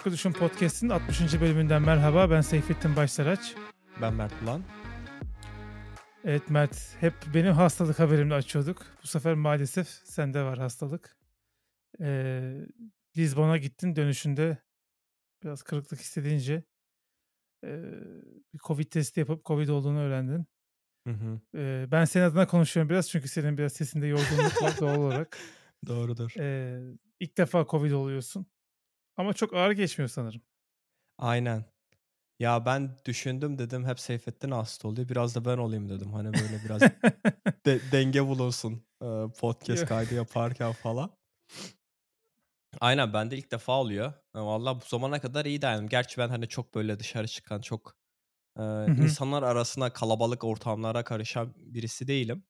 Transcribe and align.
Farklı 0.00 0.12
Düşün 0.12 0.32
Podcast'in 0.32 0.88
60. 0.88 1.40
bölümünden 1.40 1.82
merhaba. 1.82 2.30
Ben 2.30 2.40
Seyfettin 2.40 2.96
Başsaraç. 2.96 3.54
Ben 4.02 4.14
Mert 4.14 4.42
Ulan. 4.42 4.62
Evet 6.24 6.50
Mert, 6.50 6.96
hep 7.00 7.14
benim 7.34 7.52
hastalık 7.52 7.98
haberimle 7.98 8.34
açıyorduk. 8.34 8.86
Bu 9.02 9.06
sefer 9.06 9.34
maalesef 9.34 9.88
sende 9.88 10.42
var 10.42 10.58
hastalık. 10.58 11.16
Ee, 12.00 12.66
Lizbon'a 13.16 13.56
gittin 13.56 13.96
dönüşünde 13.96 14.58
biraz 15.42 15.62
kırıklık 15.62 16.00
hissedince 16.00 16.64
e, 17.64 17.82
bir 18.54 18.58
Covid 18.58 18.86
testi 18.86 19.20
yapıp 19.20 19.44
Covid 19.44 19.68
olduğunu 19.68 19.98
öğrendin. 19.98 20.46
Hı 21.06 21.12
hı. 21.12 21.40
Ee, 21.54 21.86
ben 21.90 22.04
senin 22.04 22.24
adına 22.24 22.46
konuşuyorum 22.46 22.90
biraz 22.90 23.10
çünkü 23.10 23.28
senin 23.28 23.58
biraz 23.58 23.72
sesinde 23.72 24.06
yorgunluk 24.06 24.62
var 24.62 24.72
doğal 24.80 24.98
olarak. 24.98 25.38
Doğrudur. 25.86 26.32
Ee, 26.38 26.80
ilk 27.20 27.38
defa 27.38 27.66
Covid 27.70 27.92
oluyorsun. 27.92 28.46
Ama 29.20 29.32
çok 29.32 29.54
ağır 29.54 29.70
geçmiyor 29.70 30.08
sanırım. 30.08 30.42
Aynen. 31.18 31.64
Ya 32.38 32.66
ben 32.66 32.96
düşündüm 33.04 33.58
dedim 33.58 33.84
hep 33.86 34.00
Seyfettin 34.00 34.50
hasta 34.50 34.88
oluyor. 34.88 35.08
Biraz 35.08 35.34
da 35.34 35.44
ben 35.44 35.58
olayım 35.58 35.88
dedim. 35.88 36.12
Hani 36.12 36.26
böyle 36.34 36.64
biraz 36.64 36.80
de- 37.66 37.92
denge 37.92 38.26
bulunsun 38.26 38.84
podcast 39.40 39.86
kaydı 39.86 40.14
yaparken 40.14 40.72
falan. 40.72 41.10
Aynen 42.80 43.12
bende 43.12 43.36
ilk 43.38 43.52
defa 43.52 43.80
oluyor. 43.80 44.12
E, 44.34 44.40
Vallahi 44.40 44.76
bu 44.80 44.84
zamana 44.84 45.20
kadar 45.20 45.44
iyi 45.44 45.62
dayandım. 45.62 45.88
Gerçi 45.88 46.18
ben 46.18 46.28
hani 46.28 46.48
çok 46.48 46.74
böyle 46.74 46.98
dışarı 47.00 47.28
çıkan 47.28 47.60
çok 47.60 47.96
e, 48.58 48.62
insanlar 48.86 49.42
arasına 49.42 49.92
kalabalık 49.92 50.44
ortamlara 50.44 51.04
karışan 51.04 51.54
birisi 51.56 52.08
değilim. 52.08 52.44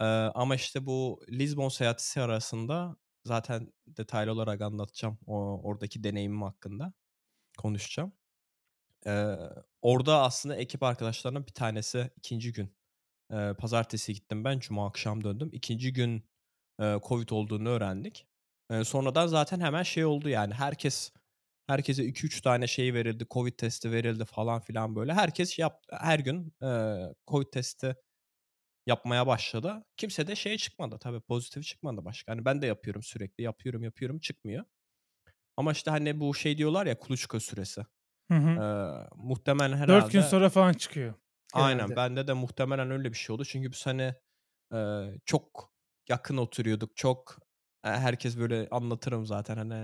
E, 0.00 0.04
ama 0.34 0.54
işte 0.54 0.86
bu 0.86 1.20
Lisbon 1.28 1.68
seyahati 1.68 2.20
arasında 2.20 2.96
zaten 3.24 3.72
detaylı 3.86 4.32
olarak 4.32 4.60
anlatacağım 4.60 5.18
o 5.26 5.60
oradaki 5.64 6.04
deneyimim 6.04 6.42
hakkında 6.42 6.92
konuşacağım. 7.58 8.12
Ee, 9.06 9.36
orada 9.82 10.22
aslında 10.22 10.56
ekip 10.56 10.82
arkadaşlarının 10.82 11.46
bir 11.46 11.52
tanesi 11.52 12.10
ikinci 12.16 12.52
gün 12.52 12.76
e, 13.32 13.54
pazartesi 13.58 14.14
gittim 14.14 14.44
ben 14.44 14.58
cuma 14.58 14.86
akşam 14.88 15.24
döndüm. 15.24 15.50
İkinci 15.52 15.92
gün 15.92 16.24
e, 16.80 16.96
covid 17.08 17.28
olduğunu 17.30 17.68
öğrendik. 17.68 18.26
E, 18.70 18.84
sonradan 18.84 19.26
zaten 19.26 19.60
hemen 19.60 19.82
şey 19.82 20.04
oldu 20.04 20.28
yani 20.28 20.54
herkes 20.54 21.12
herkese 21.66 22.04
2-3 22.04 22.42
tane 22.42 22.66
şey 22.66 22.94
verildi 22.94 23.26
covid 23.30 23.52
testi 23.54 23.92
verildi 23.92 24.24
falan 24.24 24.60
filan 24.60 24.96
böyle. 24.96 25.14
Herkes 25.14 25.58
yap 25.58 25.84
her 25.90 26.18
gün 26.18 26.54
e, 26.62 26.98
covid 27.28 27.46
testi 27.52 27.96
yapmaya 28.86 29.26
başladı. 29.26 29.84
Kimse 29.96 30.26
de 30.26 30.36
şey 30.36 30.56
çıkmadı 30.56 30.98
tabii 31.00 31.20
pozitif 31.20 31.64
çıkmadı 31.64 32.04
başka. 32.04 32.32
Hani 32.32 32.44
ben 32.44 32.62
de 32.62 32.66
yapıyorum 32.66 33.02
sürekli 33.02 33.44
yapıyorum 33.44 33.82
yapıyorum 33.84 34.18
çıkmıyor. 34.18 34.64
Ama 35.56 35.72
işte 35.72 35.90
hani 35.90 36.20
bu 36.20 36.34
şey 36.34 36.58
diyorlar 36.58 36.86
ya 36.86 36.98
kuluçka 36.98 37.40
süresi. 37.40 37.82
Hı 38.30 38.38
hı. 38.38 38.50
Ee, 38.50 39.08
muhtemelen 39.16 39.76
herhalde. 39.76 39.92
Dört 39.92 40.12
gün 40.12 40.20
sonra 40.20 40.48
falan 40.50 40.72
çıkıyor. 40.72 41.14
Aynen 41.52 41.78
herhalde. 41.78 41.96
bende 41.96 42.26
de 42.26 42.32
muhtemelen 42.32 42.90
öyle 42.90 43.12
bir 43.12 43.16
şey 43.18 43.34
oldu. 43.34 43.44
Çünkü 43.44 43.72
biz 43.72 43.86
hani 43.86 44.14
e, 44.74 44.78
çok 45.24 45.72
yakın 46.08 46.36
oturuyorduk. 46.36 46.96
Çok 46.96 47.38
e, 47.84 47.88
herkes 47.88 48.38
böyle 48.38 48.68
anlatırım 48.70 49.26
zaten 49.26 49.56
hani 49.56 49.74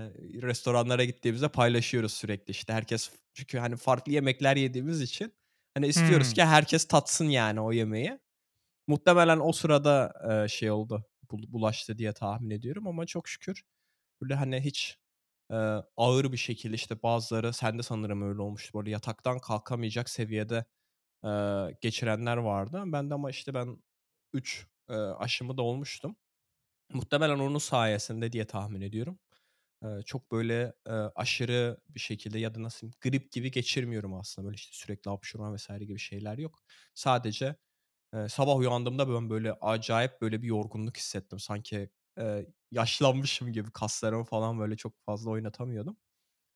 restoranlara 0.41 1.03
gittiğimizde 1.03 1.47
paylaşıyoruz 1.47 2.13
sürekli 2.13 2.51
işte 2.51 2.73
herkes 2.73 3.11
çünkü 3.33 3.57
hani 3.57 3.75
farklı 3.75 4.11
yemekler 4.11 4.55
yediğimiz 4.55 5.01
için 5.01 5.33
hani 5.73 5.87
istiyoruz 5.87 6.27
Hmm. 6.27 6.33
ki 6.33 6.43
herkes 6.45 6.87
tatsın 6.87 7.25
yani 7.29 7.61
o 7.61 7.71
yemeği. 7.71 8.19
Muhtemelen 8.89 9.39
o 9.39 9.51
sırada 9.53 10.13
e, 10.45 10.47
şey 10.47 10.71
oldu 10.71 11.05
bul- 11.31 11.53
bulaştı 11.53 11.97
diye 11.99 12.13
tahmin 12.13 12.49
ediyorum 12.49 12.87
ama 12.87 13.05
çok 13.05 13.27
şükür 13.29 13.63
böyle 14.21 14.35
hani 14.35 14.61
hiç 14.61 14.99
e, 15.51 15.55
ağır 15.97 16.31
bir 16.31 16.37
şekilde 16.37 16.75
işte 16.75 17.03
bazıları 17.03 17.53
sende 17.53 17.83
sanırım 17.83 18.21
öyle 18.29 18.41
olmuştu 18.41 18.79
böyle 18.79 18.91
yataktan 18.91 19.39
kalkamayacak 19.39 20.09
seviyede 20.09 20.65
e, 21.25 21.29
geçirenler 21.81 22.37
vardı. 22.37 22.83
Ben 22.87 23.09
de 23.09 23.15
ama 23.15 23.31
işte 23.31 23.55
ben 23.55 23.83
3 24.33 24.67
aşımı 25.19 25.57
da 25.57 25.63
olmuştum. 25.63 26.17
Muhtemelen 26.93 27.39
onun 27.39 27.57
sayesinde 27.59 28.31
diye 28.31 28.45
tahmin 28.47 28.81
ediyorum. 28.81 29.19
E, 29.83 29.87
çok 30.05 30.31
böyle 30.31 30.73
e, 30.87 30.91
aşırı 30.93 31.77
bir 31.89 31.99
şekilde 31.99 32.39
ya 32.39 32.55
da 32.55 32.63
nasıl 32.63 32.91
grip 33.01 33.31
gibi 33.31 33.51
geçirmiyorum 33.51 34.13
aslında. 34.13 34.45
Böyle 34.47 34.55
işte 34.55 34.71
sürekli 34.73 35.09
hapşurma 35.09 35.53
vesaire 35.53 35.85
gibi 35.85 35.99
şeyler 35.99 36.37
yok. 36.37 36.59
Sadece 36.95 37.55
e, 38.13 38.29
sabah 38.29 38.57
uyandığımda 38.57 39.09
ben 39.09 39.29
böyle 39.29 39.53
acayip 39.53 40.21
böyle 40.21 40.41
bir 40.41 40.47
yorgunluk 40.47 40.97
hissettim. 40.97 41.39
Sanki 41.39 41.89
e, 42.19 42.45
yaşlanmışım 42.71 43.53
gibi 43.53 43.71
kaslarımı 43.71 44.23
falan 44.23 44.59
böyle 44.59 44.77
çok 44.77 44.93
fazla 45.05 45.31
oynatamıyordum. 45.31 45.97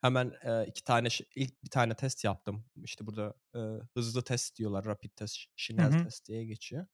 Hemen 0.02 0.34
e, 0.44 0.66
iki 0.68 0.84
tane 0.84 1.10
ş- 1.10 1.26
ilk 1.36 1.64
bir 1.64 1.70
tane 1.70 1.96
test 1.96 2.24
yaptım. 2.26 2.66
İşte 2.84 3.08
burada 3.08 3.36
e, 3.56 3.60
hızlı 3.96 4.24
test 4.24 4.58
diyorlar, 4.60 4.86
rapid 4.86 5.12
test, 5.18 5.38
Hı 5.78 5.82
Schnell 5.82 5.86
hı. 5.86 6.08
test 6.08 6.28
diye 6.28 6.46
geçiyor. 6.46 6.88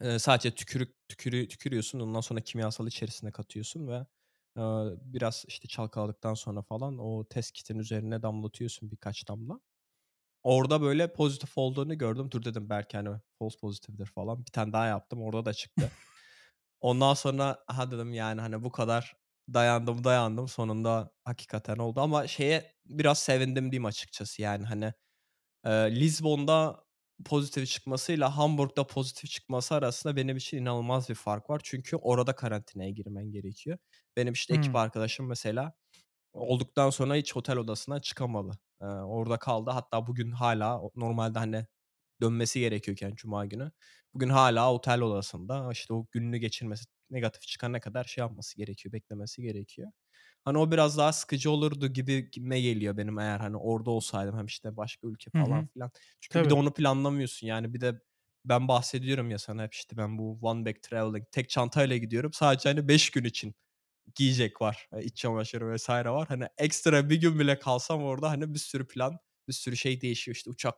E, 0.00 0.18
sadece 0.18 0.54
tükürük 0.54 1.08
tükürü 1.08 1.48
tükürüyorsun, 1.48 2.00
ondan 2.00 2.20
sonra 2.20 2.40
kimyasal 2.40 2.86
içerisine 2.86 3.32
katıyorsun 3.32 3.88
ve 3.88 3.94
e, 4.56 4.62
biraz 5.14 5.44
işte 5.48 5.68
çalkaladıktan 5.68 6.34
sonra 6.34 6.62
falan 6.62 6.98
o 6.98 7.24
test 7.28 7.52
kitin 7.52 7.78
üzerine 7.78 8.22
damlatıyorsun 8.22 8.90
birkaç 8.90 9.28
damla. 9.28 9.60
Orada 10.46 10.82
böyle 10.82 11.12
pozitif 11.12 11.58
olduğunu 11.58 11.98
gördüm. 11.98 12.30
Dur 12.30 12.44
dedim 12.44 12.70
belki 12.70 12.96
hani 12.96 13.18
false 13.38 13.58
pozitiftir 13.60 14.06
falan. 14.06 14.46
Bir 14.46 14.52
tane 14.52 14.72
daha 14.72 14.86
yaptım. 14.86 15.22
Orada 15.22 15.44
da 15.46 15.52
çıktı. 15.54 15.92
Ondan 16.80 17.14
sonra 17.14 17.64
ha 17.66 17.90
dedim 17.90 18.12
yani 18.14 18.40
hani 18.40 18.64
bu 18.64 18.72
kadar 18.72 19.16
dayandım 19.54 20.04
dayandım 20.04 20.48
sonunda 20.48 21.10
hakikaten 21.24 21.76
oldu 21.76 22.00
ama 22.00 22.26
şeye 22.26 22.74
biraz 22.86 23.18
sevindim 23.18 23.72
diyeyim 23.72 23.84
açıkçası 23.84 24.42
yani 24.42 24.66
hani 24.66 24.92
e, 25.64 25.70
Lizbon'da 26.00 26.84
pozitif 27.24 27.68
çıkmasıyla 27.70 28.36
Hamburg'da 28.36 28.86
pozitif 28.86 29.30
çıkması 29.30 29.74
arasında 29.74 30.16
benim 30.16 30.36
için 30.36 30.58
inanılmaz 30.58 31.08
bir 31.08 31.14
fark 31.14 31.50
var. 31.50 31.60
Çünkü 31.64 31.96
orada 31.96 32.36
karantinaya 32.36 32.90
girmen 32.90 33.32
gerekiyor. 33.32 33.78
Benim 34.16 34.32
işte 34.32 34.54
ekip 34.54 34.74
Hmm. 34.74 34.76
arkadaşım 34.76 35.26
mesela 35.28 35.74
olduktan 36.34 36.90
sonra 36.90 37.14
hiç 37.16 37.36
otel 37.36 37.58
odasından 37.58 38.00
çıkamadı. 38.00 38.58
Ee, 38.82 38.84
orada 38.86 39.38
kaldı. 39.38 39.70
Hatta 39.70 40.06
bugün 40.06 40.30
hala 40.30 40.80
normalde 40.96 41.38
hani 41.38 41.66
dönmesi 42.22 42.60
gerekiyorken 42.60 43.14
cuma 43.16 43.46
günü. 43.46 43.72
Bugün 44.14 44.28
hala 44.28 44.72
otel 44.74 45.00
odasında 45.02 45.70
işte 45.72 45.94
o 45.94 46.06
gününü 46.12 46.38
geçirmesi 46.38 46.84
negatif 47.10 47.42
çıkana 47.42 47.80
kadar 47.80 48.04
şey 48.04 48.22
yapması 48.22 48.56
gerekiyor, 48.56 48.92
beklemesi 48.92 49.42
gerekiyor. 49.42 49.92
Hani 50.44 50.58
o 50.58 50.70
biraz 50.72 50.98
daha 50.98 51.12
sıkıcı 51.12 51.50
olurdu 51.50 51.86
gibi 51.88 52.30
gibime 52.30 52.60
geliyor 52.60 52.96
benim 52.96 53.18
eğer 53.18 53.38
hani 53.40 53.56
orada 53.56 53.90
olsaydım 53.90 54.38
hem 54.38 54.46
işte 54.46 54.76
başka 54.76 55.06
ülke 55.08 55.30
falan 55.30 55.62
hı. 55.62 55.68
filan. 55.74 55.90
Çünkü 56.20 56.44
bir 56.44 56.48
de 56.48 56.54
Tabii. 56.54 56.54
onu 56.54 56.72
planlamıyorsun 56.74 57.46
yani 57.46 57.74
bir 57.74 57.80
de 57.80 58.00
ben 58.44 58.68
bahsediyorum 58.68 59.30
ya 59.30 59.38
sana 59.38 59.62
hep 59.64 59.74
işte 59.74 59.96
ben 59.96 60.18
bu 60.18 60.38
one 60.42 60.66
bag 60.66 60.76
traveling 60.82 61.24
tek 61.32 61.50
çantayla 61.50 61.96
gidiyorum. 61.96 62.32
Sadece 62.32 62.68
hani 62.68 62.88
5 62.88 63.10
gün 63.10 63.24
için 63.24 63.54
giyecek 64.14 64.62
var. 64.62 64.88
e, 64.92 65.02
iç 65.04 65.16
çamaşırı 65.16 65.70
vesaire 65.70 66.10
var. 66.10 66.28
Hani 66.28 66.48
ekstra 66.58 67.10
bir 67.10 67.20
gün 67.20 67.38
bile 67.38 67.58
kalsam 67.58 68.02
orada 68.04 68.30
hani 68.30 68.54
bir 68.54 68.58
sürü 68.58 68.86
plan, 68.88 69.18
bir 69.48 69.52
sürü 69.52 69.76
şey 69.76 70.00
değişiyor. 70.00 70.36
İşte 70.36 70.50
uçak 70.50 70.74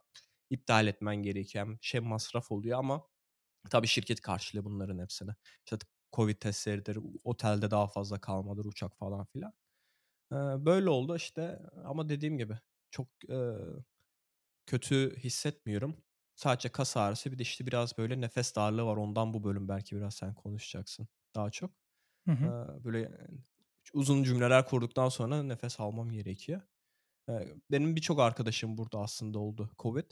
iptal 0.50 0.86
etmen 0.86 1.16
gerekiyor. 1.16 1.66
Hem 1.66 1.78
şey 1.80 2.00
masraf 2.00 2.50
oluyor 2.52 2.78
ama 2.78 3.06
tabii 3.70 3.86
şirket 3.86 4.20
karşılıyor 4.20 4.64
bunların 4.64 4.98
hepsini. 4.98 5.30
İşte 5.66 5.78
Covid 6.12 6.36
testleridir, 6.36 6.98
otelde 7.24 7.70
daha 7.70 7.86
fazla 7.86 8.20
kalmadır, 8.20 8.64
uçak 8.64 8.98
falan 8.98 9.26
filan. 9.26 9.52
Böyle 10.66 10.90
oldu 10.90 11.16
işte 11.16 11.58
ama 11.84 12.08
dediğim 12.08 12.38
gibi 12.38 12.58
çok 12.90 13.08
kötü 14.66 15.16
hissetmiyorum. 15.16 15.96
Sadece 16.34 16.68
kas 16.68 16.96
ağrısı 16.96 17.32
bir 17.32 17.38
de 17.38 17.42
işte 17.42 17.66
biraz 17.66 17.98
böyle 17.98 18.20
nefes 18.20 18.56
darlığı 18.56 18.84
var. 18.86 18.96
Ondan 18.96 19.34
bu 19.34 19.44
bölüm 19.44 19.68
belki 19.68 19.96
biraz 19.96 20.14
sen 20.14 20.34
konuşacaksın 20.34 21.08
daha 21.34 21.50
çok. 21.50 21.70
Hı 22.28 22.32
hı. 22.32 22.84
böyle 22.84 23.10
uzun 23.92 24.22
cümleler 24.22 24.66
kurduktan 24.66 25.08
sonra 25.08 25.42
nefes 25.42 25.80
almam 25.80 26.12
gerekiyor. 26.12 26.60
Benim 27.70 27.96
birçok 27.96 28.20
arkadaşım 28.20 28.78
burada 28.78 28.98
aslında 28.98 29.38
oldu 29.38 29.70
Covid. 29.78 30.10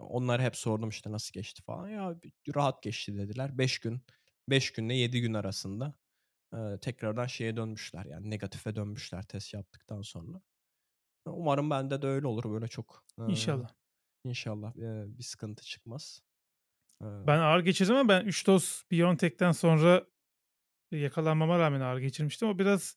Onlara 0.00 0.42
hep 0.42 0.56
sordum 0.56 0.88
işte 0.88 1.12
nasıl 1.12 1.32
geçti 1.32 1.62
falan. 1.62 1.88
Ya 1.88 2.16
rahat 2.54 2.82
geçti 2.82 3.18
dediler. 3.18 3.58
5 3.58 3.78
gün 3.78 4.00
5 4.48 4.72
günle 4.72 4.94
7 4.94 5.20
gün 5.20 5.34
arasında 5.34 5.94
tekrardan 6.80 7.26
şeye 7.26 7.56
dönmüşler. 7.56 8.04
Yani 8.04 8.30
negatife 8.30 8.76
dönmüşler 8.76 9.22
test 9.22 9.54
yaptıktan 9.54 10.02
sonra. 10.02 10.40
Umarım 11.26 11.70
bende 11.70 12.02
de 12.02 12.06
öyle 12.06 12.26
olur. 12.26 12.44
Böyle 12.52 12.68
çok 12.68 13.04
İnşallah. 13.28 13.68
inşallah 14.24 14.74
bir 15.18 15.22
sıkıntı 15.22 15.64
çıkmaz. 15.64 16.22
Ben 17.00 17.38
ağır 17.38 17.60
geçirdim 17.60 17.96
ama 17.96 18.08
ben 18.08 18.24
3 18.24 18.46
doz 18.46 18.84
BioNTech'ten 18.90 19.52
sonra 19.52 20.06
yakalanmama 20.92 21.58
rağmen 21.58 21.80
ağır 21.80 21.98
geçirmiştim. 21.98 22.48
O 22.48 22.58
biraz 22.58 22.96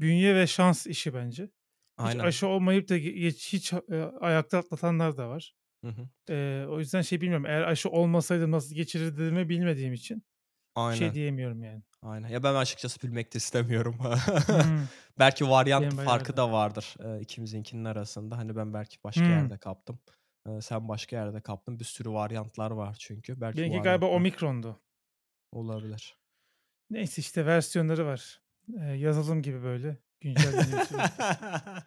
bünye 0.00 0.34
ve 0.34 0.46
şans 0.46 0.86
işi 0.86 1.14
bence. 1.14 1.50
Hiç 2.02 2.16
aynen. 2.16 2.20
aşı 2.20 2.48
olmayıp 2.48 2.88
da 2.88 2.98
geç, 2.98 3.54
hiç 3.54 3.72
e, 3.72 4.02
ayakta 4.20 4.58
atlatanlar 4.58 5.16
da 5.16 5.28
var. 5.30 5.54
Hı 5.84 5.88
hı. 5.88 6.08
E, 6.30 6.66
o 6.70 6.78
yüzden 6.80 7.02
şey 7.02 7.20
bilmiyorum. 7.20 7.46
Eğer 7.46 7.62
aşı 7.62 7.90
olmasaydım 7.90 8.50
nasıl 8.52 8.74
geçirirdiğimi 8.74 9.48
bilmediğim 9.48 9.92
için 9.94 10.24
şey 10.90 11.14
Aynen. 11.14 11.14
diyemiyorum 11.14 11.64
yani. 11.64 11.82
Aynen. 12.02 12.28
Ya 12.28 12.42
ben 12.42 12.54
açıkçası 12.54 13.02
bilmek 13.02 13.34
de 13.34 13.38
istemiyorum. 13.38 13.98
Belki 15.18 15.50
varyant 15.50 15.86
Benim 15.86 15.96
farkı 15.96 16.36
da 16.36 16.52
vardır, 16.52 16.96
eee, 17.00 17.20
ikimizinkinin 17.22 17.84
arasında. 17.84 18.38
Hani 18.38 18.56
ben 18.56 18.74
belki 18.74 18.98
başka 19.04 19.32
Hımm. 19.32 19.32
yerde 19.32 19.58
kaptım. 19.58 20.00
Eee, 20.48 20.60
sen 20.60 20.88
başka 20.88 21.16
yerde 21.16 21.40
kaptın. 21.40 21.80
Bir 21.80 21.84
sürü 21.84 22.10
varyantlar 22.10 22.70
var 22.70 22.96
çünkü. 23.00 23.40
Belki 23.40 23.64
Benimki 23.64 23.80
galiba 23.82 24.06
varyantlar 24.06 24.10
omikrondu. 24.10 24.80
olabilir. 25.52 26.16
Neyse 26.90 27.20
işte 27.20 27.46
versiyonları 27.46 28.06
var. 28.06 28.40
Eee, 28.72 28.82
yazılım 28.84 29.42
gibi 29.42 29.62
böyle 29.62 29.96
sürekli. 30.86 30.96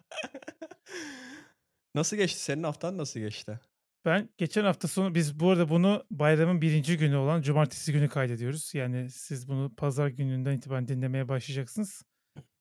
Nasıl 1.94 2.16
geçti? 2.16 2.40
Senin 2.40 2.62
haftan 2.62 2.98
nasıl 2.98 3.20
geçti? 3.20 3.60
Ben 4.04 4.28
geçen 4.38 4.64
hafta 4.64 4.88
sonu 4.88 5.14
biz 5.14 5.40
bu 5.40 5.50
arada 5.50 5.68
bunu 5.68 6.04
bayramın 6.10 6.60
1. 6.62 6.98
günü 6.98 7.16
olan 7.16 7.42
cumartesi 7.42 7.92
günü 7.92 8.08
kaydediyoruz. 8.08 8.74
Yani 8.74 9.10
siz 9.10 9.48
bunu 9.48 9.74
pazar 9.76 10.08
gününden 10.08 10.56
itibaren 10.56 10.88
dinlemeye 10.88 11.28
başlayacaksınız. 11.28 12.02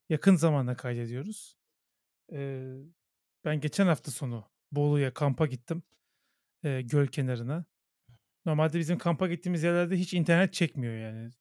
Yakın 0.10 0.36
zamanda 0.36 0.76
kaydediyoruz. 0.76 1.58
Eee, 2.32 2.78
ben 3.46 3.60
geçen 3.60 3.88
hafta 3.88 4.12
sonu 4.12 4.46
Bolu'ya 4.72 5.14
kampa 5.14 5.46
gittim. 5.46 5.84
Eee, 6.64 6.82
göl 6.82 7.08
kenarına. 7.08 7.66
Normalde 8.46 8.80
bizim 8.80 8.98
kampa 8.98 9.28
gittiğimiz 9.28 9.64
yerlerde 9.64 9.98
hiç 9.98 10.14
internet 10.14 10.54
çekmiyor 10.54 10.96
yani. 10.96 11.32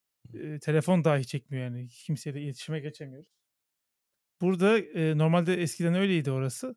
Telefon 0.60 1.04
dahi 1.04 1.26
çekmiyor 1.26 1.64
yani. 1.64 1.88
Kimseyle 1.88 2.42
iletişime 2.42 2.80
geçemiyoruz. 2.80 3.28
Burada, 4.40 4.78
eee, 4.78 5.18
normalde 5.18 5.54
eskiden 5.62 5.94
öyleydi 5.94 6.30
orası. 6.30 6.76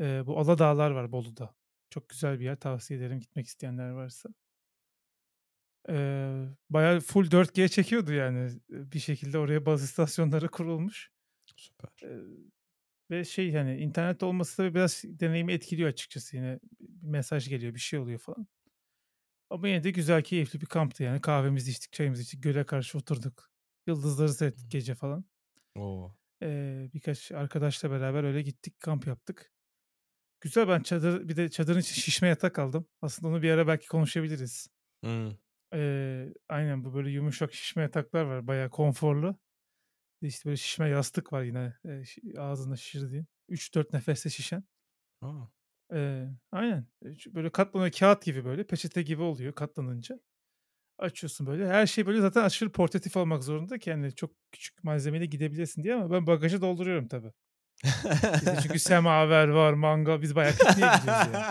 Eee, 0.00 0.22
bu 0.26 0.38
Aladağlar 0.40 0.90
var 0.92 1.12
Bolu'da. 1.12 1.56
Çok 1.90 2.08
güzel 2.10 2.40
bir 2.40 2.44
yer. 2.44 2.56
Tavsiye 2.56 3.00
ederim 3.00 3.20
gitmek 3.20 3.46
isteyenler 3.46 3.90
varsa. 3.90 4.30
Eee, 5.88 6.48
bayağı 6.70 7.00
full 7.00 7.30
4G 7.30 7.68
çekiyordu 7.68 8.12
yani. 8.12 8.50
Bir 8.70 8.98
şekilde 8.98 9.38
oraya 9.38 9.66
baz 9.66 9.82
istasyonları 9.82 10.48
kurulmuş. 10.48 11.10
Süper. 11.56 11.90
Eee, 12.02 12.18
ve 13.10 13.24
şey, 13.24 13.54
hani, 13.54 13.78
internet 13.78 14.22
olması 14.22 14.56
tabii 14.58 14.74
biraz 14.74 15.02
deneyimi 15.06 15.52
etkiliyor 15.52 15.88
açıkçası 15.90 16.36
yine. 16.36 16.60
Bir 16.80 17.08
mesaj 17.08 17.48
geliyor, 17.48 17.74
bir 17.74 17.80
şey 17.80 17.98
oluyor 17.98 18.18
falan. 18.20 18.48
Ama 19.50 19.68
yine 19.68 19.84
de 19.84 19.90
güzel, 19.90 20.22
keyifli 20.24 20.60
bir 20.60 20.66
kamptı 20.66 21.02
yani. 21.02 21.20
Kahvemizi 21.20 21.70
içtik, 21.70 21.92
çayımızı 21.92 22.22
içtik, 22.22 22.42
göle 22.42 22.66
karşı 22.66 22.98
oturduk. 22.98 23.50
Yıldızları 23.86 24.32
seyrettik 24.34 24.70
gece 24.70 24.94
falan. 24.94 25.24
O! 25.74 26.16
Eee, 26.42 26.90
birkaç 26.94 27.32
arkadaşla 27.32 27.90
beraber 27.90 28.24
öyle 28.24 28.42
gittik, 28.42 28.80
kamp 28.80 29.06
yaptık. 29.06 29.52
Güzel, 30.40 30.68
ben 30.68 30.80
çadır 30.82 31.28
bir 31.28 31.36
de 31.36 31.50
çadırın 31.50 31.80
için 31.80 31.94
şişme 32.02 32.28
yatak 32.28 32.60
aldım. 32.60 32.88
Aslında 33.02 33.28
onu 33.28 33.42
bir 33.42 33.50
ara 33.50 33.66
belki 33.68 33.88
konuşabiliriz. 33.88 34.68
Eee, 35.74 36.34
aynen 36.48 36.84
bu 36.84 36.94
böyle 36.94 37.10
yumuşak 37.10 37.54
şişme 37.54 37.82
yataklar 37.82 38.24
var, 38.24 38.46
bayağı 38.46 38.70
konforlu. 38.70 39.36
İşte 40.22 40.46
böyle 40.46 40.56
şişme 40.56 40.88
yastık 40.90 41.34
var 41.34 41.42
yine, 41.42 41.74
eee, 41.84 42.04
şi 42.04 42.22
ağzında 42.40 42.76
şişirdiğin. 42.76 43.26
3-4 43.48 43.92
nefeste 43.92 44.30
şişen. 44.30 44.64
A! 45.22 45.48
Eee, 45.92 46.28
aynen. 46.52 46.86
Eee, 47.04 47.14
böyle 47.34 47.50
katlanıyor, 47.50 47.90
kâğıt 47.92 48.24
gibi 48.24 48.44
böyle, 48.44 48.66
peçete 48.66 49.02
gibi 49.02 49.22
oluyor 49.22 49.52
katlanınca. 49.54 50.20
Açıyorsun 50.98 51.46
böyle. 51.48 51.68
Her 51.68 51.86
şey 51.86 52.06
böyle 52.06 52.20
zaten 52.20 52.44
aşırı 52.44 52.72
portatif 52.72 53.16
olmak 53.16 53.44
zorunda 53.44 53.78
ki 53.78 53.92
hani 53.92 54.14
çok 54.14 54.32
küçük 54.52 54.84
malzemeyle 54.84 55.26
gidebilirsin 55.26 55.84
diye 55.84 55.94
ama 55.94 56.10
ben 56.12 56.26
bagajı 56.28 56.60
dolduruyorum 56.62 57.08
tabii. 57.08 57.32
Bizde 58.40 58.56
çünkü 58.56 58.78
semaver 58.78 59.48
var, 59.48 59.72
mangal. 59.72 60.22
Biz 60.22 60.36
bayağı 60.36 60.56
pikniğe 60.56 60.88
gidiyoruz 60.88 61.24
yani. 61.24 61.46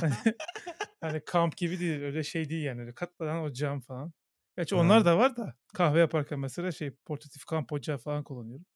Hani 0.00 0.14
hani 1.00 1.24
kamp 1.26 1.56
gibi 1.56 1.80
değil, 1.80 2.02
öyle 2.02 2.24
şey 2.24 2.48
değil 2.50 2.64
yani. 2.64 2.80
Öyle 2.80 2.94
katlanan 2.94 3.42
o 3.44 3.52
cam 3.52 3.80
falan. 3.80 4.12
Gerçi 4.56 4.74
onlar 4.76 5.00
Ha. 5.00 5.04
da 5.04 5.18
var 5.18 5.36
da 5.36 5.56
kahve 5.74 5.98
yaparken 6.00 6.38
mesela 6.40 6.72
şey 6.72 6.90
portatif 7.06 7.44
kamp 7.44 7.72
ocağı 7.72 7.98
falan 7.98 8.24
kullanıyorum. 8.24 8.66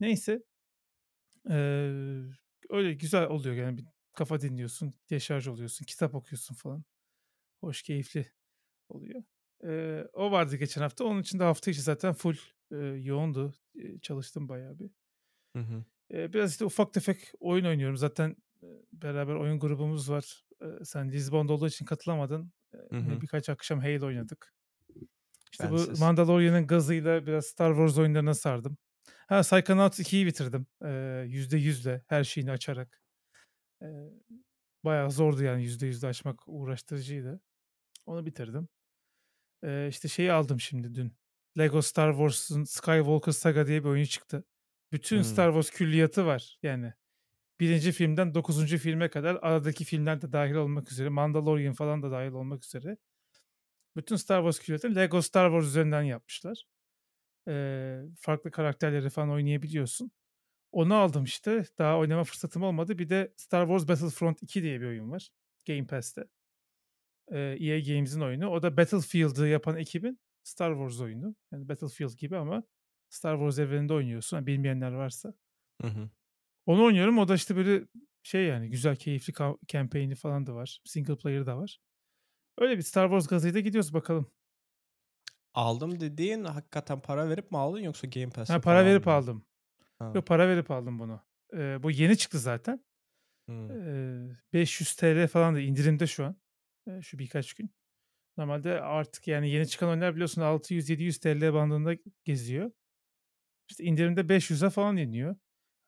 Neyse. 0.00 0.42
Eee, 1.50 2.22
öyle 2.70 2.92
güzel 2.94 3.24
oluyor 3.26 3.54
yani 3.54 3.84
kafa 4.14 4.40
dinliyorsun, 4.40 4.92
deşarj 5.10 5.48
oluyorsun, 5.48 5.84
kitap 5.84 6.14
okuyorsun 6.14 6.54
falan. 6.54 6.84
Hoş, 7.60 7.82
keyifli 7.82 8.26
oluyor. 8.88 9.24
Eee, 9.64 10.08
o 10.14 10.32
vardı 10.32 10.56
geçen 10.56 10.82
hafta. 10.82 11.04
Onun 11.04 11.22
için 11.22 11.40
de 11.40 11.44
hafta 11.44 11.72
içi 11.72 11.82
zaten 11.82 12.14
full, 12.14 12.36
eee, 12.72 12.78
yoğundu. 12.80 13.54
Eee, 13.74 14.00
çalıştım 14.02 14.48
bayağı 14.50 14.80
bir. 14.80 14.90
Hı 15.52 15.58
hı. 15.58 15.84
Eee, 16.10 16.32
biraz 16.32 16.50
işte 16.52 16.64
ufak 16.64 16.92
tefek 16.94 17.32
oyun 17.40 17.64
oynuyorum. 17.64 17.96
Zaten, 17.96 18.36
eee, 18.62 18.68
beraber 18.92 19.34
oyun 19.34 19.58
grubumuz 19.58 20.10
var. 20.10 20.44
Eee, 20.62 20.68
sen 20.84 21.12
Lizbon'da 21.12 21.52
olduğu 21.52 21.66
için 21.68 21.84
katılamadın. 21.84 22.52
Eee, 22.74 22.80
Hı 22.92 22.96
yine 22.98 23.20
hı. 23.20 23.22
birkaç 23.22 23.48
akşam 23.48 23.80
Halo 23.80 24.06
oynadık. 24.06 24.54
İşte 25.52 25.70
bu. 25.70 25.76
Mandalorian'ın 25.96 26.66
gazıyla 26.66 27.26
biraz 27.26 27.46
Star 27.46 27.70
Wars 27.72 27.98
oyunlarına 27.98 28.34
sardım. 28.34 28.78
Ha, 29.28 29.40
Psychonauts 29.42 30.00
2'yi 30.00 30.26
bitirdim. 30.26 30.66
Eee, 30.84 31.24
%100'le 31.28 32.04
her 32.08 32.24
şeyini 32.24 32.50
açarak. 32.52 33.03
Eee, 33.82 34.10
bayağı 34.84 35.10
zordu 35.10 35.44
yani 35.44 35.62
%100'le 35.64 36.08
açmak 36.08 36.40
uğraştırıcıydı. 36.48 37.40
Onu 38.06 38.26
bitirdim. 38.26 38.68
Eee, 39.64 39.88
işte 39.90 40.08
şeyi 40.08 40.32
aldım 40.32 40.60
şimdi 40.60 40.94
dün. 40.94 41.16
Lego 41.58 41.82
Star 41.82 42.12
Wars'un 42.12 42.64
Skywalker 42.64 43.32
Saga 43.32 43.66
diye 43.66 43.84
bir 43.84 43.88
oyunu 43.88 44.06
çıktı. 44.06 44.44
Bütün 44.92 45.22
Hımm. 45.22 45.22
Star 45.22 45.52
Wars 45.52 45.70
külliyatı 45.78 46.26
var 46.26 46.58
yani. 46.62 46.94
1. 47.60 47.92
filmden 47.92 48.34
9. 48.34 48.78
filme 48.78 49.10
kadar 49.10 49.38
aradaki 49.42 49.84
filmler 49.84 50.22
de 50.22 50.32
dâhil 50.32 50.54
olmak 50.54 50.92
üzere, 50.92 51.08
Mandalorian 51.10 51.74
falan 51.74 52.02
da 52.02 52.10
dâhil 52.12 52.32
olmak 52.32 52.64
üzere. 52.64 52.98
Bütün 53.96 54.16
Star 54.16 54.40
Wars 54.42 54.60
külliyatını 54.66 54.96
Lego 54.96 55.22
Star 55.22 55.50
Wars 55.50 55.66
üzerinden 55.66 56.02
yapmışlar. 56.02 56.64
Eee, 57.48 58.02
farklı 58.20 58.50
karakterleri 58.50 59.10
falan 59.10 59.30
oynayabiliyorsun. 59.30 60.12
Onu 60.74 60.94
aldım 60.94 61.24
işte. 61.24 61.64
Daha 61.78 61.98
oynama 61.98 62.24
fırsatım 62.24 62.62
olmadı. 62.62 62.98
Bir 62.98 63.08
de 63.08 63.34
Star 63.36 63.66
Wars 63.66 63.88
Battlefront 63.88 64.42
2 64.42 64.62
diye 64.62 64.80
bir 64.80 64.86
oyun 64.86 65.10
var 65.10 65.28
Game 65.66 65.86
Pass'te. 65.86 66.24
Eee, 67.32 67.56
EA 67.60 67.80
Games'in 67.80 68.20
oyunu. 68.20 68.48
O 68.48 68.62
da 68.62 68.76
Battlefield'ı 68.76 69.48
yapan 69.48 69.76
ekibin 69.76 70.20
Star 70.44 70.72
Wars 70.72 71.00
oyunu. 71.00 71.34
Yani 71.52 71.68
Battlefield 71.68 72.18
gibi 72.18 72.36
ama 72.36 72.62
Star 73.08 73.36
Wars 73.36 73.58
evreninde 73.58 73.92
oynuyorsun. 73.94 74.36
Hani 74.36 74.46
bilmeyenler 74.46 74.92
varsa. 74.92 75.34
Hı 75.82 75.88
hı. 75.88 76.10
Onu 76.66 76.84
oynuyorum. 76.84 77.18
O 77.18 77.28
da 77.28 77.34
işte 77.34 77.56
böyle 77.56 77.86
şey 78.22 78.44
yani 78.46 78.70
güzel, 78.70 78.96
keyifli 78.96 79.32
campaign'i 79.68 80.14
falan 80.14 80.46
da 80.46 80.54
var. 80.54 80.80
Single 80.84 81.16
player'ı 81.16 81.46
da 81.46 81.58
var. 81.58 81.80
Öyle 82.58 82.76
bir 82.76 82.82
Star 82.82 83.06
Wars 83.06 83.26
gazıyla 83.26 83.60
gidiyoruz 83.60 83.94
bakalım. 83.94 84.30
Aldım 85.54 86.00
dediğin 86.00 86.44
hakikaten 86.44 87.00
para 87.00 87.28
verip 87.28 87.50
mi 87.50 87.58
aldın 87.58 87.80
yoksa 87.80 88.06
Game 88.06 88.30
Pass'te 88.30 88.52
Ha, 88.52 88.60
para 88.60 88.84
verip 88.84 89.06
mı? 89.06 89.12
aldım. 89.12 89.46
Ha. 89.98 90.06
Yok 90.14 90.26
para 90.26 90.48
verip 90.48 90.70
aldım 90.70 90.98
bunu. 90.98 91.20
Eee, 91.52 91.78
bu 91.82 91.90
yeni 91.90 92.16
çıktı 92.18 92.38
zaten. 92.38 92.84
Eee, 93.70 94.36
500 94.52 94.96
TL 94.96 95.28
falan 95.28 95.54
da 95.54 95.60
indirimde 95.60 96.08
şu 96.08 96.24
an. 96.26 96.36
Eee, 96.88 97.02
şu 97.02 97.18
birkaç 97.20 97.54
gün. 97.54 97.70
Normalde 98.38 98.80
artık 98.82 99.28
yani 99.28 99.50
yeni 99.50 99.68
çıkan 99.68 99.90
oyunlar 99.90 100.14
biliyorsun 100.14 100.42
600-700 100.42 101.18
TL 101.20 101.54
bandında 101.54 101.94
geziyor. 102.24 102.72
İşte 103.70 103.84
indirimde 103.84 104.28
500'e 104.28 104.70
falan 104.70 104.96
iniyor. 104.96 105.36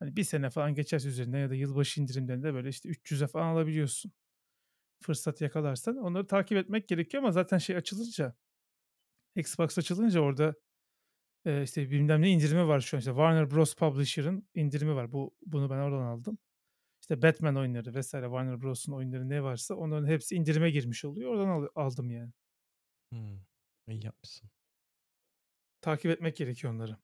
Hani 0.01 0.17
bir 0.17 0.25
sene 0.25 0.51
falan 0.51 0.75
geçerse 0.75 1.09
üzerinden 1.09 1.39
ya 1.39 1.51
da 1.51 1.55
yılbaşı 1.55 2.01
indirimlerinde 2.03 2.55
böyle 2.55 2.69
işte 2.69 2.89
300'e 2.89 3.27
falan 3.27 3.47
alabiliyorsun. 3.55 4.13
Fırsat 5.03 5.41
yakalarsan. 5.41 5.97
Onları 5.97 6.27
takip 6.27 6.59
etmek 6.59 6.89
gerekiyor 6.89 7.23
ama 7.23 7.33
zaten 7.33 7.59
şey 7.59 7.77
açılınca 7.77 8.37
Xbox 9.37 9.79
açılınca 9.79 10.21
orada 10.21 10.55
eee, 11.47 11.63
işte 11.63 11.91
bilmem 11.91 12.23
ne 12.23 12.31
indirimi 12.31 12.69
var 12.69 12.81
şu 12.81 12.97
an. 12.97 12.99
İşte 12.99 13.11
Warner 13.11 13.51
Bros. 13.51 13.75
Publisher'ın 13.75 14.49
indirimi 14.55 14.95
var. 14.95 15.13
Bu 15.13 15.35
bunu 15.47 15.71
ben 15.71 15.79
oradan 15.79 16.03
aldım. 16.03 16.39
İşte 17.03 17.23
Batman 17.23 17.57
oyunları 17.57 17.95
vesaire 17.95 18.27
Warner 18.27 18.63
Bros'un 18.63 18.93
oyunları 18.93 19.29
ne 19.29 19.43
varsa 19.43 19.75
onların 19.75 20.07
hepsi 20.09 20.35
indirime 20.37 20.71
girmiş 20.71 21.05
oluyor. 21.05 21.31
Oradan 21.31 21.49
al- 21.49 21.69
aldım 21.75 22.11
yani. 22.11 22.33
Hımm. 23.13 23.47
İyi 23.89 24.05
yapmışsın. 24.05 24.51
Takip 25.81 26.11
etmek 26.11 26.37
gerekiyor 26.37 26.73
onları. 26.73 26.97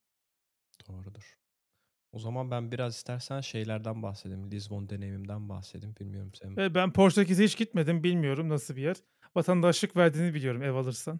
Doğrudur. 0.87 1.37
O 2.11 2.19
zaman 2.19 2.51
ben 2.51 2.71
biraz 2.71 2.95
istersen 2.95 3.41
şeylerden 3.41 4.03
bahsedeyim. 4.03 4.51
Lizbon 4.51 4.89
deneyimimden 4.89 5.49
bahsedeyim. 5.49 5.95
Bilmiyorum 5.99 6.31
sen 6.33 6.57
Ve 6.57 6.75
ben 6.75 6.93
Portekiz'e 6.93 7.43
hiç 7.43 7.57
gitmedim. 7.57 8.03
Bilmiyorum 8.03 8.49
nasıl 8.49 8.75
bir 8.75 8.81
yer. 8.81 8.95
Vatandaşlık 9.35 9.95
verdiğini 9.95 10.33
biliyorum 10.33 10.63
ev 10.63 10.73
alırsan. 10.73 11.19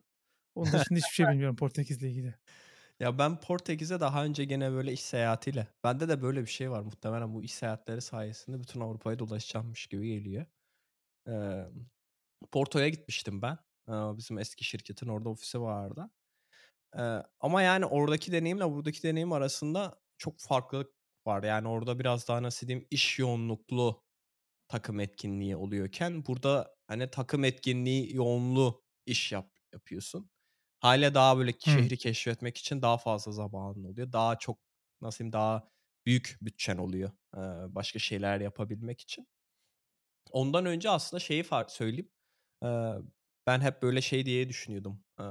Onun 0.55 0.71
dışında 0.71 0.99
hiçbir 0.99 1.13
şey 1.13 1.25
bilmiyorum 1.31 1.55
Portekiz'le 1.55 2.01
ilgili. 2.03 2.35
Ya 3.03 3.17
ben 3.17 3.39
Portekiz'e 3.39 3.99
daha 3.99 4.25
önce 4.25 4.45
gene 4.45 4.71
böyle 4.71 4.93
iş 4.93 4.99
seyahatiyle. 5.01 5.67
Bende 5.83 6.09
de 6.09 6.21
böyle 6.21 6.41
bir 6.41 6.47
şey 6.49 6.71
var. 6.71 6.81
Muhtemelen 6.81 7.33
bu 7.33 7.43
iş 7.43 7.53
seyahatleri 7.53 8.01
sayesinde 8.01 8.59
bütün 8.61 8.79
Avrupa'yı 8.81 9.19
dolaşacakmış 9.19 9.87
gibi 9.87 10.07
geliyor. 10.07 10.45
Eee, 11.27 11.67
Porto'ya 12.51 12.89
gitmiştim 12.89 13.41
ben. 13.41 13.59
Eee, 13.89 13.95
bizim 14.17 14.39
eski 14.39 14.63
şirketin 14.65 15.07
orada 15.09 15.29
ofisi 15.29 15.61
vardı. 15.61 16.11
Eee, 16.97 17.23
ama 17.41 17.61
yani 17.61 17.85
oradaki 17.87 18.31
deneyimle 18.31 18.71
buradaki 18.71 19.03
deneyim 19.03 19.33
arasında 19.33 20.01
çok 20.17 20.39
farklılık 20.39 20.91
var. 21.27 21.43
Yani 21.43 21.69
orada 21.69 21.99
biraz 21.99 22.29
daha 22.29 22.43
nasıl 22.43 22.67
diyeyim 22.67 22.87
iş 22.91 23.19
yoğunluklu 23.19 24.03
takım 24.69 25.01
etkinliği 25.01 25.57
oluyorken 25.57 26.25
burada 26.27 26.75
hani 26.87 27.11
takım 27.11 27.45
etkinliği 27.45 28.15
yoğunlu 28.15 28.83
iş 29.07 29.33
yap 29.33 29.51
yapıyorsun. 29.73 30.31
Hâliyle 30.83 31.15
daha 31.15 31.39
böyle 31.39 31.53
Hımm. 31.65 31.89
şehri 31.89 31.97
keşfetmek 31.97 32.57
için 32.57 32.83
daha 32.83 32.99
fazla 32.99 33.33
zamanın 33.33 33.85
oluyor. 33.85 34.13
Daha 34.13 34.39
çok, 34.39 34.59
nasıl 35.01 35.19
diyeyim, 35.19 35.33
daha 35.33 35.69
büyük 36.07 36.39
bütçen 36.43 36.77
oluyor, 36.79 37.11
eee, 37.37 37.41
başka 37.75 37.99
şeyler 37.99 38.41
yapabilmek 38.41 39.01
için. 39.01 39.27
Ondan 40.31 40.65
önce 40.65 40.89
aslında 40.89 41.19
şeyi 41.19 41.43
söyleyeyim. 41.71 42.11
Eee, 42.63 42.93
ben 43.47 43.61
hep 43.61 43.81
böyle 43.81 44.01
şey 44.01 44.25
diye 44.25 44.49
düşünüyordum. 44.49 45.03
Eee, 45.19 45.25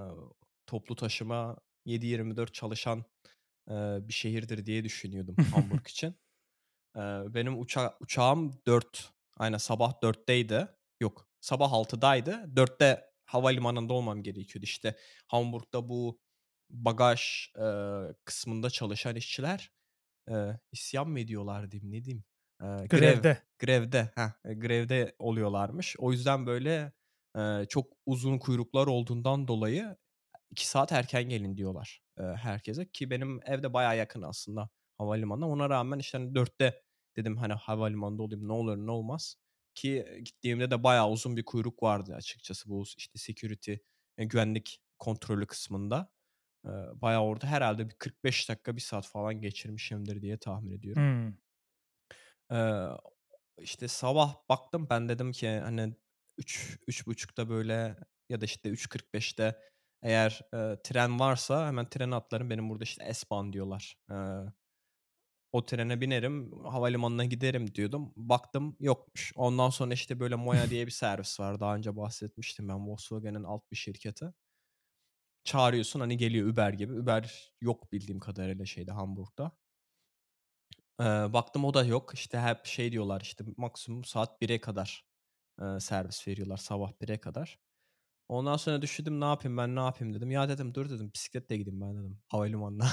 toplu 0.67 0.97
taşıma 0.97 1.57
7/24 1.87 2.55
çalışan, 2.55 3.05
eee, 3.71 3.99
bir 4.03 4.13
şehirdir 4.13 4.67
diye 4.67 4.85
düşünüyordum 4.85 5.41
Hamburg 5.51 5.89
için. 5.89 6.17
Eee, 6.97 7.23
benim 7.31 7.61
uça 7.61 7.97
uçağım 8.01 8.63
4 8.69 9.13
aynen 9.39 9.59
sabah 9.59 10.03
4'teydi. 10.05 10.69
Yok, 11.03 11.29
sabah 11.41 11.73
6'daydı. 11.75 12.57
4'te 12.57 13.12
havalimanında 13.35 13.93
olmam 13.95 14.23
gerekiyordu. 14.23 14.65
İşte 14.65 14.97
Hamburg'da 15.29 15.89
bu 15.89 16.21
bagaj, 16.71 17.49
eee, 17.59 18.15
kısmında 18.25 18.71
çalışan 18.71 19.17
işçiler, 19.17 19.71
eee, 20.31 20.61
isyan 20.73 21.09
mı 21.11 21.21
ediyorlar 21.21 21.71
diyeyim, 21.73 21.93
ne 21.93 22.05
diyeyim? 22.05 22.25
Grev, 22.91 23.23
Grevde. 23.23 23.43
grevde, 23.59 24.11
heh, 24.17 24.31
grevde 24.61 25.17
oluyorlarmış. 25.19 25.97
O 25.99 26.13
yüzden 26.13 26.47
böyle, 26.47 26.93
eee, 27.37 27.67
çok 27.69 27.87
uzun 28.07 28.39
kuyruklar 28.39 28.87
olduğundan 28.87 29.49
dolayı 29.49 29.97
2 30.51 30.69
saat 30.69 30.93
erken 30.93 31.25
gelin 31.29 31.57
diyorlar, 31.57 32.03
eee, 32.21 32.25
herkese 32.43 32.91
ki 32.93 33.11
benim 33.11 33.41
ev 33.47 33.63
de 33.63 33.73
bayağı 33.75 33.97
yakın 33.99 34.23
aslında 34.23 34.71
havalimanına. 34.99 35.49
Ona 35.51 35.71
rağmen 35.71 35.99
işte 35.99 36.19
hani 36.19 36.35
4'te 36.35 36.83
dedim 37.17 37.37
hani 37.37 37.53
havalimanında 37.55 38.23
olayım 38.23 38.49
ne 38.49 38.53
olur 38.53 38.77
ne 38.79 38.91
olmaz 38.91 39.37
ki 39.75 40.23
gittiğimde 40.25 40.71
de 40.71 40.83
bayağı 40.85 41.11
uzun 41.11 41.37
bir 41.37 41.45
kuyruk 41.45 41.83
vardı 41.83 42.15
açıkçası 42.17 42.71
bu 42.71 42.85
işte 42.99 43.19
security, 43.19 43.75
eee, 44.19 44.25
güvenlik 44.27 44.81
kontrolü 44.99 45.47
kısmında. 45.47 46.13
Eee, 46.67 46.73
bayağı 46.95 47.23
orada 47.23 47.47
herhâlde 47.49 47.91
bir 47.91 47.95
45 47.95 48.49
dakika, 48.51 48.77
1 48.77 48.83
saat 48.83 49.07
falan 49.09 49.43
geçirmişimdir 49.43 50.23
diye 50.23 50.39
tahmin 50.39 50.73
ediyorum. 50.73 51.05
Hımm. 51.05 51.43
Eee, 52.51 52.89
işte 53.59 53.89
sabah 53.89 54.37
baktım 54.49 54.87
ben 54.91 55.09
dedim 55.09 55.33
ki 55.33 55.49
hani 55.51 55.97
3 56.39 56.79
3.30'da 56.89 57.49
böyle 57.49 57.97
ya 58.29 58.41
da 58.41 58.45
işte 58.45 58.69
3.45'te 58.71 59.61
eğer, 60.03 60.41
eee, 60.55 60.79
tren 60.85 61.21
varsa 61.21 61.67
hemen 61.69 61.89
trene 61.91 62.15
atlarım. 62.15 62.51
Benim 62.51 62.71
burada 62.71 62.85
işte 62.85 63.15
S-Bahn 63.15 63.53
diyorlar. 63.53 63.97
Eee, 64.11 64.17
o 65.53 65.65
trene 65.67 66.01
binerim, 66.01 66.53
havalimanına 66.65 67.25
giderim 67.25 67.75
diyordum. 67.75 68.13
Baktım 68.17 68.77
yokmuş. 68.81 69.33
Ondan 69.37 69.71
sonra 69.71 69.95
işte 69.95 70.21
böyle 70.21 70.35
MOIA 70.37 70.71
diye 70.71 70.87
bir 70.87 70.91
servis 70.93 71.41
var. 71.41 71.61
Daha 71.61 71.77
önce 71.77 71.97
bahsetmiştim 71.97 72.69
ben 72.69 72.89
Volkswagen'in 72.89 73.45
alt 73.45 73.71
bir 73.71 73.77
şirketi. 73.77 74.33
Çağırıyorsun 75.45 76.01
hani 76.01 76.17
geliyor 76.17 76.49
Uber 76.49 76.73
gibi. 76.73 76.93
Uber 77.01 77.53
yok 77.61 77.93
bildiğim 77.93 78.21
kadarıyla 78.21 78.67
şeyde 78.67 78.93
Hamburg'da. 78.93 79.53
Eee, 81.01 81.07
baktım 81.33 81.65
o 81.65 81.75
da 81.75 81.85
yok. 81.85 82.11
İşte 82.15 82.41
hep 82.41 82.67
şey 82.67 82.93
diyorlar 82.93 83.21
işte 83.21 83.45
maksimum 83.57 84.05
saat 84.05 84.41
1'e 84.41 84.61
kadar, 84.61 85.07
eee, 85.61 85.81
servis 85.81 86.29
veriyorlar 86.29 86.57
sabah 86.57 86.93
1'e 87.01 87.21
kadar. 87.21 87.59
Ondan 88.29 88.57
sonra 88.57 88.83
düşündüm 88.83 89.21
ne 89.21 89.25
yapayım 89.25 89.57
ben 89.57 89.77
ne 89.77 89.81
yapayım 89.81 90.15
dedim. 90.15 90.31
Ya 90.31 90.49
dedim 90.49 90.75
dur 90.75 90.91
dedim 90.91 91.11
bisikletle 91.15 91.57
gideyim 91.57 91.81
ben 91.81 91.97
dedim 91.99 92.21
havalimanına. 92.29 92.89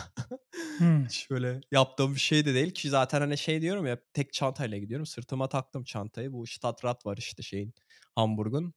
Hımm. 0.77 1.09
Hiç 1.09 1.29
böyle 1.31 1.61
yaptığım 1.71 2.15
bir 2.15 2.19
şey 2.19 2.45
de 2.45 2.53
değil 2.53 2.73
ki 2.73 2.89
zaten 2.89 3.21
hani 3.21 3.37
şey 3.37 3.61
diyorum 3.61 3.85
ya 3.87 3.99
tek 4.13 4.33
çantayla 4.33 4.77
gidiyorum. 4.77 5.05
Sırtıma 5.05 5.49
taktım 5.49 5.83
çantayı. 5.83 6.33
Bu 6.33 6.47
Stadtrat 6.47 7.05
var 7.05 7.17
işte 7.17 7.43
şeyin 7.43 7.73
Hamburg'un. 8.15 8.73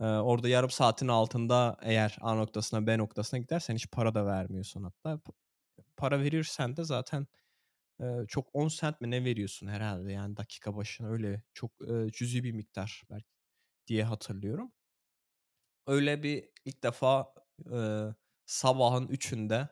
Eee, 0.00 0.06
orada 0.06 0.48
yarım 0.48 0.70
saatin 0.70 1.08
altında 1.08 1.78
eğer 1.82 2.18
A 2.20 2.34
noktasına 2.34 2.86
B 2.86 2.98
noktasına 2.98 3.40
gidersen 3.40 3.74
hiç 3.74 3.90
para 3.92 4.14
da 4.14 4.26
vermiyorsun 4.26 4.82
hatta. 4.84 5.20
Para 5.96 6.20
verirsen 6.22 6.76
de 6.76 6.84
zaten, 6.84 7.26
eee, 8.00 8.24
çok 8.28 8.48
10 8.54 8.68
cent 8.68 9.00
mi 9.00 9.10
ne 9.10 9.24
veriyorsun 9.24 9.68
herhâlde 9.68 10.12
yani 10.12 10.36
dakika 10.36 10.76
başına 10.76 11.08
öyle 11.08 11.44
çok, 11.54 11.72
eee, 11.88 12.08
cüzi 12.12 12.44
bir 12.44 12.52
miktar 12.52 13.02
belki 13.10 13.26
diye 13.88 14.04
hatırlıyorum. 14.04 14.72
Öyle 15.86 16.22
bir 16.22 16.48
ilk 16.64 16.82
defa, 16.84 17.34
eee, 17.72 18.14
sabahın 18.46 19.08
3'ünde, 19.08 19.68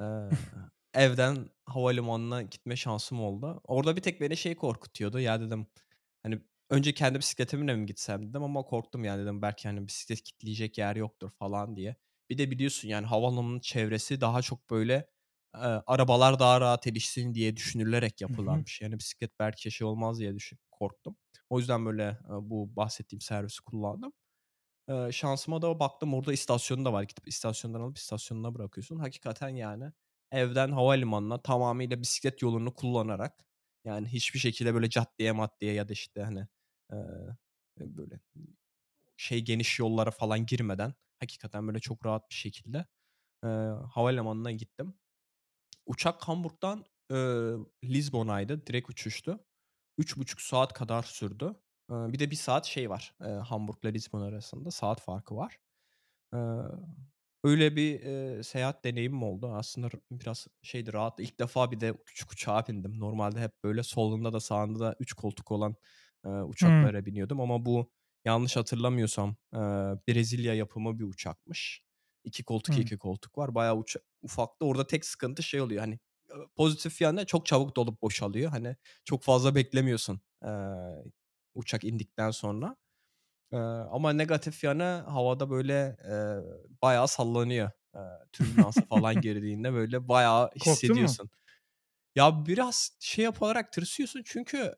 eee, 0.00 0.30
evden 0.94 1.50
havalimanına 1.66 2.42
gitme 2.42 2.76
şansım 2.76 3.20
oldu. 3.20 3.60
Orada 3.64 3.96
bir 3.96 4.02
tek 4.02 4.20
beni 4.20 4.36
şey 4.36 4.54
korkutuyordu. 4.56 5.20
Ya 5.20 5.40
dedim, 5.40 5.66
hani, 6.22 6.40
önce 6.70 6.94
kendi 6.94 7.18
bisikletimle 7.18 7.76
mi 7.76 7.86
gitsem 7.86 8.28
dedim 8.30 8.42
ama 8.42 8.62
korktum 8.62 9.04
ya 9.04 9.18
dedim 9.18 9.42
belki, 9.42 9.68
hani, 9.68 9.86
bisiklet 9.88 10.22
kilitleyecek 10.22 10.78
yer 10.78 10.96
yoktur 10.96 11.30
falan 11.30 11.76
diye. 11.76 11.96
Bir 12.30 12.38
de 12.38 12.50
biliyorsun 12.50 12.88
yani 12.88 13.06
havaalanının 13.06 13.60
çevresi 13.60 14.20
daha 14.20 14.42
çok 14.42 14.70
böyle, 14.70 14.94
eee, 15.54 15.60
arabalar 15.86 16.38
daha 16.38 16.60
rahat 16.60 16.86
erişsin 16.86 17.34
diye 17.34 17.56
düşünülerek 17.56 18.20
Hı 18.28 18.32
hı. 18.46 18.64
yapılanmış. 18.64 18.80
Yani 18.80 18.98
bisiklet 18.98 19.38
belki 19.40 19.70
şey 19.70 19.86
olmaz 19.86 20.18
diye 20.20 20.34
düşün 20.34 20.58
korktum. 20.70 21.16
O 21.50 21.58
yüzden 21.58 21.86
böyle, 21.86 22.02
eee, 22.04 22.18
bu 22.42 22.76
bahsettiğim 22.76 23.20
servisi 23.20 23.62
kullandım. 23.62 24.12
Eee, 24.88 25.08
şansıma 25.12 25.62
da 25.62 25.80
baktım 25.80 26.14
orada 26.14 26.32
istasyonu 26.32 26.84
da 26.84 26.92
var. 26.92 27.02
Gidip 27.02 27.28
istasyondan 27.28 27.80
alıp 27.80 27.96
istasyonuna 27.98 28.54
bırakıyorsun. 28.54 28.98
Hakikaten 28.98 29.48
yani 29.48 29.92
evden 30.32 30.72
havalimanına 30.72 31.42
tamamıyla 31.42 32.00
bisiklet 32.02 32.42
yolunu 32.42 32.74
kullanarak, 32.74 33.44
yani 33.84 34.08
hiçbir 34.08 34.38
şekilde 34.38 34.74
böyle 34.74 34.90
caddeye 34.90 35.32
maddeye 35.32 35.72
ya 35.74 35.88
da 35.88 35.92
işte, 35.92 36.22
hani, 36.22 36.46
eee, 36.92 36.98
böyle 37.80 38.20
şey 39.16 39.42
geniş 39.44 39.78
yollara 39.78 40.10
falan 40.10 40.46
girmeden 40.46 40.94
hakikaten 41.20 41.68
böyle 41.68 41.80
çok 41.80 42.06
rahat 42.06 42.30
bir 42.30 42.34
şekilde, 42.36 42.86
eee, 43.44 43.50
havalimanına 43.94 44.52
gittim. 44.52 44.94
Uçak 45.86 46.22
Hamburg'dan, 46.28 46.86
eee, 47.12 47.52
Lizbon'aydı. 47.84 48.66
Direkt 48.66 48.90
uçuştu. 48.90 49.40
3,5 49.98 50.42
saat 50.42 50.74
kadar 50.74 51.02
sürdü. 51.04 51.56
Bir 51.90 52.18
de 52.18 52.30
1 52.30 52.36
saat 52.36 52.66
şey 52.66 52.90
var, 52.90 53.14
Hamburg'la 53.44 53.88
Lizbon 53.90 54.20
arasında 54.22 54.70
saat 54.70 55.00
farkı 55.00 55.36
var. 55.36 55.58
Öyle 57.44 57.76
bir, 57.76 58.00
seyahat 58.42 58.84
deneyimim 58.84 59.22
oldu. 59.22 59.48
Aslında 59.54 59.88
biraz 60.10 60.46
şeydi, 60.62 60.92
rahattı. 60.92 61.22
İlk 61.22 61.40
defa 61.40 61.70
bir 61.72 61.80
de 61.80 61.94
küçük 62.06 62.32
uçağa 62.32 62.64
bindim. 62.68 63.00
Normalde 63.00 63.40
hep 63.40 63.52
böyle 63.64 63.82
solunda 63.82 64.32
da 64.32 64.40
sağında 64.40 64.80
da 64.80 64.96
3 65.00 65.12
koltuk 65.12 65.52
olan, 65.52 65.76
uçaklara 66.46 67.06
biniyordum 67.06 67.40
ama 67.40 67.66
bu 67.66 67.92
yanlış 68.24 68.56
hatırlamıyorsam, 68.56 69.36
Brezilya 70.08 70.54
yapımı 70.54 70.98
bir 70.98 71.04
uçakmış. 71.04 71.82
2 72.24 72.44
koltuk, 72.44 72.78
Hımm. 72.78 72.90
2 72.92 72.98
koltuk 72.98 73.38
var. 73.38 73.54
Bayağı 73.54 73.76
uça 73.76 74.00
ufaktı. 74.22 74.66
Orada 74.66 74.86
tek 74.86 75.04
sıkıntı 75.04 75.42
şey 75.42 75.60
oluyor, 75.60 75.80
hani, 75.80 75.98
pozitif 76.56 77.00
yanı 77.00 77.26
çok 77.26 77.46
çabuk 77.46 77.76
dolup 77.76 78.02
boşalıyor. 78.02 78.50
Hani, 78.50 78.76
çok 79.04 79.22
fazla 79.22 79.54
beklemiyorsun, 79.54 80.20
eee, 80.44 80.50
uçak 81.56 81.84
indikten 81.84 82.30
sonra. 82.30 82.76
Eee, 83.52 83.58
ama 83.92 84.12
negatif 84.12 84.64
yanı 84.64 84.84
havada 85.08 85.50
böyle, 85.50 85.98
eee, 86.04 86.36
bayağı 86.82 87.08
sallanıyor. 87.08 87.70
Eee, 87.96 88.00
türbülansa 88.32 88.84
falan 88.88 89.20
girdiğinde 89.20 89.72
böyle 89.74 90.08
bayağı 90.08 90.50
Korktun 90.58 90.98
mu? 90.98 91.18
hissediyorsun. 91.18 91.30
Ya, 92.16 92.46
biraz 92.46 92.92
şey 93.00 93.24
yaparak 93.24 93.72
tırsıyorsun 93.72 94.22
çünkü 94.26 94.74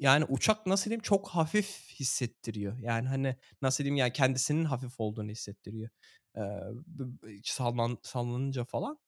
yani 0.00 0.24
uçak 0.24 0.66
nasıl 0.66 0.84
diyeyim 0.86 1.02
çok 1.02 1.28
hafif 1.28 1.90
hissettiriyor. 2.00 2.78
Yani, 2.78 3.08
hani, 3.08 3.36
nasıl 3.62 3.84
diyeyim, 3.84 3.96
yani 3.96 4.12
kendisinin 4.12 4.64
hafif 4.64 5.00
olduğunu 5.00 5.30
hissettiriyor. 5.30 5.90
B 6.86 7.40
sallan 7.44 7.98
sallanınca 8.02 8.64
falan. 8.64 8.98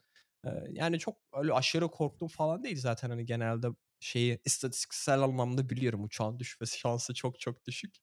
Eee, 0.46 0.64
yani 0.72 0.98
çok 0.98 1.16
öyle 1.34 1.52
aşırı 1.52 1.88
korktum 1.90 2.28
falan 2.28 2.64
değil 2.64 2.76
zaten, 2.80 3.10
hani, 3.10 3.26
genelde 3.26 3.68
şeyi 4.04 4.40
istatistiksel 4.44 5.20
anlamda 5.22 5.70
biliyorum 5.70 6.04
uçağın 6.04 6.38
düşmesi 6.38 6.78
şansı 6.78 7.14
çok 7.14 7.40
çok 7.40 7.66
düşük. 7.66 7.96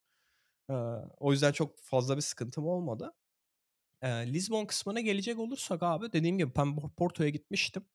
Eee, 0.70 0.76
o 1.18 1.32
yüzden 1.34 1.52
çok 1.52 1.80
fazla 1.84 2.18
bir 2.18 2.22
sıkıntım 2.22 2.66
olmadı. 2.68 3.14
Eee, 4.04 4.34
Lizbon 4.34 4.66
kısmına 4.66 5.00
gelecek 5.02 5.40
olursak 5.40 5.84
abi 5.84 6.14
dediğim 6.14 6.38
gibi 6.38 6.52
ben 6.56 6.76
Por 6.76 6.90
Porto'ya 6.96 7.30
gitmiştim 7.30 7.86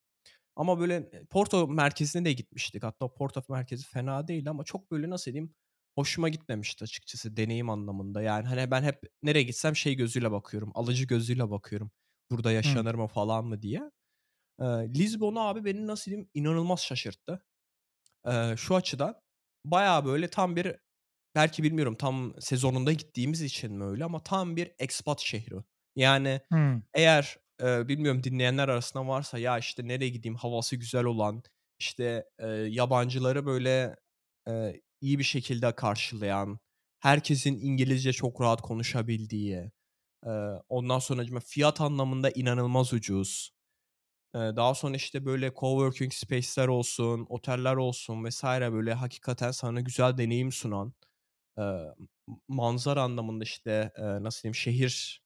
ama 0.57 0.81
böyle, 0.81 1.11
Porto 1.31 1.69
merkezine 1.69 2.25
de 2.25 2.33
gitmiştik. 2.35 2.83
Hatta 2.85 3.15
Porto 3.15 3.43
merkezi 3.51 3.87
fena 3.89 4.29
değildi 4.29 4.51
ama 4.51 4.65
çok 4.65 4.91
böyle 4.93 5.11
nasıl 5.11 5.33
diyeyim, 5.33 5.55
hoşuma 5.97 6.29
gitmemişti 6.29 6.85
açıkçası 6.85 7.37
deneyim 7.37 7.71
anlamında. 7.71 8.23
Yani, 8.23 8.47
hani, 8.49 8.71
ben 8.71 8.83
hep 8.85 9.03
nereye 9.23 9.43
gitsem 9.45 9.77
şey 9.77 9.97
gözüyle 9.97 10.31
bakıyorum, 10.33 10.73
alıcı 10.75 11.07
gözüyle 11.07 11.51
bakıyorum. 11.51 11.91
Burada 12.31 12.53
yaşanır 12.53 12.95
mı 12.95 13.09
falan 13.09 13.47
mı 13.47 13.63
diye. 13.63 13.83
Eee, 14.61 14.67
Lizbon 14.95 15.37
abi 15.37 15.65
beni 15.67 15.87
nasıl 15.87 16.13
diyeyim 16.13 16.31
inanılmaz 16.35 16.81
şaşırttı. 16.81 17.46
Eee, 18.27 18.55
şu 18.59 18.77
açıdan, 18.77 19.15
bayağı 19.65 20.05
böyle 20.05 20.29
tam 20.29 20.57
bir 20.57 20.77
belki 21.35 21.63
bilmiyorum 21.63 21.97
tam 21.97 22.35
sezonunda 22.41 22.93
gittiğimiz 22.93 23.43
için 23.43 23.73
mi 23.75 23.85
öyle 23.85 24.05
ama 24.05 24.23
tam 24.23 24.57
bir 24.57 24.73
expat 24.79 25.21
şehri. 25.21 25.55
Yani 25.97 26.41
Hımm. 26.53 26.83
eğer, 26.95 27.39
eee, 27.63 27.85
bilmiyorum 27.89 28.25
dinleyenler 28.25 28.69
arasında 28.69 29.09
varsa 29.09 29.39
ya, 29.39 29.59
işte, 29.59 29.89
nereye 29.89 30.09
gideyim 30.11 30.37
havası 30.37 30.77
güzel 30.77 31.05
olan, 31.05 31.43
işte, 31.79 32.25
eee, 32.43 32.49
yabancıları 32.49 33.47
böyle, 33.47 33.97
eee, 34.49 34.83
iyi 35.01 35.19
bir 35.19 35.25
şekilde 35.25 35.73
karşılayan, 35.75 36.59
herkesin 37.01 37.59
İngilizce 37.61 38.13
çok 38.13 38.41
rahat 38.41 38.63
konuşabildiği, 38.63 39.73
Eee, 40.27 40.33
ondan 40.69 40.99
sonracığıma 40.99 41.41
fiyat 41.41 41.81
anlamında 41.81 42.31
inanılmaz 42.31 42.93
ucuz. 42.93 43.51
Daha 44.37 44.75
sonra, 44.75 44.97
işte, 44.97 45.25
böyle 45.27 45.53
coworking 45.57 46.13
space'ler 46.13 46.69
olsun, 46.69 47.27
oteller 47.29 47.77
olsun 47.77 48.25
vs. 48.29 48.45
böyle 48.45 48.95
hakikaten 48.95 49.51
sana 49.51 49.81
güzel 49.81 50.19
deneyim 50.19 50.53
sunan, 50.53 50.93
manzara 52.49 53.03
anlamında, 53.03 53.45
işte, 53.45 53.93
nasıl 53.99 54.43
diyeyim, 54.43 54.55
şehir, 54.55 55.23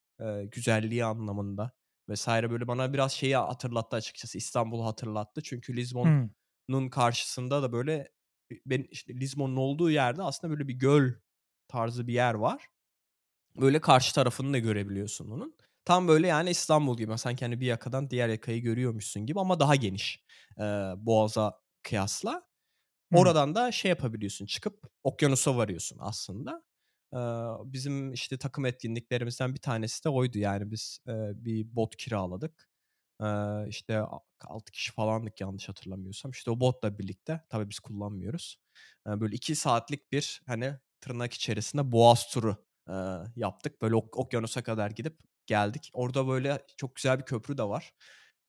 güzelliği 0.53 1.05
anlamında 1.05 1.73
vs. 2.09 2.29
böyle 2.29 2.69
bana 2.69 2.93
biraz 2.93 3.13
şeyi 3.13 3.37
hatırlattı 3.37 3.97
açıkçası, 3.97 4.39
İstanbul'u 4.39 4.85
hatırlattı. 4.87 5.43
Çünkü 5.43 5.77
Hımm. 6.05 6.35
Lizbon'un 6.69 6.89
karşısında 6.89 7.63
da 7.63 7.73
böyle, 7.73 8.13
i 8.53 8.61
ben 8.67 8.87
işte, 8.91 9.15
Lizbon'un 9.15 9.57
olduğu 9.57 9.91
yerde 9.91 10.23
aslında 10.23 10.53
böyle 10.53 10.69
bir 10.69 10.75
göl 10.75 11.13
tarzı 11.69 12.07
bir 12.07 12.13
yer 12.13 12.35
var. 12.35 12.67
Böyle 13.61 13.81
karşı 13.81 14.15
tarafını 14.15 14.53
da 14.53 14.59
görebiliyorsun 14.59 15.31
onun. 15.31 15.57
Tam 15.85 16.09
böyle, 16.09 16.27
yani, 16.27 16.51
İstanbul 16.51 16.97
gibi. 16.97 17.19
Sanki, 17.19 17.45
hani, 17.45 17.61
bir 17.61 17.67
yakadan 17.67 18.11
diğer 18.11 18.29
yakayı 18.29 18.63
görüyormuşsun 18.63 19.27
gibi 19.27 19.41
ama 19.41 19.61
daha 19.61 19.75
geniş, 19.77 20.25
eee, 20.59 20.93
Boğaz'a 20.97 21.61
kıyasla. 21.83 22.43
Oradan 23.13 23.55
da 23.55 23.73
şey 23.73 23.89
yapabiliyorsun, 23.91 24.47
çıkıp 24.47 24.85
okyanusa 25.05 25.57
varıyorsun 25.57 25.99
aslında. 26.01 26.65
Eee, 27.15 27.21
bizim, 27.73 28.13
işte, 28.15 28.39
takım 28.39 28.67
etkinliklerimizden 28.67 29.55
bir 29.55 29.61
tanesi 29.61 30.05
de 30.05 30.09
oydu. 30.09 30.39
Yani, 30.39 30.71
biz, 30.71 31.01
eee, 31.09 31.33
bir 31.37 31.77
bot 31.77 31.97
kiraladık. 31.97 32.71
Eee, 33.23 33.67
işte, 33.69 34.01
a 34.01 34.21
6 34.47 34.73
kişi 34.73 34.93
falandık 34.93 35.41
yanlış 35.43 35.69
hatırlamıyorsam. 35.71 36.33
İşte, 36.33 36.51
o 36.53 36.61
botla 36.61 36.99
birlikte, 37.01 37.41
tabii 37.51 37.71
biz 37.71 37.81
kullanmıyoruz. 37.81 38.59
Eee, 39.09 39.21
böyle 39.21 39.37
2 39.37 39.57
saatlik 39.57 40.13
bir, 40.13 40.43
hani, 40.47 40.75
tırnak 41.01 41.35
içerisinde 41.35 41.93
boğaz 41.93 42.29
turu, 42.29 42.57
yaptık. 43.37 43.83
Böyle 43.83 43.95
ok 43.97 44.17
okyanusa 44.19 44.63
kadar 44.63 44.91
gidip 44.91 45.19
geldik. 45.51 45.91
Orada 45.95 46.29
böyle 46.29 46.67
çok 46.79 46.97
güzel 46.97 47.21
bir 47.21 47.25
köprü 47.27 47.59
de 47.59 47.65
var. 47.65 47.93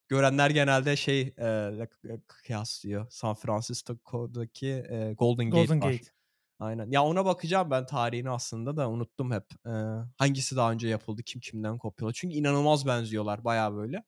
Görenler 0.10 0.52
genelde 0.52 0.98
şey, 0.98 1.22
eee, 1.40 1.90
kıyaslıyor. 2.28 3.08
San 3.12 3.36
Francisco'daki, 3.36 4.68
eee, 4.68 5.14
Golden 5.14 5.52
Gate 5.54 5.70
Golden 5.70 5.80
var. 5.82 5.96
Gate. 5.98 6.12
Aynen. 6.60 6.92
Ya, 6.92 7.04
ona 7.04 7.26
bakacağım 7.26 7.72
ben 7.72 7.86
tarihini 7.86 8.30
aslında 8.30 8.78
da 8.78 8.90
unuttum 8.92 9.32
hep. 9.34 9.46
Eee, 9.68 9.74
hangisi 10.18 10.56
daha 10.56 10.72
önce 10.72 10.88
yapıldı, 10.90 11.24
kim 11.24 11.42
kimden 11.42 11.78
kopyaladı? 11.78 12.14
Çünkü 12.18 12.36
inanılmaz 12.38 12.86
benziyorlar 12.88 13.44
bayağı 13.46 13.76
böyle. 13.76 14.04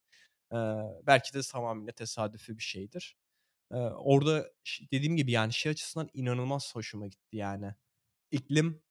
Eee, 0.54 0.76
belki 1.08 1.34
de 1.36 1.42
tamamıyla 1.54 1.94
tesadüfi 1.94 2.58
bir 2.60 2.64
şeydir. 2.64 3.18
Eee, 3.74 3.80
orada 3.80 4.50
dediğim 4.94 5.18
gibi, 5.18 5.32
yani, 5.34 5.54
şey 5.54 5.72
açısından 5.72 6.10
inanılmaz 6.14 6.76
hoşuma 6.76 7.08
gitti, 7.08 7.38
yani. 7.38 7.76
İklim, 8.32 8.84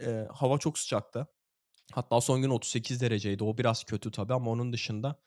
eee, 0.00 0.28
hava 0.34 0.58
çok 0.58 0.78
sıcaktı. 0.78 1.28
Hatta 1.92 2.20
son 2.20 2.42
gün 2.42 2.50
38 2.50 3.00
dereceydi. 3.00 3.44
O 3.44 3.58
biraz 3.58 3.84
kötü 3.84 4.10
tabii 4.10 4.34
ama 4.34 4.50
onun 4.50 4.72
dışında, 4.72 5.22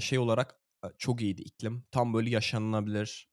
şey 0.00 0.18
olarak, 0.18 0.60
çok 0.98 1.20
iyiydi 1.22 1.42
iklim. 1.42 1.84
Tam 1.90 2.14
böyle 2.14 2.30
yaşanılabilir, 2.30 3.28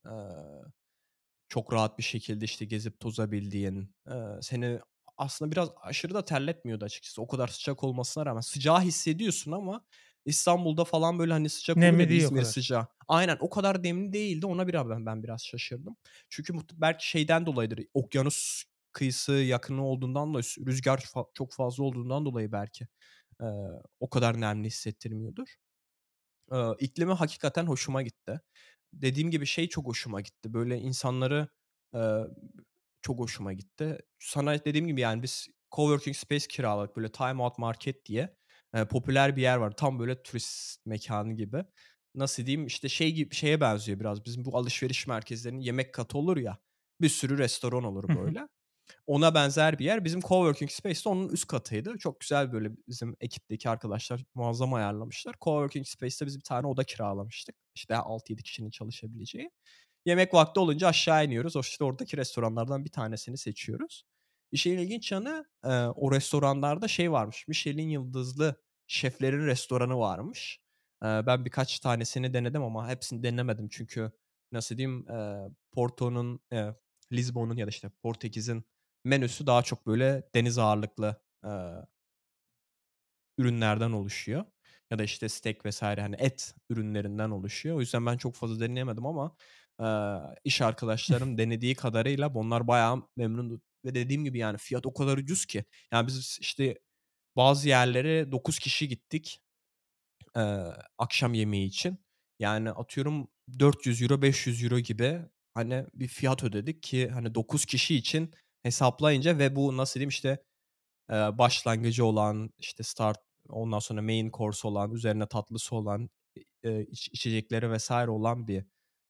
çok 1.49 1.73
rahat 1.73 1.97
bir 1.99 2.03
şekilde, 2.03 2.45
işte, 2.45 2.65
gezip 2.65 2.99
tozabildiğin, 2.99 3.95
eee, 4.09 4.15
seni 4.41 4.79
aslında 5.17 5.51
biraz 5.51 5.69
aşırı 5.83 6.13
da 6.13 6.25
terletmiyordu 6.25 6.85
açıkçası. 6.85 7.21
O 7.21 7.27
kadar 7.27 7.47
sıcak 7.47 7.83
olmasına 7.83 8.25
rağmen. 8.25 8.41
Sıcağı 8.41 8.81
hissediyorsun 8.81 9.51
ama 9.51 9.85
İstanbul'da 10.25 10.83
falan 10.85 11.19
böyle, 11.19 11.33
hani, 11.33 11.49
sıcak 11.49 11.85
olur 11.85 11.99
Nemli 11.99 12.09
bir 12.09 12.09
değil 12.09 12.23
o 12.25 12.31
İzmir 12.31 12.43
sıcağı. 12.43 12.87
Aynen, 13.07 13.37
o 13.41 13.49
kadar 13.49 13.83
nemli 13.83 14.13
değildi. 14.13 14.45
Ona 14.45 14.67
biraz 14.67 14.89
ben 14.89 15.05
ben 15.05 15.23
biraz 15.23 15.45
şaşırdım. 15.45 15.97
Çünkü 16.29 16.53
belki 16.73 17.09
şeyden 17.09 17.45
dolayıdır, 17.45 17.79
okyanus 17.93 18.63
kıyısı 18.93 19.33
yakını 19.33 19.85
olduğundan 19.85 20.29
dolayı, 20.29 20.43
s 20.43 20.61
rüzgâr 20.67 20.97
fa 21.01 21.25
çok 21.33 21.53
fazla 21.53 21.83
olduğundan 21.83 22.25
dolayı 22.25 22.51
belki, 22.51 22.87
eee, 23.41 23.47
o 23.99 24.09
kadar 24.09 24.41
nemli 24.41 24.67
hissettirmiyordur. 24.67 25.47
Eee, 26.51 26.71
iklimi 26.79 27.13
hakikaten 27.13 27.65
hoşuma 27.65 28.01
gitti. 28.03 28.41
Dediğim 28.93 29.31
gibi 29.31 29.45
şey 29.45 29.69
çok 29.69 29.87
hoşuma 29.87 30.21
gitti, 30.21 30.53
böyle 30.53 30.79
insanları, 30.79 31.49
eee, 31.95 32.23
çok 33.01 33.19
hoşuma 33.19 33.53
gitti. 33.53 33.97
Sana 34.19 34.65
dediğim 34.65 34.87
gibi, 34.87 35.01
yani, 35.01 35.23
biz 35.23 35.47
coworking 35.75 36.15
space 36.17 36.47
kiraladık, 36.47 36.95
böyle 36.97 37.11
Time 37.11 37.43
Out 37.43 37.57
Market 37.59 38.05
diye, 38.05 38.37
eee, 38.75 38.85
popüler 38.87 39.35
bir 39.37 39.41
yer 39.41 39.57
var. 39.57 39.71
Tam 39.77 39.99
böyle 39.99 40.23
turist 40.23 40.85
mekânı 40.85 41.33
gibi. 41.33 41.65
Nasıl 42.15 42.45
diyeyim, 42.45 42.67
işte, 42.67 42.89
şey 42.89 43.11
gibi 43.13 43.35
şeye 43.35 43.61
benziyor 43.61 43.99
biraz, 43.99 44.25
bizim 44.25 44.45
bu 44.45 44.57
alışveriş 44.57 45.07
merkezlerinin 45.07 45.61
yemek 45.61 45.93
katı 45.93 46.17
olur 46.17 46.37
ya, 46.37 46.59
bir 47.01 47.09
sürü 47.09 47.37
restoran 47.37 47.83
olur 47.83 48.13
böyle. 48.13 48.49
Ona 49.07 49.33
benzer 49.35 49.79
bir 49.79 49.85
yer. 49.85 50.05
Bizim 50.05 50.21
coworking 50.21 50.71
space 50.71 50.99
de 51.05 51.09
onun 51.09 51.29
üst 51.29 51.47
katıydı. 51.47 51.97
Çok 51.99 52.19
güzel 52.19 52.51
böyle 52.53 52.71
bizim 52.87 53.15
ekipteki 53.21 53.69
arkadaşlar 53.69 54.23
muazzam 54.35 54.73
ayarlamışlar. 54.73 55.35
Coworking 55.41 55.85
space'te 55.87 56.25
biz 56.25 56.37
bir 56.37 56.43
tane 56.43 56.67
oda 56.67 56.83
kiralamıştık. 56.83 57.55
İşte, 57.75 57.95
6-7 57.97 58.43
kişinin 58.43 58.69
çalışabileceği. 58.69 59.51
Yemek 60.05 60.33
vakti 60.33 60.59
olunca 60.59 60.87
aşağı 60.87 61.25
iniyoruz. 61.25 61.55
O, 61.55 61.59
işte, 61.59 61.83
oradaki 61.83 62.17
restoranlardan 62.17 62.85
bir 62.85 62.91
tanesini 62.91 63.37
seçiyoruz. 63.37 64.03
İşin 64.51 64.77
ilginç 64.77 65.11
yanı, 65.11 65.45
eee, 65.65 65.71
o 65.95 66.11
restoranlarda 66.11 66.87
şey 66.87 67.11
varmış, 67.11 67.47
Michelin 67.47 67.89
yıldızlı 67.89 68.55
şeflerin 68.87 69.47
restoranı 69.47 69.99
varmış. 69.99 70.59
Eee, 71.03 71.23
ben 71.27 71.45
birkaç 71.45 71.79
tanesini 71.79 72.33
denedim 72.33 72.63
ama 72.63 72.89
hepsini 72.89 73.23
denemedim 73.23 73.69
çünkü 73.71 74.11
nasıl 74.51 74.77
diyeyim, 74.77 75.05
eee, 75.09 75.49
Porto'nun, 75.71 76.39
eee, 76.51 76.75
Lizbon'un 77.11 77.57
ya 77.57 77.65
da, 77.67 77.69
işte, 77.69 77.89
Portekiz'in 78.03 78.63
menüsü 79.03 79.47
daha 79.47 79.63
çok 79.63 79.87
böyle 79.87 80.23
deniz 80.35 80.57
ağırlıklı, 80.57 81.21
eee 81.45 81.85
ürünlerden 83.37 83.91
oluşuyor 83.91 84.45
ya 84.91 84.99
da, 84.99 85.03
işte, 85.03 85.29
steak 85.29 85.65
vs. 85.65 86.01
hani, 86.01 86.15
et 86.19 86.55
ürünlerinden 86.69 87.29
oluşuyor. 87.29 87.75
O 87.77 87.79
yüzden 87.79 88.05
ben 88.05 88.17
çok 88.17 88.35
fazla 88.35 88.59
deneyemedim 88.59 89.05
ama, 89.05 89.35
eee, 89.81 90.17
iş 90.43 90.61
arkadaşlarım 90.61 91.37
denediği 91.37 91.75
kadarıyla 91.75 92.29
onlar 92.33 92.67
bayağı 92.67 93.03
memnundu 93.17 93.61
ve 93.85 93.95
dediğim 93.95 94.23
gibi, 94.25 94.37
yani, 94.39 94.57
fiyat 94.57 94.85
o 94.85 94.93
kadar 94.93 95.17
ucuz 95.17 95.45
ki. 95.45 95.65
Yani, 95.93 96.07
biz, 96.07 96.37
işte, 96.41 96.79
bazı 97.37 97.69
yerlere 97.69 98.31
9 98.31 98.59
kişi 98.59 98.87
gittik, 98.87 99.41
eee, 100.35 100.73
akşam 100.97 101.33
yemeği 101.33 101.67
için. 101.67 101.99
Yani, 102.39 102.71
atıyorum 102.71 103.27
€400 103.59 104.21
€500 104.21 104.79
gibi, 104.79 105.21
hani, 105.53 105.85
bir 105.93 106.07
fiyat 106.07 106.43
ödedik 106.43 106.83
ki, 106.83 107.09
hani, 107.09 107.35
9 107.35 107.65
kişi 107.65 107.95
için 107.95 108.33
hesaplayınca 108.63 109.37
ve 109.39 109.55
bu 109.55 109.77
nasıl 109.77 109.93
diyeyim, 109.93 110.09
işte, 110.09 110.43
başlangıcı 111.11 112.05
olan, 112.05 112.49
işte, 112.57 112.83
start, 112.83 113.17
ondan 113.49 113.79
sonra 113.79 114.01
main 114.01 114.31
course 114.31 114.67
olan, 114.67 114.91
üzerine 114.91 115.27
tatlısı 115.27 115.75
olan, 115.75 116.09
iç 116.89 117.07
içecekleri 117.07 117.77
vs. 117.77 117.91
olan 117.91 118.47
bir, 118.47 118.65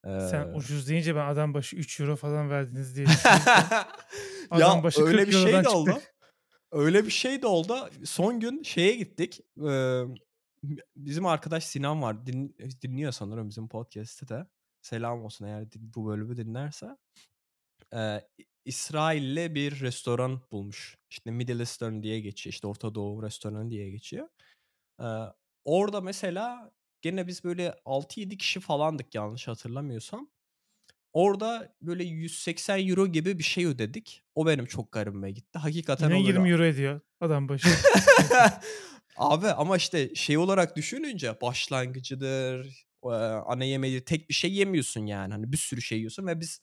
Sen 0.06 0.48
eee 0.48 0.54
ucuz 0.56 0.90
deyince 0.90 1.16
ben 1.16 1.26
adam 1.26 1.54
başı 1.54 1.76
€3 1.76 2.16
falan 2.16 2.50
verdiniz 2.50 2.96
diye 2.96 3.06
düşünürken 3.06 3.64
Ya, 4.52 4.68
adam 4.68 4.84
başı 4.84 5.04
öyle 5.04 5.28
bir 5.28 5.32
şey 5.32 5.44
€40'dan 5.44 5.64
de 5.64 5.70
oldu. 5.70 6.00
Öyle 6.72 7.06
bir 7.06 7.12
şey 7.12 7.42
de 7.42 7.48
oldu. 7.48 7.90
Son 8.06 8.40
gün 8.40 8.64
şeye 8.64 8.96
gittik, 8.96 9.42
bizim 10.96 11.26
arkadaş 11.26 11.64
Sinan 11.64 12.02
var. 12.02 12.26
Din 12.26 12.56
dinliyor 12.82 13.12
sanırım 13.12 13.50
bizim 13.50 13.68
podcast'i 13.68 14.28
de. 14.28 14.48
Selam 14.82 15.24
olsun 15.24 15.46
eğer 15.46 15.66
bu 15.76 16.08
bölümü 16.08 16.38
dinlerse. 16.38 16.88
İ 18.70 18.72
İsrailli 18.72 19.56
bir 19.56 19.80
restoran 19.80 20.42
bulmuş. 20.52 20.98
İşte, 21.10 21.32
Middle 21.32 21.60
Eastern 21.60 22.04
diye 22.04 22.20
geçiyor, 22.20 22.54
işte, 22.54 22.68
Orta 22.68 22.96
Doğu 22.96 23.24
restoranı 23.24 23.72
diye 23.72 23.90
geçiyor. 23.90 24.28
Eee, 25.02 25.06
orada 25.66 26.02
mesela 26.02 26.72
gene 27.02 27.28
biz 27.28 27.44
böyle 27.44 27.76
6-7 27.86 28.38
kişi 28.38 28.60
falandık 28.60 29.16
yanlış 29.16 29.48
hatırlamıyorsam. 29.48 30.30
Orada 31.14 31.76
böyle 31.82 32.04
€180 32.04 33.08
gibi 33.08 33.40
bir 33.40 33.44
şey 33.44 33.66
ödedik. 33.66 34.24
O 34.36 34.48
benim 34.48 34.66
çok 34.66 34.92
garibime 34.92 35.32
gitti. 35.32 35.60
Hakikaten 35.60 36.10
Yine 36.10 36.20
o 36.20 36.28
böyle 36.28 36.40
€20 36.40 36.66
ediyor 36.66 37.02
adam 37.22 37.50
başı. 37.50 37.68
Abi 39.18 39.48
ama, 39.48 39.78
işte, 39.78 40.16
şey 40.16 40.38
olarak 40.38 40.76
düşününce 40.76 41.42
başlangıcıdır, 41.42 42.86
ana 43.46 43.64
yemeği 43.64 44.06
tek 44.06 44.30
bir 44.30 44.34
şey 44.34 44.54
yemiyorsun, 44.54 45.06
yani. 45.06 45.34
Hani, 45.34 45.52
bir 45.52 45.58
sürü 45.58 45.82
şey 45.82 45.98
yiyorsun 45.98 46.28
ve 46.28 46.40
biz, 46.40 46.60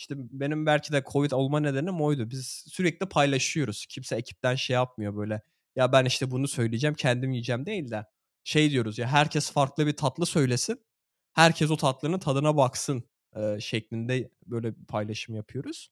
işte, 0.00 0.14
benim 0.18 0.66
belki 0.66 0.92
de 0.92 1.04
COVID 1.12 1.30
olma 1.30 1.60
nedenim 1.60 2.00
oydu. 2.00 2.30
Biz 2.30 2.64
sürekli 2.68 3.06
paylaşıyoruz. 3.08 3.86
Kimse 3.86 4.16
ekipten 4.16 4.54
şey 4.54 4.74
yapmıyor 4.74 5.16
böyle, 5.16 5.42
ya, 5.76 5.92
ben, 5.92 6.04
işte, 6.04 6.30
bunu 6.30 6.48
söyleyeceğim, 6.48 6.94
kendim 6.94 7.30
yiyeceğim 7.32 7.66
değil 7.66 7.90
de 7.90 8.06
şey 8.44 8.70
diyoruz, 8.70 8.98
ya, 8.98 9.08
herkes 9.08 9.52
farklı 9.52 9.86
bir 9.86 9.96
tatlı 9.96 10.26
söylesin, 10.26 10.86
herkes 11.32 11.70
o 11.70 11.76
tatlının 11.76 12.18
tadına 12.18 12.56
baksın, 12.56 13.04
eee, 13.36 13.58
şeklinde 13.60 14.30
böyle 14.46 14.76
bir 14.80 14.84
paylaşım 14.86 15.34
yapıyoruz. 15.34 15.90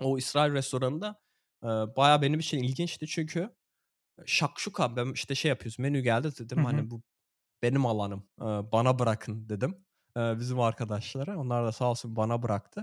O 0.00 0.18
İsrail 0.18 0.52
restoranı 0.54 1.16
eee, 1.64 1.70
bayağı 1.70 2.22
benim 2.22 2.40
için 2.40 2.58
ilginçti 2.58 3.06
çünkü 3.06 3.50
şakşuka, 4.26 4.96
ben, 4.96 5.12
işte, 5.12 5.34
şey 5.34 5.48
yapıyoruz, 5.48 5.78
menü 5.78 6.00
geldi 6.00 6.30
dedim, 6.40 6.58
hı. 6.58 6.62
hani, 6.62 6.90
bu 6.90 7.02
benim 7.62 7.86
alanım, 7.86 8.28
eee, 8.40 8.46
bana 8.72 8.98
bırakın 8.98 9.48
dedim, 9.48 9.84
bizim 10.16 10.60
arkadaşlara. 10.60 11.38
Onlar 11.38 11.64
da 11.66 11.72
sağ 11.72 11.90
olsun 11.90 12.16
bana 12.16 12.42
bıraktı. 12.42 12.82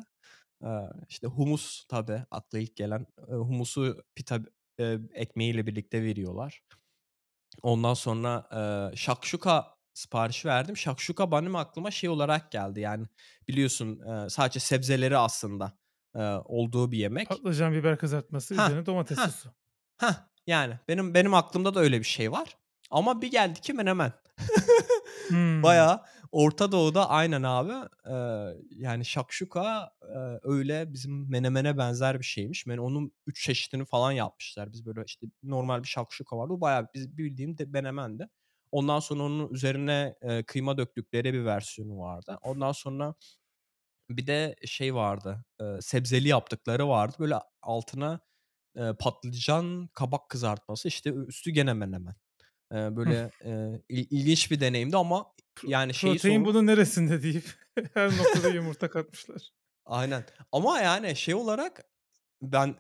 Eee, 0.64 0.90
işte, 1.10 1.28
humus 1.28 1.86
tabii 1.90 2.24
akla 2.32 2.60
ilk 2.60 2.76
gelen, 2.76 3.08
humusu 3.28 4.04
pita, 4.16 4.40
ekmeğiyle 5.14 5.68
birlikte 5.68 6.04
veriyorlar. 6.04 6.62
Ondan 7.64 7.94
sonra, 7.94 8.48
eee, 8.92 8.98
şakşuka 8.98 9.66
siparişi 9.94 10.48
verdim. 10.48 10.78
Şakşuka 10.78 11.32
benim 11.32 11.56
aklıma 11.56 11.92
şey 11.92 12.10
olarak 12.10 12.52
geldi, 12.52 12.80
yani, 12.80 13.06
biliyorsun, 13.48 14.02
sadece 14.30 14.60
sebzeleri 14.60 15.18
aslında, 15.18 15.78
olduğu 16.46 16.92
bir 16.92 16.98
yemek. 16.98 17.30
Patlıcan, 17.30 17.74
biber 17.74 17.98
kızartması, 17.98 18.56
Hah, 18.56 18.68
üzerine 18.68 18.86
domates 18.86 19.20
sosu. 19.20 19.50
hah, 19.98 20.16
yani, 20.48 20.74
benim 20.88 21.14
benim 21.14 21.34
aklımda 21.34 21.74
da 21.76 21.80
öyle 21.80 22.00
bir 22.00 22.06
şey 22.06 22.32
var 22.32 22.58
ama 22.92 23.22
bir 23.22 23.32
geldi 23.32 23.62
ki 23.62 23.74
menemen. 23.74 24.14
Hımm. 25.28 25.64
Bayağı 25.64 26.02
Orta 26.32 26.72
Doğu'da 26.72 27.10
aynen 27.10 27.44
abi, 27.44 27.74
eee, 28.08 28.58
yani, 28.70 29.06
şakşuka, 29.06 29.92
eee, 30.10 30.40
öyle 30.44 30.94
bizim 30.94 31.30
menemene 31.32 31.78
benzer 31.78 32.20
bir 32.20 32.26
şeymiş. 32.26 32.66
Yani, 32.68 32.82
onun 32.82 33.12
3 33.28 33.44
çeşidini 33.44 33.86
falan 33.86 34.12
yapmışlar. 34.12 34.74
Biz, 34.74 34.86
böyle, 34.86 35.04
işte, 35.08 35.28
normal 35.44 35.84
bir 35.84 35.88
şakşuka 35.88 36.38
vardı. 36.38 36.54
O 36.54 36.62
bayağı 36.62 36.88
biz 36.94 37.18
bildiğin 37.18 37.58
de 37.58 37.66
menemendi. 37.66 38.28
Ondan 38.72 39.00
sonra 39.00 39.24
onun 39.24 39.54
üzerine, 39.54 40.16
eee, 40.24 40.44
kıyma 40.44 40.78
döktükleri 40.78 41.34
bir 41.34 41.46
versiyonu 41.46 41.98
vardı. 42.00 42.38
Ondan 42.42 42.72
sonra 42.72 43.16
bir 44.10 44.28
de 44.28 44.56
şey 44.66 44.96
vardı, 44.96 45.46
eee, 45.62 45.78
sebzeli 45.82 46.28
yaptıkları 46.28 46.88
vardı. 46.90 47.16
Böyle, 47.20 47.36
altına, 47.62 48.20
eee, 48.78 48.94
patlıcan, 49.00 49.90
kabak 49.94 50.30
kızartması, 50.30 50.88
işte, 50.88 51.12
üstü 51.14 51.52
gene 51.52 51.74
menemen. 51.74 52.16
Eee, 52.74 52.90
böyle, 52.98 53.32
eee, 53.46 53.84
il 53.90 54.08
ilginç 54.12 54.52
bir 54.52 54.62
deneyimdi 54.62 54.98
ama, 54.98 55.26
yani, 55.64 55.94
şeyi 55.94 56.14
protein 56.14 56.34
sorun 56.34 56.46
bunun 56.46 56.68
neresinde 56.68 57.24
deyip 57.24 57.46
her 57.94 58.18
noktada 58.18 58.50
yumurta 58.50 58.90
katmışlar. 58.90 59.50
Aynen 59.86 60.24
ama, 60.52 60.80
yani, 60.80 61.16
şey 61.16 61.36
olarak 61.36 61.84
ben 62.42 62.76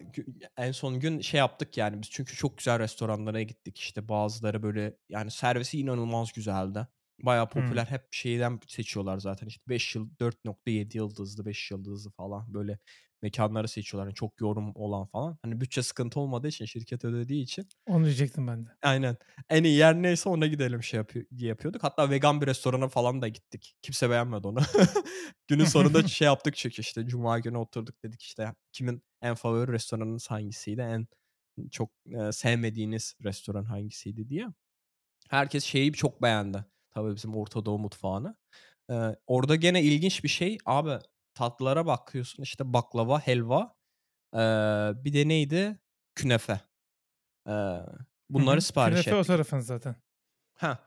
en 0.58 0.72
son 0.72 1.00
gün 1.00 1.22
şey 1.22 1.38
yaptık, 1.38 1.78
yani, 1.78 2.02
biz 2.02 2.10
çünkü 2.10 2.36
çok 2.36 2.58
güzel 2.58 2.80
restoranlara 2.80 3.42
gittik. 3.42 3.78
İşte, 3.80 4.10
bazıları, 4.10 4.63
böyle, 4.63 4.98
yani, 5.10 5.32
servisi 5.32 5.80
inanılmaz 5.80 6.34
güzeldi. 6.34 6.88
Bayağı 7.20 7.50
Hımm. 7.50 7.63
popüler. 7.63 7.86
Hep 7.86 8.13
şeyden 8.13 8.60
seçiyorlar 8.68 9.20
zaten, 9.20 9.48
işte, 9.48 9.63
5 9.70 9.96
yıl 9.96 10.10
4.7 10.20 10.98
yıldızlı, 10.98 11.46
5 11.46 11.72
yıldızlı 11.72 12.12
falan, 12.12 12.54
böyle, 12.54 12.80
mekânları 13.22 13.68
seçiyorlar. 13.68 14.08
Hani, 14.08 14.16
çok 14.16 14.42
yorum 14.42 14.72
olan 14.76 15.06
falan. 15.06 15.38
Hani, 15.42 15.62
bütçe 15.62 15.84
sıkıntı 15.84 16.20
olmadığı 16.20 16.48
için, 16.48 16.66
şirket 16.66 17.06
ödediği 17.06 17.44
için 17.44 17.68
Onu 17.86 18.06
diyecektim 18.06 18.48
ben 18.48 18.66
de. 18.66 18.70
Aynen. 18.82 19.18
En 19.50 19.64
iyi 19.64 19.78
yer 19.78 19.96
neyse 19.96 20.30
ona 20.30 20.48
gidelim 20.48 20.84
şey 20.84 20.98
yapıyor 20.98 21.26
yapıyorduk. 21.32 21.84
Hatta 21.84 22.10
vegan 22.10 22.42
bir 22.42 22.48
restorana 22.48 22.88
falan 22.88 23.22
da 23.22 23.28
gittik. 23.28 23.76
Kimse 23.82 24.10
beğenmedi 24.10 24.48
onu. 24.48 24.60
Günün 25.48 25.66
sonunda 25.66 26.04
şey 26.08 26.26
yaptık 26.26 26.56
çünkü, 26.56 26.82
işte, 26.82 27.06
cuma 27.08 27.40
günü 27.40 27.58
oturduk 27.58 28.04
dedik, 28.04 28.22
işte, 28.22 28.54
kimin 28.74 29.04
en 29.22 29.36
favori 29.36 29.72
restoranınız 29.72 30.32
hangisiydi? 30.32 30.82
En 30.82 31.08
çok, 31.72 31.92
eee, 32.06 32.32
sevmediğiniz 32.32 33.16
restoran 33.24 33.64
hangisiydi 33.64 34.30
diye. 34.30 34.48
Herkes 35.30 35.64
şeyi 35.64 35.94
çok 35.94 36.22
beğendi. 36.22 36.66
Tabii 36.92 37.16
bizim 37.16 37.36
Orta 37.36 37.66
Doğu 37.66 37.80
mutfağını. 37.80 38.36
Eee, 38.90 39.16
orada 39.28 39.56
gene 39.56 39.84
ilginç 39.84 40.24
bir 40.24 40.30
şey, 40.30 40.58
abi 40.66 41.00
tatlılara 41.38 41.86
bakıyorsun, 41.86 42.43
işte, 42.43 42.73
baklava, 42.73 43.19
helva, 43.19 43.76
eee, 44.36 44.93
bir 45.06 45.13
de 45.13 45.30
neydi? 45.30 45.80
Künefe. 46.15 46.62
Hı 48.38 48.43
bunları 48.45 48.62
sipariş 48.62 49.08
Künefe 49.08 49.15
o 49.15 49.23
ettik. 49.23 49.26
tarafın 49.26 49.60
zaten. 49.60 49.95
Heh. 50.56 50.78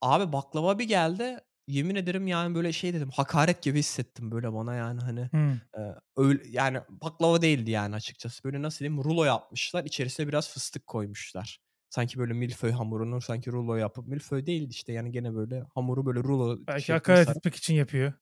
Abi 0.00 0.32
baklava 0.32 0.78
bir 0.78 0.84
geldi. 0.84 1.38
Yemin 1.68 1.94
ederim, 1.94 2.26
yani, 2.26 2.54
böyle, 2.54 2.72
şey 2.72 2.94
dedim, 2.94 3.10
hakaret 3.10 3.62
gibi 3.62 3.78
hissettim, 3.78 4.30
böyle, 4.30 4.52
bana, 4.52 4.74
yani, 4.74 5.00
hani, 5.00 5.30
Hımm. 5.32 5.60
eee, 5.76 5.94
öyle, 6.16 6.42
yani, 6.50 6.80
baklava 6.88 7.42
değildi, 7.42 7.70
yani, 7.70 7.94
açıkçası. 7.96 8.44
Böyle, 8.44 8.62
nasıl 8.62 8.78
diyeyim, 8.78 9.04
rulo 9.04 9.24
yapmışlar, 9.24 9.84
içerisine 9.84 10.28
biraz 10.28 10.50
fıstık 10.50 10.86
koymuşlar. 10.86 11.58
Sanki, 11.90 12.18
böyle, 12.18 12.32
milföy 12.32 12.70
hamurunu 12.72 13.20
sanki 13.20 13.52
rulo 13.52 13.74
yapıp 13.76 14.06
milföy 14.08 14.46
değildi, 14.46 14.70
işte, 14.70 14.92
yani, 14.92 15.12
gene, 15.12 15.34
böyle, 15.34 15.64
hamuru, 15.74 16.06
böyle, 16.06 16.20
rulo 16.20 16.58
Belki 16.68 16.92
şeklinde 16.92 16.92
hakaret 16.92 17.28
etmek 17.28 17.54
için 17.54 17.74
yapıyor. 17.74 18.12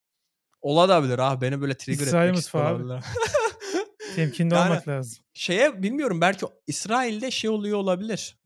Olabilir 0.64 1.18
abi, 1.18 1.40
beni, 1.40 1.60
böyle, 1.60 1.74
trigger 1.76 2.06
İsrail 2.06 2.28
etmek 2.28 2.36
mutfağı 2.36 2.62
istiyor 2.62 2.76
abi. 2.76 2.84
olabilirler. 2.84 3.04
Temkinli 4.16 4.54
Yani, 4.54 4.70
olmak 4.70 4.88
lazım. 4.88 5.24
şeye 5.34 5.82
bilmiyorum, 5.82 6.20
belki 6.20 6.46
İsrail'de 6.66 7.30
şey 7.30 7.50
oluyor 7.50 7.78
olabilir. 7.78 8.38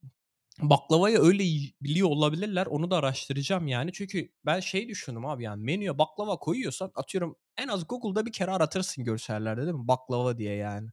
Baklavayı 0.61 1.19
öyle 1.19 1.45
biliyor 1.83 2.09
olabilirler. 2.09 2.67
Onu 2.67 2.91
da 2.91 2.97
araştıracağım, 2.97 3.67
yani. 3.69 3.93
Çünkü 3.93 4.29
ben 4.47 4.61
şey 4.61 4.89
düşündüm 4.89 5.27
abi, 5.27 5.45
yani, 5.45 5.65
menüye 5.65 5.99
baklava 5.99 6.37
koyuyorsan 6.37 6.91
atıyorum 6.95 7.37
en 7.57 7.69
az 7.69 7.89
Google'da 7.89 8.27
bir 8.27 8.33
kere 8.33 8.51
aratırsın 8.51 9.05
görsellerde, 9.05 9.63
değil 9.63 9.75
mi? 9.75 9.89
Baklava 9.89 10.39
diye, 10.39 10.55
yani. 10.55 10.89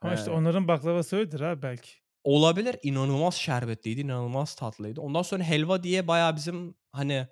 Ama, 0.00 0.14
işte, 0.14 0.30
Eee 0.30 0.36
onların 0.36 0.68
baklavası 0.68 1.16
öyledir 1.16 1.40
abi 1.40 1.62
belki. 1.62 1.90
Olabilir. 2.24 2.76
İnanılmaz 2.82 3.34
şerbetliydi, 3.34 4.00
inanılmaz 4.00 4.54
tatlıydı. 4.54 5.00
Ondan 5.00 5.22
sonra 5.22 5.42
helva 5.44 5.82
diye 5.82 6.08
bayağı 6.08 6.36
bizim, 6.36 6.74
hani, 6.92 7.28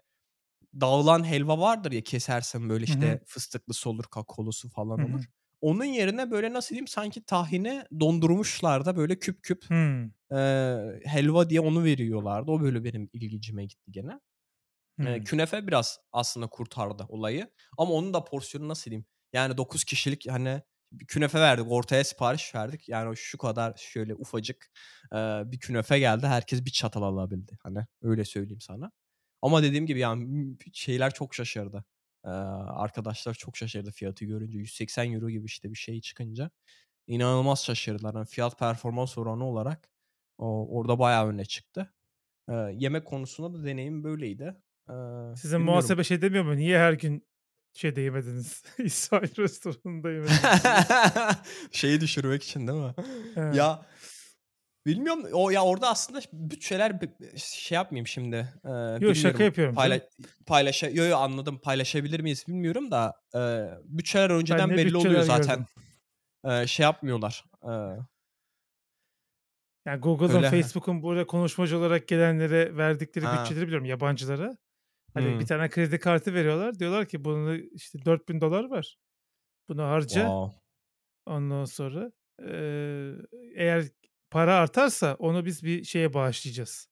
dağılan 0.81 1.25
helva 1.27 1.59
vardır 1.61 1.93
ya, 1.93 2.01
kesersin, 2.05 2.69
böyle, 2.69 2.85
işte, 2.85 3.21
fıstıklısı 3.27 3.91
olur, 3.91 4.05
kakaolusu 4.05 4.69
Hı 4.97 5.03
falan 5.03 5.03
olur. 5.03 5.21
hı. 5.21 5.27
Onun 5.61 5.85
yerine, 5.85 6.31
böyle, 6.31 6.53
nasıl 6.53 6.71
diyeyim, 6.71 6.87
sanki 6.89 7.25
tahini 7.25 7.85
dondurmuşlar 8.01 8.85
da, 8.87 8.97
böyle, 8.97 9.19
küp 9.19 9.43
küp, 9.43 9.65
eee, 10.33 11.01
helva 11.05 11.51
diye 11.51 11.61
onu 11.61 11.85
veriyorlardı. 11.85 12.51
O, 12.53 12.61
böyle, 12.63 12.85
benim 12.85 13.11
ilgincime 13.13 13.65
gitti 13.67 13.93
gene. 13.93 14.21
Hımm. 14.99 15.25
künefe 15.25 15.67
biraz 15.67 15.99
aslında 16.13 16.47
kurtardı 16.47 17.05
olayı 17.09 17.51
ama 17.79 17.93
onun 17.93 18.15
da 18.15 18.25
porsiyonu 18.25 18.69
nasıl 18.69 18.91
diyeyim, 18.91 19.07
yani 19.33 19.57
9 19.57 19.85
kişilik, 19.85 20.31
hani, 20.31 20.63
bir 20.93 21.07
künefe 21.07 21.41
verdik, 21.41 21.67
ortaya 21.73 22.05
sipariş 22.05 22.55
verdik. 22.55 22.89
Yani 22.89 23.17
şu 23.17 23.39
kadar 23.39 23.75
şöyle 23.79 24.15
ufacık, 24.15 24.71
eee, 25.13 25.43
bir 25.47 25.59
künefe 25.59 25.99
geldi. 25.99 26.27
Herkes 26.27 26.65
bir 26.65 26.71
çatal 26.71 27.03
alabildi. 27.03 27.59
Hani, 27.63 27.87
öyle 28.03 28.25
söyleyeyim 28.25 28.61
sana. 28.61 28.93
Ama 29.45 29.65
dediğim 29.65 29.87
gibi, 29.87 30.01
yani, 30.01 30.57
şeyler 30.75 31.15
çok 31.15 31.35
şaşırdı. 31.37 31.85
Eee, 32.27 32.33
arkadaşlar 32.33 33.35
çok 33.35 33.59
şaşırdı 33.59 33.93
fiyatı 33.93 34.27
görünce. 34.27 34.59
€180 34.59 35.31
gibi, 35.31 35.47
işte, 35.47 35.71
bir 35.73 35.79
şey 35.79 36.03
çıkınca 36.03 36.51
inanılmaz 37.09 37.65
şaşırdılar. 37.65 38.15
Hani, 38.17 38.27
fiyat 38.27 38.61
performans 38.61 39.19
oranı 39.19 39.45
olarak 39.47 39.91
o 40.39 40.69
orada 40.79 41.01
bayağı 41.01 41.29
öne 41.29 41.45
çıktı. 41.47 41.95
Eee, 42.51 42.77
yemek 42.79 43.07
konusunda 43.07 43.59
da 43.61 43.65
deneyimim 43.67 44.05
böyleydi. 44.05 44.57
Eee, 44.91 44.95
Sizin 45.37 45.61
bilmiyorum. 45.61 45.73
muhasebe 45.73 46.05
şey 46.05 46.23
demiyor 46.23 46.45
mu? 46.45 46.57
Niye 46.57 46.79
her 46.79 46.93
gün 46.95 47.27
şeyde 47.75 48.01
yemediniz, 48.01 48.65
İsrail 48.79 49.37
restoranında 49.39 50.11
yemediniz? 50.11 50.41
Şeyi 51.73 52.01
düşürmek 52.01 52.43
için 52.45 52.67
değil 52.69 52.79
mi? 52.81 52.95
He. 53.35 53.41
Ya, 53.57 53.87
bilmiyorum, 54.87 55.25
o 55.33 55.51
ya, 55.51 55.64
orada 55.64 55.88
aslında 55.90 56.20
bütçeler 56.33 57.01
şey 57.37 57.77
yapmayayım 57.77 58.07
şimdi, 58.07 58.37
eee, 58.64 59.01
Yo, 59.01 59.14
şaka 59.14 59.44
yapıyorum 59.44 59.77
payla 59.77 60.01
paylaşa 60.47 60.88
yo, 60.90 61.05
yo, 61.05 61.16
anladım. 61.18 61.59
Paylaşabilir 61.61 62.20
miyiz 62.20 62.44
bilmiyorum 62.49 62.90
da, 62.90 63.14
eee, 63.35 63.70
bütçeler 63.85 64.31
önceden 64.31 64.77
belli 64.77 64.97
oluyor 64.97 65.23
bütçeler 65.23 65.23
zaten. 65.23 65.61
gördüm. 65.61 65.66
Eee, 66.47 66.64
şey 66.68 66.85
yapmıyorlar, 66.85 67.44
eee 67.64 67.99
Yani, 69.87 70.01
Google'ın. 70.01 70.42
Facebook'un 70.42 71.03
buraya 71.03 71.27
konuşmacı 71.27 71.79
olarak 71.79 72.09
gelenlere 72.09 72.77
verdikleri 72.77 73.31
Ha. 73.31 73.33
bütçeleri 73.33 73.66
biliyorum, 73.66 73.85
yabancılara. 73.87 74.57
Hani, 75.14 75.40
bir 75.40 75.47
Hımm. 75.47 75.49
tane 75.49 75.70
kredi 75.70 76.01
kartı 76.01 76.35
veriyorlar. 76.35 76.79
Diyorlar 76.79 77.07
ki, 77.09 77.25
"Bunu, 77.25 77.57
işte, 77.57 77.99
$4000 78.07 78.70
var. 78.70 78.97
Bunu 79.68 79.83
harca." 79.85 80.33
Wow. 80.33 80.55
Ondan 81.27 81.64
sonra, 81.64 82.12
eee, 82.42 83.16
eğer 83.57 83.85
para 84.35 84.57
artarsa 84.57 85.16
onu 85.20 85.47
biz 85.47 85.64
bir 85.64 85.85
şeye 85.85 86.14
bağışlayacağız. 86.14 86.88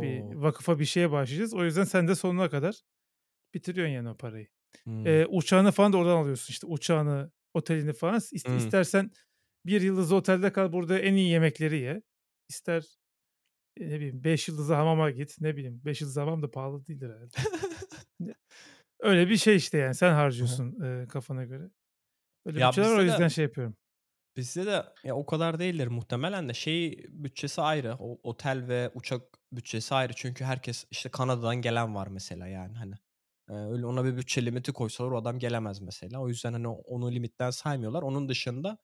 Bir 0.00 0.24
O! 0.24 0.36
vakıfa, 0.36 0.80
bir 0.80 0.86
şeye 0.86 1.12
bağışlayacağız. 1.12 1.54
O 1.54 1.64
yüzden 1.64 1.84
sen 1.84 2.08
de 2.08 2.14
sonuna 2.16 2.50
kadar 2.50 2.82
bitiriyorsun 3.54 3.94
yani 3.94 4.10
o 4.10 4.16
parayı. 4.18 4.48
Hımm. 4.86 5.20
Eee, 5.20 5.26
uçağını 5.30 5.72
falan 5.72 5.94
da 5.94 5.98
oradan 5.98 6.16
alıyorsun, 6.16 6.52
işte, 6.52 6.68
uçağını, 6.68 7.32
otelini 7.54 7.94
falan. 7.94 8.16
İs 8.32 8.46
Hımm. 8.46 8.74
istersen 8.74 9.12
1 9.66 9.82
yıldızlı 9.82 10.16
otelde 10.16 10.52
kal, 10.54 10.72
burada 10.74 11.00
en 11.00 11.14
iyi 11.14 11.30
yemekleri 11.30 11.78
ye. 11.80 12.02
İster, 12.50 12.84
ne 13.80 13.96
bileyim, 13.96 14.24
5 14.24 14.48
yıldızlı 14.48 14.74
hamama 14.74 15.10
git. 15.10 15.36
Ne 15.40 15.56
bileyim, 15.56 15.82
5 15.84 16.00
yıldızlı 16.00 16.20
hamam 16.20 16.42
da 16.42 16.50
pahalı 16.50 16.86
değildir 16.86 17.10
herhâlde. 17.10 17.36
Ne 18.20 18.34
öyle 19.00 19.30
bir 19.30 19.36
şey, 19.36 19.56
işte, 19.56 19.78
yani. 19.78 19.94
Sen 19.96 20.14
harcıyorsun, 20.14 20.80
eee, 20.84 21.08
kafana 21.08 21.44
göre. 21.44 21.70
Öyle 22.46 22.62
Ya, 22.62 22.64
bütçeler 22.64 22.90
var. 22.92 22.98
O 23.00 23.02
yüzden 23.02 23.28
şey 23.28 23.44
yapıyorum. 23.44 23.76
Bizde 24.36 24.66
de 24.66 24.84
ya, 25.04 25.16
o 25.16 25.26
kadar 25.26 25.58
değildir 25.58 25.86
muhtemelen 25.88 26.48
de 26.48 26.54
şey 26.54 27.04
bütçesi 27.08 27.60
ayrı. 27.62 27.96
O 27.98 28.20
otel 28.30 28.68
ve 28.68 28.90
uçak 28.94 29.22
bütçesi 29.52 29.94
ayrı. 29.94 30.12
Çünkü 30.16 30.44
herkes, 30.44 30.84
işte, 30.90 31.08
Kanada'dan 31.10 31.56
gelen 31.56 31.94
var 31.94 32.06
mesela, 32.06 32.46
yani, 32.46 32.76
hani. 32.78 32.94
Öyle 33.48 33.86
ona 33.86 34.04
bir 34.04 34.16
bütçe 34.16 34.46
limiti 34.46 34.72
koysalar 34.72 35.10
o 35.10 35.16
adam 35.18 35.38
gelemez 35.38 35.80
mesela. 35.80 36.20
O 36.20 36.28
yüzden, 36.28 36.52
hani, 36.52 36.68
onu 36.68 37.12
limitten 37.12 37.50
saymıyorlar. 37.50 38.02
Onun 38.02 38.28
dışında, 38.28 38.78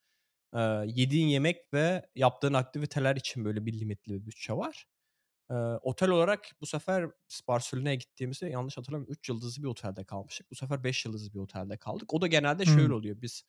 eee, 0.57 0.85
yediğin 0.87 1.29
yemek 1.29 1.75
ve 1.75 2.07
yaptığın 2.17 2.55
aktiviteler 2.55 3.17
için 3.17 3.45
böyle 3.45 3.67
bir 3.67 3.81
limitli 3.81 4.15
bir 4.15 4.27
bütçe 4.27 4.53
var. 4.55 4.87
Eee, 5.51 5.57
otel 5.83 6.11
olarak 6.11 6.49
bu 6.61 6.67
sefer 6.67 7.11
Barcelona'ya 7.49 7.95
gittiğimizde 7.95 8.49
yanlış 8.49 8.79
hatırlamıyorum 8.79 9.13
3 9.15 9.29
yıldızlı 9.29 9.63
bir 9.63 9.69
otelde 9.69 10.05
kalmıştık. 10.05 10.51
Bu 10.51 10.55
sefer 10.57 10.85
5 10.85 11.05
yıldızlı 11.07 11.35
bir 11.35 11.39
otelde 11.39 11.77
kaldık. 11.79 12.15
O 12.15 12.21
da 12.21 12.27
genelde 12.27 12.67
şöyle 12.67 12.95
oluyor. 12.95 13.23
Biz, 13.23 13.45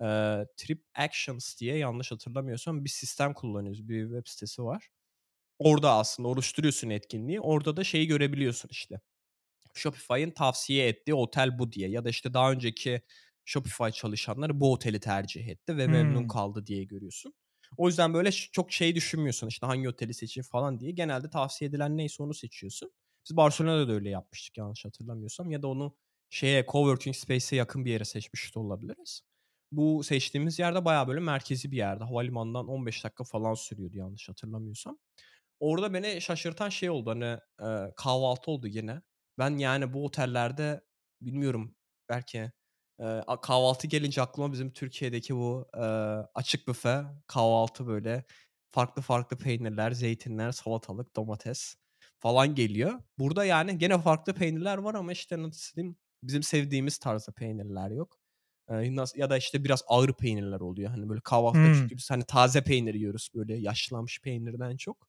eee, 0.00 0.46
Trip 0.56 0.84
Actions 0.94 1.60
diye 1.60 1.76
yanlış 1.78 2.12
hatırlamıyorsam 2.12 2.84
bir 2.84 2.90
sistem 2.90 3.34
kullanıyoruz. 3.34 3.88
Bir 3.88 4.04
web 4.08 4.22
sitesi 4.26 4.64
var. 4.64 4.88
Orada 5.58 5.92
aslında 5.94 6.28
oluşturuyorsun 6.28 6.90
etkinliği. 6.90 7.40
Orada 7.40 7.76
da 7.76 7.84
şeyi 7.84 8.06
görebiliyorsun 8.06 8.68
işte. 8.72 9.00
Shopify'ın 9.74 10.30
tavsiye 10.30 10.88
ettiği 10.88 11.14
otel 11.14 11.58
bu 11.58 11.72
diye 11.72 11.88
ya 11.90 12.04
da 12.04 12.08
işte 12.10 12.34
daha 12.34 12.52
önceki 12.52 13.02
Shopify 13.44 13.88
çalışanları 13.90 14.60
bu 14.60 14.72
oteli 14.72 15.00
tercih 15.00 15.48
etti 15.48 15.76
ve 15.76 15.88
memnun 15.88 16.24
Hımm. 16.24 16.24
kaldı 16.24 16.66
diye 16.66 16.84
görüyorsun. 16.84 17.34
O 17.76 17.88
yüzden 17.88 18.14
böyle 18.14 18.32
çok 18.32 18.72
şey 18.72 18.94
düşünmüyorsun, 18.94 19.46
işte, 19.48 19.66
hangi 19.66 19.88
oteli 19.88 20.14
seçeyim 20.14 20.44
falan 20.52 20.80
diye. 20.80 20.90
Genelde 20.92 21.30
tavsiye 21.30 21.68
edilen 21.70 21.96
neyse 21.96 22.22
onu 22.22 22.34
seçiyorsun. 22.34 22.92
Biz 23.28 23.36
Barcelona'da 23.36 23.88
da 23.88 23.92
öyle 23.92 24.10
yapmıştık 24.10 24.58
yanlış 24.58 24.84
hatırlamıyorsam 24.84 25.50
ya 25.50 25.62
da 25.62 25.68
onu 25.68 25.96
şeye 26.30 26.66
coworking 26.66 27.16
space'e 27.16 27.56
yakın 27.58 27.84
bir 27.84 27.90
yere 27.90 28.04
seçmiş 28.04 28.54
de 28.54 28.58
olabiliriz. 28.58 29.22
Bu 29.76 30.04
seçtiğimiz 30.04 30.58
yerde 30.58 30.84
bayağı 30.84 31.08
böyle 31.08 31.20
merkezi 31.20 31.70
bir 31.72 31.76
yerde. 31.76 32.04
Havalimanından 32.04 32.68
15 32.68 33.04
dakika 33.04 33.24
falan 33.24 33.54
sürüyordu 33.54 33.96
yanlış 33.98 34.28
hatırlamıyorsam. 34.28 34.98
Orada 35.60 35.94
beni 35.94 36.20
şaşırtan 36.22 36.68
şey 36.68 36.90
oldu, 36.90 37.10
hani, 37.10 37.38
eee, 37.62 37.92
kahvaltı 37.96 38.50
oldu 38.50 38.66
yine. 38.68 39.02
Ben, 39.38 39.58
yani, 39.58 39.92
bu 39.94 40.04
otellerde 40.04 40.80
bilmiyorum 41.22 41.76
belki, 42.08 42.52
a 43.26 43.40
kahvaltı 43.40 43.86
gelince 43.86 44.22
aklıma 44.22 44.52
bizim 44.52 44.70
Türkiye'deki 44.72 45.36
bu, 45.36 45.68
eee, 45.76 45.82
açık 46.34 46.68
büfe 46.68 47.04
kahvaltı 47.26 47.86
böyle 47.86 48.24
farklı 48.72 49.02
farklı 49.02 49.38
peynirler, 49.38 49.92
zeytinler, 49.92 50.52
salatalık, 50.52 51.16
domates 51.16 51.76
falan 52.20 52.54
geliyor. 52.54 53.00
Burada, 53.18 53.44
yani, 53.44 53.78
gene 53.78 53.98
farklı 54.02 54.34
peynirler 54.34 54.78
var 54.78 54.94
ama, 54.94 55.12
işte, 55.12 55.42
nasıl 55.42 55.76
diyeyim, 55.76 55.96
bizim 56.22 56.42
sevdiğimiz 56.42 56.98
tarzda 56.98 57.32
peynirler 57.32 57.90
yok. 57.90 58.18
Ya 59.16 59.30
da, 59.30 59.36
işte, 59.36 59.64
biraz 59.64 59.82
ağır 59.88 60.12
peynirler 60.12 60.60
oluyor. 60.60 60.90
Hani, 60.90 61.08
böyle 61.08 61.20
kahvaltıda 61.20 61.70
Hımm. 61.70 61.72
çünkü 61.72 61.96
biz, 61.96 62.10
hani, 62.10 62.24
taze 62.24 62.64
peynir 62.64 62.94
yiyoruz, 62.94 63.28
böyle 63.34 63.54
yaşlanmış 63.56 64.20
peynirden 64.22 64.76
çok. 64.76 65.08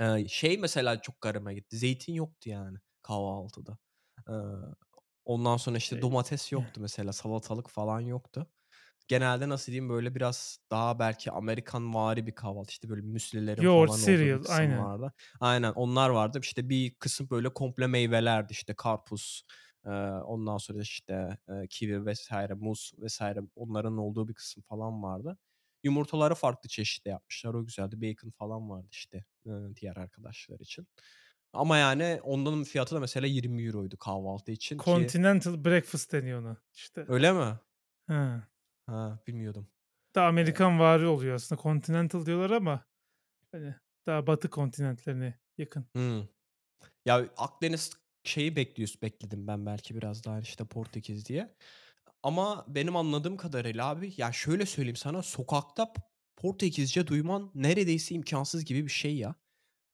Eee, 0.00 0.26
şey 0.28 0.58
mesela 0.58 1.02
çok 1.02 1.20
garibime 1.20 1.54
gitti. 1.54 1.76
Zeytin 1.78 2.14
yoktu 2.14 2.50
yani 2.50 2.78
kahvaltıda. 3.02 3.78
Eee, 4.28 4.34
ondan 5.24 5.56
sonra, 5.56 5.78
işte, 5.78 6.02
Eee, 6.02 6.02
domates 6.02 6.52
yoktu 6.52 6.80
mesela, 6.80 7.12
salatalık 7.12 7.70
falan 7.70 8.00
yoktu. 8.00 8.46
Genelde 9.08 9.48
nasıl 9.48 9.66
diyeyim, 9.72 9.88
böyle 9.90 10.14
biraz 10.14 10.58
daha 10.70 10.98
belki 10.98 11.30
Amerikanvari 11.32 12.26
bir 12.26 12.34
kahvaltı, 12.34 12.70
işte, 12.72 12.88
böyle 12.90 13.02
müslilerin 13.02 13.64
yoğurt, 13.64 13.94
falan 13.94 14.02
cereal 14.02 14.44
aynen. 14.48 14.90
vardı. 14.90 15.12
Aynen, 15.40 15.72
onlar 15.72 16.10
vardı. 16.10 16.40
İşte, 16.42 16.68
bir 16.68 16.94
kısım 16.94 17.30
böyle 17.30 17.54
komple 17.54 17.86
meyvelerdi. 17.86 18.52
İşte, 18.52 18.74
karpuz, 18.74 19.44
eee, 19.86 19.92
ondan 20.26 20.58
sonra, 20.58 20.80
işte, 20.82 21.38
eee, 21.48 21.66
kivi 21.70 22.12
vs. 22.12 22.30
muz 22.56 22.92
vs. 22.98 23.20
onların 23.56 23.98
olduğu 23.98 24.28
bir 24.28 24.34
kısım 24.34 24.62
falan 24.62 25.02
vardı. 25.02 25.38
Yumurtaları 25.84 26.34
farklı 26.34 26.68
çeşitli 26.68 27.08
yapmışlar. 27.10 27.54
O 27.54 27.66
güzeldi. 27.66 28.02
Bacon 28.02 28.30
falan 28.30 28.70
vardı 28.70 28.88
işte, 28.92 29.24
ııı, 29.46 29.76
diğer 29.76 29.96
arkadaşlar 29.96 30.60
için. 30.60 30.88
Ama 31.52 31.78
yani 31.78 32.20
onların 32.24 32.64
fiyatı 32.64 32.94
da 32.96 33.00
mesela 33.00 33.26
€20'ydu 33.28 33.96
kahvaltı 33.98 34.52
için 34.52 34.80
ki 34.82 35.14
Continental 35.14 35.64
breakfast 35.64 36.12
deniyor 36.12 36.40
ona 36.40 36.56
işte. 36.74 37.08
Öyle 37.08 37.32
mi? 37.32 37.60
He. 38.08 38.40
Ha, 38.86 39.18
bilmiyordum. 39.26 39.68
Daha 40.14 40.26
Eee 40.40 40.58
Amerikanvari 40.58 41.06
oluyor 41.06 41.34
aslında. 41.34 41.62
Continental 41.62 42.26
diyorlar 42.26 42.50
ama 42.50 42.86
hani 43.52 43.74
daha 44.06 44.26
batı 44.26 44.50
kontinentlerine 44.50 45.40
yakın. 45.58 45.86
Hımm. 45.96 46.28
Ya, 47.06 47.30
Akdeniz 47.38 47.92
şeyi 48.24 48.56
bekliyoruz 48.56 49.02
bekledim 49.02 49.46
ben 49.46 49.66
belki 49.66 49.96
biraz 49.96 50.24
daha, 50.24 50.40
işte, 50.40 50.64
Portekiz 50.64 51.26
diye. 51.26 51.56
Ama 52.22 52.66
benim 52.68 52.96
anladığım 52.96 53.36
kadarıyla 53.36 53.86
abi, 53.88 54.14
ya, 54.16 54.32
şöyle 54.32 54.66
söyleyeyim 54.66 54.96
sana, 54.96 55.22
sokakta 55.22 55.92
Portekizce 56.36 57.06
duyman 57.06 57.50
neredeyse 57.54 58.14
imkânsız 58.14 58.64
gibi 58.64 58.84
bir 58.86 58.90
şey 58.92 59.16
ya. 59.16 59.34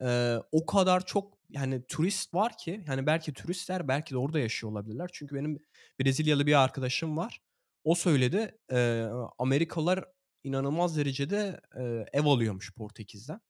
Eee, 0.02 0.38
o 0.52 0.66
kadar 0.66 1.06
çok, 1.06 1.38
yani, 1.50 1.82
turist 1.88 2.34
var 2.34 2.58
ki, 2.58 2.84
hani, 2.88 3.06
belki 3.06 3.32
turistler 3.34 3.88
belki 3.88 4.14
de 4.14 4.18
orada 4.18 4.38
yaşıyor 4.40 4.72
olabilirler. 4.72 5.10
Çünkü 5.12 5.36
benim 5.36 5.60
Brezilyalı 6.00 6.46
bir 6.46 6.64
arkadaşım 6.64 7.16
var. 7.16 7.40
O 7.84 7.94
söyledi, 7.94 8.58
eee, 8.72 9.08
Amerikalılar 9.38 10.04
inanılmaz 10.44 10.96
derecede, 10.98 11.60
eee, 11.78 12.06
ev 12.12 12.24
alıyormuş 12.26 12.74
Portekiz'den. 12.74 13.40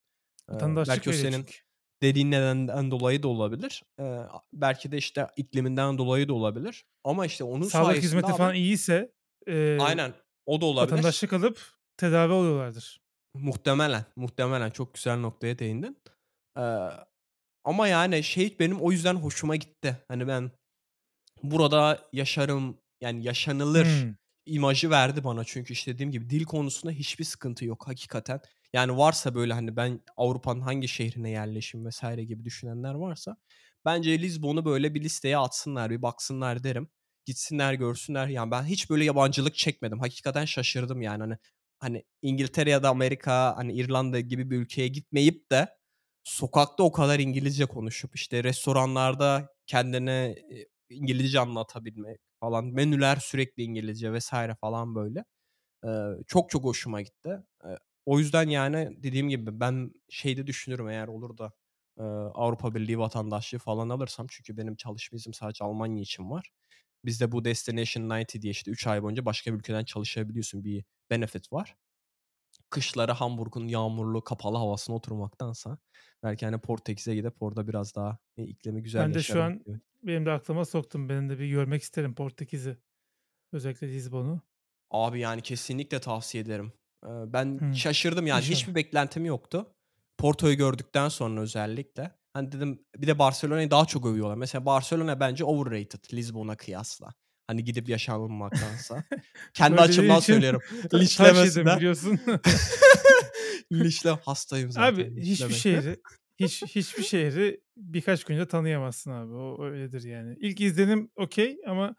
Vatandaşlık 0.49 0.87
belki 0.89 1.11
o 1.11 1.13
senin 1.13 1.31
çünkü. 1.31 1.66
Dediğin 2.03 2.31
nedenden 2.31 2.91
dolayı 2.91 3.23
da 3.23 3.29
olabilir. 3.29 3.83
Eee, 3.99 4.05
a 4.07 4.41
belki 4.53 4.93
de, 4.93 4.97
işte, 4.99 5.27
ikliminden 5.37 5.99
dolayı 5.99 6.29
da 6.29 6.35
olabilir. 6.35 6.85
Ama, 7.05 7.27
işte, 7.27 7.45
onun 7.45 7.63
Sağlık 7.63 7.87
sayesinde 7.87 8.07
hizmeti 8.07 8.27
abi 8.27 8.37
falan 8.37 8.55
iyiyse, 8.55 9.13
eee, 9.47 9.79
Aynen, 9.81 10.13
o 10.47 10.61
da 10.61 10.67
olabilir. 10.67 10.93
vatandaşlık 10.93 11.33
alıp 11.33 11.61
tedavi 11.97 12.33
oluyorlardır. 12.33 13.01
Muhtemelen, 13.35 14.05
muhtemelen 14.17 14.71
çok 14.71 14.95
güzel 14.95 15.17
noktaya 15.17 15.59
değindin. 15.59 15.97
Eee, 16.59 16.91
ama, 17.65 17.89
yani, 17.89 18.23
şey 18.23 18.59
benim 18.59 18.81
o 18.81 18.93
yüzden 18.93 19.15
hoşuma 19.15 19.57
gitti. 19.57 19.97
Hani, 20.09 20.29
ben 20.29 20.51
burada 21.43 22.09
yaşarım, 22.13 22.79
yani, 23.01 23.25
yaşanılır 23.25 23.87
Hımm. 23.87 24.17
imajı 24.47 24.91
verdi 24.91 25.25
bana. 25.25 25.45
Çünkü, 25.45 25.73
işte, 25.73 25.95
dediğim 25.95 26.13
gibi 26.13 26.31
dil 26.31 26.45
konusunda 26.45 26.93
hiçbir 26.93 27.25
sıkıntı 27.25 27.65
yok 27.65 27.89
hakikaten. 27.89 28.41
Yani, 28.77 28.99
varsa 28.99 29.37
böyle, 29.37 29.53
hani, 29.55 29.77
ben 29.77 30.01
Avrupa'nın 30.19 30.63
hangi 30.63 30.89
şehrine 30.89 31.31
yerleşeyim 31.31 31.89
vs. 31.91 32.03
gibi 32.29 32.45
düşünenler 32.47 32.95
varsa 32.95 33.37
bence 33.87 34.21
Lizbon'u 34.23 34.65
böyle 34.65 34.95
bir 34.95 35.03
listeye 35.05 35.39
atsınlar, 35.39 35.91
bir 35.91 36.03
baksınlar 36.03 36.65
derim. 36.65 36.89
Gitsinler, 37.27 37.75
görsünler. 37.75 38.29
Yani, 38.29 38.53
ben 38.53 38.65
hiç 38.65 38.91
böyle 38.91 39.05
yabancılık 39.05 39.57
çekmedim. 39.57 40.01
Hakikaten 40.01 40.47
şaşırdım, 40.47 41.03
yani, 41.03 41.23
hani. 41.23 41.39
Hani, 41.81 42.05
İngiltere 42.23 42.71
ya 42.71 42.83
da 42.83 42.91
Amerika, 42.91 43.57
hani, 43.57 43.75
İrlanda 43.75 44.21
gibi 44.21 44.51
bir 44.51 44.59
ülkeye 44.59 44.89
gitmeyip 44.89 45.53
de 45.53 45.69
sokakta 46.25 46.83
o 46.85 46.93
kadar 46.93 47.19
İngilizce 47.21 47.67
konuşup, 47.67 48.17
işte, 48.17 48.45
restoranlarda 48.45 49.49
kendini, 49.67 50.37
eee, 50.51 50.67
İngilizce 50.91 51.41
anlatabilmek 51.41 52.19
falan, 52.41 52.67
menüler 52.67 53.17
sürekli 53.17 53.63
İngilizce 53.63 54.19
vs. 54.19 54.33
falan 54.61 54.95
böyle. 54.95 55.25
Eee, 55.85 55.91
çok 56.29 56.51
çok 56.51 56.65
hoşuma 56.65 57.03
gitti. 57.03 57.31
Eee, 57.67 57.79
o 58.07 58.19
yüzden, 58.21 58.49
yani, 58.49 58.91
dediğim 59.05 59.29
gibi 59.29 59.61
ben 59.61 59.93
şeyi 60.11 60.39
de 60.39 60.49
düşünürüm 60.49 60.89
eğer 60.89 61.09
olur 61.09 61.39
da, 61.39 61.53
eee, 62.01 62.05
Avrupa 62.35 62.75
Birliği 62.77 62.99
vatandaşlığı 62.99 63.59
falan 63.59 63.89
alırsam 63.89 64.27
çünkü 64.31 64.57
benim 64.59 64.77
çalışma 64.77 65.17
iznim 65.17 65.35
sadece 65.35 65.65
Almanya 65.65 66.03
için 66.03 66.31
var. 66.31 66.51
Bizde 67.05 67.33
bu 67.33 67.47
Destination 67.47 68.11
90 68.11 68.43
diye, 68.43 68.51
işte, 68.53 68.73
3 68.73 68.89
ay 68.89 69.03
boyunca 69.05 69.27
başka 69.27 69.53
bir 69.55 69.59
ülkeden 69.59 69.85
çalışabiliyorsun. 69.85 70.65
Bir 70.65 70.85
benefit 71.11 71.53
var. 71.53 71.77
Kışları 72.71 73.13
Hamburg'un 73.13 73.69
yağmurlu, 73.69 74.25
kapalı 74.25 74.59
havasına 74.59 74.97
oturmaktansa 74.97 75.79
belki, 76.25 76.47
hani, 76.47 76.59
Portekiz'e 76.61 77.15
gidip 77.17 77.43
orada 77.43 77.69
biraz 77.69 77.97
daha, 77.97 78.19
eee, 78.39 78.45
iklimi 78.47 78.83
güzel 78.85 79.09
Ben 79.09 79.15
de 79.15 79.23
şu 79.23 79.41
an 79.43 79.67
gibi. 79.67 79.81
benim 80.03 80.27
de 80.27 80.31
aklıma 80.31 80.65
soktun. 80.65 81.09
Ben 81.09 81.29
de 81.29 81.39
bir 81.39 81.49
görmek 81.49 81.83
isterim 81.83 82.15
Portekiz'i. 82.15 82.79
Özellikle 83.53 83.89
Lizbon'u. 83.89 84.43
Abi, 84.91 85.21
yani, 85.21 85.43
kesinlikle 85.43 86.01
tavsiye 86.01 86.43
ederim. 86.45 86.73
Eee, 87.07 87.13
ben 87.33 87.59
Hımm. 87.61 87.75
şaşırdım, 87.75 88.27
yani, 88.27 88.45
hiçbir 88.45 88.75
beklentim 88.75 89.25
yoktu. 89.25 89.67
Porto'yu 90.19 90.57
gördükten 90.57 91.09
sonra 91.09 91.41
özellikle. 91.41 92.11
Hani, 92.33 92.53
dedim 92.53 92.85
bir 92.97 93.07
de 93.07 93.19
Barcelona'yı 93.19 93.71
daha 93.71 93.85
çok 93.85 94.07
övüyorlar. 94.07 94.37
Mesela 94.37 94.67
Barcelona 94.67 95.21
bence 95.21 95.45
overrated 95.45 96.05
Lizbon'a 96.13 96.57
kıyasla. 96.57 97.15
Hani, 97.47 97.65
gidip 97.65 97.89
yaşanmaktansa. 97.89 99.05
Kendi 99.55 99.81
açımdan 99.81 100.19
için 100.19 100.33
söylüyorum. 100.33 100.63
Linçlemesinler. 100.95 101.77
biliyorsun. 101.77 102.21
Linçle 103.73 104.11
hastayım 104.11 104.71
zaten 104.73 105.05
Abi, 105.05 105.21
hiçbir 105.21 105.55
şehri 105.55 106.01
hiç 106.41 106.63
hiçbir 106.63 107.03
şehri 107.03 107.61
birkaç 107.77 108.25
günde 108.25 108.49
tanıyamazsın 108.49 109.11
abi. 109.11 109.35
O 109.35 109.65
öyledir 109.65 110.03
yani. 110.03 110.37
İlk 110.41 110.61
izlenim 110.61 111.11
okay 111.17 111.59
ama 111.67 111.97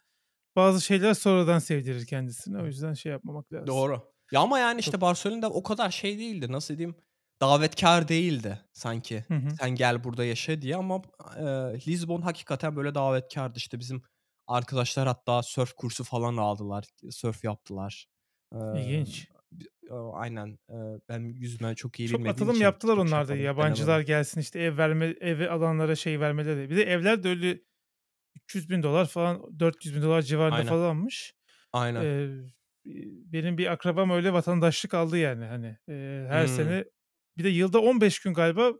bazı 0.55 0.81
şeyler 0.81 1.13
sonradan 1.13 1.59
sevdirir 1.59 2.05
kendisini. 2.05 2.57
O 2.57 2.65
yüzden 2.65 2.93
şey 2.93 3.11
yapmamak 3.11 3.53
lazım. 3.53 3.67
Doğru. 3.67 4.16
Ya, 4.31 4.39
ama, 4.41 4.59
yani, 4.59 4.79
işte, 4.79 5.01
Barcelona'da 5.01 5.49
o 5.49 5.63
kadar 5.63 5.89
şey 5.91 6.17
değildi, 6.19 6.51
nasıl 6.51 6.77
diyeyim, 6.77 6.95
davetkâr 7.41 8.07
değildi 8.07 8.59
sanki. 8.73 9.25
Hı 9.29 9.33
hı. 9.33 9.59
Sen 9.59 9.69
gel 9.69 10.03
burada 10.03 10.25
yaşa 10.25 10.61
diye 10.61 10.75
ama, 10.75 11.01
eee, 11.37 11.79
Lizbon 11.87 12.21
hakikaten 12.21 12.75
böyle 12.75 12.95
davetkârdı. 12.95 13.57
İşte, 13.57 13.79
bizim 13.79 14.01
arkadaşlar 14.47 15.07
hatta 15.07 15.43
sörf 15.43 15.73
kursu 15.73 16.03
falan 16.03 16.37
aldılar, 16.37 16.85
sörf 17.11 17.43
yaptılar. 17.43 18.07
Eee, 18.53 18.59
İlginç. 18.71 19.29
aynen. 20.13 20.59
Ben 21.09 21.19
yüzme 21.21 21.75
çok 21.75 21.99
iyi 21.99 22.11
Çok 22.11 22.11
bilmediğim 22.11 22.49
atılım 22.49 22.51
için 22.51 22.61
yaptılar 22.61 22.97
şey 23.05 23.23
onlar 23.23 23.27
da. 23.27 23.35
Yabancılar 23.35 24.01
gelsin, 24.01 24.41
işte, 24.41 24.59
ev 24.59 24.77
verme 24.77 25.05
evi 25.21 25.49
alanlara 25.49 25.95
şey 25.95 26.19
vermeleri. 26.19 26.69
Bir 26.69 26.77
de 26.77 26.83
evler 26.83 27.23
de 27.23 27.29
öyle 27.29 27.61
$300.000 28.35 29.05
falan, 29.09 29.59
$400.000 29.59 30.21
civarında 30.21 30.63
Aynen. 30.63 30.75
falanmış. 30.75 31.33
Aynen. 31.73 32.07
Eee, 32.07 32.29
benim 33.33 33.57
bir 33.57 33.67
akrabam 33.71 34.09
öyle 34.11 34.33
vatandaşlık 34.33 34.93
aldı 34.93 35.17
yani, 35.17 35.45
hani. 35.45 35.77
Eee, 35.87 36.25
her 36.29 36.47
Hımm. 36.47 36.47
sene 36.47 36.85
bir 37.37 37.43
de 37.43 37.49
yılda 37.49 37.81
15 37.81 38.19
gün 38.19 38.33
galiba 38.33 38.73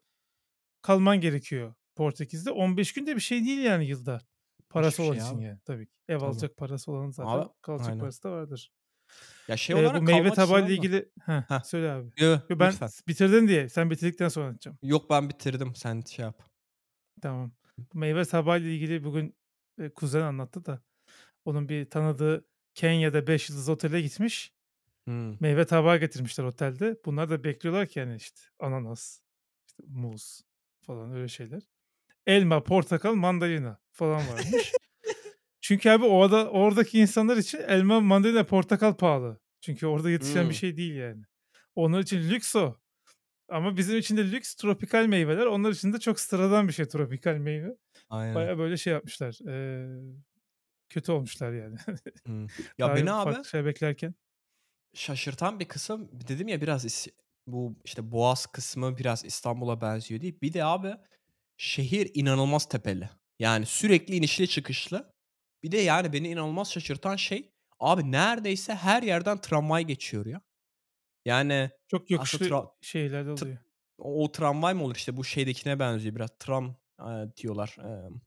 kalman 0.81 1.21
gerekiyor 1.21 1.75
Portekiz'de. 1.95 2.51
15 2.51 2.93
gün 2.93 3.07
de 3.07 3.15
bir 3.15 3.21
şey 3.21 3.45
değil 3.45 3.59
yani 3.59 3.87
yılda. 3.87 4.21
Parası 4.69 5.03
olan 5.03 5.15
şey 5.15 5.17
için 5.17 5.39
abi. 5.39 5.41
yani 5.41 5.59
tabii 5.65 5.87
ki. 5.87 5.93
Ev 6.09 6.17
Tabii. 6.23 6.43
alacak 6.43 6.57
parası 6.57 6.91
Abi 6.91 7.11
zaten 7.11 7.49
kalacak 7.61 7.99
Aynen. 7.99 7.99
parası 7.99 8.23
da 8.23 8.31
vardır. 8.31 8.71
Ya, 9.47 9.57
şey 9.57 9.75
Eee, 9.75 9.93
bu 9.93 10.01
olarak 10.01 10.03
meyve 10.03 10.31
tabağıyla 10.31 10.73
ilgili 10.73 11.11
Heh, 11.25 11.43
Heh. 11.49 11.61
söyle 11.61 11.91
abi. 11.91 12.11
Yo, 12.17 12.39
yo, 12.49 12.59
ben 12.59 12.79
lütfen. 12.79 12.91
bitirdin 13.07 13.47
diye, 13.47 13.69
sen 13.69 13.89
bitirdikten 13.91 14.29
sonra 14.29 14.45
anlatacağım. 14.47 14.79
Yok, 14.81 15.09
ben 15.09 15.29
bitirdim. 15.29 15.75
Sen 15.75 16.01
şey 16.01 16.23
yap. 16.25 16.49
Tamam. 17.21 17.51
Bu 17.93 17.97
meyve 17.99 18.25
tabağıyla 18.25 18.69
ilgili 18.69 19.03
bugün, 19.03 19.37
eee, 19.79 19.93
kuzen 19.93 20.21
anlattı 20.21 20.65
da 20.65 20.81
onun 21.45 21.69
bir 21.69 21.89
tanıdığı 21.89 22.47
Kenya'da 22.77 23.27
5 23.27 23.49
yıldızlı 23.49 23.73
otele 23.73 24.01
gitmiş. 24.01 24.53
Hımm. 25.05 25.37
Meyve 25.39 25.65
tabağı 25.65 25.97
getirmişler 25.97 26.43
otelde. 26.43 26.97
Bunlar 27.05 27.29
da 27.29 27.43
bekliyorlar 27.43 27.87
ki, 27.87 27.99
hani, 27.99 28.15
işte, 28.15 28.41
ananas, 28.59 29.21
işte, 29.67 29.83
muz 29.87 30.41
falan 30.81 31.11
öyle 31.15 31.27
şeyler. 31.27 31.61
Elma, 32.25 32.63
portakal, 32.63 33.15
mandalina 33.15 33.79
falan 33.91 34.27
varmış. 34.27 34.71
Çünkü 35.61 35.89
abi 35.89 36.05
o 36.05 36.21
ada 36.23 36.49
oradaki 36.49 36.99
insanlar 36.99 37.37
için 37.37 37.57
elma, 37.67 37.99
mandalina, 37.99 38.45
portakal 38.45 38.93
pahalı. 38.93 39.39
Çünkü 39.61 39.87
orada 39.87 40.09
yetişen 40.09 40.35
bir 40.35 40.43
Hımm. 40.43 40.53
şey 40.53 40.77
değil 40.77 40.95
yani. 40.95 41.23
Onlar 41.75 41.99
için 41.99 42.29
lüks 42.29 42.55
o. 42.55 42.75
Ama 43.49 43.77
bizim 43.77 43.97
için 43.97 44.17
de 44.17 44.31
lüks 44.31 44.55
tropikal 44.55 45.05
meyveler. 45.05 45.45
Onlar 45.45 45.71
için 45.71 45.93
de 45.93 45.99
çok 45.99 46.19
sıradan 46.19 46.67
bir 46.67 46.73
şey 46.73 46.85
tropikal 46.87 47.37
meyve. 47.37 47.77
Aynen. 48.09 48.35
Bayağı 48.35 48.57
böyle 48.57 48.77
şey 48.77 48.93
yapmışlar, 48.93 49.39
eee, 49.45 50.17
kötü 50.89 51.11
olmuşlar 51.11 51.53
yani. 51.53 51.77
Hımm. 52.25 52.47
Ya, 52.77 52.95
beni 52.95 53.11
abi 53.11 53.35
şeyler 53.43 53.65
beklerken. 53.65 54.15
şaşırtan 54.93 55.59
bir 55.59 55.67
kısım 55.67 56.09
dedim 56.13 56.47
ya 56.47 56.61
biraz 56.61 57.07
bu, 57.47 57.75
işte, 57.85 58.11
Boğaz 58.11 58.45
kısmı 58.45 58.97
biraz 58.97 59.25
İstanbul'a 59.25 59.81
benziyor 59.81 60.21
diye. 60.21 60.41
Bir 60.41 60.53
de 60.53 60.63
abi 60.65 60.93
şehir 61.57 62.11
inanılmaz 62.13 62.69
tepeli. 62.69 63.09
Yani 63.39 63.65
sürekli 63.65 64.15
inişli 64.15 64.47
çıkışlı. 64.47 65.13
Bir 65.63 65.71
de, 65.71 65.77
yani, 65.77 66.13
beni 66.13 66.27
inanılmaz 66.29 66.71
şaşırtan 66.71 67.15
şey 67.15 67.51
abi 67.79 68.11
neredeyse 68.11 68.75
her 68.75 69.03
yerden 69.03 69.41
tramvay 69.41 69.85
geçiyor 69.85 70.25
ya. 70.25 70.41
Yani 71.25 71.71
Çok 71.87 72.11
yokuşlu 72.11 72.39
tra 72.39 72.71
şeyler 72.81 73.25
de 73.25 73.31
t 73.35 73.45
oluyor. 73.45 73.57
o 73.99 74.31
tramvay 74.33 74.75
mı 74.75 74.83
olur? 74.83 74.95
İşte, 74.95 75.17
bu 75.17 75.23
şeydekine 75.23 75.79
benziyor 75.79 76.15
biraz. 76.15 76.29
Tram, 76.39 76.75
eee, 77.01 77.29
diyorlar. 77.37 77.77
Emm, 77.79 78.21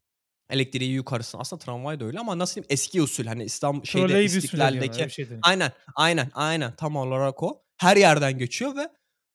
elektriği 0.50 0.92
yukarısına. 0.92 1.40
Aslında 1.40 1.64
tramvay 1.64 2.00
da 2.00 2.04
öyle 2.04 2.18
ama 2.18 2.38
nasıl 2.38 2.54
diyeyim 2.54 2.66
eski 2.70 3.02
usul. 3.02 3.24
Hani 3.24 3.44
İstam 3.44 3.86
şeyde 3.86 4.24
İstiklal'deki 4.24 5.14
şey. 5.14 5.28
Aynen, 5.42 5.72
aynen, 5.94 6.30
aynen. 6.34 6.76
Tam 6.76 6.96
olarak 6.96 7.42
o. 7.42 7.62
Her 7.76 7.96
yerden 7.96 8.38
geçiyor 8.38 8.76
ve 8.76 8.88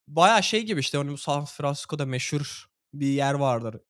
bayağı 0.08 0.44
şey 0.44 0.64
gibi, 0.64 0.80
işte, 0.80 0.98
hani, 0.98 1.12
bu 1.12 1.18
San 1.18 1.46
Francisco'da 1.46 2.06
meşhur 2.06 2.66
bir 2.94 3.08
yer 3.08 3.34
vardır. 3.34 3.82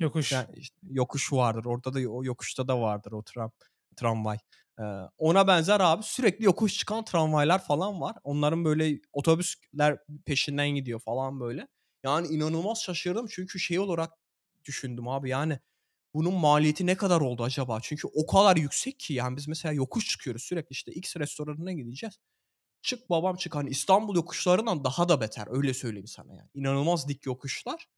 Yokuş. 0.00 0.32
yani, 0.32 0.48
işte, 0.56 0.76
yokuş 0.90 1.32
vardır. 1.32 1.64
Orada 1.64 1.94
da 1.94 2.10
o 2.10 2.24
yokuşta 2.24 2.68
da 2.68 2.80
vardır 2.80 3.12
o 3.12 3.22
tram 3.22 3.52
tramvay. 3.96 4.38
Ona 5.18 5.46
benzer 5.46 5.80
abi 5.80 6.02
sürekli 6.02 6.44
yokuş 6.44 6.78
çıkan 6.78 7.04
tramvaylar 7.04 7.64
falan 7.64 8.00
var. 8.00 8.16
Onların 8.24 8.64
böyle 8.64 9.00
otobüsler 9.12 9.98
peşinden 10.26 10.68
gidiyor 10.68 11.00
falan 11.00 11.40
böyle. 11.40 11.68
Yani 12.04 12.26
inanılmaz 12.28 12.82
şaşırdım 12.82 13.26
çünkü 13.30 13.60
şey 13.60 13.78
olarak 13.78 14.12
düşündüm 14.64 15.08
abi, 15.08 15.30
yani 15.30 15.58
bunun 16.14 16.34
maliyeti 16.34 16.86
ne 16.86 16.96
kadar 16.96 17.20
oldu 17.20 17.44
acaba? 17.44 17.78
Çünkü 17.82 18.08
o 18.14 18.26
kadar 18.26 18.56
yüksek 18.56 18.98
ki 19.00 19.14
yani 19.14 19.36
biz 19.36 19.48
mesela 19.48 19.72
yokuş 19.74 20.08
çıkıyoruz 20.08 20.42
sürekli, 20.42 20.72
işte, 20.74 20.92
X 20.92 21.16
restoranına 21.16 21.72
gideceğiz. 21.72 22.16
Çık 22.82 23.10
babam 23.10 23.36
çık, 23.36 23.54
hani, 23.56 23.70
İstanbul 23.70 24.16
yokuşlarından 24.16 24.84
daha 24.84 25.08
da 25.08 25.20
beter, 25.20 25.46
öyle 25.50 25.74
söyleyeyim 25.74 26.06
sana 26.06 26.34
yani. 26.34 26.50
İnanılmaz 26.54 27.08
dik 27.08 27.26
yokuşlar. 27.26 27.88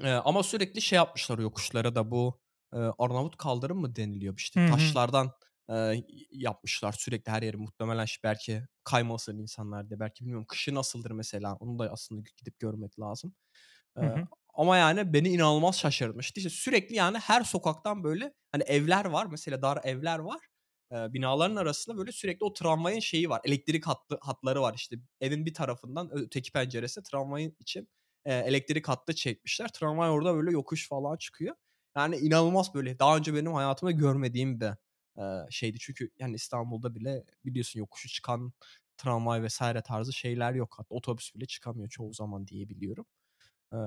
Eee, 0.00 0.10
ama 0.24 0.42
sürekli 0.42 0.82
şey 0.82 0.96
yapmışlar 0.96 1.38
yokuşlara 1.38 1.94
da 1.94 2.10
bu, 2.10 2.40
eee, 2.74 2.80
Arnavut 2.98 3.36
kaldırım 3.36 3.78
mı 3.80 3.96
deniliyor? 3.96 4.34
İşte, 4.38 4.56
Hı 4.56 4.60
hı. 4.66 4.96
taşlardan, 5.00 5.32
y 5.68 6.26
yapmışlar 6.30 6.92
sürekli 6.92 7.32
her 7.32 7.42
yeri 7.42 7.56
muhtemelen 7.56 8.04
ş 8.04 8.20
belki 8.24 8.62
kaymasın 8.84 9.38
insanlar 9.38 9.88
diye. 9.90 10.00
Belki 10.00 10.20
bilmiyorum 10.24 10.46
kışı 10.48 10.74
nasıldır 10.74 11.10
mesela? 11.10 11.54
Onu 11.56 11.78
da 11.78 11.92
aslında 11.92 12.20
gidip 12.36 12.58
görmek 12.58 13.00
lazım. 13.00 13.34
Hı. 14.00 14.28
Ama 14.54 14.76
yani 14.76 15.12
beni 15.12 15.28
inanılmaz 15.28 15.78
şaşırtmıştı. 15.78 16.40
İşte, 16.40 16.50
sürekli 16.50 16.94
yani 16.96 17.18
her 17.18 17.42
sokaktan 17.44 18.04
böyle, 18.04 18.34
hani, 18.52 18.62
evler 18.62 19.04
var 19.04 19.26
mesela 19.26 19.62
dar 19.62 19.80
evler 19.84 20.18
var. 20.18 20.40
Eee, 20.92 21.06
binaların 21.12 21.56
arasında 21.56 21.96
böyle 21.98 22.12
sürekli 22.12 22.44
o 22.44 22.52
tramvayın 22.52 23.00
şeyi 23.00 23.30
var, 23.30 23.40
elektrik 23.44 23.86
hattı 23.86 24.18
hatları 24.20 24.62
var. 24.62 24.74
İşte, 24.74 24.96
evin 25.20 25.46
bir 25.46 25.54
tarafından 25.54 26.10
öteki 26.12 26.52
penceresi 26.52 27.02
tramvayın 27.02 27.56
için, 27.60 27.88
eee, 28.26 28.44
elektrik 28.46 28.88
hattı 28.88 29.14
çekmişler. 29.14 29.68
Tramvay 29.72 30.10
orada 30.10 30.34
böyle 30.34 30.50
yokuş 30.52 30.88
falan 30.88 31.16
çıkıyor. 31.16 31.56
Yani 31.96 32.16
inanılmaz 32.16 32.74
böyle 32.74 32.98
daha 32.98 33.16
önce 33.16 33.34
benim 33.34 33.52
hayatımda 33.54 33.90
görmediğim 33.92 34.60
bir, 34.60 34.70
eee, 35.18 35.46
şeydi. 35.50 35.78
Çünkü 35.80 36.10
yani 36.18 36.34
İstanbul'da 36.36 36.94
bile 36.94 37.24
biliyorsun 37.44 37.80
yokuşu 37.80 38.08
çıkan 38.08 38.52
tramvay 38.96 39.46
vs. 39.46 39.58
tarzı 39.84 40.12
şeyler 40.12 40.52
yok. 40.54 40.74
Hatta 40.78 40.94
otobüs 40.94 41.34
bile 41.34 41.46
çıkamıyor 41.46 41.88
çoğu 41.88 42.12
zaman 42.12 42.46
diye 42.48 42.68
biliyorum. 42.68 43.06
Eee, 43.72 43.78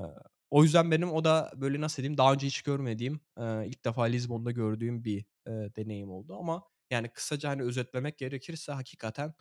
o 0.51 0.63
yüzden 0.63 0.91
benim 0.91 1.11
o 1.13 1.23
da 1.23 1.51
böyle 1.55 1.81
nasıl 1.81 2.03
diyeyim 2.03 2.17
daha 2.17 2.33
önce 2.33 2.47
hiç 2.47 2.61
görmediğim, 2.61 3.21
eee, 3.39 3.63
ilk 3.67 3.85
defa 3.85 4.03
Lizbon'da 4.03 4.51
gördüğüm 4.51 5.03
bir, 5.03 5.25
eee, 5.47 5.75
deneyim 5.75 6.11
oldu 6.11 6.35
ama 6.39 6.63
yani 6.91 7.09
kısaca, 7.09 7.49
hani, 7.49 7.63
özetlemek 7.63 8.17
gerekirse 8.17 8.71
hakikaten, 8.71 9.33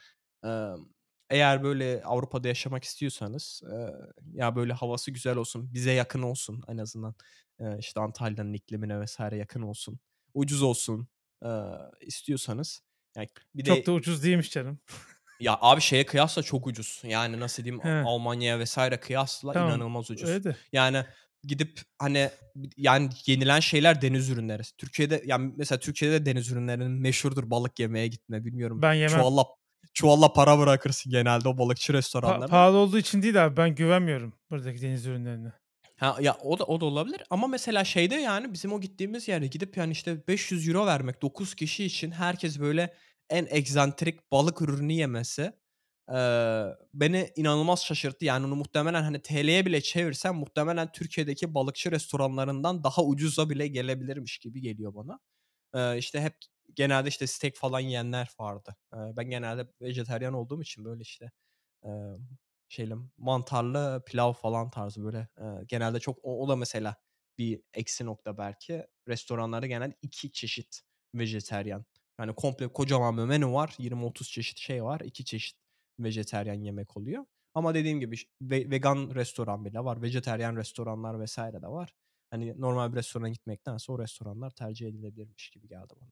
emm, 0.44 0.87
eğer 1.30 1.62
böyle 1.64 2.02
Avrupa'da 2.04 2.48
yaşamak 2.48 2.85
istiyorsanız, 2.85 3.62
eee, 3.72 3.90
ya, 4.35 4.57
böyle 4.57 4.72
havası 4.72 5.11
güzel 5.11 5.37
olsun, 5.37 5.74
bize 5.74 5.92
yakın 5.92 6.22
olsun 6.22 6.62
en 6.68 6.78
azından, 6.78 7.14
eee, 7.61 7.76
işte, 7.80 8.00
Antalya'nın 8.00 8.52
iklimine 8.52 9.04
vs. 9.04 9.20
yakın 9.37 9.62
olsun, 9.62 9.98
ucuz 10.35 10.62
olsun, 10.62 11.09
eee, 11.44 11.50
istiyorsanız 12.00 12.83
ya 13.16 13.26
bir 13.54 13.64
Çok 13.64 13.87
de 13.87 13.87
da 13.87 13.92
ucuz 13.92 14.22
değilmiş 14.24 14.50
canım. 14.52 14.80
Ya, 15.44 15.59
abi 15.61 15.80
şeye 15.80 16.07
kıyasla 16.07 16.42
çok 16.42 16.66
ucuz. 16.66 17.02
Yani 17.04 17.40
nasıl 17.40 17.64
diyeyim 17.64 17.85
He. 17.85 18.02
Almanya'ya 18.07 18.64
vs. 18.64 18.78
kıyasla 19.00 19.52
Tamam, 19.52 19.68
inanılmaz 19.68 20.11
ucuz. 20.11 20.28
öyle. 20.30 20.57
Yani 20.72 21.04
gidip, 21.42 21.80
hani, 21.98 22.30
yani 22.76 23.09
yenilen 23.26 23.61
şeyler 23.61 24.02
deniz 24.02 24.30
ürünleri. 24.30 24.62
Türkiye'de 24.78 25.22
ya, 25.26 25.38
mesela 25.38 25.78
Türkiye'de 25.78 26.20
de 26.20 26.26
deniz 26.26 26.50
ürünlerinin 26.50 26.90
meşhurdur 26.90 27.50
balık 27.50 27.78
yemeye 27.80 28.07
gitme. 28.07 28.44
Bilmiyorum 28.44 28.83
Ben 28.83 28.92
yemem. 28.92 29.18
çuvalla 29.18 29.44
çuvalla 29.94 30.33
para 30.33 30.59
bırakırsın 30.59 31.12
genelde 31.12 31.48
o 31.48 31.59
balıkçı 31.59 31.92
Pa 31.92 31.98
restoranlarına. 31.98 32.46
pahalı 32.46 32.76
olduğu 32.76 32.98
için 32.98 33.22
değil 33.22 33.44
abi, 33.44 33.57
ben 33.57 33.74
güvenmiyorum 33.74 34.33
buradaki 34.50 34.83
deniz 34.83 35.07
ürünlerine. 35.07 35.52
Ha, 35.96 36.16
ya, 36.20 36.35
o 36.42 36.59
da 36.59 36.64
o 36.64 36.80
da 36.80 36.85
olabilir 36.85 37.22
ama 37.30 37.46
mesela 37.46 37.85
şeyde, 37.85 38.14
yani, 38.14 38.52
bizim 38.52 38.72
o 38.72 38.80
gittiğimiz 38.80 39.28
yere 39.28 39.46
gidip, 39.46 39.76
yani, 39.76 39.92
işte, 39.92 40.26
€500 40.28 40.87
vermek 40.87 41.22
9 41.22 41.54
kişi 41.54 41.85
için 41.85 42.11
herkes 42.11 42.61
böyle 42.61 42.94
en 43.30 43.46
egzantrik 43.50 44.32
balık 44.32 44.62
ürünü 44.62 44.92
yemesi, 44.92 45.52
eee, 46.10 46.66
beni 46.94 47.30
inanılmaz 47.37 47.84
şaşırttı. 47.84 48.24
Yani 48.24 48.46
onu 48.46 48.56
muhtemelen, 48.56 49.02
hani, 49.02 49.22
TL'ye 49.22 49.66
bile 49.66 49.80
çevirsem 49.80 50.34
muhtemelen 50.37 50.92
Türkiye'deki 50.92 51.54
balıkçı 51.54 51.90
restoranlarından 51.90 52.84
daha 52.84 53.04
ucuza 53.04 53.50
bile 53.50 53.68
gelebilirmiş 53.68 54.38
gibi 54.38 54.60
geliyor 54.60 54.94
bana. 54.94 55.20
Eee, 55.74 55.96
işte, 55.98 56.20
hep 56.22 56.37
genelde, 56.74 57.08
işte, 57.08 57.26
steak 57.26 57.54
falan 57.56 57.80
yiyenler 57.80 58.28
vardı. 58.40 58.76
Eee, 58.94 59.00
ben 59.16 59.30
genelde 59.30 59.68
vejetaryen 59.82 60.32
olduğum 60.32 60.62
için 60.62 60.84
böyle, 60.84 61.02
işte, 61.02 61.32
emm, 61.84 62.28
şeyli 62.68 62.94
mantarlı 63.18 64.02
pilav 64.06 64.32
falan 64.32 64.70
tarzı 64.70 65.04
böyle, 65.04 65.28
eee, 65.40 65.46
genelde 65.68 66.00
çok 66.00 66.18
o 66.24 66.42
o 66.44 66.48
da 66.48 66.56
mesela 66.56 66.96
bir 67.38 67.62
eksi 67.74 68.06
nokta 68.06 68.38
belki. 68.38 68.87
Restoranlarda 69.08 69.66
genelde 69.66 69.96
2 70.02 70.32
çeşit 70.32 70.80
vejetaryen. 71.14 71.84
Yani 72.20 72.35
komple 72.35 72.68
kocaman 72.68 73.18
bir 73.18 73.22
menü 73.22 73.46
var. 73.46 73.74
20-30 73.79 74.31
çeşit 74.31 74.59
şey 74.59 74.85
var. 74.85 75.00
2 75.00 75.24
çeşit 75.24 75.57
vejetaryen 75.98 76.62
yemek 76.62 76.96
oluyor. 76.96 77.24
Ama 77.55 77.74
dediğim 77.74 78.00
gibi 78.00 78.16
ve 78.42 78.70
vegan 78.70 79.14
restoran 79.14 79.64
bile 79.64 79.81
var. 79.81 80.03
Vejetaryen 80.03 80.57
restoranlar 80.57 81.24
vs. 81.24 81.38
de 81.38 81.68
var. 81.68 81.94
Hani, 82.31 82.61
normal 82.61 82.92
bir 82.92 82.96
restorana 82.96 83.29
gitmektense 83.29 83.92
o 83.92 83.98
restoranlar 83.98 84.50
tercih 84.50 84.88
edilebilirmiş 84.88 85.50
gibi 85.50 85.69
geldi 85.69 85.94
bana. 86.00 86.10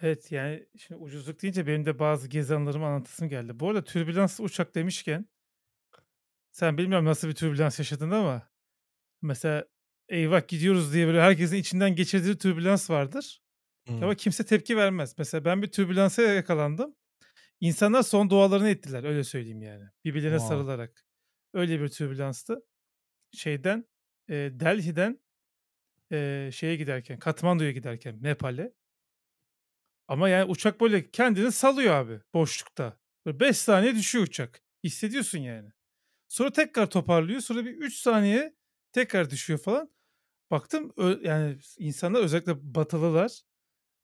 Evet, 0.00 0.32
yani, 0.32 0.66
şimdi 0.78 1.00
ucuzluk 1.00 1.42
deyince 1.42 1.66
benim 1.66 1.86
de 1.86 1.98
bazı 1.98 2.28
gezi 2.28 2.54
anılarımı 2.54 2.86
anlatasım 2.86 3.28
geldi. 3.28 3.60
Bu 3.60 3.68
arada 3.68 3.84
türbülanslı 3.84 4.44
uçak 4.44 4.74
demişken 4.74 5.26
sen 6.52 6.78
bilmiyorum 6.78 7.06
nasıl 7.06 7.28
bir 7.28 7.34
türbülans 7.34 7.78
yaşadın 7.78 8.10
ama 8.10 8.42
mesela 9.22 9.66
"Eyvah, 10.08 10.48
gidiyoruz!" 10.48 10.94
diye 10.94 11.06
böyle 11.06 11.22
herkesin 11.22 11.56
içinden 11.56 11.96
geçirdiği 11.96 12.38
türbülans 12.38 12.90
vardır 12.90 13.43
ama 14.00 14.14
Hımm. 14.14 14.16
kimse 14.16 14.44
tepki 14.46 14.76
vermez. 14.76 15.14
Mesela 15.18 15.44
ben 15.44 15.62
bir 15.62 15.68
türbülansa 15.72 16.22
yakalandım. 16.22 16.96
İnsanlar 17.60 18.02
son 18.02 18.30
dualarını 18.30 18.70
ettiler, 18.70 19.04
öyle 19.04 19.24
söyleyeyim 19.24 19.62
yani, 19.62 19.84
birbirlerine 20.04 20.40
Wow. 20.40 20.40
sarılarak. 20.40 21.04
Öyle 21.54 21.80
bir 21.82 21.88
türbülanstı. 21.88 22.62
Şeyden, 23.32 23.84
eee, 24.30 24.60
Delhi'den, 24.60 25.20
eee, 26.12 26.50
şeye 26.54 26.76
giderken, 26.76 27.18
Katmandu'ya 27.18 27.72
giderken 27.72 28.22
Nepal'e 28.22 28.74
ama 30.08 30.28
yani 30.28 30.50
uçak 30.50 30.80
böyle 30.80 31.10
kendini 31.10 31.52
salıyor 31.52 31.94
abi 31.94 32.20
boşlukta. 32.34 32.98
Böyle 33.26 33.40
5 33.40 33.56
saniye 33.58 33.94
düşüyor 33.94 34.24
uçak. 34.24 34.62
Hissediyorsun 34.84 35.38
yani. 35.38 35.68
Sonra 36.28 36.52
tekrar 36.52 36.90
toparlıyor. 36.90 37.40
Sonra 37.40 37.64
bir 37.66 37.72
3 37.76 37.96
saniye 37.98 38.56
tekrar 38.92 39.30
düşüyor 39.30 39.60
falan. 39.60 39.92
Baktım 40.52 40.92
yani 41.22 41.58
insanlar 41.78 42.20
özellikle 42.22 42.74
Batılılar, 42.76 43.42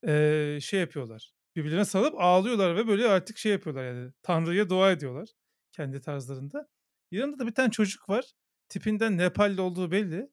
eee, 0.06 0.58
şey 0.62 0.80
yapıyorlar 0.80 1.32
birbirlerine 1.56 1.84
sarılıp 1.84 2.14
ağlıyorlar 2.18 2.76
ve 2.76 2.88
böyle 2.88 3.08
artık 3.08 3.38
şey 3.38 3.52
yapıyorlar 3.52 3.84
yani 3.84 4.12
Tanrı'ya 4.22 4.70
dua 4.70 4.92
ediyorlar 4.92 5.28
kendi 5.72 6.00
tarzlarında. 6.00 6.68
Yanında 7.10 7.38
da 7.38 7.46
bir 7.46 7.54
tane 7.54 7.70
çocuk 7.70 8.08
var. 8.08 8.24
Tipinden 8.68 9.18
Nepalli 9.18 9.60
olduğu 9.60 9.90
belli. 9.90 10.30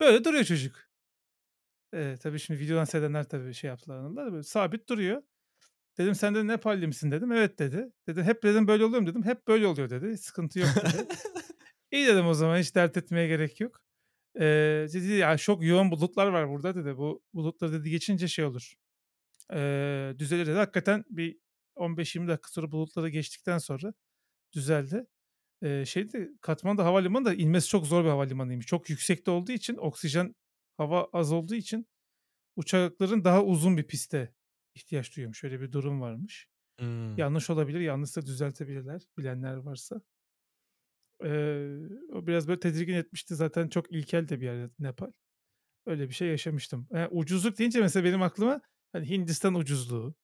Böyle 0.00 0.24
duruyor 0.24 0.44
çocuk. 0.44 0.76
Ee, 1.94 2.16
tabii 2.22 2.38
şimdi 2.38 2.60
videodan 2.60 2.84
seyredenler 2.84 3.24
tabii 3.28 3.54
şey 3.54 3.68
yaptılar 3.68 3.96
anladılar. 3.98 4.32
Böyle 4.32 4.42
sabit 4.42 4.88
duruyor. 4.88 5.22
Dedim 5.98 6.14
sen 6.14 6.34
de 6.34 6.46
Nepalli 6.46 6.86
misin 6.86 7.10
dedim. 7.10 7.32
Evet 7.32 7.58
dedi. 7.58 7.92
Dedim 8.08 8.22
hep 8.24 8.42
dedim 8.42 8.68
böyle 8.68 8.84
oluyor 8.84 9.00
mu 9.00 9.06
dedim. 9.06 9.24
Hep 9.24 9.48
böyle 9.48 9.66
oluyor 9.66 9.90
dedi. 9.90 10.18
Sıkıntı 10.18 10.58
yok 10.58 10.68
dedi. 10.76 11.08
İyi 11.92 12.06
dedim 12.06 12.26
o 12.26 12.34
zaman 12.34 12.58
hiç 12.58 12.74
dert 12.74 12.96
etmeye 12.96 13.28
gerek 13.28 13.60
yok. 13.60 13.82
Ee, 14.36 14.86
dedi 14.92 15.12
ya 15.12 15.36
çok 15.38 15.64
yoğun 15.64 15.90
bulutlar 15.90 16.26
var 16.26 16.48
burada 16.48 16.74
dedi. 16.74 16.96
Bu 16.96 17.22
bulutlar 17.34 17.72
dedi 17.72 17.90
geçince 17.90 18.28
şey 18.28 18.44
olur. 18.44 18.74
Ee, 19.52 20.14
düzelir 20.18 20.46
dedi. 20.46 20.56
Hakikaten 20.56 21.04
bir 21.10 21.38
15-20 21.76 22.28
dakika 22.28 22.48
sonra 22.50 22.72
bulutları 22.72 23.08
geçtikten 23.08 23.58
sonra 23.58 23.94
düzeldi. 24.54 25.06
Ee, 25.62 25.84
şeydi 25.86 26.32
Katmandu 26.42 26.82
havalimanı 26.82 27.24
da 27.24 27.34
inmesi 27.34 27.68
çok 27.68 27.86
zor 27.86 28.04
bir 28.04 28.08
havalimanıymış. 28.10 28.66
Çok 28.66 28.90
yüksekte 28.90 29.30
olduğu 29.30 29.52
için 29.52 29.76
oksijen 29.76 30.36
hava 30.78 31.08
az 31.12 31.32
olduğu 31.32 31.54
için 31.54 31.88
uçakların 32.56 33.24
daha 33.24 33.44
uzun 33.44 33.76
bir 33.78 33.84
piste 33.88 34.34
ihtiyaç 34.74 35.16
duyuyormuş. 35.16 35.40
Şöyle 35.40 35.60
bir 35.60 35.72
durum 35.72 36.00
varmış. 36.00 36.48
Hımm. 36.80 37.16
Yanlış 37.18 37.50
olabilir. 37.50 37.80
Yanlışsa 37.80 38.22
düzeltebilirler 38.26 39.02
bilenler 39.18 39.56
varsa. 39.56 40.02
Eee, 41.24 41.78
o 42.12 42.26
biraz 42.26 42.48
böyle 42.48 42.60
tedirgin 42.60 42.94
etmişti. 42.94 43.34
Zaten 43.34 43.68
çok 43.68 43.92
ilkel 43.92 44.28
de 44.28 44.40
bir 44.40 44.46
yer 44.46 44.70
Nepal. 44.78 45.12
Öyle 45.86 46.08
bir 46.08 46.14
şey 46.14 46.28
yaşamıştım. 46.28 46.88
Eee, 46.94 47.08
ucuzluk 47.10 47.58
deyince 47.58 47.80
mesela 47.80 48.04
benim 48.04 48.22
aklıma 48.22 48.60
hani 48.92 49.10
Hindistan 49.10 49.54
ucuzluğu, 49.54 50.14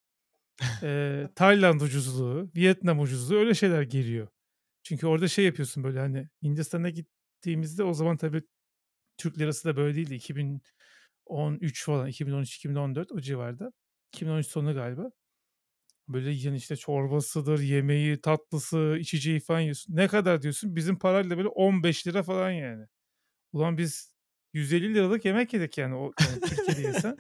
eee, 0.82 1.30
Tayland 1.36 1.80
ucuzluğu, 1.80 2.50
Vietnam 2.56 3.00
ucuzluğu 3.00 3.36
öyle 3.36 3.54
şeyler 3.54 3.82
geliyor. 3.82 4.28
Çünkü 4.84 5.06
orada 5.06 5.28
şey 5.28 5.44
yapıyorsun 5.44 5.84
böyle 5.84 6.00
hani 6.00 6.28
Hindistan'a 6.42 6.90
gittiğimizde 6.90 7.84
o 7.84 7.94
zaman 7.94 8.16
tabii 8.16 8.42
Türk 9.18 9.38
lirası 9.38 9.68
da 9.68 9.76
böyle 9.76 9.96
değildi. 9.96 10.14
2013 10.14 11.84
falan 11.84 12.08
2013-2014 12.08 13.12
o 13.12 13.20
civarda. 13.20 13.72
2013 14.14 14.46
sonu 14.46 14.74
galiba. 14.74 15.10
Böyle 16.08 16.30
yani 16.30 16.56
işte 16.56 16.76
çorbasıdır, 16.76 17.58
yemeği, 17.60 18.20
tatlısı, 18.20 18.96
içeceği 19.00 19.40
falan 19.40 19.60
yiyorsun. 19.60 19.96
Ne 19.96 20.08
kadar 20.08 20.42
diyorsun? 20.42 20.76
Bizim 20.76 20.98
parayla 20.98 21.38
böyle 21.38 21.48
15 21.48 22.06
lira 22.06 22.22
falan 22.22 22.50
yani. 22.50 22.86
Ulan 23.52 23.78
biz 23.78 24.14
150 24.52 24.94
liralık 24.94 25.24
yemek 25.24 25.52
yedik 25.54 25.78
yani 25.78 25.94
o 25.94 26.12
yani 26.20 26.40
Türkiye'de 26.40 26.82
yesen. 26.88 27.18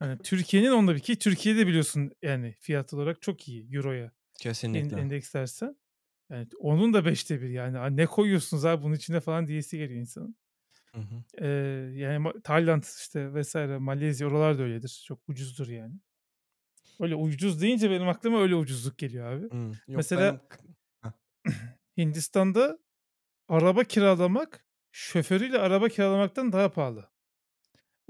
Hani 0.00 0.18
Türkiye'nin 0.18 0.70
onda 0.70 0.94
bir 0.94 1.00
ki 1.00 1.18
Türkiye'de 1.18 1.66
biliyorsun 1.66 2.12
yani 2.22 2.56
fiyat 2.60 2.94
olarak 2.94 3.22
çok 3.22 3.48
iyi 3.48 3.76
euroya. 3.76 4.12
Kesinlikle. 4.40 5.00
endekslersen. 5.00 5.76
Yani 6.30 6.48
onun 6.60 6.94
da 6.94 7.04
beşte 7.04 7.42
bir 7.42 7.48
yani. 7.50 7.78
"Aa, 7.78 7.86
Ne 7.90 8.06
koyuyorsunuz 8.06 8.64
abi 8.64 8.82
bunun 8.82 8.94
içine 8.94 9.20
falan 9.20 9.48
diyesi 9.48 9.78
geliyor 9.78 10.00
insanın. 10.00 10.36
Hı 10.94 11.00
hı. 11.00 11.24
Ee, 11.46 11.48
yani 11.98 12.42
Tayland 12.44 12.82
işte 13.00 13.34
vesaire 13.34 13.78
Malezya 13.78 14.28
oralar 14.28 14.58
da 14.58 14.62
öyledir. 14.62 15.02
Çok 15.06 15.20
ucuzdur 15.28 15.68
yani. 15.68 15.94
Öyle 17.00 17.14
ucuz 17.14 17.62
deyince 17.62 17.90
benim 17.90 18.08
aklıma 18.08 18.42
öyle 18.42 18.54
ucuzluk 18.54 18.98
geliyor 18.98 19.32
abi. 19.32 19.50
Hımm. 19.50 19.68
Yok 19.70 19.80
Mesela 19.88 20.40
benim. 21.02 21.14
Hindistan'da 21.98 22.78
araba 23.48 23.84
kiralamak 23.84 24.66
şoförüyle 24.92 25.58
araba 25.58 25.88
kiralamaktan 25.88 26.52
daha 26.52 26.72
pahalı. 26.72 27.10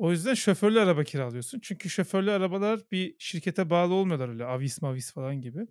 O 0.00 0.10
yüzden 0.10 0.34
şoförlü 0.34 0.80
araba 0.80 1.04
kiralıyorsun. 1.04 1.60
Çünkü 1.60 1.90
şoförlü 1.90 2.30
arabalar 2.30 2.80
bir 2.92 3.14
şirkete 3.18 3.70
bağlı 3.70 3.94
olmuyorlar 3.94 4.28
öyle 4.28 4.44
avis 4.44 4.82
mavis 4.82 5.12
falan 5.12 5.40
gibi. 5.40 5.66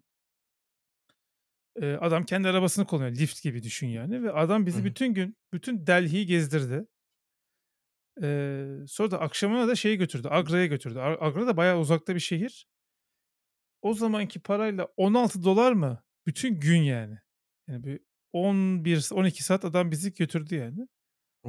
Ee, 1.81 1.93
adam 1.93 2.23
kendi 2.23 2.47
arabasını 2.47 2.85
kullanıyor. 2.85 3.11
Lift 3.11 3.43
gibi 3.43 3.63
düşün 3.63 3.87
yani. 3.87 4.23
Ve 4.23 4.31
adam 4.31 4.65
bizi 4.65 4.79
hı. 4.79 4.85
bütün 4.85 5.13
gün 5.13 5.37
bütün 5.53 5.87
Delhi'yi 5.87 6.25
gezdirdi. 6.25 6.85
Ee, 8.23 8.67
sonra 8.87 9.11
da 9.11 9.19
akşamına 9.19 9.67
da 9.67 9.75
şeyi 9.75 9.97
götürdü. 9.97 10.27
Agra'ya 10.31 10.65
götürdü. 10.65 10.99
Agra 10.99 11.47
da 11.47 11.57
bayağı 11.57 11.79
uzakta 11.79 12.15
bir 12.15 12.19
şehir. 12.19 12.67
O 13.81 13.93
zamanki 13.93 14.39
parayla 14.39 14.87
16 14.97 15.43
dolar 15.43 15.71
mı? 15.71 16.03
Bütün 16.27 16.59
gün 16.59 16.81
yani. 16.81 17.17
Yani 17.67 17.83
bir 17.83 17.99
11-12 18.33 19.43
saat 19.43 19.65
adam 19.65 19.91
bizi 19.91 20.13
götürdü 20.13 20.55
yani. 20.55 20.87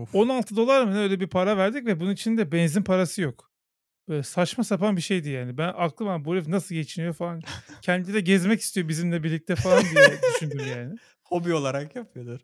Of. 0.01 0.15
16 0.15 0.57
dolar 0.57 0.85
mı 0.85 0.95
ne 0.95 0.99
öyle 0.99 1.21
bir 1.21 1.27
para 1.27 1.57
verdik 1.57 1.87
ve 1.87 2.01
bunun 2.01 2.13
içinde 2.13 2.53
benzin 2.53 2.83
parası 2.83 3.23
yok. 3.23 3.51
Böyle 4.09 4.23
saçma 4.23 4.65
sapan 4.65 4.97
bir 4.97 5.03
şeydi 5.03 5.29
yani. 5.29 5.59
Ben 5.59 5.73
aklıma 5.77 6.25
bu 6.25 6.35
herif 6.35 6.49
nasıl 6.49 6.75
geçiniyor 6.75 7.15
falan. 7.15 7.41
Kendi 7.83 8.15
de 8.15 8.21
gezmek 8.21 8.61
istiyor 8.61 8.89
bizimle 8.89 9.23
birlikte 9.23 9.57
falan 9.57 9.85
diye 9.85 10.21
düşündüm 10.35 10.67
yani. 10.69 10.97
Hobi 11.25 11.55
olarak 11.55 11.97
yapıyordur. 11.97 12.41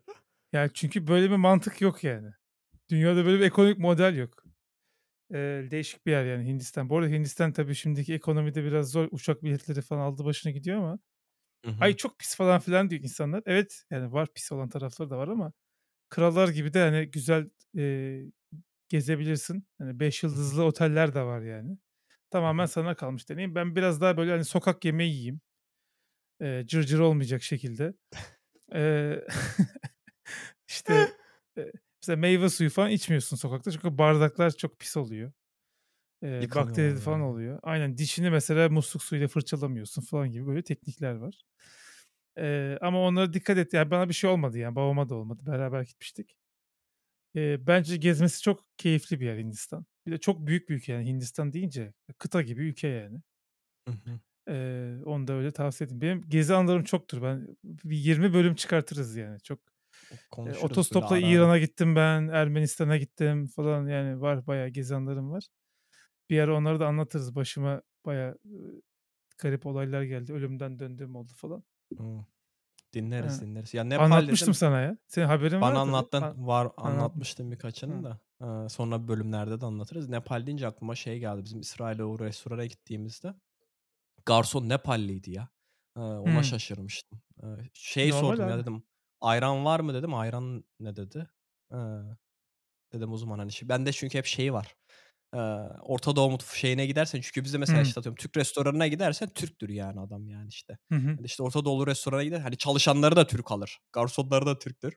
Yani 0.53 0.71
çünkü 0.73 1.07
böyle 1.07 1.31
bir 1.31 1.35
mantık 1.35 1.81
yok 1.81 2.03
yani. 2.03 2.29
Dünyada 2.89 3.25
böyle 3.25 3.39
bir 3.39 3.45
ekonomik 3.45 3.77
model 3.77 4.15
yok. 4.15 4.43
Ee, 5.33 5.67
değişik 5.71 6.05
bir 6.05 6.11
yer 6.11 6.25
yani 6.25 6.47
Hindistan. 6.47 6.89
Bu 6.89 6.97
arada 6.97 7.09
Hindistan 7.09 7.53
tabii 7.53 7.75
şimdiki 7.75 8.13
ekonomide 8.13 8.63
biraz 8.63 8.91
zor. 8.91 9.07
Uçak 9.11 9.43
biletleri 9.43 9.81
falan 9.81 10.01
aldı 10.01 10.25
başına 10.25 10.51
gidiyor 10.51 10.77
ama. 10.77 10.99
Hı 11.65 11.71
hı. 11.71 11.75
Ay 11.79 11.95
çok 11.95 12.19
pis 12.19 12.35
falan 12.35 12.59
filan 12.59 12.89
diyor 12.89 13.01
insanlar. 13.01 13.43
Evet 13.45 13.83
yani 13.91 14.13
var 14.13 14.27
pis 14.33 14.51
olan 14.51 14.69
tarafları 14.69 15.09
da 15.09 15.17
var 15.17 15.27
ama 15.27 15.53
krallar 16.09 16.47
gibi 16.49 16.73
de 16.73 16.79
hani 16.79 17.05
güzel 17.11 17.49
e, 17.77 18.21
gezebilirsin. 18.89 19.67
Hani 19.77 19.99
5 19.99 20.23
Hı 20.25 20.31
hı. 20.31 20.31
yıldızlı 20.31 20.63
oteller 20.63 21.15
de 21.15 21.21
var 21.23 21.41
yani. 21.41 21.77
Tamamen 22.31 22.65
sana 22.65 22.95
kalmış 22.95 23.29
deneyim. 23.29 23.55
Ben 23.55 23.75
biraz 23.75 24.01
daha 24.01 24.17
böyle 24.17 24.31
hani 24.31 24.45
sokak 24.45 24.85
yemeği 24.85 25.13
yiyeyim. 25.13 25.41
E, 26.41 26.63
cırcır 26.67 26.99
olmayacak 26.99 27.43
şekilde. 27.43 27.93
E, 28.75 29.13
işte 30.67 30.93
e, 31.57 31.71
mesela 32.01 32.17
meyve 32.17 32.49
suyu 32.49 32.69
falan 32.69 32.89
içmiyorsun 32.91 33.37
sokakta. 33.37 33.71
Çünkü 33.71 33.97
bardaklar 33.97 34.51
çok 34.51 34.79
pis 34.79 34.97
oluyor. 34.97 35.31
E, 36.23 36.41
Yıkamıyorlar 36.41 36.97
falan 37.01 37.21
oluyor. 37.21 37.59
Aynen 37.63 37.97
dişini 37.97 38.29
mesela 38.29 38.69
musluk 38.69 39.03
suyuyla 39.03 39.27
fırçalamıyorsun 39.27 40.01
falan 40.01 40.31
gibi 40.31 40.47
böyle 40.47 40.63
teknikler 40.63 41.15
var. 41.15 41.43
E, 42.37 42.77
ama 42.81 43.01
onlara 43.01 43.33
dikkat 43.33 43.57
et. 43.57 43.73
Yani 43.73 43.91
bana 43.91 44.09
bir 44.09 44.13
şey 44.13 44.29
olmadı 44.29 44.57
yani. 44.57 44.75
Babama 44.75 45.09
da 45.09 45.15
olmadı. 45.15 45.43
Beraber 45.45 45.81
gitmiştik. 45.81 46.37
E, 47.35 47.67
bence 47.67 47.97
gezmesi 47.97 48.41
çok 48.41 48.65
keyifli 48.77 49.19
bir 49.19 49.25
yer 49.25 49.37
Hindistan. 49.37 49.85
Bir 50.05 50.11
de 50.11 50.17
çok 50.17 50.47
büyük 50.47 50.69
bir 50.69 50.75
ülke 50.75 50.93
yani 50.93 51.07
Hindistan 51.07 51.53
deyince 51.53 51.93
kıta 52.17 52.41
gibi 52.41 52.61
ülke 52.61 52.87
yani. 52.87 53.21
Hı 53.87 53.91
hı. 53.91 54.19
Ee, 54.49 54.97
onu 55.05 55.27
da 55.27 55.33
öyle 55.33 55.51
tavsiye 55.51 55.85
edeyim. 55.85 56.01
Benim 56.01 56.29
gezi 56.29 56.53
anılarım 56.53 56.83
çoktur. 56.83 57.21
Ben 57.21 57.57
bir 57.63 57.97
20 57.97 58.33
bölüm 58.33 58.55
çıkartırız 58.55 59.15
yani. 59.15 59.39
Çok 59.39 59.59
e, 60.37 60.57
otostopla. 60.61 61.17
İran'a 61.17 61.57
gittim 61.57 61.95
ben, 61.95 62.27
Ermenistan'a 62.27 62.97
gittim 62.97 63.47
falan 63.47 63.87
yani 63.87 64.21
var 64.21 64.47
bayağı 64.47 64.67
gezi 64.67 64.95
anılarım 64.95 65.31
var. 65.31 65.47
Bir 66.29 66.39
ara 66.39 66.55
onları 66.55 66.79
da 66.79 66.87
anlatırız. 66.87 67.35
Başıma 67.35 67.81
bayağı 68.05 68.37
garip 69.37 69.65
olaylar 69.65 70.03
geldi. 70.03 70.33
Ölümden 70.33 70.79
döndüğüm 70.79 71.15
oldu 71.15 71.33
falan. 71.35 71.63
Dinleriz, 72.93 73.37
Ha. 73.41 73.45
dinleriz. 73.45 73.73
Ya 73.73 73.83
Nepal 73.83 74.03
Anlatmıştım 74.05 74.45
dedim. 74.45 74.53
sana 74.53 74.81
ya. 74.81 74.97
Senin 75.07 75.25
haberin 75.25 75.61
Bana 75.61 75.69
vardır. 75.69 75.79
anlattın. 75.81 76.21
An- 76.21 76.47
Var 76.47 76.61
anlatmış. 76.65 76.85
anlatmıştın 76.93 77.51
birkaçını 77.51 78.03
da. 78.03 78.19
Sonra 78.69 79.07
bölümlerde 79.07 79.61
de 79.61 79.65
anlatırız. 79.65 80.09
Nepal 80.09 80.45
deyince 80.47 80.67
aklıma 80.67 80.95
şey 80.95 81.19
geldi. 81.19 81.43
Bizim 81.43 81.59
İsrail'e 81.59 82.03
o 82.03 82.19
restorana 82.19 82.65
gittiğimizde 82.65 83.33
garson 84.25 84.69
Nepalliydi 84.69 85.31
ya. 85.31 85.49
Ona 85.95 86.35
Hmm. 86.35 86.43
şaşırmıştım. 86.43 87.21
Şey 87.73 88.09
Normal 88.09 88.21
sordum 88.21 88.47
ya 88.49 88.55
abi. 88.55 88.61
dedim. 88.61 88.83
Ayran 89.21 89.65
var 89.65 89.79
mı 89.79 89.93
dedim. 89.93 90.13
Ayran 90.13 90.63
ne 90.79 90.95
dedi? 90.95 91.29
Eee, 91.71 91.77
dedim 92.93 93.13
o 93.13 93.17
zaman 93.17 93.39
hani 93.39 93.51
şey, 93.51 93.69
bende 93.69 93.91
çünkü 93.91 94.17
hep 94.17 94.25
şey 94.25 94.53
var. 94.53 94.75
Eee, 95.35 95.39
Orta 95.81 96.15
Doğu 96.15 96.31
mutf 96.31 96.53
şeyine 96.55 96.85
gidersen 96.85 97.21
çünkü 97.21 97.43
bizde 97.43 97.57
mesela 97.57 97.81
Hmm. 97.81 97.83
işte 97.83 97.99
atıyorum 97.99 98.15
Türk 98.17 98.37
restoranına 98.37 98.87
gidersen 98.87 99.29
Türktür 99.29 99.69
yani 99.69 99.99
adam 99.99 100.27
yani 100.29 100.47
işte. 100.49 100.77
Hı 100.91 100.95
hı. 100.95 101.19
Hani 101.19 101.25
işte 101.25 101.43
Orta 101.43 101.65
Doğulu 101.65 101.87
restorana 101.87 102.23
gider 102.23 102.39
hani 102.39 102.57
çalışanları 102.57 103.15
da 103.15 103.27
Türk 103.27 103.51
alır. 103.51 103.79
Garsonları 103.93 104.45
da 104.45 104.59
Türktür. 104.59 104.93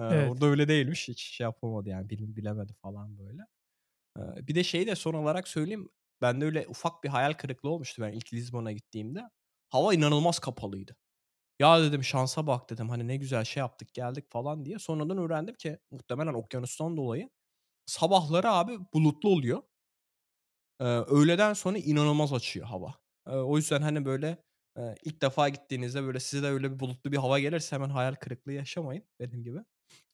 Eee, 0.00 0.04
Evet. 0.08 0.34
orada 0.34 0.46
öyle 0.46 0.68
değilmiş. 0.68 1.08
Hiç 1.08 1.22
şey 1.22 1.44
yapamadı 1.44 1.88
yani 1.88 2.10
bil- 2.10 2.36
bilemedi 2.36 2.74
falan 2.82 3.18
böyle. 3.18 3.42
Eee, 4.18 4.46
bir 4.48 4.54
de 4.54 4.64
şeyi 4.64 4.86
de 4.86 4.94
son 4.96 5.14
olarak 5.14 5.48
söyleyeyim. 5.48 5.88
Bende 6.22 6.44
öyle 6.44 6.66
ufak 6.68 7.04
bir 7.04 7.08
hayal 7.08 7.32
kırıklığı 7.32 7.70
olmuştu 7.70 8.02
ben 8.02 8.12
ilk 8.12 8.32
Lizbon'a 8.34 8.72
gittiğimde. 8.72 9.20
Hava 9.70 9.94
inanılmaz 9.94 10.38
kapalıydı. 10.38 10.96
Ya 11.60 11.82
dedim 11.82 12.04
şansa 12.04 12.46
bak 12.46 12.70
dedim 12.70 12.88
hani 12.88 13.08
ne 13.08 13.16
güzel 13.16 13.44
şey 13.44 13.60
yaptık 13.60 13.94
geldik 13.94 14.24
falan 14.32 14.64
diye. 14.64 14.78
Sonradan 14.78 15.18
öğrendim 15.18 15.54
ki 15.54 15.78
muhtemelen 15.90 16.34
okyanustan 16.34 16.96
dolayı 16.96 17.30
sabahları 17.86 18.50
abi 18.50 18.78
bulutlu 18.94 19.28
oluyor. 19.28 19.62
Eee, 20.80 20.86
öğleden 20.86 21.52
sonra 21.52 21.78
inanılmaz 21.78 22.32
açıyor 22.32 22.66
hava. 22.66 22.94
Eee, 23.28 23.34
o 23.34 23.56
yüzden 23.56 23.82
hani 23.82 24.04
böyle 24.04 24.38
eee, 24.78 24.94
ilk 25.04 25.22
defa 25.22 25.48
gittiğinizde 25.48 26.02
böyle 26.04 26.20
size 26.20 26.42
de 26.42 26.46
öyle 26.46 26.72
bir 26.74 26.80
bulutlu 26.80 27.12
bir 27.12 27.16
hava 27.16 27.38
gelirse 27.38 27.76
hemen 27.76 27.90
hayal 27.90 28.14
kırıklığı 28.14 28.52
yaşamayın 28.52 29.04
benim 29.20 29.42
gibi. 29.44 29.58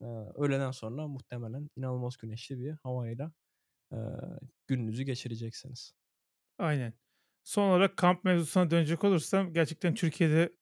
Eee, 0.03 0.09
öğleden 0.35 0.71
sonra 0.71 1.09
muhtemelen 1.09 1.68
inanılmaz 1.77 2.16
güneşli 2.16 2.59
bir 2.61 2.75
havayla 2.83 3.33
eee, 3.93 3.99
gününüzü 4.68 5.03
geçireceksiniz. 5.05 5.95
Aynen. 6.59 6.93
Son 7.45 7.68
olarak 7.71 7.97
kamp 7.97 8.25
mevzusuna 8.25 8.71
dönecek 8.71 9.05
olursam 9.05 9.53
gerçekten 9.53 9.95
Türkiye'de 9.95 10.53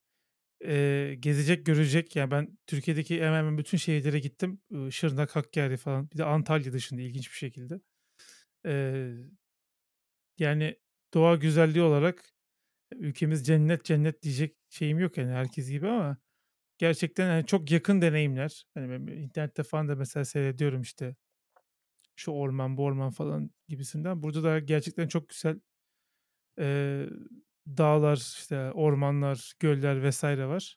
Eee, 0.61 1.14
gezecek, 1.14 1.66
görecek 1.66 2.16
yani 2.16 2.30
ben 2.30 2.59
Türkiye'deki 2.66 3.22
hemen 3.24 3.38
hemen 3.38 3.59
bütün 3.59 3.78
şehirlere 3.78 4.18
gittim. 4.18 4.61
Şırnak, 4.90 5.36
Hakkari 5.36 5.76
falan. 5.76 6.11
Bir 6.11 6.18
de 6.18 6.24
Antalya 6.24 6.72
dışında 6.72 7.00
ilginç 7.02 7.30
bir 7.32 7.36
şekilde. 7.36 7.80
Eee, 8.66 9.16
yani 10.38 10.76
doğa 11.14 11.36
güzelliği 11.36 11.84
olarak 11.84 12.24
ülkemiz 12.96 13.46
cennet 13.46 13.84
cennet 13.84 14.22
diyecek 14.22 14.56
şeyim 14.70 15.00
yok 15.00 15.18
yani 15.18 15.32
herkes 15.32 15.70
gibi 15.70 15.88
ama 15.88 16.18
gerçekten 16.78 17.28
hani 17.28 17.46
çok 17.46 17.72
yakın 17.72 18.02
deneyimler. 18.02 18.66
Hani 18.74 19.14
internette 19.16 19.62
falan 19.62 19.88
da 19.88 19.96
mesela 19.96 20.24
seyrediyorum 20.26 20.82
işte 20.82 21.16
şu 22.16 22.30
orman 22.30 22.76
bu 22.76 22.84
orman 22.84 23.11
falan 23.11 23.50
gibisinden. 23.68 24.22
Burada 24.22 24.42
da 24.42 24.59
gerçekten 24.59 25.09
çok 25.09 25.28
güzel 25.28 25.61
eee, 26.59 27.09
dağlar, 27.76 28.16
işte 28.16 28.72
ormanlar, 28.72 29.52
göller 29.60 30.02
vesaire 30.02 30.46
var. 30.46 30.76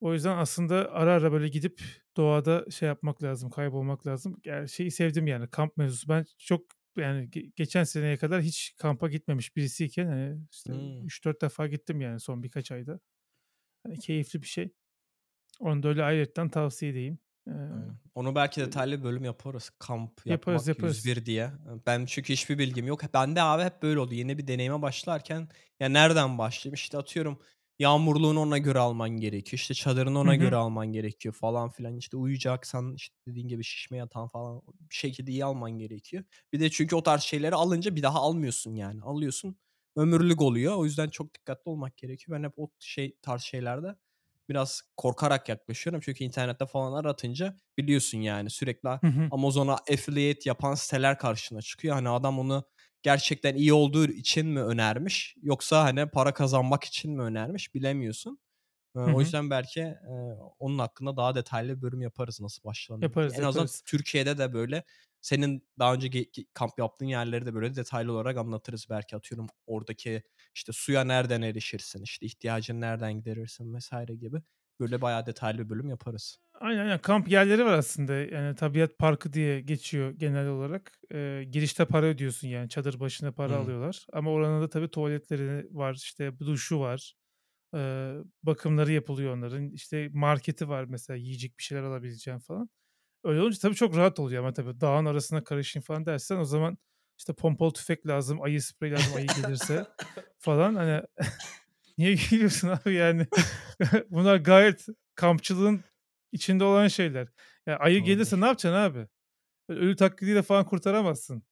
O 0.00 0.12
yüzden 0.12 0.36
aslında 0.38 0.92
ara 0.92 1.12
ara 1.12 1.32
böyle 1.32 1.48
gidip 1.48 1.82
doğada 2.16 2.70
şey 2.70 2.86
yapmak 2.88 3.22
lazım, 3.22 3.50
kaybolmak 3.50 4.06
lazım. 4.06 4.40
Yani 4.44 4.68
şeyi 4.68 4.90
sevdim 4.90 5.26
yani 5.26 5.48
kamp 5.50 5.76
mevzusu. 5.76 6.08
Ben 6.08 6.24
çok 6.38 6.66
yani 6.98 7.28
ge- 7.28 7.52
geçen 7.56 7.84
seneye 7.84 8.16
kadar 8.16 8.42
hiç 8.42 8.74
kampa 8.78 9.08
gitmemiş 9.08 9.56
birisiyken 9.56 10.06
hani 10.06 10.38
işte 10.52 10.72
Hımm. 10.72 11.04
3-4 11.04 11.42
defa 11.42 11.66
gittim 11.66 12.00
yani 12.00 12.20
son 12.20 12.42
birkaç 12.42 12.72
ayda. 12.72 13.00
Hani 13.86 13.98
keyifli 13.98 14.42
bir 14.42 14.46
şey. 14.48 14.72
Onu 15.60 15.84
da 15.84 15.88
öyle 15.88 16.04
ayrıca 16.04 16.50
tavsiye 16.50 16.92
edeyim. 16.92 17.18
Ee. 17.48 17.52
Onu 18.14 18.34
belki 18.34 18.60
detaylı 18.60 19.04
bölüm 19.04 19.24
yaparız. 19.24 19.70
Kamp 19.78 20.26
yaparız 20.26 20.68
yapmak 20.68 20.84
yaparız. 20.84 21.06
101 21.06 21.26
diye. 21.26 21.50
Ben 21.86 22.06
çünkü 22.06 22.32
hiçbir 22.32 22.58
bilgim 22.58 22.86
yok. 22.86 23.00
Bende 23.14 23.42
abi 23.42 23.62
hep 23.62 23.82
böyle 23.82 24.00
oldu. 24.00 24.14
Yeni 24.14 24.38
bir 24.38 24.46
deneyime 24.46 24.82
başlarken 24.82 25.48
ya 25.80 25.88
nereden 25.88 26.38
başlayayım? 26.38 26.74
İşte 26.74 26.98
atıyorum 26.98 27.38
yağmurluğunu 27.78 28.40
ona 28.40 28.58
göre 28.58 28.78
alman 28.78 29.10
gerekiyor. 29.10 29.58
İşte 29.58 29.74
çadırını 29.74 30.18
ona 30.18 30.32
hı. 30.32 30.36
göre 30.36 30.56
alman 30.56 30.86
gerekiyor 30.86 31.34
falan 31.34 31.70
filan. 31.70 31.96
İşte 31.96 32.16
uyuyacaksan 32.16 32.94
işte 32.94 33.16
dediğin 33.28 33.48
gibi 33.48 33.64
şişme 33.64 33.98
yatan 33.98 34.28
falan 34.28 34.62
bir 34.90 34.94
şekilde 34.94 35.30
iyi 35.30 35.44
alman 35.44 35.70
gerekiyor. 35.70 36.24
Bir 36.52 36.60
de 36.60 36.70
çünkü 36.70 36.96
o 36.96 37.02
tarz 37.02 37.22
şeyleri 37.22 37.54
alınca 37.54 37.96
bir 37.96 38.02
daha 38.02 38.20
almıyorsun 38.20 38.74
yani. 38.74 39.02
Alıyorsun 39.02 39.56
ömürlük 39.96 40.42
oluyor. 40.42 40.76
O 40.76 40.84
yüzden 40.84 41.08
çok 41.08 41.34
dikkatli 41.34 41.70
olmak 41.70 41.96
gerekiyor. 41.96 42.38
Ben 42.38 42.44
hep 42.44 42.58
o 42.58 42.70
şey 42.78 43.16
tarz 43.22 43.42
şeylerde 43.42 43.96
biraz 44.48 44.82
korkarak 44.96 45.48
yaklaşıyorum. 45.48 46.00
Çünkü 46.04 46.24
internette 46.24 46.66
falan 46.66 46.92
aratınca 47.00 47.56
biliyorsun 47.78 48.18
yani 48.18 48.50
sürekli. 48.50 48.88
Amazon'a 49.30 49.74
affiliate 49.74 50.40
yapan 50.44 50.74
siteler 50.74 51.18
karşına 51.18 51.62
çıkıyor. 51.62 51.94
Hani 51.94 52.08
adam 52.08 52.38
onu 52.38 52.64
gerçekten 53.02 53.54
iyi 53.54 53.72
olduğu 53.72 54.06
için 54.08 54.46
mi 54.46 54.62
önermiş 54.62 55.36
yoksa 55.42 55.84
hani 55.84 56.06
para 56.10 56.34
kazanmak 56.34 56.84
için 56.84 57.12
mi 57.16 57.22
önermiş 57.22 57.74
bilemiyorsun. 57.74 58.38
Ee, 58.96 58.98
o 59.00 59.20
yüzden 59.20 59.50
belki 59.50 59.80
e, 59.80 60.36
onun 60.58 60.78
hakkında 60.78 61.16
daha 61.16 61.34
detaylı 61.34 61.76
bir 61.76 61.82
bölüm 61.82 62.02
yaparız 62.02 62.40
nasıl 62.40 62.64
başlanır. 62.64 63.02
Yaparız 63.02 63.32
En 63.38 63.42
azından 63.42 63.62
yaparız. 63.62 63.82
Türkiye'de 63.86 64.38
de 64.38 64.52
böyle 64.52 64.84
senin 65.26 65.68
daha 65.78 65.94
önce 65.94 66.26
kamp 66.54 66.78
yaptığın 66.78 67.06
yerleri 67.06 67.46
de 67.46 67.54
böyle 67.54 67.76
detaylı 67.76 68.12
olarak 68.12 68.36
anlatırız. 68.36 68.86
Belki 68.90 69.16
atıyorum 69.16 69.46
oradaki 69.66 70.22
işte 70.54 70.72
suya 70.72 71.04
nereden 71.04 71.42
erişirsin, 71.42 72.02
işte 72.02 72.26
ihtiyacını 72.26 72.80
nereden 72.80 73.12
giderirsin 73.18 73.74
vesaire 73.74 74.14
gibi. 74.16 74.42
Böyle 74.80 75.00
bayağı 75.02 75.26
detaylı 75.26 75.58
bir 75.58 75.68
bölüm 75.70 75.90
yaparız. 75.90 76.38
Aynen 76.60 76.78
aynen. 76.80 76.98
Kamp 76.98 77.28
yerleri 77.28 77.64
var 77.64 77.72
aslında. 77.72 78.12
Yani 78.14 78.54
tabiat 78.56 78.98
parkı 78.98 79.32
diye 79.32 79.60
geçiyor 79.60 80.10
genel 80.10 80.48
olarak. 80.48 81.00
Ee, 81.12 81.44
girişte 81.50 81.84
para 81.84 82.06
ödüyorsun 82.06 82.48
yani 82.48 82.68
çadır 82.68 83.00
başına 83.00 83.32
para 83.32 83.56
Hmm. 83.56 83.58
alıyorlar. 83.58 84.06
Ama 84.12 84.30
oranın 84.32 84.62
da 84.62 84.68
tabii 84.68 84.88
tuvaletleri 84.88 85.66
var, 85.70 85.94
işte 85.94 86.38
duşu 86.38 86.80
var. 86.80 87.14
Ee, 87.76 88.14
bakımları 88.42 88.92
yapılıyor 88.92 89.36
onların. 89.36 89.70
İşte 89.70 90.10
marketi 90.12 90.68
var 90.68 90.84
mesela 90.84 91.16
yiyecek 91.16 91.58
bir 91.58 91.62
şeyler 91.64 91.82
alabileceğin 91.82 92.38
falan. 92.38 92.70
Öyle 93.26 93.40
olunca 93.40 93.58
tabii 93.58 93.74
çok 93.74 93.96
rahat 93.96 94.18
oluyor 94.18 94.42
ama 94.42 94.52
tabii 94.52 94.80
dağın 94.80 95.06
arasına 95.06 95.44
karışayım 95.44 95.84
falan 95.84 96.06
dersen 96.06 96.36
o 96.36 96.44
zaman 96.44 96.78
işte 97.18 97.32
pompalı 97.32 97.72
tüfek 97.72 98.06
lazım, 98.06 98.42
ayı 98.42 98.62
sprey 98.62 98.90
lazım 98.92 99.16
ayı 99.16 99.26
gelirse 99.26 99.86
falan. 100.38 100.74
Hani 100.74 101.02
niye 101.98 102.14
gülüyorsun 102.14 102.68
abi 102.68 102.94
yani? 102.94 103.26
Bunlar 104.10 104.36
gayet 104.36 104.86
kampçılığın 105.14 105.84
içinde 106.32 106.64
olan 106.64 106.88
şeyler. 106.88 107.28
Ya 107.66 107.76
ayı 107.76 108.04
gelirse 108.04 108.30
Doğrudur. 108.30 108.42
ne 108.42 108.46
yapacaksın 108.46 108.78
abi? 108.78 109.08
Böyle 109.68 109.80
ölü 109.80 109.96
taklidiyle 109.96 110.42
falan 110.42 110.64
kurtaramazsın. 110.64 111.42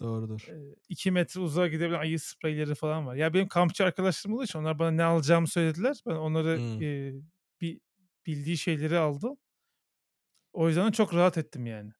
Doğrudur. 0.00 0.46
2 0.88 1.10
metre 1.10 1.40
uzağa 1.40 1.68
gidebilen 1.68 2.00
ayı 2.00 2.20
spreyleri 2.20 2.74
falan 2.74 3.06
var. 3.06 3.14
Ya 3.14 3.34
benim 3.34 3.48
kampçı 3.48 3.84
arkadaşlarım 3.84 4.34
olduğu 4.36 4.44
için 4.44 4.58
onlar 4.58 4.78
bana 4.78 4.90
ne 4.90 5.04
alacağımı 5.04 5.48
söylediler. 5.48 5.96
Ben 6.06 6.14
onları 6.14 6.58
Hmm. 6.58 6.82
e, 6.82 7.12
bir 7.60 7.80
bildiği 8.26 8.58
şeyleri 8.58 8.98
aldım. 8.98 9.36
O 10.52 10.68
yüzden 10.68 10.88
de 10.88 10.92
çok 10.92 11.14
rahat 11.14 11.38
ettim 11.38 11.66
yani. 11.66 11.92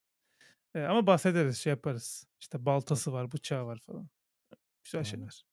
E, 0.75 0.81
ama 0.81 1.07
bahsederiz, 1.07 1.59
şey 1.59 1.71
yaparız. 1.71 2.27
İşte 2.41 2.65
baltası 2.67 3.13
var, 3.13 3.33
bıçağı 3.33 3.67
var 3.67 3.79
falan. 3.79 4.09
Güzel 4.85 4.99
Aynen. 4.99 5.11
şeyler. 5.11 5.45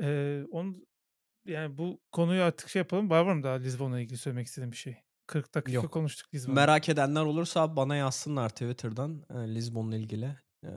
E, 0.00 0.44
onu 0.50 0.76
yani 1.44 1.78
bu 1.78 2.00
konuyu 2.12 2.42
artık 2.42 2.68
şey 2.68 2.80
yapalım. 2.80 3.10
Var 3.10 3.24
var 3.24 3.34
mı 3.34 3.42
daha 3.42 3.54
Lizbon'la 3.54 4.00
ilgili 4.00 4.18
söylemek 4.18 4.46
istediğim 4.46 4.72
bir 4.72 4.76
şey? 4.76 4.96
40 5.26 5.54
dakika 5.54 5.72
Yok. 5.72 5.92
konuştuk 5.92 6.34
Lizbon'u. 6.34 6.54
Merak 6.54 6.88
edenler 6.88 7.22
olursa 7.22 7.76
bana 7.76 7.96
yazsınlar 7.96 8.48
Twitter'dan 8.48 9.24
Lizbon'la 9.30 9.96
ilgili. 9.96 10.36
E, 10.64 10.70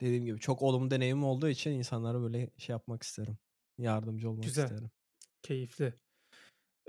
dediğim 0.00 0.24
gibi 0.24 0.40
çok 0.40 0.62
olumlu 0.62 0.90
deneyim 0.90 1.24
olduğu 1.24 1.48
için 1.48 1.70
insanlara 1.70 2.20
böyle 2.20 2.50
şey 2.58 2.72
yapmak 2.72 3.02
isterim. 3.02 3.38
Yardımcı 3.78 4.30
olmak 4.30 4.44
Güzel. 4.44 4.64
isterim. 4.64 4.90
Keyifli. 5.42 5.94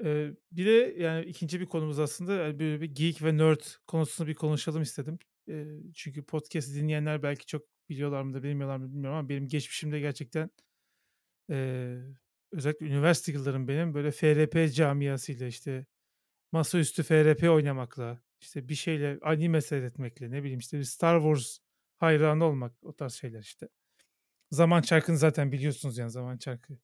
Ee, 0.04 0.32
bir 0.52 0.66
de 0.66 0.96
yani 1.04 1.26
ikinci 1.26 1.60
bir 1.60 1.66
konumuz 1.66 2.00
aslında 2.00 2.34
yani 2.34 2.60
böyle 2.60 2.82
bir 2.82 2.96
geek 2.96 3.24
ve 3.24 3.38
nerd 3.38 3.62
konusunu 3.88 4.28
bir 4.28 4.36
konuşalım 4.36 4.82
istedim. 4.82 5.20
Ee, 5.50 5.66
çünkü 5.96 6.24
podcast 6.24 6.76
dinleyenler 6.76 7.24
belki 7.24 7.46
çok 7.46 7.68
biliyorlar 7.90 8.22
mı 8.22 8.34
da 8.34 8.44
bilmiyorlar 8.44 8.78
mı 8.78 8.92
bilmiyorum 8.92 9.18
ama 9.20 9.30
benim 9.30 9.48
geçmişimde 9.48 10.00
gerçekten 10.00 10.50
e, 11.52 11.98
özellikle 12.52 12.86
üniversite 12.86 13.32
yıllarım 13.32 13.68
benim 13.68 13.94
böyle 13.94 14.12
FRP 14.12 14.74
camiasıyla 14.74 15.48
işte 15.48 15.86
masaüstü 16.52 17.04
FRP 17.04 17.50
oynamakla 17.50 18.22
işte 18.42 18.70
bir 18.70 18.76
şeyle 18.76 19.20
anime 19.22 19.62
seyretmekle 19.62 20.32
ne 20.32 20.44
bileyim 20.44 20.60
işte 20.60 20.80
bir 20.80 20.84
Star 20.84 21.20
Wars 21.22 21.60
hayranı 21.98 22.46
olmak 22.46 22.74
o 22.82 22.94
tarz 22.96 23.14
şeyler 23.14 23.40
işte. 23.40 23.70
Zaman 24.52 24.82
çarkını 24.82 25.18
zaten 25.18 25.52
biliyorsunuz 25.52 25.98
yani 25.98 26.12
zaman 26.12 26.38
çarkı 26.38 26.78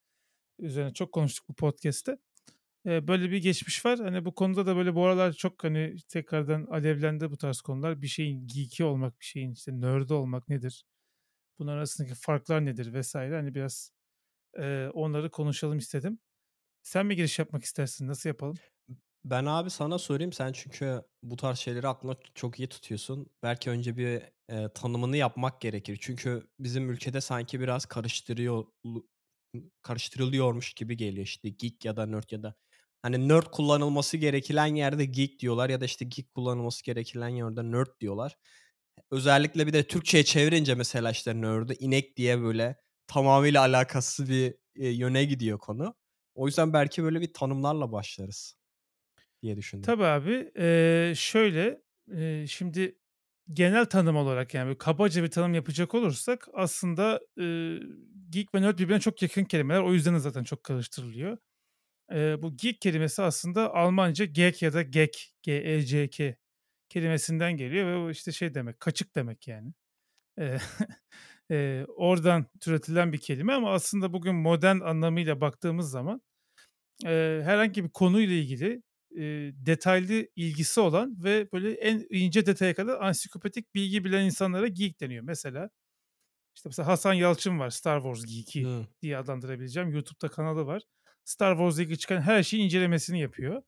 üzerine 0.59 0.93
çok 0.93 1.11
konuştuk 1.11 1.49
bu 1.49 1.53
podcast'te. 1.55 2.17
Eee, 2.85 3.07
böyle 3.07 3.31
bir 3.31 3.37
geçmiş 3.37 3.85
var. 3.85 3.99
Hani 3.99 4.25
bu 4.25 4.35
konuda 4.35 4.65
da 4.65 4.75
böyle 4.75 4.95
bu 4.95 5.05
aralar 5.05 5.33
çok 5.33 5.63
hani 5.63 5.95
tekrardan 6.09 6.65
alevlendi 6.65 7.31
bu 7.31 7.37
tarz 7.37 7.61
konular. 7.61 8.01
Bir 8.01 8.07
şeyin 8.07 8.47
geek'i 8.47 8.83
olmak, 8.83 9.19
bir 9.19 9.25
şeyin 9.25 9.51
işte 9.51 9.71
nerd'i 9.81 10.13
olmak 10.13 10.49
nedir? 10.49 10.85
Bunların 11.59 11.77
arasındaki 11.77 12.15
farklar 12.15 12.65
nedir 12.65 12.93
vesaire. 12.93 13.35
Hani 13.35 13.55
biraz 13.55 13.91
eee, 14.59 14.91
onları 14.95 15.31
konuşalım 15.31 15.79
istedim. 15.79 16.19
Sen 16.83 17.05
mi 17.07 17.17
giriş 17.17 17.39
yapmak 17.39 17.63
istersin? 17.63 18.07
Nasıl 18.07 18.29
yapalım? 18.29 18.61
Ben 19.25 19.45
abi 19.45 19.69
sana 19.69 19.97
sorayım 19.99 20.33
sen 20.33 20.51
çünkü 20.51 21.01
bu 21.23 21.35
tarz 21.35 21.59
şeyleri 21.59 21.87
aklına 21.87 22.15
çok 22.35 22.59
iyi 22.59 22.67
tutuyorsun. 22.69 23.27
Belki 23.43 23.69
önce 23.69 23.97
bir 23.97 24.21
e, 24.49 24.69
tanımını 24.73 25.17
yapmak 25.17 25.61
gerekir. 25.61 25.97
Çünkü 26.01 26.47
bizim 26.59 26.89
ülkede 26.89 27.21
sanki 27.21 27.59
biraz 27.59 27.85
karıştırıyor 27.85 28.65
karıştırılıyormuş 29.81 30.73
gibi 30.73 30.97
geliyor 30.97 31.23
işte 31.25 31.49
geek 31.49 31.85
ya 31.85 31.95
da 31.97 32.05
nerd 32.05 32.31
ya 32.31 32.43
da 32.43 32.55
hani 33.03 33.27
nerd 33.27 33.45
kullanılması 33.51 34.17
gereken 34.17 34.75
yerde 34.75 35.05
geek 35.05 35.39
diyorlar 35.39 35.69
ya 35.69 35.81
da 35.81 35.85
işte 35.85 36.05
geek 36.05 36.33
kullanılması 36.33 36.83
gereken 36.83 37.29
yerde 37.29 37.63
nerd 37.63 37.99
diyorlar. 37.99 38.35
Özellikle 39.11 39.67
bir 39.67 39.73
de 39.73 39.83
Türkçe'ye 39.83 40.23
çevirince 40.23 40.75
mesela 40.75 41.11
işte 41.11 41.41
nerd'ü 41.41 41.73
inek 41.73 42.17
diye 42.17 42.41
böyle 42.41 42.75
tamamıyla 43.07 43.61
alakasız 43.61 44.29
bir 44.29 44.55
e, 44.75 44.87
yöne 44.87 45.25
gidiyor 45.25 45.59
konu. 45.59 45.95
O 46.35 46.47
yüzden 46.47 46.73
belki 46.73 47.03
böyle 47.03 47.21
bir 47.21 47.33
tanımlarla 47.33 47.91
başlarız 47.91 48.55
diye 49.41 49.57
düşündüm. 49.57 49.83
Tabii 49.83 50.05
abi. 50.05 50.51
Şöyle 51.15 51.81
şimdi 52.47 52.97
genel 53.53 53.85
tanım 53.85 54.15
olarak 54.15 54.53
yani 54.53 54.65
böyle 54.65 54.77
kabaca 54.77 55.23
bir 55.23 55.31
tanım 55.31 55.53
yapacak 55.53 55.93
olursak 55.93 56.47
aslında 56.53 57.19
geek 58.29 58.55
ve 58.55 58.61
nerd 58.61 58.79
birbirine 58.79 58.99
çok 58.99 59.21
yakın 59.21 59.43
kelimeler. 59.43 59.81
O 59.81 59.93
yüzden 59.93 60.15
de 60.15 60.19
zaten 60.19 60.43
çok 60.43 60.63
karıştırılıyor. 60.63 61.37
Eee, 62.11 62.37
bu 62.41 62.57
geek 62.57 62.81
kelimesi 62.81 63.21
aslında 63.21 63.73
Almanca 63.73 64.25
geek 64.25 64.61
ya 64.61 64.73
da 64.73 64.81
gek, 64.81 65.35
G-E-C-K 65.43 66.35
kelimesinden 66.89 67.57
geliyor 67.57 67.87
ve 67.87 67.97
o 67.97 68.09
işte 68.11 68.31
şey 68.31 68.53
demek, 68.53 68.79
kaçık 68.79 69.15
demek 69.15 69.47
yani. 69.47 69.73
Eee, 70.39 70.59
eee, 71.51 71.85
oradan 71.89 72.45
türetilen 72.61 73.13
bir 73.13 73.17
kelime 73.19 73.53
ama 73.53 73.73
aslında 73.73 74.13
bugün 74.13 74.35
modern 74.35 74.81
anlamıyla 74.81 75.41
baktığımız 75.41 75.91
zaman 75.91 76.21
eee, 77.05 77.41
herhangi 77.45 77.83
bir 77.85 77.89
konuyla 77.89 78.35
ilgili 78.35 78.83
eee, 79.11 79.51
detaylı 79.65 80.27
ilgisi 80.35 80.79
olan 80.81 81.23
ve 81.23 81.51
böyle 81.53 81.71
en 81.73 82.07
ince 82.09 82.45
detaya 82.45 82.75
kadar 82.75 83.01
ansiklopedik 83.01 83.75
bilgi 83.75 84.03
bilen 84.05 84.25
insanlara 84.25 84.67
geek 84.67 85.01
deniyor. 85.01 85.23
Mesela 85.23 85.69
İşte 86.55 86.69
mesela 86.69 86.87
Hasan 86.87 87.13
Yalçın 87.13 87.59
var 87.59 87.69
Star 87.69 88.01
Wars 88.03 88.25
Geek'i 88.25 88.67
Hı. 88.67 88.87
diye 89.01 89.17
adlandırabileceğim. 89.17 89.89
YouTube'da 89.91 90.27
kanalı 90.29 90.65
var. 90.65 90.81
Star 91.25 91.53
Wars'da 91.53 91.81
ilgili 91.81 91.97
çıkan 91.97 92.21
her 92.21 92.43
şeyi 92.43 92.63
incelemesini 92.63 93.21
yapıyor. 93.21 93.63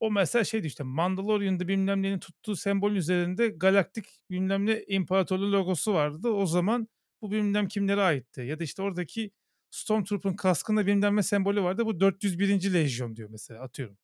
O 0.00 0.10
mesela 0.10 0.44
şeydi 0.44 0.66
işte 0.66 0.84
Mandalorian'da 0.84 1.68
bilmem 1.68 2.02
neyin 2.02 2.18
tuttuğu 2.18 2.56
sembol 2.56 2.92
üzerinde 2.92 3.48
galaktik 3.48 4.06
bilmem 4.30 4.66
ne 4.66 4.84
imparatorluğu 4.88 5.52
logosu 5.52 5.94
vardı. 5.94 6.28
O 6.28 6.46
zaman 6.46 6.88
bu 7.22 7.30
bilmem 7.30 7.68
kimlere 7.68 8.00
aitti. 8.02 8.40
Ya 8.40 8.60
da 8.60 8.64
işte 8.64 8.82
oradaki 8.82 9.30
Stormtrooper'ın 9.70 10.36
kaskında 10.36 10.86
bilmem 10.86 11.16
ne 11.16 11.22
sembolü 11.22 11.62
vardı. 11.62 11.86
Bu 11.86 12.00
401. 12.00 12.74
Lejyon 12.74 13.16
diyor 13.16 13.28
mesela 13.30 13.62
atıyorum. 13.62 13.98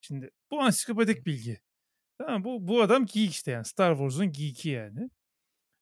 Şimdi 0.00 0.30
bu 0.50 0.60
ansiklopedik 0.60 1.26
bilgi. 1.26 1.60
Tamam 2.18 2.44
bu 2.44 2.68
bu 2.68 2.82
adam 2.82 3.06
geek 3.06 3.30
işte 3.30 3.50
yani 3.50 3.64
Star 3.64 3.92
Wars'un 3.94 4.32
geek'i 4.32 4.68
yani. 4.68 5.10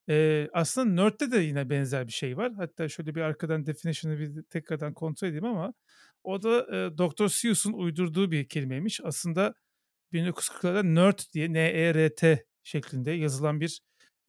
Ee, 0.09 0.49
aslında 0.53 1.03
Nerd'de 1.03 1.33
de 1.33 1.39
yine 1.39 1.71
benzer 1.71 2.07
bir 2.07 2.13
şey 2.13 2.37
var. 2.37 2.53
Hatta 2.55 2.89
şöyle 2.89 3.15
bir 3.15 3.21
arkadan 3.21 3.67
definition'ı 3.67 4.19
bir 4.19 4.43
tekrardan 4.43 4.95
kontrol 4.95 5.29
edeyim 5.29 5.45
ama 5.45 5.75
o 6.25 6.43
da 6.43 6.77
e, 6.77 6.99
Dr. 6.99 7.29
Seuss'un 7.29 7.73
uydurduğu 7.73 8.31
bir 8.31 8.49
kelimeymiş. 8.49 9.01
Aslında 9.05 9.55
1940'larda 10.13 10.95
nerd 10.95 11.19
diye 11.35 11.53
N-E-R-T 11.53 12.45
şeklinde 12.63 13.11
yazılan 13.11 13.61
bir 13.61 13.81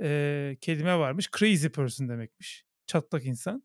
e, 0.01 0.57
kelime 0.61 0.97
varmış. 0.97 1.29
Crazy 1.39 1.67
person 1.67 2.09
demekmiş. 2.09 2.63
Çatlak 2.87 3.25
insan. 3.25 3.63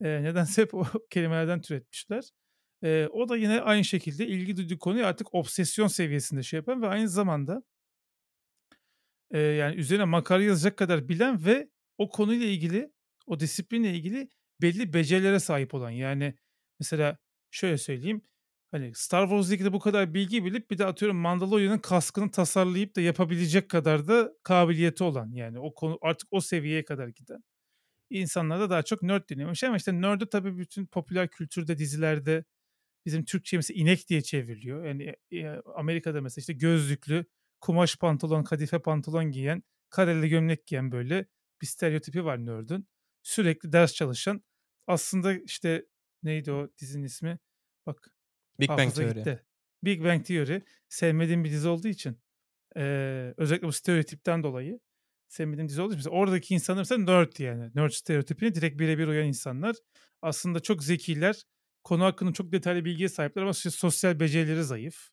E, 0.00 0.22
nedense 0.22 0.62
hep 0.62 0.74
o 0.74 0.84
kelimelerden 1.10 1.60
türetmişler. 1.60 2.24
E, 2.84 3.08
o 3.12 3.28
da 3.28 3.36
yine 3.36 3.60
aynı 3.60 3.84
şekilde 3.84 4.26
ilgi 4.26 4.56
duyduğu 4.56 4.78
konuyu 4.78 5.06
artık 5.06 5.34
obsesyon 5.34 5.86
seviyesinde 5.86 6.42
şey 6.42 6.56
yapan 6.56 6.82
ve 6.82 6.86
aynı 6.86 7.08
zamanda 7.08 7.62
e, 9.30 9.38
yani 9.38 9.76
üzerine 9.76 10.04
makale 10.04 10.44
yazacak 10.44 10.76
kadar 10.76 11.08
bilen 11.08 11.44
ve 11.44 11.68
o 11.98 12.08
konuyla 12.08 12.46
ilgili, 12.46 12.92
o 13.26 13.40
disiplinle 13.40 13.94
ilgili 13.94 14.28
belli 14.62 14.92
becerilere 14.92 15.40
sahip 15.40 15.74
olan. 15.74 15.90
Yani 15.90 16.34
mesela 16.78 17.18
şöyle 17.50 17.78
söyleyeyim. 17.78 18.22
Hani 18.70 18.94
Star 18.94 19.22
Wars'la 19.28 19.54
ilgili 19.54 19.72
bu 19.72 19.78
kadar 19.80 20.14
bilgi 20.14 20.44
bilip 20.44 20.70
bir 20.70 20.78
de 20.78 20.86
atıyorum 20.86 21.16
Mandalorian'ın 21.16 21.78
kaskını 21.78 22.30
tasarlayıp 22.30 22.96
da 22.96 23.00
yapabilecek 23.00 23.68
kadar 23.70 24.08
da 24.08 24.32
kabiliyeti 24.42 25.04
olan 25.04 25.32
yani 25.32 25.58
o 25.60 25.74
konu 25.74 25.98
artık 26.02 26.28
o 26.30 26.40
seviyeye 26.40 26.84
kadar 26.84 27.08
giden 27.08 27.42
insanlarda 28.10 28.70
daha 28.70 28.82
çok 28.82 29.02
nerd 29.02 29.30
deniyormuş 29.30 29.64
ama 29.64 29.76
işte 29.76 30.00
nerd'ü 30.00 30.28
tabii 30.28 30.58
bütün 30.58 30.86
popüler 30.86 31.28
kültürde 31.28 31.78
dizilerde 31.78 32.44
bizim 33.06 33.24
Türkçe 33.24 33.60
inek 33.74 34.08
diye 34.08 34.22
çevriliyor. 34.22 34.84
Yani 34.84 35.16
e, 35.32 35.46
Amerika'da 35.76 36.20
mesela 36.20 36.42
işte 36.42 36.52
gözlüklü, 36.52 37.26
kumaş 37.60 37.96
pantolon, 37.96 38.44
kadife 38.44 38.78
pantolon 38.78 39.30
giyen, 39.30 39.62
kareli 39.90 40.28
gömlek 40.28 40.66
giyen 40.66 40.92
böyle 40.92 41.26
bir 41.62 41.66
stereotipi 41.66 42.24
var 42.24 42.46
nerd'ün. 42.46 42.88
Sürekli 43.22 43.72
ders 43.72 43.94
çalışan. 43.94 44.42
Aslında 44.86 45.32
işte 45.34 45.86
neydi 46.22 46.52
o 46.52 46.70
dizinin 46.80 47.04
ismi? 47.04 47.38
Bak 47.86 48.08
Big 48.60 48.76
Bang 48.76 48.94
Theory. 48.94 49.26
gitti. 49.26 49.44
Big 49.84 50.04
Bang 50.04 50.24
Theory. 50.26 50.62
Sevmediğim 50.88 51.44
bir 51.44 51.50
dizi 51.50 51.68
olduğu 51.68 51.88
için. 51.88 52.18
eee, 52.76 53.34
özellikle 53.36 53.66
bu 53.68 53.72
stereotipten 53.72 54.42
dolayı 54.42 54.80
sevmediğim 55.28 55.68
dizi 55.68 55.82
olduğu 55.82 55.92
için. 55.94 55.98
Mesela 55.98 56.16
oradaki 56.16 56.54
insanlar 56.54 56.80
mesela 56.80 57.04
nerd 57.04 57.38
yani. 57.38 57.70
Nerd 57.74 57.90
stereotipine 57.90 58.54
direkt 58.54 58.80
birebir 58.80 59.06
uyan 59.08 59.26
insanlar. 59.28 59.76
Aslında 60.22 60.60
çok 60.60 60.84
zekiler. 60.84 61.42
Konu 61.84 62.04
hakkında 62.04 62.32
çok 62.32 62.52
detaylı 62.52 62.84
bilgiye 62.84 63.08
sahipler 63.08 63.42
ama 63.42 63.52
sosyal 63.54 64.20
becerileri 64.20 64.64
zayıf. 64.64 65.08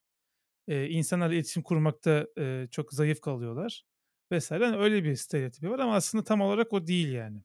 Eee 0.68 0.88
insanlarla 0.90 1.34
iletişim 1.34 1.62
kurmakta 1.62 2.26
eee, 2.38 2.68
çok 2.70 2.92
zayıf 2.92 3.20
kalıyorlar. 3.20 3.84
Vesaire. 4.32 4.64
Yani 4.64 4.76
öyle 4.76 5.04
bir 5.04 5.16
stereotipi 5.16 5.70
var 5.70 5.78
ama 5.78 5.94
aslında 5.94 6.24
tam 6.24 6.40
olarak 6.40 6.72
o 6.72 6.86
değil 6.86 7.08
yani. 7.12 7.42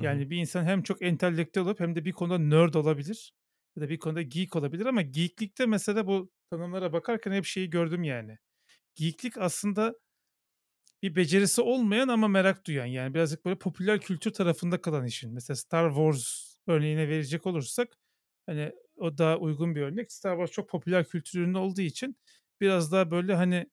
Yani 0.00 0.30
bir 0.30 0.36
insan 0.36 0.64
hem 0.64 0.82
çok 0.82 1.02
entelektüel 1.02 1.66
olup 1.66 1.80
hem 1.80 1.96
de 1.96 2.04
bir 2.04 2.12
konuda 2.12 2.38
nerd 2.38 2.74
olabilir. 2.74 3.32
Ya 3.76 3.82
da 3.82 3.88
bir 3.88 3.98
konuda 3.98 4.22
geek 4.22 4.56
olabilir 4.56 4.86
ama 4.86 5.02
geeklikte 5.02 5.66
mesela 5.66 6.06
bu 6.06 6.32
tanımlara 6.50 6.92
bakarken 6.92 7.32
hep 7.32 7.44
şeyi 7.44 7.70
gördüm 7.70 8.04
yani. 8.04 8.38
Geeklik 8.94 9.38
aslında 9.38 9.94
bir 11.02 11.16
becerisi 11.16 11.62
olmayan 11.62 12.08
ama 12.08 12.28
merak 12.28 12.66
duyan 12.66 12.86
yani 12.86 13.14
birazcık 13.14 13.44
böyle 13.44 13.58
popüler 13.58 14.00
kültür 14.00 14.32
tarafında 14.32 14.80
kalan 14.80 15.06
işin. 15.06 15.34
Mesela 15.34 15.56
Star 15.56 15.88
Wars 15.90 16.54
örneğine 16.66 17.08
verecek 17.08 17.46
olursak 17.46 17.98
hani 18.46 18.72
o 18.96 19.18
daha 19.18 19.38
uygun 19.38 19.74
bir 19.74 19.80
örnek. 19.82 20.12
Star 20.12 20.36
Wars 20.36 20.50
çok 20.50 20.68
popüler 20.68 21.04
kültür 21.04 21.40
ürünü 21.40 21.58
olduğu 21.58 21.80
için 21.80 22.16
biraz 22.60 22.92
daha 22.92 23.10
böyle 23.10 23.34
hani 23.34 23.66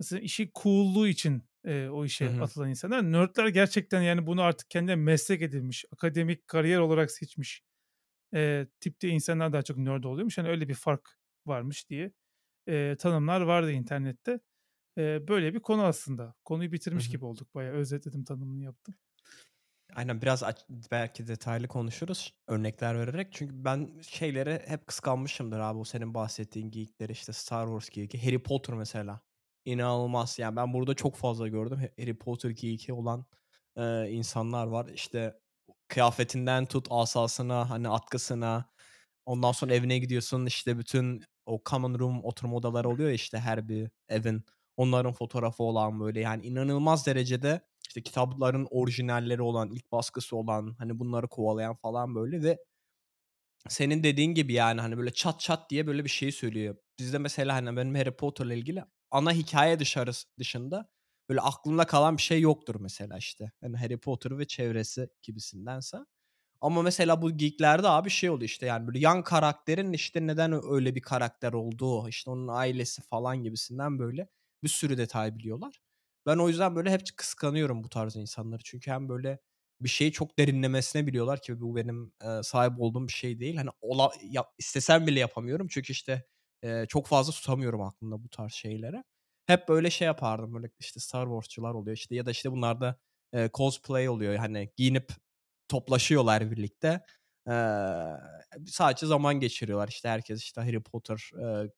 mesela 0.00 0.20
işi 0.20 0.50
coolluğu 0.62 1.08
için 1.08 1.44
e, 1.64 1.88
o 1.88 2.04
işe 2.04 2.26
hı. 2.26 2.42
atılan 2.42 2.68
insanlar. 2.70 3.12
Nerdler 3.12 3.48
gerçekten 3.48 4.02
yani 4.02 4.26
bunu 4.26 4.42
artık 4.42 4.70
kendine 4.70 4.96
meslek 4.96 5.42
edilmiş, 5.42 5.84
akademik 5.92 6.48
kariyer 6.48 6.78
olarak 6.78 7.10
seçmiş 7.10 7.62
e, 8.34 8.66
tipte 8.80 9.08
insanlar 9.08 9.52
daha 9.52 9.62
çok 9.62 9.76
nerd 9.76 10.04
oluyormuş. 10.04 10.38
Yani 10.38 10.48
öyle 10.48 10.68
bir 10.68 10.74
fark 10.74 11.18
varmış 11.46 11.90
diye 11.90 12.12
e, 12.68 12.96
tanımlar 12.98 13.40
vardı 13.40 13.72
internette. 13.72 14.40
E, 14.98 15.28
böyle 15.28 15.54
bir 15.54 15.60
konu 15.60 15.82
aslında. 15.82 16.34
Konuyu 16.44 16.72
bitirmiş 16.72 17.08
hı. 17.08 17.12
gibi 17.12 17.24
olduk. 17.24 17.54
Bayağı 17.54 17.74
özetledim 17.74 18.24
tanımını 18.24 18.62
yaptım. 18.62 18.94
Aynen 19.94 20.22
biraz 20.22 20.42
belki 20.90 21.28
detaylı 21.28 21.68
konuşuruz 21.68 22.34
örnekler 22.46 22.98
vererek. 22.98 23.32
Çünkü 23.32 23.64
ben 23.64 24.00
şeyleri 24.02 24.62
hep 24.66 24.86
kıskanmışımdır 24.86 25.58
abi 25.58 25.78
o 25.78 25.84
senin 25.84 26.14
bahsettiğin 26.14 26.70
geekleri 26.70 27.12
işte 27.12 27.32
Star 27.32 27.66
Wars 27.66 27.88
geeki. 27.88 28.24
Harry 28.26 28.42
Potter 28.42 28.76
mesela. 28.76 29.20
İnanılmaz 29.64 30.38
yani 30.38 30.56
ben 30.56 30.72
burada 30.72 30.94
çok 30.94 31.16
fazla 31.16 31.48
gördüm. 31.48 31.78
Ha- 31.78 32.02
Harry 32.02 32.18
Potter 32.18 32.50
geeki 32.50 32.92
olan 32.92 33.24
e, 33.76 34.08
insanlar 34.10 34.66
var. 34.66 34.88
İşte 34.94 35.40
kıyafetinden 35.88 36.66
tut 36.66 36.86
asasına 36.90 37.70
hani 37.70 37.88
atkısına. 37.88 38.70
Ondan 39.26 39.52
sonra 39.52 39.74
evine 39.74 39.98
gidiyorsun 39.98 40.46
işte 40.46 40.78
bütün 40.78 41.22
o 41.46 41.62
common 41.70 41.98
room 41.98 42.24
oturma 42.24 42.56
odaları 42.56 42.88
oluyor 42.88 43.08
ya 43.08 43.14
işte 43.14 43.38
her 43.38 43.68
bir 43.68 43.90
evin. 44.08 44.44
Onların 44.76 45.12
fotoğrafı 45.12 45.62
olan 45.62 46.00
böyle 46.00 46.20
yani 46.20 46.46
inanılmaz 46.46 47.06
derecede 47.06 47.60
işte 47.88 48.02
kitapların 48.02 48.68
orijinalleri 48.70 49.42
olan, 49.42 49.70
ilk 49.70 49.92
baskısı 49.92 50.36
olan 50.36 50.74
hani 50.78 50.98
bunları 50.98 51.28
kovalayan 51.28 51.74
falan 51.76 52.14
böyle 52.14 52.42
ve 52.42 52.58
senin 53.68 54.02
dediğin 54.02 54.34
gibi 54.34 54.52
yani 54.52 54.80
hani 54.80 54.98
böyle 54.98 55.12
çat 55.12 55.40
çat 55.40 55.70
diye 55.70 55.86
böyle 55.86 56.04
bir 56.04 56.08
şey 56.10 56.32
söylüyor. 56.32 56.76
Bizde 56.98 57.18
mesela 57.18 57.54
hani 57.54 57.76
benim 57.76 57.94
Harry 57.94 58.16
Potter'la 58.16 58.54
ilgili 58.54 58.84
ana 59.10 59.32
hikaye 59.32 59.78
dışarı 59.78 60.10
dışında 60.38 60.88
böyle 61.28 61.40
aklımda 61.40 61.86
kalan 61.86 62.16
bir 62.16 62.22
şey 62.22 62.40
yoktur 62.40 62.76
mesela 62.80 63.18
işte. 63.18 63.52
Yani 63.62 63.76
Harry 63.76 63.98
Potter 64.00 64.38
ve 64.38 64.46
çevresi 64.46 65.08
gibisindense. 65.22 65.98
Ama 66.60 66.82
mesela 66.82 67.22
bu 67.22 67.36
geeklerde 67.36 67.88
abi 67.88 68.10
şey 68.10 68.30
oluyor 68.30 68.48
işte 68.48 68.66
yani 68.66 68.86
böyle 68.86 68.98
yan 68.98 69.22
karakterin 69.24 69.92
işte 69.92 70.26
neden 70.26 70.60
öyle 70.72 70.94
bir 70.94 71.00
karakter 71.02 71.52
olduğu, 71.52 72.08
işte 72.08 72.30
onun 72.30 72.48
ailesi 72.48 73.02
falan 73.02 73.42
gibisinden 73.42 73.98
böyle 73.98 74.28
bir 74.62 74.68
sürü 74.68 74.98
detay 74.98 75.36
biliyorlar. 75.38 75.80
Ben 76.26 76.36
o 76.38 76.48
yüzden 76.48 76.76
böyle 76.76 76.90
hep 76.90 77.00
kıskanıyorum 77.16 77.84
bu 77.84 77.88
tarz 77.88 78.16
insanları. 78.16 78.60
Çünkü 78.64 78.90
hem 78.90 79.08
böyle 79.08 79.38
bir 79.80 79.88
şeyi 79.88 80.12
çok 80.12 80.38
derinlemesine 80.38 81.06
biliyorlar 81.06 81.42
ki 81.42 81.60
bu 81.60 81.76
benim 81.76 82.12
e, 82.24 82.42
sahip 82.42 82.72
olduğum 82.80 83.08
bir 83.08 83.12
şey 83.12 83.40
değil. 83.40 83.56
Hani 83.56 83.70
ola, 83.80 84.10
ya, 84.22 84.44
istesem 84.58 85.06
bile 85.06 85.20
yapamıyorum. 85.20 85.66
Çünkü 85.70 85.92
işte 85.92 86.24
e, 86.62 86.86
çok 86.88 87.06
fazla 87.06 87.32
tutamıyorum 87.32 87.82
aklımda 87.82 88.22
bu 88.24 88.28
tarz 88.28 88.52
şeylere. 88.52 89.04
Hep 89.46 89.68
böyle 89.68 89.90
şey 89.90 90.06
yapardım. 90.06 90.54
Böyle 90.54 90.70
işte 90.78 91.00
Star 91.00 91.24
Wars'çular 91.26 91.74
oluyor 91.74 91.96
işte 91.96 92.14
ya 92.14 92.26
da 92.26 92.30
işte 92.30 92.52
bunlarda 92.52 92.96
e, 93.32 93.50
cosplay 93.54 94.08
oluyor. 94.08 94.34
Hani 94.36 94.70
giyinip 94.76 95.12
toplaşıyorlar 95.68 96.50
birlikte. 96.50 97.00
Eee, 97.48 98.16
sadece 98.66 99.06
zaman 99.06 99.40
geçiriyorlar. 99.40 99.88
İşte 99.88 100.08
herkes 100.08 100.42
işte 100.42 100.60
Harry 100.60 100.80
Potter 100.82 101.30
eee, 101.38 101.70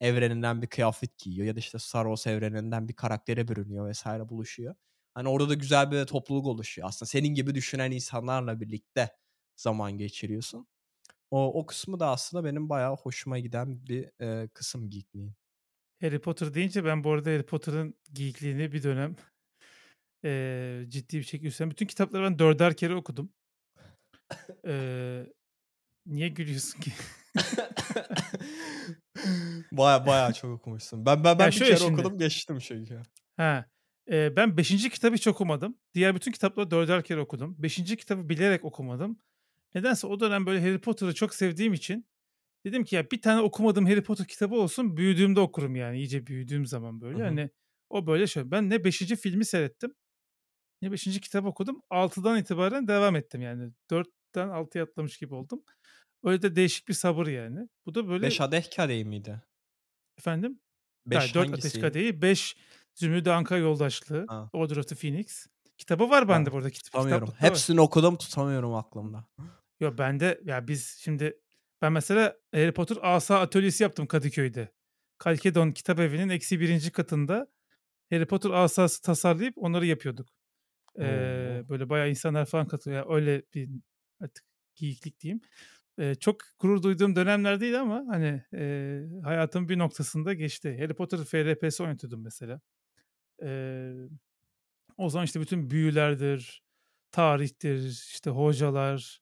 evreninden 0.00 0.62
bir 0.62 0.66
kıyafet 0.66 1.18
giyiyor 1.18 1.46
ya 1.46 1.54
da 1.56 1.58
işte 1.58 1.78
Star 1.78 2.04
Wars 2.04 2.26
evreninden 2.26 2.88
bir 2.88 2.94
karaktere 2.94 3.48
bürünüyor 3.48 3.88
vesaire 3.88 4.28
buluşuyor. 4.28 4.74
Hani 5.14 5.28
orada 5.28 5.48
da 5.48 5.54
güzel 5.54 5.90
bir 5.90 6.04
topluluk 6.06 6.46
oluşuyor 6.46 6.88
aslında. 6.88 7.08
Senin 7.08 7.28
gibi 7.34 7.54
düşünen 7.54 7.90
insanlarla 7.90 8.60
birlikte 8.60 9.10
zaman 9.56 9.98
geçiriyorsun. 9.98 10.66
O, 11.30 11.60
o 11.60 11.66
kısmı 11.66 12.00
da 12.00 12.08
aslında 12.08 12.44
benim 12.44 12.68
bayağı 12.68 12.96
hoşuma 12.96 13.38
giden 13.38 13.86
bir 13.86 14.10
eee, 14.20 14.48
kısım 14.48 14.90
geekliğin. 14.90 15.32
Harry 16.00 16.20
Potter 16.20 16.54
deyince 16.54 16.84
ben 16.84 17.04
bu 17.04 17.12
arada 17.12 17.30
Harry 17.30 17.46
Potter'ın 17.46 17.94
geekliğini 18.12 18.72
bir 18.72 18.82
dönem 18.82 19.16
e, 20.24 20.84
ciddi 20.88 21.18
bir 21.18 21.22
şekilde 21.22 21.48
üstlendim. 21.48 21.70
Bütün 21.70 21.86
kitapları 21.86 22.22
ben 22.22 22.38
dörder 22.38 22.76
kere 22.76 22.94
okudum. 22.94 23.32
E, 24.66 25.26
niye 26.06 26.28
gülüyorsun 26.28 26.80
ki? 26.80 26.92
baya 29.72 30.06
baya 30.06 30.32
çok 30.32 30.50
okumuşsun. 30.50 31.06
Ben 31.06 31.24
ben, 31.24 31.38
ben 31.38 31.50
bir 31.50 31.58
kere 31.58 31.76
şimdi. 31.76 31.92
okudum 31.92 32.18
geçtim 32.18 32.58
çünkü. 32.58 33.02
Ha. 33.36 33.66
e, 34.10 34.36
ben 34.36 34.56
5. 34.56 34.90
kitabı 34.90 35.14
hiç 35.14 35.26
okumadım. 35.26 35.78
Diğer 35.94 36.14
bütün 36.14 36.32
kitapları 36.32 36.70
dörder 36.70 37.04
kere 37.04 37.20
okudum. 37.20 37.56
5. 37.58 37.76
kitabı 37.76 38.28
bilerek 38.28 38.64
okumadım. 38.64 39.18
Nedense 39.74 40.06
o 40.06 40.20
dönem 40.20 40.46
böyle 40.46 40.60
Harry 40.60 40.80
Potter'ı 40.80 41.14
çok 41.14 41.34
sevdiğim 41.34 41.72
için 41.72 42.06
dedim 42.66 42.84
ki 42.84 42.96
ya 42.96 43.10
bir 43.10 43.22
tane 43.22 43.40
okumadığım 43.40 43.86
Harry 43.86 44.02
Potter 44.02 44.26
kitabı 44.26 44.54
olsun 44.54 44.96
büyüdüğümde 44.96 45.40
okurum 45.40 45.76
yani 45.76 45.98
iyice 45.98 46.26
büyüdüğüm 46.26 46.66
zaman 46.66 47.00
böyle. 47.00 47.18
Hı 47.18 47.22
hı. 47.22 47.24
Hani 47.24 47.50
o 47.90 48.06
böyle 48.06 48.26
şöyle. 48.26 48.50
Ben 48.50 48.70
ne 48.70 48.84
5. 48.84 48.98
filmi 48.98 49.44
seyrettim 49.44 49.94
Yine 50.82 50.92
5. 50.92 51.20
kitap 51.20 51.44
okudum. 51.44 51.82
6'dan 51.90 52.38
itibaren 52.38 52.88
devam 52.88 53.16
ettim 53.16 53.40
yani. 53.40 53.72
4'ten 53.90 54.48
6'ya 54.48 54.84
atlamış 54.84 55.18
gibi 55.18 55.34
oldum. 55.34 55.62
Öyle 56.24 56.42
de 56.42 56.56
değişik 56.56 56.88
bir 56.88 56.94
sabır 56.94 57.26
yani. 57.26 57.68
Bu 57.86 57.94
da 57.94 58.08
böyle 58.08 58.26
5 58.26 58.40
Adeh 58.40 58.76
Kadehi 58.76 59.04
miydi? 59.04 59.42
Efendim? 60.18 60.60
5 61.06 61.22
5 61.22 61.34
4 61.34 61.54
Ateş? 61.54 61.72
Kadehi, 61.72 62.22
5 62.22 62.56
Zümrüt 62.94 63.28
Anka 63.28 63.56
Yoldaşlığı, 63.56 64.26
Ha. 64.28 64.50
Order 64.52 64.76
of 64.76 64.88
the 64.88 64.94
Phoenix. 64.94 65.46
Kitabı 65.78 66.10
var 66.10 66.28
bende 66.28 66.46
Ben 66.46 66.52
burada. 66.52 66.70
Kitap, 66.70 66.92
tutamıyorum. 66.92 67.28
var. 67.28 67.36
Hepsini 67.38 67.80
okudum 67.80 68.16
tutamıyorum 68.16 68.74
aklımda. 68.74 69.26
Yo 69.80 69.98
bende 69.98 70.40
ya 70.44 70.68
biz 70.68 70.96
şimdi 71.00 71.40
ben 71.82 71.92
mesela 71.92 72.36
Harry 72.54 72.72
Potter 72.72 72.96
asa 73.02 73.40
atölyesi 73.40 73.82
yaptım 73.82 74.06
Kadıköy'de. 74.06 74.68
Kalkedon 75.18 75.72
kitap 75.72 76.00
evinin 76.00 76.28
eksi 76.28 76.60
birinci 76.60 76.92
katında 76.92 77.46
Harry 78.10 78.26
Potter 78.26 78.50
asası 78.50 79.02
tasarlayıp 79.02 79.54
onları 79.56 79.86
yapıyorduk. 79.86 80.28
Ee, 80.98 81.62
böyle 81.68 81.88
bayağı 81.88 82.10
insanlar 82.10 82.46
falan 82.46 82.68
katılıyor. 82.68 83.02
Yani 83.06 83.14
öyle 83.14 83.42
bir 83.54 83.70
artık 84.20 84.44
geyiklik 84.74 85.20
diyeyim. 85.20 85.40
Ee, 85.98 86.14
çok 86.14 86.36
gurur 86.58 86.82
duyduğum 86.82 87.16
dönemler 87.16 87.60
değil 87.60 87.80
ama 87.80 88.04
hani 88.08 88.42
e, 88.54 89.00
hayatımın 89.24 89.68
bir 89.68 89.78
noktasında 89.78 90.34
geçti. 90.34 90.76
Harry 90.80 90.94
Potter 90.94 91.18
FRP'si 91.18 91.82
oynatıyordum 91.82 92.22
mesela. 92.22 92.60
Ee, 93.42 93.92
o 94.96 95.10
zaman 95.10 95.24
işte 95.24 95.40
bütün 95.40 95.70
büyülerdir, 95.70 96.62
tarihtir, 97.12 97.88
işte 97.88 98.30
hocalar 98.30 99.20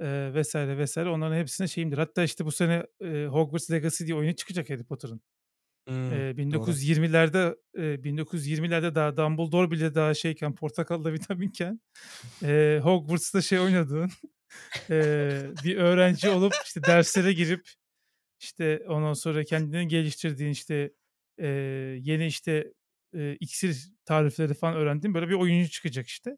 e, 0.00 0.34
vesaire 0.34 0.78
vesaire 0.78 1.08
onların 1.08 1.36
hepsine 1.36 1.68
şeyimdir. 1.68 1.98
Hatta 1.98 2.22
işte 2.22 2.44
bu 2.44 2.52
sene 2.52 2.86
e, 3.00 3.26
Hogwarts 3.26 3.70
Legacy 3.70 4.04
diye 4.04 4.16
oyunu 4.16 4.36
çıkacak 4.36 4.70
Harry 4.70 4.84
Potter'ın. 4.84 5.20
Doğru. 5.88 6.14
1920'lerde 6.40 7.56
e, 7.74 7.80
1920'lerde 7.80 8.94
daha 8.94 9.16
Dumbledore 9.16 9.70
bile 9.70 9.94
daha 9.94 10.14
şeyken 10.14 10.54
portakalda 10.54 11.12
vitaminken 11.12 11.80
e, 12.42 12.80
Hogwarts'ta 12.82 13.42
şey 13.42 13.60
oynadığın 13.60 14.10
e, 14.90 15.30
bir 15.64 15.76
öğrenci 15.76 16.30
olup 16.30 16.52
işte 16.64 16.82
derslere 16.82 17.32
girip 17.32 17.68
işte 18.40 18.84
ondan 18.88 19.12
sonra 19.12 19.44
kendini 19.44 19.88
geliştirdiğin 19.88 20.50
işte 20.50 20.92
e, 21.38 21.48
yeni 22.00 22.26
işte 22.26 22.72
e, 23.14 23.36
iksir 23.40 23.90
tarifleri 24.04 24.54
falan 24.54 24.76
öğrendiğin 24.76 25.14
böyle 25.14 25.28
bir 25.28 25.34
oyuncu 25.34 25.70
çıkacak 25.70 26.06
işte. 26.06 26.36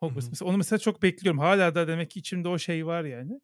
Hogwarts. 0.00 0.26
hı. 0.26 0.30
Mesela 0.30 0.50
onu 0.50 0.56
mesela 0.56 0.78
çok 0.78 1.02
bekliyorum. 1.02 1.38
Hala 1.40 1.74
da 1.74 1.88
demek 1.88 2.10
ki 2.10 2.18
içimde 2.18 2.48
o 2.48 2.58
şey 2.58 2.86
var 2.86 3.04
yani. 3.04 3.40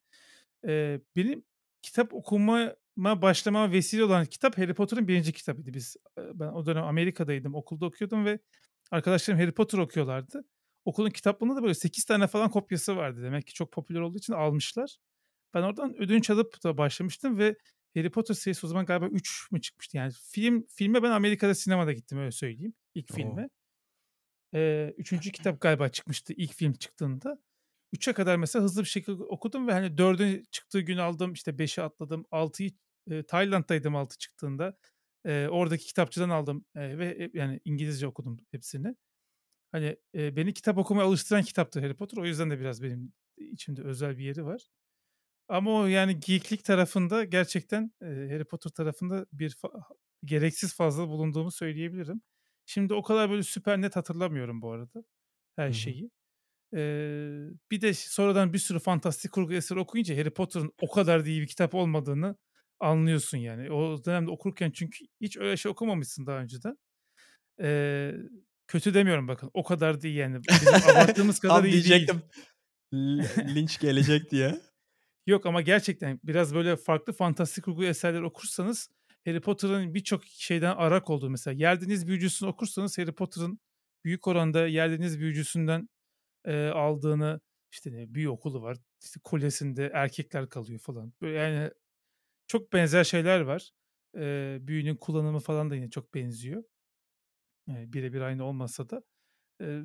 Ee, 0.69 1.01
benim 1.17 1.45
kitap 1.83 2.15
okumama 2.15 2.75
başlamama 2.97 3.73
vesile 3.73 4.05
olan 4.05 4.27
kitap 4.27 4.59
Harry 4.59 4.75
Potter'ın 4.75 5.09
birinci 5.09 5.33
kitabıydı. 5.33 5.75
Biz 5.75 5.97
ben 6.35 6.49
o 6.49 6.67
dönem 6.67 6.85
Amerika'daydım. 6.85 7.55
Okulda 7.55 7.87
okuyordum 7.87 8.25
ve 8.25 8.39
arkadaşlarım 8.91 9.41
Harry 9.41 9.53
Potter 9.53 9.79
okuyorlardı. 9.79 10.45
Okulun 10.85 11.11
kitaplığında 11.11 11.57
da 11.57 11.63
böyle 11.63 11.75
8 11.75 12.05
tane 12.05 12.27
falan 12.27 12.51
kopyası 12.51 12.97
vardı. 12.97 13.23
Demek 13.23 13.47
ki 13.47 13.55
çok 13.55 13.73
popüler 13.73 14.01
olduğu 14.01 14.19
için 14.19 14.33
almışlar. 14.33 14.97
Ben 15.55 15.63
oradan 15.63 16.03
ödünç 16.03 16.31
alıp 16.31 16.65
da 16.65 16.79
başlamıştım 16.79 17.39
ve 17.39 17.57
Harry 17.97 18.11
Potter 18.11 18.35
serisi 18.35 18.67
o 18.67 18.69
zaman 18.69 18.87
galiba 18.87 19.07
3 19.07 19.53
mü 19.53 19.61
çıkmıştı? 19.61 19.97
Yani 19.97 20.13
film 20.31 20.67
filme 20.69 21.03
ben 21.03 21.11
Amerika'da 21.11 21.55
sinemada 21.55 21.93
gittim 21.93 22.19
öyle 22.19 22.31
söyleyeyim. 22.31 22.75
ilk 22.95 23.11
Oo. 23.11 23.15
filme. 23.15 23.49
Ee, 24.55 24.95
üçüncü 24.99 25.33
kitap 25.33 25.61
galiba 25.61 25.89
çıkmıştı 25.89 26.33
ilk 26.37 26.55
film 26.55 26.73
çıktığında. 26.73 27.39
3'e 27.93 28.13
kadar 28.13 28.37
mesela 28.37 28.65
hızlı 28.65 28.83
bir 28.83 28.89
şekilde 28.89 29.23
okudum 29.25 29.69
ve 29.69 29.73
hani 29.73 29.99
4'ün 29.99 30.45
çıktığı 30.53 30.81
gün 30.81 30.99
aldım 30.99 31.33
işte 31.33 31.59
5'i 31.59 31.83
atladım 31.83 32.27
6'yı 32.31 32.71
e, 33.11 33.23
Tayland'daydım 33.23 33.97
6 33.97 34.19
çıktığında 34.19 34.77
E, 35.27 35.49
oradaki 35.51 35.87
kitapçıdan 35.87 36.31
aldım 36.31 36.65
e, 36.77 36.99
ve 36.99 37.07
e, 37.25 37.31
yani 37.39 37.61
İngilizce 37.65 38.07
okudum 38.07 38.39
hepsini. 38.51 38.95
Hani 39.73 39.97
e, 40.15 40.37
beni 40.37 40.55
kitap 40.55 40.79
okumaya 40.79 41.05
alıştıran 41.09 41.43
kitaptı 41.43 41.81
Harry 41.81 41.95
Potter 41.97 42.19
o 42.23 42.27
yüzden 42.27 42.51
de 42.51 42.61
biraz 42.61 42.83
benim 42.83 43.13
içimde 43.39 43.83
özel 43.83 44.19
bir 44.19 44.25
yeri 44.25 44.45
var. 44.47 44.69
Ama 45.49 45.73
o 45.81 45.87
yani 45.87 46.21
geeklik 46.21 46.65
tarafında 46.65 47.25
gerçekten 47.25 47.93
e, 48.03 48.07
Harry 48.07 48.45
Potter 48.45 48.71
tarafında 48.71 49.27
bir 49.33 49.51
fa- 49.51 49.83
gereksiz 50.25 50.75
fazla 50.75 51.09
bulunduğumu 51.09 51.51
söyleyebilirim. 51.53 52.23
Şimdi 52.67 52.95
o 52.95 53.03
kadar 53.03 53.31
böyle 53.31 53.43
süper 53.43 53.81
net 53.81 53.97
hatırlamıyorum 53.97 54.63
bu 54.63 54.73
arada 54.73 55.05
her 55.57 55.73
şeyi. 55.73 56.11
Ee, 56.77 57.49
bir 57.71 57.81
de 57.81 57.95
sonradan 57.95 58.53
bir 58.53 58.59
sürü 58.59 58.79
fantastik 58.79 59.33
kurgu 59.33 59.53
eseri 59.55 59.79
okuyunca 59.79 60.17
Harry 60.19 60.31
Potter'ın 60.31 60.73
o 60.81 60.91
kadar 60.91 61.25
da 61.25 61.29
iyi 61.29 61.41
bir 61.43 61.47
kitap 61.47 61.75
olmadığını 61.75 62.37
anlıyorsun 62.81 63.39
yani. 63.39 63.73
O 63.73 64.05
dönemde 64.05 64.31
okurken 64.31 64.71
çünkü 64.71 65.05
hiç 65.21 65.37
öyle 65.37 65.57
şey 65.57 65.71
okumamışsın 65.73 66.27
daha 66.27 66.39
önceden. 66.39 66.79
Ee, 67.61 68.13
kötü 68.67 68.95
demiyorum 68.95 69.29
bakın. 69.29 69.51
O 69.55 69.65
kadar 69.65 70.03
değil 70.03 70.17
yani. 70.17 70.41
Bizim 70.45 70.75
abarttığımız 70.75 71.39
kadar 71.41 71.55
Tam 71.55 71.65
iyi 71.65 71.73
değil. 71.73 71.85
diyecektim. 71.85 72.23
L- 72.95 73.55
linç 73.55 73.79
gelecek 73.81 74.31
diye. 74.31 74.61
Yok 75.27 75.47
ama 75.47 75.61
gerçekten 75.63 76.21
biraz 76.25 76.55
böyle 76.55 76.77
farklı 76.77 77.13
fantastik 77.13 77.65
kurgu 77.65 77.85
eserler 77.85 78.23
okursanız 78.23 78.91
Harry 79.25 79.41
Potter'ın 79.41 79.95
birçok 79.95 80.25
şeyden 80.25 80.77
arak 80.77 81.11
olduğu 81.11 81.31
mesela 81.31 81.55
Yerdeniz 81.55 82.07
Büyücüsü'nü 82.07 82.49
okursanız 82.49 82.99
Harry 82.99 83.13
Potter'ın 83.13 83.61
büyük 84.05 84.27
oranda 84.27 84.67
Yerdeniz 84.67 85.21
Büyücüsü'nden 85.21 85.89
e, 86.45 86.67
aldığını 86.67 87.41
işte 87.73 87.93
ne 87.93 88.15
büyü 88.15 88.29
okulu 88.29 88.63
var. 88.63 88.79
işte 89.05 89.21
kulesinde 89.25 89.91
erkekler 89.95 90.49
kalıyor 90.49 90.81
falan. 90.81 91.13
Böyle 91.21 91.39
yani 91.39 91.71
çok 92.47 92.73
benzer 92.73 93.05
şeyler 93.05 93.41
var. 93.41 93.71
E, 94.17 94.59
büyünün 94.61 94.97
kullanımı 94.97 95.41
falan 95.41 95.71
da 95.71 95.77
yine 95.77 95.91
çok 95.91 96.15
benziyor. 96.15 96.65
E, 97.69 97.93
birebir 97.93 98.21
aynı 98.21 98.45
olmasa 98.45 98.91
da. 98.91 99.03
E, 99.63 99.83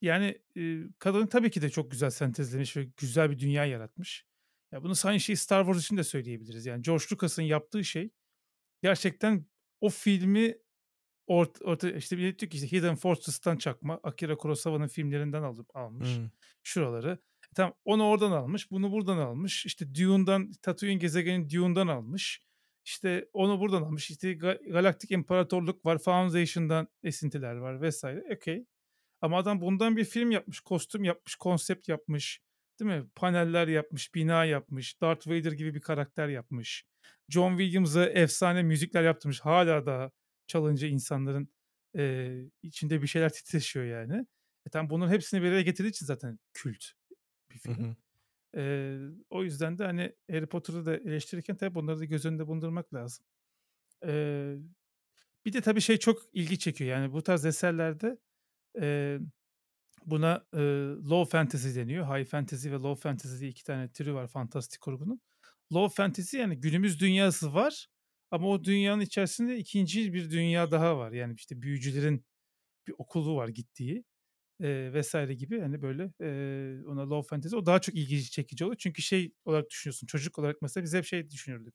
yani 0.00 0.42
e, 0.56 0.78
kadın 0.98 1.26
tabii 1.26 1.50
ki 1.50 1.62
de 1.62 1.70
çok 1.70 1.90
güzel 1.90 2.10
sentezlemiş 2.10 2.76
ve 2.76 2.84
güzel 2.96 3.30
bir 3.30 3.38
dünya 3.38 3.64
yaratmış. 3.64 4.26
Ya 4.72 4.82
bunu 4.82 4.94
aynı 5.04 5.20
şeyi 5.20 5.36
Star 5.36 5.64
Wars 5.64 5.84
için 5.84 5.96
de 5.96 6.04
söyleyebiliriz. 6.04 6.66
Yani 6.66 6.82
George 6.82 7.04
Lucas'ın 7.12 7.42
yaptığı 7.42 7.84
şey 7.84 8.10
gerçekten 8.84 9.46
o 9.80 9.88
filmi 9.88 10.54
orta, 11.26 11.64
orta 11.64 11.90
işte 11.90 12.18
bir 12.18 12.22
diyor 12.38 12.50
ki 12.50 12.56
işte 12.56 12.72
Hidden 12.72 12.96
Fortress'tan 12.96 13.56
çakma 13.56 14.00
Akira 14.02 14.36
Kurosawa'nın 14.36 14.88
filmlerinden 14.88 15.42
alıp 15.42 15.76
almış 15.76 16.16
Hmm. 16.16 16.30
şuraları. 16.62 17.18
E 17.44 17.54
tamam 17.56 17.74
onu 17.84 18.04
oradan 18.08 18.32
almış, 18.32 18.70
bunu 18.70 18.92
buradan 18.92 19.18
almış. 19.18 19.66
İşte 19.66 19.94
Dune'dan, 19.94 20.52
Tatooine 20.62 20.94
gezegeni 20.98 21.50
Dune'dan 21.50 21.86
almış. 21.86 22.42
İşte 22.84 23.28
onu 23.32 23.60
buradan 23.60 23.82
almış. 23.82 24.10
İşte 24.10 24.32
Ga- 24.32 24.70
Galaktik 24.72 25.10
İmparatorluk 25.10 25.86
var, 25.86 25.98
Foundation'dan 25.98 26.88
esintiler 27.02 27.54
var 27.56 27.80
vesaire. 27.80 28.24
Okey. 28.36 28.66
Ama 29.20 29.38
adam 29.38 29.60
bundan 29.60 29.96
bir 29.96 30.04
film 30.04 30.30
yapmış, 30.30 30.60
kostüm 30.60 31.04
yapmış, 31.04 31.34
konsept 31.36 31.88
yapmış. 31.88 32.40
Değil 32.80 32.90
mi? 32.90 33.06
Paneller 33.14 33.68
yapmış, 33.68 34.14
bina 34.14 34.44
yapmış, 34.44 35.00
Darth 35.00 35.28
Vader 35.28 35.52
gibi 35.52 35.74
bir 35.74 35.80
karakter 35.80 36.28
yapmış. 36.28 36.84
John 37.28 37.58
Williams'a 37.58 38.06
efsane 38.06 38.62
müzikler 38.62 39.02
yaptırmış. 39.02 39.40
Hala 39.40 39.86
da 39.86 40.12
çalınca 40.46 40.88
insanların 40.88 41.48
e, 41.96 42.34
içinde 42.62 43.02
bir 43.02 43.06
şeyler 43.06 43.32
titreşiyor 43.32 43.84
yani. 43.84 44.26
E 44.66 44.70
tam 44.70 44.90
bunun 44.90 45.08
hepsini 45.08 45.42
bir 45.42 45.48
araya 45.48 45.62
getirdiği 45.62 45.90
için 45.90 46.06
zaten 46.06 46.38
kült 46.52 46.84
bir 47.50 47.54
Hı 47.54 47.58
film. 47.58 47.84
hı. 47.84 47.96
E, 48.56 48.62
o 49.30 49.44
yüzden 49.44 49.78
de 49.78 49.84
hani 49.84 50.12
Harry 50.30 50.46
Potter'ı 50.46 50.86
da 50.86 50.96
eleştirirken 50.96 51.56
tabii 51.56 51.74
bunları 51.74 51.98
da 51.98 52.04
göz 52.04 52.24
önünde 52.26 52.46
bulundurmak 52.46 52.94
lazım. 52.94 53.26
E, 54.06 54.54
bir 55.44 55.52
de 55.52 55.60
tabii 55.60 55.80
şey 55.80 55.96
çok 55.96 56.22
ilgi 56.32 56.58
çekiyor. 56.58 56.90
Yani 56.90 57.12
bu 57.12 57.22
tarz 57.22 57.44
eserlerde 57.44 58.18
e, 58.80 59.18
buna 60.06 60.46
e, 60.54 60.58
low 61.10 61.38
fantasy 61.38 61.80
deniyor. 61.80 62.18
High 62.18 62.28
fantasy 62.28 62.70
ve 62.70 62.74
low 62.74 63.02
fantasy 63.08 63.40
diye 63.40 63.50
iki 63.50 63.64
tane 63.64 63.88
türü 63.88 64.14
var 64.14 64.26
fantastik 64.26 64.80
kurgunun. 64.80 65.20
Low 65.72 65.94
fantasy 65.94 66.36
yani 66.38 66.60
günümüz 66.60 67.00
dünyası 67.00 67.54
var 67.54 67.88
ama 68.30 68.48
o 68.48 68.64
dünyanın 68.64 69.00
içerisinde 69.00 69.58
ikinci 69.58 70.14
bir 70.14 70.30
dünya 70.30 70.70
daha 70.70 70.98
var. 70.98 71.12
Yani 71.12 71.34
işte 71.34 71.62
büyücülerin 71.62 72.24
bir 72.88 72.94
okulu 72.98 73.36
var 73.36 73.48
gittiği 73.48 74.04
e, 74.60 74.92
vesaire 74.94 75.34
gibi 75.34 75.60
hani 75.60 75.82
böyle 75.82 76.12
e, 76.22 76.86
ona 76.86 77.10
low 77.10 77.28
fantasy 77.28 77.56
o 77.56 77.66
daha 77.66 77.80
çok 77.80 77.94
ilgi 77.94 78.30
çekici 78.30 78.64
oluyor. 78.64 78.78
Çünkü 78.78 79.02
şey 79.02 79.32
olarak 79.44 79.70
düşünüyorsun 79.70 80.06
çocuk 80.06 80.38
olarak 80.38 80.62
mesela 80.62 80.84
biz 80.84 80.94
hep 80.94 81.04
şey 81.04 81.30
düşünürdük. 81.30 81.74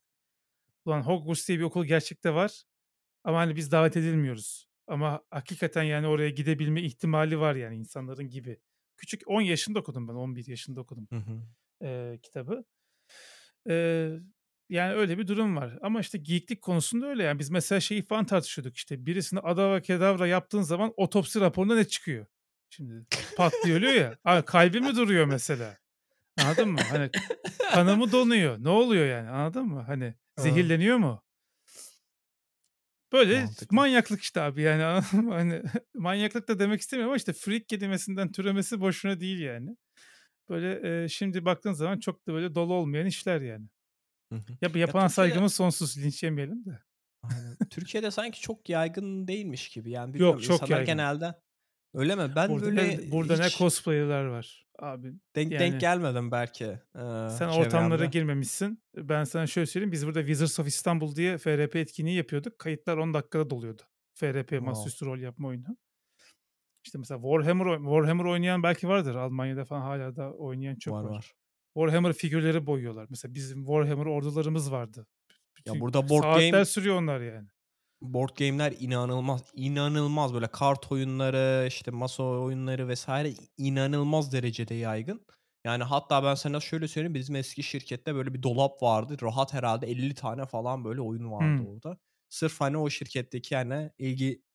Ulan 0.86 1.02
Hogwarts 1.02 1.48
diye 1.48 1.60
bir 1.60 1.64
okul 1.64 1.86
gerçekte 1.86 2.34
var 2.34 2.64
ama 3.24 3.38
hani 3.40 3.56
biz 3.56 3.72
davet 3.72 3.98
edilmiyoruz. 3.98 4.70
Ama 4.88 5.24
hakikaten 5.32 5.84
yani 5.84 6.08
oraya 6.08 6.30
gidebilme 6.30 6.82
ihtimali 6.82 7.40
var 7.40 7.56
yani 7.56 7.76
insanların 7.78 8.30
gibi. 8.30 8.60
Küçük 8.98 9.22
10 9.28 9.42
yaşında 9.42 9.80
okudum 9.80 10.08
ben 10.08 10.14
11 10.14 10.48
yaşında 10.48 10.82
okudum 10.82 11.08
Hı 11.10 11.16
hı. 11.16 11.42
e, 11.86 12.20
kitabı. 12.24 12.66
E, 13.70 14.10
yani 14.70 14.93
öyle 14.93 15.18
bir 15.18 15.28
durum 15.28 15.55
var. 15.55 15.78
Ama 15.82 15.99
işte 15.99 16.18
geeklik 16.18 16.62
konusunda 16.62 17.07
öyle 17.07 17.24
yani 17.24 17.39
biz 17.39 17.49
mesela 17.49 17.80
şeyi 17.80 18.05
falan 18.05 18.26
tartışıyorduk 18.26 18.78
işte 18.78 19.05
birisini 19.05 19.39
adava 19.39 19.82
kedavra 19.82 20.28
yaptığın 20.28 20.62
zaman 20.62 20.93
otopsi 20.97 21.39
raporunda 21.39 21.76
ne 21.76 21.88
çıkıyor? 21.88 22.26
Şimdi 22.70 23.05
patlıyor 23.38 23.78
ölüyor 23.78 23.93
ya. 23.93 24.18
Abi 24.24 24.45
kalbi 24.45 24.82
mi 24.82 24.95
duruyor 24.95 25.26
mesela? 25.26 25.78
Anladın 26.38 26.70
mı? 26.70 26.80
Hani 26.89 27.10
kanı 27.74 27.97
mı 27.97 28.12
donuyor? 28.12 28.64
Ne 28.64 28.70
oluyor 28.70 29.05
yani? 29.05 29.30
Anladın 29.30 29.66
mı? 29.66 29.84
Hani 29.88 30.14
zehirleniyor 30.38 30.97
mu? 30.97 31.24
Böyle 33.14 33.43
Mantıklı. 33.43 33.76
manyaklık 33.76 34.22
işte 34.22 34.41
abi 34.41 34.62
yani? 34.62 34.84
Hani 35.30 35.64
manyaklık 35.93 36.47
da 36.47 36.60
demek 36.60 36.82
istemiyorum 36.82 37.10
ama 37.10 37.18
işte 37.18 37.34
freak 37.34 37.68
kelimesinden 37.68 38.32
türemesi 38.32 38.82
boşuna 38.82 39.20
değil 39.20 39.39
yani. 39.39 39.76
Böyle 40.50 41.04
e, 41.04 41.08
şimdi 41.10 41.45
baktığın 41.45 41.74
zaman 41.74 42.00
çok 42.00 42.28
da 42.28 42.34
böyle 42.34 42.56
dolu 42.56 42.74
olmayan 42.74 43.06
işler 43.06 43.41
yani. 43.41 43.66
Hı 44.34 44.36
hı. 44.36 44.52
Ya 44.62 44.70
Ya 44.74 44.80
yapana 44.80 45.08
Türkiye'de 45.08 45.10
saygımız 45.10 45.54
sonsuz 45.54 45.97
linç 45.97 46.24
yemeyelim 46.24 46.66
de. 46.66 46.80
Aynen. 47.24 47.58
Türkiye'de 47.70 48.12
sanki 48.12 48.41
çok 48.41 48.70
yaygın 48.70 49.28
değilmiş 49.28 49.70
gibi. 49.70 49.91
Yani 49.91 50.14
bilmiyorum 50.14 50.39
Yok 50.39 50.43
çok 50.60 50.70
yaygın. 50.70 50.86
genelde 50.86 51.36
öyle 51.93 52.16
mi? 52.16 52.32
Ben 52.36 52.50
Burada 52.50 52.66
böyle 52.66 52.97
ne, 52.97 53.12
burada 53.12 53.38
ne 53.38 53.45
hiç 53.45 53.58
cosplayer'lar 53.58 54.26
var 54.26 54.66
abi. 54.80 55.14
denk 55.36 55.52
denk 55.52 55.62
Yani 55.62 55.78
gelmedim 55.78 56.32
belki 56.32 56.64
eee, 56.66 56.80
sen 57.30 57.47
ortamlara 57.47 57.89
çevremde. 57.97 58.06
girmemişsin. 58.06 58.84
Ben 58.95 59.24
sana 59.24 59.47
şöyle 59.47 59.66
söyleyeyim. 59.66 59.91
Biz 59.91 60.06
burada 60.06 60.20
Wizards 60.20 60.60
of 60.60 60.68
İstanbul 60.68 61.16
diye 61.16 61.38
FRP 61.38 61.76
etkinliği 61.76 62.18
yapıyorduk. 62.18 62.60
Kayıtlar 62.60 62.97
10 62.97 63.14
dakikada 63.14 63.50
doluyordu. 63.50 63.82
FRP 64.14 64.50
Wow. 64.50 64.60
masaüstü 64.66 65.06
rol 65.06 65.20
yapma 65.20 65.47
oyunu. 65.47 65.78
İşte 66.86 66.98
mesela 66.98 67.22
Warhammer 67.22 67.78
Warhammer 67.78 68.26
oynayan 68.26 68.64
belki 68.64 68.88
vardır. 68.88 69.16
Almanya'da 69.16 69.66
falan 69.66 69.82
hala 69.82 70.16
da 70.16 70.34
oynayan 70.34 70.76
çok 70.76 70.94
Var 70.94 71.04
var. 71.04 71.10
var. 71.10 71.34
Warhammer 71.74 72.14
figürleri 72.14 72.66
boyuyorlar. 72.66 73.08
Mesela 73.10 73.34
bizim 73.34 73.66
Warhammer 73.66 74.06
ordularımız 74.06 74.72
vardı. 74.72 75.08
Ya 75.66 75.74
Bütün 75.74 75.82
burada 75.82 76.10
board 76.10 76.24
saatler 76.24 76.52
game 76.52 76.66
sürüyor 76.66 76.96
onlar 76.96 77.22
yani. 77.22 77.48
board 78.02 78.30
game'ler 78.40 78.74
inanılmaz 78.80 79.42
inanılmaz 79.54 80.34
böyle 80.34 80.48
kart 80.48 80.92
oyunları 80.92 81.66
işte 81.68 81.92
masa 81.92 82.24
oyunları 82.24 82.88
vesaire 82.88 83.34
inanılmaz 83.58 84.34
derecede 84.34 84.74
yaygın. 84.76 85.26
Yani 85.66 85.84
hatta 85.84 86.24
ben 86.24 86.36
sana 86.36 86.60
şöyle 86.60 86.88
söyleyeyim 86.88 87.14
bizim 87.14 87.36
eski 87.36 87.64
şirkette 87.64 88.16
böyle 88.16 88.34
bir 88.34 88.44
dolap 88.44 88.84
vardı. 88.84 89.18
Rahat 89.22 89.54
herhalde 89.54 89.88
50 89.88 90.14
tane 90.16 90.46
falan 90.46 90.86
böyle 90.86 91.02
oyun 91.02 91.32
vardı 91.32 91.64
Hmm. 91.64 91.68
orada. 91.68 91.98
Sırf 92.30 92.62
hani 92.62 92.78
o 92.78 92.90
şirketteki 92.90 93.54
yani 93.54 93.92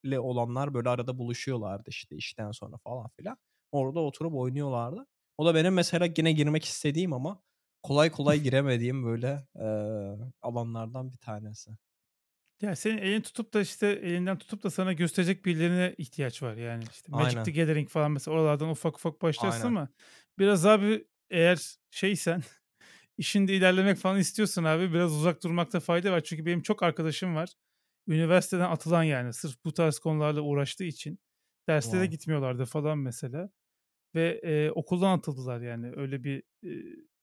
ilgili 0.05 0.21
olanlar 0.21 0.75
böyle 0.75 0.89
arada 0.89 1.19
buluşuyorlardı 1.19 1.91
işte 1.91 2.17
işten 2.17 2.51
sonra 2.51 2.77
falan 2.85 3.09
filan. 3.17 3.37
Orada 3.73 4.01
oturup 4.01 4.35
oynuyorlardı. 4.35 5.07
O 5.39 5.47
da 5.47 5.55
benim 5.55 5.75
mesela 5.75 6.09
yine 6.19 6.33
girmek 6.33 6.65
istediğim 6.65 7.13
ama 7.13 7.43
kolay 7.83 8.11
kolay 8.11 8.41
giremediğim 8.43 9.05
böyle 9.05 9.47
eee, 9.57 10.17
alanlardan 10.43 11.13
bir 11.13 11.19
tanesi. 11.19 11.71
Ya 12.63 12.77
senin 12.77 12.99
elini 12.99 13.23
tutup 13.23 13.55
da 13.55 13.61
işte 13.61 13.87
elinden 13.87 14.39
tutup 14.39 14.63
da 14.63 14.71
sana 14.71 14.93
gösterecek 14.93 15.45
birilerine 15.45 15.95
ihtiyaç 15.99 16.43
var 16.43 16.57
yani. 16.57 16.85
işte 16.91 17.13
Magic 17.13 17.43
the 17.43 17.51
Aynen. 17.51 17.53
Gathering 17.53 17.89
falan 17.89 18.13
mesela 18.13 18.35
oralardan 18.37 18.69
ufak 18.71 18.97
ufak 18.97 19.23
başlarsın 19.23 19.69
Aynen. 19.69 19.77
ama 19.77 19.89
biraz 20.39 20.67
abi 20.67 21.07
eğer 21.31 21.77
şeysen 21.91 22.43
işinde 23.19 23.55
ilerlemek 23.57 23.99
falan 23.99 24.19
istiyorsan 24.21 24.65
abi 24.65 24.93
biraz 24.93 25.13
uzak 25.13 25.43
durmakta 25.45 25.81
fayda 25.81 26.13
var. 26.13 26.21
Çünkü 26.25 26.47
benim 26.47 26.63
çok 26.63 26.83
arkadaşım 26.83 27.35
var. 27.35 27.49
Üniversiteden 28.09 28.71
atılan 28.71 29.03
yani 29.03 29.33
sırf 29.33 29.65
bu 29.65 29.73
tarz 29.73 29.99
konularla 29.99 30.41
uğraştığı 30.41 30.85
için 30.85 31.19
derslere 31.69 32.03
Wow. 32.03 32.11
gitmiyorlardı 32.17 32.65
falan 32.65 32.99
mesela. 32.99 33.51
Ve 34.15 34.41
e, 34.45 34.71
okuldan 34.71 35.19
atıldılar 35.19 35.61
yani 35.61 35.93
öyle 35.97 36.25
bir 36.25 36.43
e, 36.65 36.71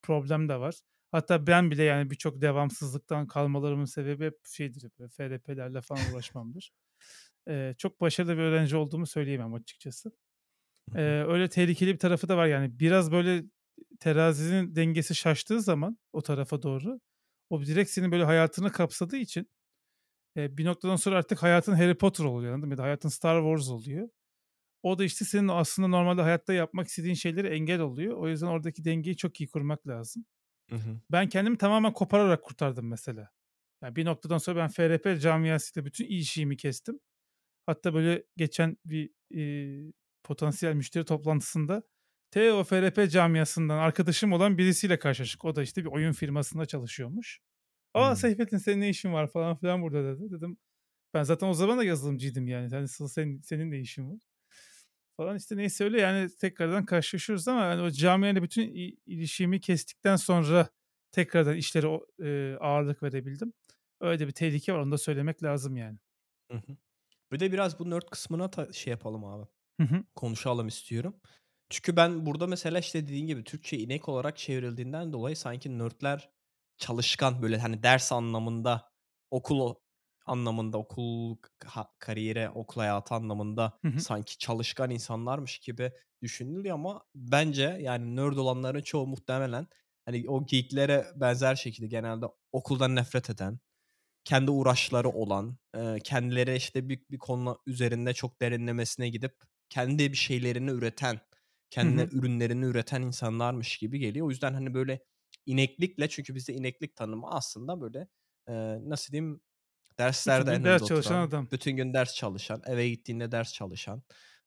problem 0.02 0.50
de 0.50 0.60
var. 0.60 0.76
Hatta 1.12 1.48
ben 1.48 1.72
bile 1.72 1.84
yani 1.84 2.10
birçok 2.12 2.42
devamsızlıktan 2.42 3.28
kalmalarımın 3.28 3.86
sebebi 3.86 4.26
hep 4.26 4.40
şeydir. 4.48 4.90
FRP'lerle 5.18 5.82
falan 5.82 6.02
uğraşmamdır. 6.14 6.72
E, 7.50 7.76
çok 7.78 8.02
başarılı 8.02 8.34
bir 8.34 8.42
öğrenci 8.42 8.78
olduğumu 8.78 9.08
söyleyemem 9.08 9.54
açıkçası. 9.54 10.12
E, 10.96 11.02
öyle 11.28 11.50
tehlikeli 11.50 11.94
bir 11.94 12.00
tarafı 12.00 12.30
da 12.30 12.38
var 12.38 12.48
yani. 12.48 12.80
Biraz 12.80 13.12
böyle 13.12 13.44
terazinin 14.00 14.76
dengesi 14.76 15.16
şaştığı 15.16 15.62
zaman 15.62 15.98
o 16.14 16.22
tarafa 16.22 16.62
doğru 16.62 17.00
o 17.50 17.66
direkt 17.66 17.90
senin 17.90 18.12
böyle 18.12 18.24
hayatını 18.24 18.72
kapsadığı 18.72 19.18
için 19.18 19.50
e, 20.38 20.58
bir 20.58 20.66
noktadan 20.66 20.96
sonra 20.96 21.18
artık 21.18 21.44
hayatın 21.44 21.74
Harry 21.74 21.98
Potter 21.98 22.26
oluyor 22.26 22.54
anladın 22.54 22.68
mı? 22.70 22.74
Ya 22.74 22.78
da 22.78 22.84
hayatın 22.84 23.10
Star 23.10 23.42
Wars 23.42 23.70
oluyor. 23.70 24.10
O 24.84 25.00
da 25.00 25.04
işte 25.04 25.26
senin 25.26 25.48
aslında 25.48 25.88
normalde 25.88 26.22
hayatta 26.22 26.54
yapmak 26.54 26.88
istediğin 26.88 27.16
şeylere 27.16 27.56
engel 27.56 27.80
oluyor. 27.80 28.18
O 28.18 28.28
yüzden 28.28 28.48
oradaki 28.48 28.86
dengeyi 28.86 29.18
çok 29.18 29.42
iyi 29.42 29.48
kurmak 29.48 29.88
lazım. 29.88 30.26
Hı 30.70 30.76
hı. 30.76 31.02
Ben 31.12 31.30
kendimi 31.30 31.58
tamamen 31.58 31.94
kopararak 31.94 32.44
kurtardım 32.44 32.88
mesela. 32.88 33.30
Yani 33.84 33.96
bir 33.96 34.06
noktadan 34.06 34.38
sonra 34.38 34.60
ben 34.60 34.70
FRP 34.70 35.22
camiasıyla 35.22 35.86
bütün 35.86 36.06
ilişiğimi 36.06 36.58
kestim. 36.58 37.00
Hatta 37.66 37.94
böyle 37.94 38.24
geçen 38.38 38.78
bir 38.86 39.10
e, 39.36 39.94
potansiyel 40.24 40.74
müşteri 40.74 41.06
toplantısında 41.06 41.84
Teo 42.32 42.64
FRP 42.64 43.12
camiasından 43.12 43.78
arkadaşım 43.78 44.34
olan 44.34 44.58
birisiyle 44.58 45.00
karşılaştık. 45.00 45.46
O 45.46 45.56
da 45.56 45.64
işte 45.64 45.86
bir 45.86 45.90
oyun 45.90 46.12
firmasında 46.12 46.66
çalışıyormuş. 46.66 47.40
Aa 47.94 48.10
Hmm. 48.10 48.16
Seyfettin 48.16 48.58
senin 48.58 48.82
ne 48.82 48.90
işin 48.90 49.14
var 49.14 49.28
falan 49.28 49.56
filan 49.58 49.82
burada 49.82 50.04
dedi. 50.18 50.32
Dedim 50.32 50.58
ben 51.14 51.24
zaten 51.24 51.48
o 51.48 51.54
zaman 51.54 51.78
da 51.80 51.84
yazılımcıydım 51.84 52.48
yani. 52.48 52.70
Hani 52.76 52.88
senin, 52.88 53.42
senin 53.42 53.72
ne 53.72 53.80
işin 53.80 54.10
var? 54.12 54.20
Falan 55.18 55.38
işte 55.38 55.58
neyse 55.58 55.84
öyle 55.84 56.02
yani 56.02 56.30
tekrardan 56.42 56.86
karşılaşıyoruz 56.86 57.48
ama 57.48 57.66
yani 57.66 57.82
o 57.82 57.92
camiayla 57.92 58.44
bütün 58.44 58.76
i- 58.76 58.98
ilişkimi 59.06 59.62
kestikten 59.62 60.16
sonra 60.16 60.70
tekrardan 61.12 61.56
işlere 61.56 62.00
e, 62.24 62.58
ağırlık 62.58 63.04
verebildim. 63.04 63.54
Öyle 64.02 64.28
bir 64.28 64.32
tehlike 64.32 64.74
var 64.74 64.80
onu 64.80 64.92
da 64.92 64.98
söylemek 64.98 65.44
lazım 65.44 65.78
yani. 65.78 65.98
Hı 66.52 66.58
hı. 66.58 66.78
Bir 67.32 67.40
de 67.40 67.52
biraz 67.52 67.80
bu 67.80 67.90
nerd 67.90 68.04
kısmına 68.12 68.52
ta- 68.52 68.74
şey 68.74 68.92
yapalım 68.92 69.26
abi. 69.26 69.48
Hı 69.80 69.84
hı. 69.88 70.04
Konuşalım 70.16 70.68
istiyorum. 70.68 71.16
Çünkü 71.70 71.96
ben 71.96 72.26
burada 72.26 72.48
mesela 72.48 72.80
işte 72.80 73.04
dediğin 73.04 73.28
gibi 73.28 73.44
Türkçe 73.44 73.78
inek 73.78 74.10
olarak 74.10 74.38
çevrildiğinden 74.38 75.14
dolayı 75.14 75.38
sanki 75.38 75.78
nerdler 75.80 76.30
çalışkan 76.82 77.44
böyle 77.44 77.58
hani 77.60 77.84
ders 77.84 78.12
anlamında 78.12 78.92
okul 79.32 79.76
anlamında 80.26 80.78
okul 80.78 81.38
kariyere 82.00 82.50
okul 82.50 82.82
hayatı 82.82 83.16
anlamında 83.16 83.80
Hı 83.82 83.88
hı. 83.88 84.06
sanki 84.06 84.38
çalışkan 84.38 84.92
insanlarmış 84.92 85.60
gibi 85.60 85.92
düşünülüyor 86.24 86.76
ama 86.76 87.04
bence 87.16 87.64
yani 87.82 88.16
nerd 88.16 88.38
olanların 88.38 88.82
çoğu 88.82 89.08
muhtemelen 89.08 89.68
hani 90.06 90.30
o 90.30 90.46
geeklere 90.46 91.08
benzer 91.16 91.56
şekilde 91.56 91.88
genelde 91.88 92.26
okuldan 92.52 92.96
nefret 92.96 93.30
eden 93.30 93.60
kendi 94.26 94.52
uğraşları 94.52 95.10
olan, 95.10 95.58
kendileri 96.04 96.56
işte 96.56 96.90
bir, 96.90 97.06
bir 97.12 97.18
konu 97.18 97.60
üzerinde 97.68 98.14
çok 98.14 98.42
derinlemesine 98.42 99.10
gidip 99.10 99.36
kendi 99.70 100.12
bir 100.12 100.18
şeylerini 100.18 100.72
üreten, 100.72 101.20
kendi 101.70 102.02
ürünlerini 102.02 102.66
üreten 102.66 103.02
insanlarmış 103.02 103.78
gibi 103.78 104.00
geliyor. 104.00 104.28
O 104.28 104.30
yüzden 104.30 104.54
hani 104.54 104.74
böyle 104.74 105.06
ineklikle 105.46 106.10
çünkü 106.10 106.36
bizde 106.36 106.54
ineklik 106.54 106.96
tanımı 106.96 107.28
aslında 107.32 107.82
böyle 107.82 108.08
eee, 108.50 108.80
nasıl 108.84 109.14
diyeyim 109.14 109.42
Bütün 110.26 110.46
derslerde 110.46 110.52
en 110.52 110.64
gün 110.64 110.76
ders 110.76 110.84
çalışan 110.84 111.18
oturan, 111.18 111.28
adam. 111.28 111.50
bütün 111.52 111.72
gün 111.78 111.94
ders 111.94 112.16
çalışan, 112.16 112.62
eve 112.68 112.90
gittiğinde 112.90 113.32
ders 113.32 113.54
çalışan 113.54 114.04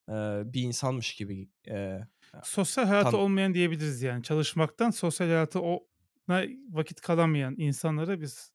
eee, 0.09 0.43
bir 0.47 0.63
insanmış 0.63 1.15
gibi 1.17 1.51
eee, 1.67 2.09
Sosyal 2.43 2.87
hayatı 2.87 3.17
tan 3.17 3.17
olmayan 3.17 3.55
diyebiliriz 3.55 4.03
yani. 4.03 4.23
Çalışmaktan 4.23 4.91
sosyal 4.91 5.27
hayatı 5.29 5.61
ona 5.61 6.43
vakit 6.71 7.01
kalamayan 7.01 7.55
insanlara 7.59 8.21
biz 8.21 8.53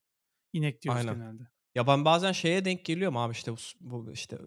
inek 0.53 0.81
diyoruz 0.81 1.05
aynen. 1.05 1.07
genelde. 1.07 1.43
Ya 1.75 1.87
ben 1.87 2.05
bazen 2.05 2.31
şeye 2.31 2.65
denk 2.65 2.85
geliyorum 2.85 3.17
abi 3.17 3.31
işte 3.33 3.51
bu, 3.53 3.57
bu 3.81 4.11
işte 4.11 4.37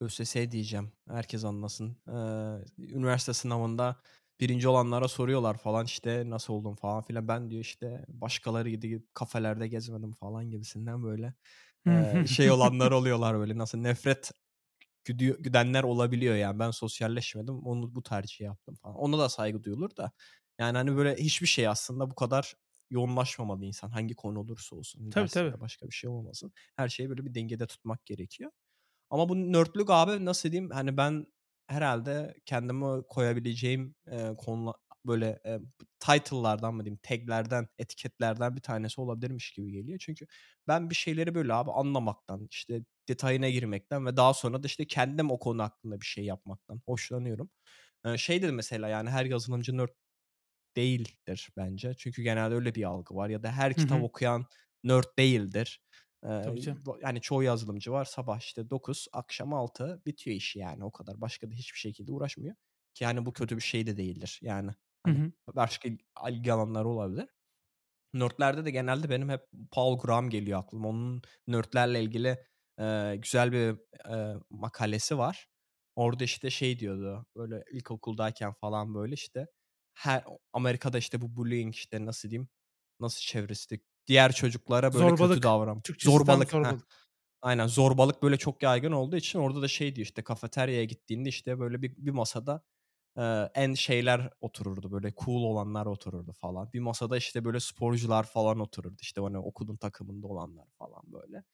ÖSS 0.00 0.52
diyeceğim. 0.52 0.92
Herkes 1.10 1.44
anlasın. 1.44 1.98
Ee, 2.08 2.12
üniversite 2.78 3.34
sınavında 3.34 4.02
birinci 4.40 4.68
olanlara 4.68 5.08
soruyorlar 5.08 5.58
falan 5.58 5.84
işte 5.84 6.30
nasıl 6.30 6.54
oldun 6.54 6.74
falan 6.74 7.02
filan. 7.02 7.28
Ben 7.28 7.50
diyor 7.50 7.60
işte 7.60 8.04
başkaları 8.08 8.70
gibi 8.70 9.02
kafelerde 9.14 9.68
gezmedim 9.68 10.12
falan 10.12 10.50
gibisinden 10.50 11.02
böyle 11.02 11.34
şey 12.26 12.50
olanlar 12.50 12.90
oluyorlar 12.90 13.38
böyle 13.38 13.58
nasıl 13.58 13.78
nefret 13.78 14.32
güdüyor, 15.04 15.38
güdenler 15.38 15.82
olabiliyor 15.82 16.34
yani. 16.34 16.58
Ben 16.58 16.70
sosyalleşmedim 16.70 17.58
onu 17.58 17.94
bu 17.94 18.02
tercihi 18.02 18.44
yaptım 18.44 18.74
falan. 18.74 18.96
Ona 18.96 19.18
da 19.18 19.28
saygı 19.28 19.62
duyulur 19.62 19.96
da 19.96 20.12
yani 20.58 20.76
hani 20.76 20.96
böyle 20.96 21.16
hiçbir 21.16 21.46
şey 21.46 21.68
aslında 21.68 22.10
bu 22.10 22.14
kadar 22.14 22.54
yoğunlaşmamalı 22.90 23.64
insan. 23.64 23.90
Hangi 23.90 24.14
konu 24.14 24.38
olursa 24.38 24.76
olsun. 24.76 25.10
Tabii 25.10 25.28
tabii. 25.28 25.60
başka 25.60 25.86
bir 25.86 25.94
şey 25.94 26.10
olmasın. 26.10 26.52
Her 26.76 26.88
şeyi 26.88 27.08
böyle 27.10 27.24
bir 27.24 27.34
dengede 27.34 27.66
tutmak 27.66 28.06
gerekiyor. 28.06 28.50
Ama 29.10 29.28
bu 29.28 29.52
nörtlük 29.52 29.90
abi 29.90 30.24
nasıl 30.24 30.52
diyeyim 30.52 30.70
hani 30.70 30.96
ben 30.96 31.26
herhalde 31.70 32.34
kendime 32.46 33.02
koyabileceğim 33.08 33.94
e, 34.10 34.34
konu 34.38 34.74
böyle 35.06 35.40
e, 35.46 35.58
title'lardan 36.00 36.74
mı 36.74 36.84
diyeyim 36.84 37.00
taglerden 37.02 37.68
etiketlerden 37.78 38.56
bir 38.56 38.60
tanesi 38.62 39.00
olabilirmiş 39.00 39.52
gibi 39.52 39.72
geliyor. 39.72 39.98
Çünkü 40.02 40.26
ben 40.68 40.90
bir 40.90 40.94
şeyleri 40.94 41.34
böyle 41.34 41.54
abi 41.54 41.70
anlamaktan 41.72 42.46
işte 42.50 42.80
detayına 43.08 43.48
girmekten 43.50 44.06
ve 44.06 44.16
daha 44.16 44.34
sonra 44.34 44.62
da 44.62 44.66
işte 44.66 44.86
kendim 44.86 45.30
o 45.30 45.38
konu 45.38 45.62
hakkında 45.62 46.00
bir 46.00 46.06
şey 46.06 46.24
yapmaktan 46.24 46.80
hoşlanıyorum. 46.86 47.50
E, 48.06 48.18
şey 48.18 48.42
dedim 48.42 48.54
mesela 48.54 48.88
yani 48.88 49.10
her 49.10 49.24
yazılımcı 49.24 49.76
nerd 49.78 49.90
değildir 50.76 51.50
bence. 51.56 51.94
Çünkü 51.98 52.22
genelde 52.22 52.54
öyle 52.54 52.74
bir 52.74 52.84
algı 52.84 53.14
var 53.14 53.28
ya 53.28 53.42
da 53.42 53.52
her 53.52 53.74
Hı 53.76 53.78
kitap 53.78 54.02
okuyan 54.02 54.46
nerd 54.84 55.04
değildir. 55.18 55.80
Eee, 56.24 56.30
Tabii 56.40 56.60
canım. 56.60 56.82
bu- 56.86 56.98
yani 57.02 57.20
çoğu 57.20 57.42
yazılımcı 57.42 57.92
var 57.92 58.04
sabah 58.04 58.40
işte 58.40 58.70
9 58.70 59.08
akşam 59.12 59.54
6 59.54 60.02
bitiyor 60.06 60.36
işi 60.36 60.58
yani 60.58 60.84
o 60.84 60.90
kadar 60.92 61.20
başka 61.20 61.50
da 61.50 61.54
hiçbir 61.54 61.78
şekilde 61.78 62.12
uğraşmıyor. 62.12 62.54
Ki 62.94 63.04
yani 63.04 63.26
bu 63.26 63.32
kötü 63.32 63.56
bir 63.56 63.62
şey 63.62 63.86
de 63.86 63.96
değildir 63.96 64.38
yani 64.42 64.70
Hı 65.06 65.10
hani 65.10 65.20
hı. 65.22 65.32
başka 65.56 65.88
il- 65.88 65.98
ilgi 66.30 66.52
alanları 66.52 66.88
olabilir. 66.88 67.28
Nerdlerde 68.14 68.64
de 68.64 68.70
genelde 68.70 69.10
benim 69.10 69.28
hep 69.28 69.42
Paul 69.70 69.98
Graham 69.98 70.30
geliyor 70.30 70.58
aklıma. 70.60 70.88
Onun 70.88 71.22
nerdlerle 71.46 72.02
ilgili 72.02 72.38
eee, 72.78 73.16
güzel 73.16 73.52
bir, 73.52 73.76
eee, 74.10 74.36
makalesi 74.50 75.18
var. 75.18 75.46
Orada, 75.96 76.24
işte, 76.24 76.50
şey 76.50 76.78
diyordu, 76.78 77.26
böyle, 77.36 77.64
ilkokuldayken 77.72 78.52
falan, 78.52 78.94
böyle, 78.94 79.14
işte, 79.14 79.46
her 79.94 80.24
Amerika'da, 80.52 80.98
işte, 80.98 81.20
bu 81.20 81.36
bullying, 81.36 81.74
işte, 81.74 82.04
nasıl 82.06 82.30
diyeyim, 82.30 82.48
nasıl 83.00 83.20
çevirisi 83.20 83.80
diğer 84.10 84.32
çocuklara, 84.32 84.94
böyle, 84.94 85.12
kötü 85.12 85.42
Zorbalık. 85.42 85.44
davran 85.44 85.82
Türkçesi 85.82 86.24
tam 86.24 86.44
Zorbalık, 86.44 86.58
heh. 86.64 86.74
zorbalık. 86.74 87.10
Aynen, 87.42 87.68
zorbalık, 87.68 88.22
böyle, 88.24 88.36
çok 88.38 88.64
yaygın 88.64 88.92
olduğu 88.92 89.16
için 89.16 89.40
orada 89.40 89.62
da 89.62 89.68
şey 89.68 89.96
diyor, 89.96 90.06
işte, 90.06 90.22
kafeteryaya 90.24 90.84
gittiğinde, 90.84 91.30
işte, 91.30 91.60
böyle, 91.60 91.82
bir 91.82 91.96
bir 91.98 92.10
masada, 92.12 92.62
eee, 93.18 93.50
en 93.54 93.74
şeyler 93.74 94.30
otururdu, 94.42 94.92
böyle, 94.92 95.12
cool 95.24 95.44
olanlar 95.44 95.86
otururdu 95.86 96.32
falan. 96.32 96.72
Bir 96.74 96.80
masada, 96.80 97.16
işte, 97.18 97.44
böyle, 97.46 97.60
sporcular 97.60 98.24
falan 98.24 98.60
otururdu. 98.60 98.96
İşte, 99.02 99.20
hani, 99.22 99.38
okulun 99.38 99.76
takımında 99.78 100.28
olanlar 100.28 100.66
falan, 100.78 101.02
böyle. 101.06 101.44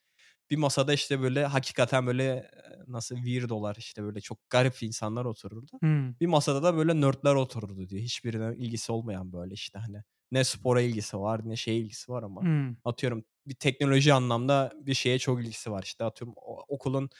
Bir 0.50 0.56
masada, 0.56 0.92
işte, 0.94 1.20
böyle, 1.22 1.46
hakikaten, 1.46 2.06
böyle, 2.06 2.50
nasıl 2.88 3.16
weirdo'lar, 3.16 3.76
işte, 3.76 4.04
böyle, 4.04 4.20
çok 4.20 4.50
garip 4.50 4.82
insanlar 4.82 5.24
otururdu. 5.24 5.80
Hımm. 5.82 6.16
Bir 6.20 6.26
masada 6.26 6.62
da, 6.62 6.76
böyle, 6.76 7.00
nerd'ler 7.00 7.34
otururdu 7.34 7.88
diyor. 7.88 8.02
Hiçbirine 8.02 8.56
ilgisi 8.56 8.92
olmayan, 8.92 9.32
böyle, 9.32 9.54
işte, 9.54 9.78
hani, 9.78 10.02
ne 10.32 10.44
spora 10.44 10.80
ilgisi 10.82 11.18
var 11.20 11.40
ne 11.44 11.56
şeye 11.56 11.78
ilgisi 11.78 12.12
var 12.12 12.22
ama 12.22 12.42
Hımm. 12.42 12.76
atıyorum 12.84 13.24
bir 13.46 13.54
teknoloji 13.54 14.12
anlamda 14.14 14.72
bir 14.82 14.94
şeye 14.94 15.18
çok 15.18 15.40
ilgisi 15.42 15.70
var. 15.70 15.82
İşte, 15.82 16.04
atıyorum 16.04 16.34
okulun 16.68 17.10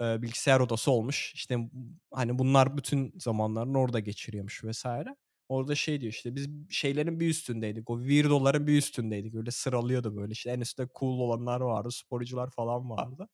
eee, 0.00 0.18
bilgisayar 0.22 0.60
odası 0.60 0.90
olmuş. 0.90 1.32
İşte, 1.34 1.58
hani, 2.14 2.38
bunlar 2.38 2.76
bütün 2.76 3.14
zamanlarını 3.18 3.78
orada 3.80 4.00
geçiriyormuş 4.00 4.64
vs. 4.64 4.86
Orada 5.48 5.74
şey 5.74 6.00
diyor, 6.00 6.12
işte, 6.12 6.34
biz 6.36 6.48
şeylerin 6.70 7.20
bir 7.20 7.28
üstündeydik. 7.30 7.90
O 7.90 8.00
weirdo'ların 8.00 8.66
bir 8.66 8.78
üstündeydik. 8.78 9.34
Öyle 9.34 9.50
sıralıyordu, 9.50 10.16
böyle, 10.16 10.32
işte, 10.32 10.50
en 10.50 10.60
üstte 10.60 10.88
cool 11.00 11.20
olanlar 11.20 11.60
vardı, 11.60 11.90
sporcular 11.92 12.50
falan 12.50 12.90
vardı. 12.90 13.28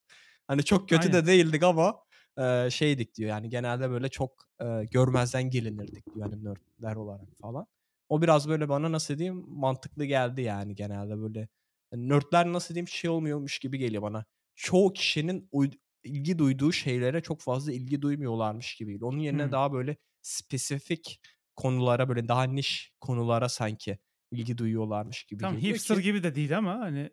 Hani, 0.48 0.64
çok 0.64 0.88
kötü 0.88 1.12
Aynen. 1.12 1.14
de 1.14 1.26
değildik 1.26 1.62
ama, 1.62 1.96
eee, 2.38 2.68
şeydik 2.72 3.14
diyor, 3.16 3.30
yani, 3.30 3.48
genelde, 3.50 3.90
böyle, 3.90 4.08
çok, 4.10 4.44
eee, 4.62 4.84
görmezden 4.92 5.50
gelinirdik 5.50 6.14
diyor, 6.14 6.26
hani, 6.30 6.44
nerd'ler 6.44 6.96
olarak 6.96 7.28
falan. 7.42 7.66
O 8.08 8.22
biraz, 8.22 8.48
böyle, 8.48 8.68
bana 8.68 8.92
nasıl 8.92 9.18
diyeyim, 9.18 9.44
mantıklı 9.48 10.04
geldi, 10.04 10.42
yani, 10.42 10.74
genelde, 10.74 11.18
böyle. 11.18 11.48
Nerd'ler 11.92 12.52
nasıl 12.52 12.74
diyeyim, 12.74 12.88
şey 12.88 13.10
olmuyormuş 13.10 13.58
gibi 13.58 13.78
geliyor 13.78 14.02
bana. 14.02 14.24
Çoğu 14.54 14.92
kişinin 14.92 15.48
uydu 15.52 15.76
ilgi 16.04 16.38
duyduğu 16.38 16.72
şeylere 16.72 17.22
çok 17.22 17.40
fazla 17.40 17.72
ilgi 17.72 18.02
duymuyorlarmış 18.02 18.74
gibi. 18.76 19.04
Onun 19.04 19.18
yerine 19.18 19.50
Hımm. 19.50 19.52
daha, 19.52 19.72
böyle, 19.72 19.96
spesifik 20.22 21.20
konulara, 21.56 22.08
böyle, 22.08 22.28
daha 22.28 22.42
niş 22.44 22.92
konulara 23.00 23.48
sanki 23.48 23.98
ilgi 24.30 24.58
duyuyorlarmış 24.58 25.24
gibi 25.24 25.42
Tam 25.42 25.56
hipster 25.58 25.96
ki 25.96 25.98
gibi 25.98 26.22
de 26.22 26.34
değil 26.34 26.58
ama, 26.58 26.78
hani 26.80 27.10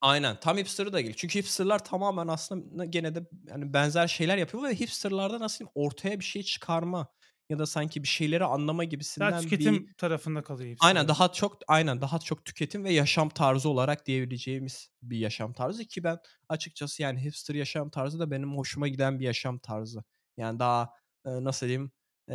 Aynen, 0.00 0.40
tam 0.40 0.56
hipster'ı 0.58 0.92
da 0.92 0.98
değil. 0.98 1.14
Çünkü 1.16 1.38
hipster'lar 1.38 1.84
tamamen 1.84 2.28
aslında 2.28 2.84
gene 2.84 3.14
de, 3.14 3.26
hani, 3.50 3.72
benzer 3.72 4.08
şeyler 4.08 4.36
yapıyor 4.38 4.62
ve 4.62 4.74
hipster'larda 4.80 5.40
nasıl 5.40 5.58
diyeyim, 5.58 5.72
ortaya 5.74 6.20
bir 6.20 6.24
şey 6.24 6.42
çıkarma 6.42 7.06
ya 7.50 7.58
da 7.58 7.66
sanki 7.66 8.02
bir 8.02 8.08
şeyleri 8.08 8.44
anlama 8.44 8.84
Daha 9.18 9.32
gibisinden 9.32 9.58
bir 9.58 9.82
tüketim 9.82 9.94
tarafında 9.96 10.42
kalıyor 10.42 10.70
Aynen, 10.80 11.08
hipster'lar. 11.08 11.08
daha 11.08 11.32
çok 11.32 11.58
aynen, 11.68 12.00
daha 12.00 12.18
çok 12.18 12.44
tüketim 12.44 12.84
ve 12.84 12.92
yaşam 12.92 13.28
tarzı 13.28 13.68
olarak 13.68 14.06
diyebileceğimiz 14.06 14.88
bir 15.02 15.18
yaşam 15.18 15.52
tarzı 15.52 15.84
ki 15.84 16.04
ben 16.04 16.18
açıkçası, 16.48 17.02
yani, 17.02 17.24
hipster 17.24 17.54
yaşam 17.54 17.90
tarzı 17.90 18.18
da 18.20 18.30
benim 18.30 18.56
hoşuma 18.58 18.88
giden 18.88 19.20
bir 19.20 19.24
yaşam 19.24 19.58
tarzı. 19.58 20.04
Yani, 20.36 20.58
daha, 20.58 20.90
nasıl 21.26 21.66
diyeyim, 21.66 21.92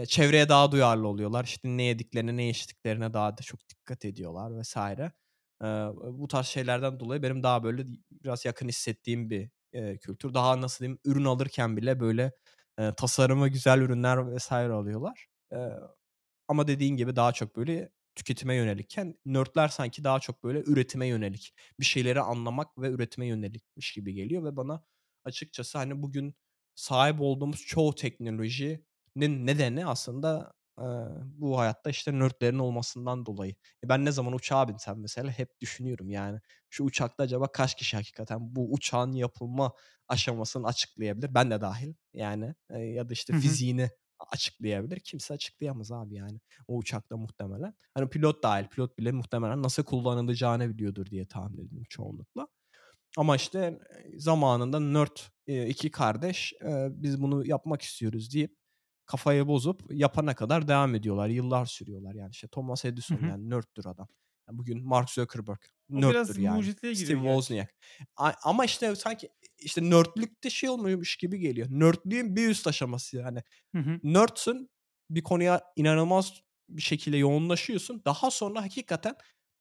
çevreye 0.08 0.50
daha 0.50 0.72
duyarlı 0.72 1.08
oluyorlar. 1.08 1.44
İşte, 1.46 1.70
ne 1.70 1.84
yediklerine, 1.84 2.38
ne 2.38 2.50
içtiklerine 2.50 3.14
daha 3.14 3.38
da 3.38 3.42
çok 3.44 3.70
dikkat 3.70 4.06
ediyorlar. 4.06 4.52
Eee, 5.64 5.88
bu 5.96 6.28
tarz 6.28 6.48
şeylerden 6.48 7.00
dolayı 7.00 7.24
benim 7.24 7.44
daha, 7.44 7.64
böyle, 7.64 7.86
biraz 8.12 8.46
yakın 8.46 8.68
hissettiğim 8.68 9.30
bir, 9.30 9.50
kültür. 10.02 10.34
Daha, 10.34 10.62
nasıl 10.62 10.80
diyeyim, 10.86 11.00
ürün 11.06 11.26
alırken 11.26 11.78
bile, 11.78 12.00
böyle, 12.00 12.32
eee, 12.80 12.94
tasarımı 12.98 13.48
güzel 13.50 13.80
ürünler 13.82 14.38
vs. 14.38 14.52
alıyorlar. 14.52 15.28
Eee, 15.54 15.70
ama 16.48 16.68
dediğin 16.68 16.98
gibi 16.98 17.16
daha 17.16 17.32
çok, 17.34 17.56
böyle, 17.58 17.90
tüketime 18.16 18.56
yönelikken 18.56 19.16
nerd'ler 19.26 19.68
sanki 19.68 20.04
daha 20.04 20.20
çok, 20.20 20.44
böyle, 20.44 20.60
üretime 20.68 21.08
yönelik. 21.08 21.54
Bir 21.80 21.86
şeyleri 21.86 22.22
anlamak 22.22 22.78
ve 22.78 22.90
üretime 22.92 23.28
yönelikmiş 23.28 23.94
gibi 23.94 24.14
geliyor 24.14 24.44
ve 24.46 24.58
bana 24.58 24.84
açıkçası, 25.26 25.78
hani, 25.78 26.04
bugün 26.04 26.36
sahip 26.76 27.22
olduğumuz 27.22 27.62
çoğu 27.66 27.96
teknolojinin 27.96 29.48
nedeni 29.48 29.86
aslında, 29.88 30.54
eee, 30.80 30.86
bu 31.24 31.60
hayatta, 31.60 31.90
işte, 31.90 32.20
nerd'lerin 32.20 32.60
olmasından 32.60 33.26
dolayı. 33.26 33.52
E, 33.86 33.90
ben 33.90 34.06
ne 34.06 34.12
zaman 34.12 34.34
uçağa 34.34 34.68
binsem 34.68 35.00
mesela 35.02 35.32
hep 35.32 35.62
düşünüyorum, 35.62 36.10
yani, 36.10 36.40
şu 36.70 36.84
uçakta 36.84 37.24
acaba 37.24 37.52
kaç 37.52 37.76
kişi 37.76 37.98
hakikaten 37.98 38.56
bu 38.56 38.74
uçağın 38.74 39.12
yapılma 39.14 39.74
aşamasını 40.08 40.68
açıklayabilir? 40.68 41.34
Ben 41.36 41.52
de 41.52 41.62
dâhil, 41.62 41.94
yani, 42.14 42.56
eee, 42.72 42.78
ya 42.80 43.10
da, 43.10 43.14
işte, 43.14 43.34
Hı 43.34 43.36
hı. 43.38 43.60
fiziğini 43.60 43.90
açıklayabilir. 44.32 45.00
Kimse 45.00 45.34
açıklayamaz 45.34 45.92
abi, 45.92 46.16
yani, 46.16 46.40
o 46.68 46.78
uçakta 46.78 47.18
muhtemelen. 47.18 47.74
Hani, 47.94 48.10
pilot 48.10 48.44
dâhil, 48.44 48.68
pilot 48.68 48.98
bile 49.00 49.12
muhtemelen 49.12 49.64
nasıl 49.64 49.84
kullanılacağını 49.84 50.70
biliyordur 50.70 51.06
diye 51.06 51.26
tahmin 51.28 51.58
ediyorum 51.58 51.86
çoğunlukla. 51.90 52.48
Ama, 53.18 53.36
işte, 53.36 53.80
zamanında 54.18 54.80
nerd, 54.80 55.18
eee, 55.48 55.68
2 55.70 55.92
kardeş, 55.92 56.54
biz 56.90 57.22
bunu 57.22 57.48
yapmak 57.48 57.82
istiyoruz 57.82 58.34
deyip 58.34 58.58
kafayı 59.06 59.48
bozup 59.48 59.82
yapana 59.92 60.36
kadar 60.36 60.68
devam 60.68 60.96
ediyorlar. 60.96 61.30
Yıllar 61.30 61.66
sürüyorlar, 61.66 62.16
yani, 62.16 62.32
işte, 62.32 62.48
Thomas 62.48 62.86
Edison, 62.86 63.18
hı. 63.18 63.26
yani, 63.26 63.50
nerd'dür 63.50 63.86
adam. 63.86 64.08
Bugün 64.52 64.88
Mark 64.88 65.10
Zuckerberg 65.10 65.60
biraz 65.90 66.38
yani. 66.38 66.56
mucitliğe 66.56 66.96
Steve 66.96 67.06
giriyor 67.06 67.22
gerçi. 67.22 67.36
Wozniak. 67.36 67.74
A 68.18 68.32
ama, 68.44 68.66
işte, 68.66 68.96
sanki, 68.96 69.30
işte, 69.60 69.90
nerd'lük 69.90 70.44
de 70.44 70.50
şey 70.50 70.70
olmuyormuş 70.70 71.18
gibi 71.18 71.40
geliyor. 71.40 71.68
Nerd'lüğün 71.70 72.36
bir 72.36 72.50
üst 72.50 72.68
aşaması, 72.68 73.18
yani. 73.18 73.44
Hı 73.76 73.82
hı. 73.82 74.00
Nerd'sün, 74.04 74.70
bir 75.10 75.24
konuya 75.24 75.62
inanılmaz 75.76 76.34
bir 76.70 76.82
şekilde 76.82 77.18
yoğunlaşıyorsun. 77.18 78.02
Daha 78.06 78.32
sonra 78.32 78.62
hakikaten, 78.64 79.16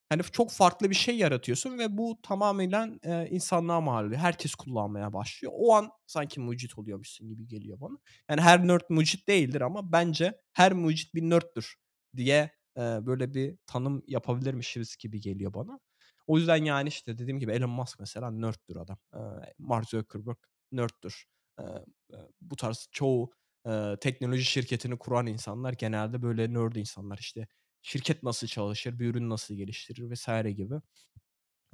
hani, 0.09 0.23
çok 0.33 0.51
farklı 0.51 0.91
bir 0.91 0.95
şey 0.95 1.17
yaratıyorsun 1.19 1.79
ve 1.79 1.99
bu 1.99 2.19
tamamıyla, 2.23 2.89
eee, 3.05 3.29
insanlığa 3.31 3.81
mal 3.81 4.05
oluyor. 4.05 4.21
Herkes 4.21 4.55
kullanmaya 4.55 5.13
başlıyor. 5.13 5.53
O 5.57 5.75
an 5.75 5.91
sanki 6.07 6.41
mucit 6.41 6.79
oluyormuşsun 6.79 7.29
gibi 7.29 7.47
geliyor 7.49 7.81
bana. 7.81 7.99
Yani, 8.31 8.41
her 8.41 8.69
nerd 8.69 8.83
mucit 8.89 9.29
değildir 9.29 9.61
ama 9.61 9.93
bence 9.93 10.41
her 10.53 10.73
mucit 10.73 11.15
bir 11.15 11.23
nerd'dür 11.23 11.75
diye, 12.17 12.51
eee, 12.77 12.99
böyle 13.03 13.35
bir 13.35 13.57
tanım 13.67 14.03
yapabilirmişiz 14.09 14.97
gibi 14.97 15.21
geliyor 15.21 15.55
bana. 15.55 15.81
O 16.27 16.39
yüzden, 16.39 16.65
yani, 16.65 16.89
işte, 16.89 17.19
dediğim 17.19 17.39
gibi 17.41 17.53
Elon 17.53 17.71
Musk 17.71 18.01
mesela 18.01 18.31
nerd'dür 18.31 18.77
adam. 18.77 18.99
Eee, 19.15 19.21
Mark 19.59 19.89
Zuckerberg 19.89 20.37
nerd'dür. 20.73 21.25
Eee, 21.61 21.67
eee, 22.13 22.19
bu 22.41 22.57
tarz 22.57 22.89
çoğu, 22.93 23.31
eee, 23.67 23.97
teknoloji 24.01 24.45
şirketini 24.45 24.99
kuran 24.99 25.27
insanlar 25.27 25.73
genelde 25.73 26.23
böyle 26.23 26.55
nerd 26.55 26.75
insanlar. 26.77 27.19
İşte, 27.19 27.49
şirket 27.85 28.25
nasıl 28.25 28.49
çalışır, 28.49 29.01
bir 29.01 29.07
ürün 29.09 29.31
nasıl 29.31 29.57
geliştirir 29.57 30.15
vs. 30.15 30.29
gibi. 30.57 30.77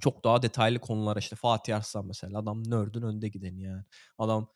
Çok 0.01 0.25
daha 0.25 0.43
detaylı 0.43 0.79
konulara, 0.81 1.19
işte, 1.21 1.37
Fatih 1.37 1.77
Arslan 1.77 2.07
mesela 2.07 2.39
adam 2.41 2.71
nerd'ün 2.71 3.03
önde 3.03 3.29
gideni, 3.29 3.63
yani. 3.63 3.85
Adam 4.19 4.53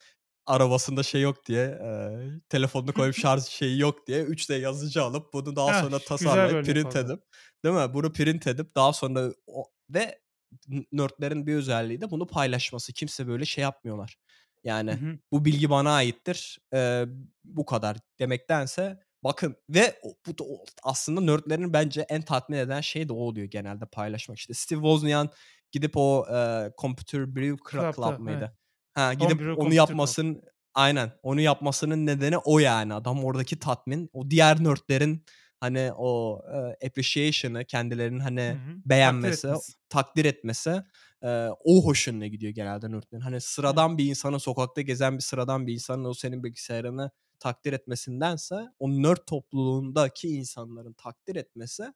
arabasında 0.47 1.03
şey 1.05 1.23
yok 1.23 1.47
diye, 1.47 1.79
eee, 1.83 2.31
telefonunu 2.51 2.95
koyup 2.95 3.17
şarj 3.17 3.45
şeyi 3.45 3.81
yok 3.81 4.09
diye 4.09 4.23
3D 4.25 4.55
yazıcı 4.57 5.03
alıp 5.05 5.33
bunu 5.35 5.57
daha 5.57 5.73
Heh, 5.73 5.75
sonra 5.75 6.05
tasarlayıp, 6.05 6.63
print 6.63 6.97
oldu. 6.97 6.97
edip, 6.97 7.21
değil 7.65 7.77
mi? 7.77 7.95
Bunu 7.95 8.13
print 8.15 8.49
edip 8.49 8.77
daha 8.77 8.95
sonra 8.95 9.33
o 9.47 9.65
ve 9.91 10.21
nerd'lerin 10.93 11.47
bir 11.47 11.55
özelliği 11.57 12.01
de 12.01 12.11
bunu 12.11 12.27
paylaşması. 12.27 12.93
Kimse 12.93 13.27
böyle 13.29 13.45
şey 13.45 13.63
yapmıyorlar. 13.63 14.17
Yani, 14.65 14.99
hı. 14.99 15.19
bu 15.33 15.45
bilgi 15.45 15.71
bana 15.71 15.93
aittir, 15.95 16.59
eee, 16.75 17.07
bu 17.45 17.67
kadar 17.67 17.97
demektense 18.21 19.01
bakın 19.25 19.57
ve 19.70 20.01
bu 20.27 20.39
da 20.39 20.45
aslında 20.83 21.20
nerd'lerin 21.20 21.72
bence 21.72 22.07
en 22.09 22.22
tatmin 22.22 22.59
eden 22.59 22.81
şey 22.81 23.09
de 23.09 23.12
o 23.12 23.16
oluyor 23.16 23.47
genelde 23.47 23.87
paylaşmak. 23.87 24.39
İşte, 24.39 24.55
Steve 24.55 24.79
Wozniak'ın 24.81 25.31
gidip 25.72 25.93
o, 25.97 26.27
eee, 26.31 26.72
Computer 26.81 27.37
Brew 27.37 27.57
Cla 27.70 27.87
Club 27.97 28.18
Club'da, 28.18 28.22
evet. 28.27 28.49
mıydı? 28.49 28.59
Ha, 28.95 29.14
gidip 29.14 29.41
Homebrew 29.41 29.57
onu 29.57 29.75
Club. 29.75 29.75
yapmasının 29.75 30.43
Aynen. 30.75 31.12
Onu 31.22 31.41
yapmasının 31.41 32.07
nedeni 32.07 32.39
o, 32.39 32.59
yani. 32.59 32.95
Adam 32.95 33.25
oradaki 33.25 33.59
tatmin, 33.59 34.11
o 34.12 34.31
diğer 34.31 34.64
nerd'lerin, 34.64 35.25
hani, 35.61 35.93
o, 35.97 36.41
eee, 36.55 36.89
appreciation'ı 36.89 37.64
kendilerinin, 37.64 38.20
hani, 38.20 38.41
hı. 38.49 38.83
Takdir 39.01 39.29
beğenmesi, 39.31 39.49
etmesi. 39.49 39.75
takdir 39.89 40.25
etmesi, 40.25 40.83
eee, 41.22 41.51
o 41.64 41.85
hoşuna 41.87 42.27
gidiyor 42.27 42.53
genelde 42.53 42.91
nerd'lerin. 42.93 43.20
Hani, 43.22 43.41
sıradan 43.41 43.99
bir 43.99 44.05
insanın, 44.07 44.39
sokakta 44.39 44.81
gezen 44.81 45.16
bir 45.18 45.22
sıradan 45.22 45.66
bir 45.66 45.72
insanın 45.75 46.05
o 46.05 46.14
senin 46.14 46.45
bilgisayarını 46.45 47.11
takdir 47.41 47.72
etmesindense 47.72 48.55
o 48.78 48.91
nerd 48.91 49.18
topluluğundaki 49.26 50.28
insanların 50.28 50.93
takdir 50.93 51.37
etmesi 51.37 51.93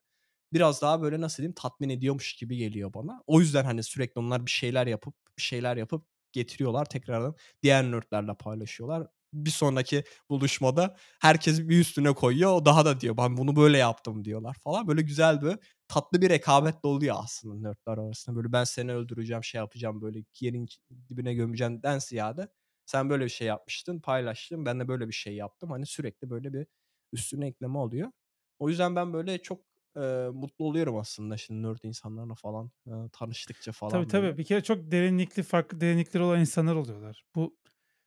biraz 0.52 0.82
daha, 0.82 1.02
böyle, 1.02 1.20
nasıl 1.20 1.36
diyeyim, 1.38 1.54
tatmin 1.54 1.88
ediyormuş 1.88 2.34
gibi 2.36 2.56
geliyor 2.56 2.94
bana. 2.94 3.22
O 3.26 3.40
yüzden, 3.40 3.64
hani, 3.64 3.82
sürekli 3.82 4.18
onlar 4.20 4.46
bir 4.46 4.50
şeyler 4.50 4.86
yapıp, 4.86 5.14
bir 5.38 5.42
şeyler 5.42 5.76
yapıp 5.76 6.06
getiriyorlar 6.32 6.84
tekrardan 6.84 7.34
diğer 7.62 7.84
nerd'lerle 7.92 8.34
paylaşıyorlar. 8.34 9.06
bir 9.32 9.50
sonraki 9.50 10.04
buluşmada 10.30 10.96
herkes 11.20 11.60
bir 11.60 11.80
üstüne 11.80 12.12
koyuyor. 12.14 12.52
O 12.52 12.64
daha 12.66 12.84
da 12.84 13.00
diyor 13.00 13.16
ben 13.16 13.36
bunu 13.36 13.56
böyle 13.56 13.78
yaptım 13.78 14.24
diyorlar 14.24 14.54
falan. 14.64 14.88
Böyle 14.88 15.02
güzel 15.02 15.42
bir 15.42 15.56
tatlı 15.88 16.22
bir 16.22 16.30
rekabet 16.30 16.82
de 16.84 16.86
oluyor 16.88 17.16
aslında 17.18 17.54
nerdler 17.68 18.04
arasında. 18.04 18.36
Böyle 18.36 18.52
ben 18.52 18.64
seni 18.64 18.92
öldüreceğim 18.94 19.44
şey 19.44 19.58
yapacağım 19.58 20.00
böyle 20.02 20.24
yerin 20.40 20.66
dibine 21.08 21.34
gömeceğimden 21.34 21.98
ziyade 21.98 22.48
sen 22.88 23.10
böyle 23.10 23.24
bir 23.24 23.30
şey 23.30 23.48
yapmıştın 23.48 24.00
paylaştın 24.00 24.66
ben 24.66 24.80
de 24.80 24.88
böyle 24.88 25.08
bir 25.08 25.14
şey 25.14 25.36
yaptım. 25.36 25.70
Hani 25.72 25.86
sürekli 25.86 26.30
böyle 26.30 26.54
bir 26.54 26.66
üstüne 27.12 27.48
ekleme 27.48 27.78
oluyor. 27.78 28.12
O 28.58 28.68
yüzden 28.70 28.96
ben 28.96 29.12
böyle 29.12 29.38
çok 29.42 29.60
e, 29.96 30.00
mutlu 30.34 30.64
oluyorum 30.64 30.96
aslında 30.98 31.36
şimdi 31.36 31.68
nerd 31.68 31.78
insanlarla 31.84 32.34
falan 32.34 32.70
e, 32.86 32.92
tanıştıkça 33.12 33.72
falan 33.72 33.92
Tabii 33.92 34.06
böyle. 34.08 34.32
tabii. 34.32 34.38
Bir 34.38 34.44
kere 34.44 34.62
çok 34.62 34.90
derinlikli, 34.90 35.42
farklı 35.42 35.80
derinlikleri 35.80 36.22
olan 36.22 36.40
insanlar 36.40 36.74
oluyorlar. 36.74 37.24
Bu 37.34 37.58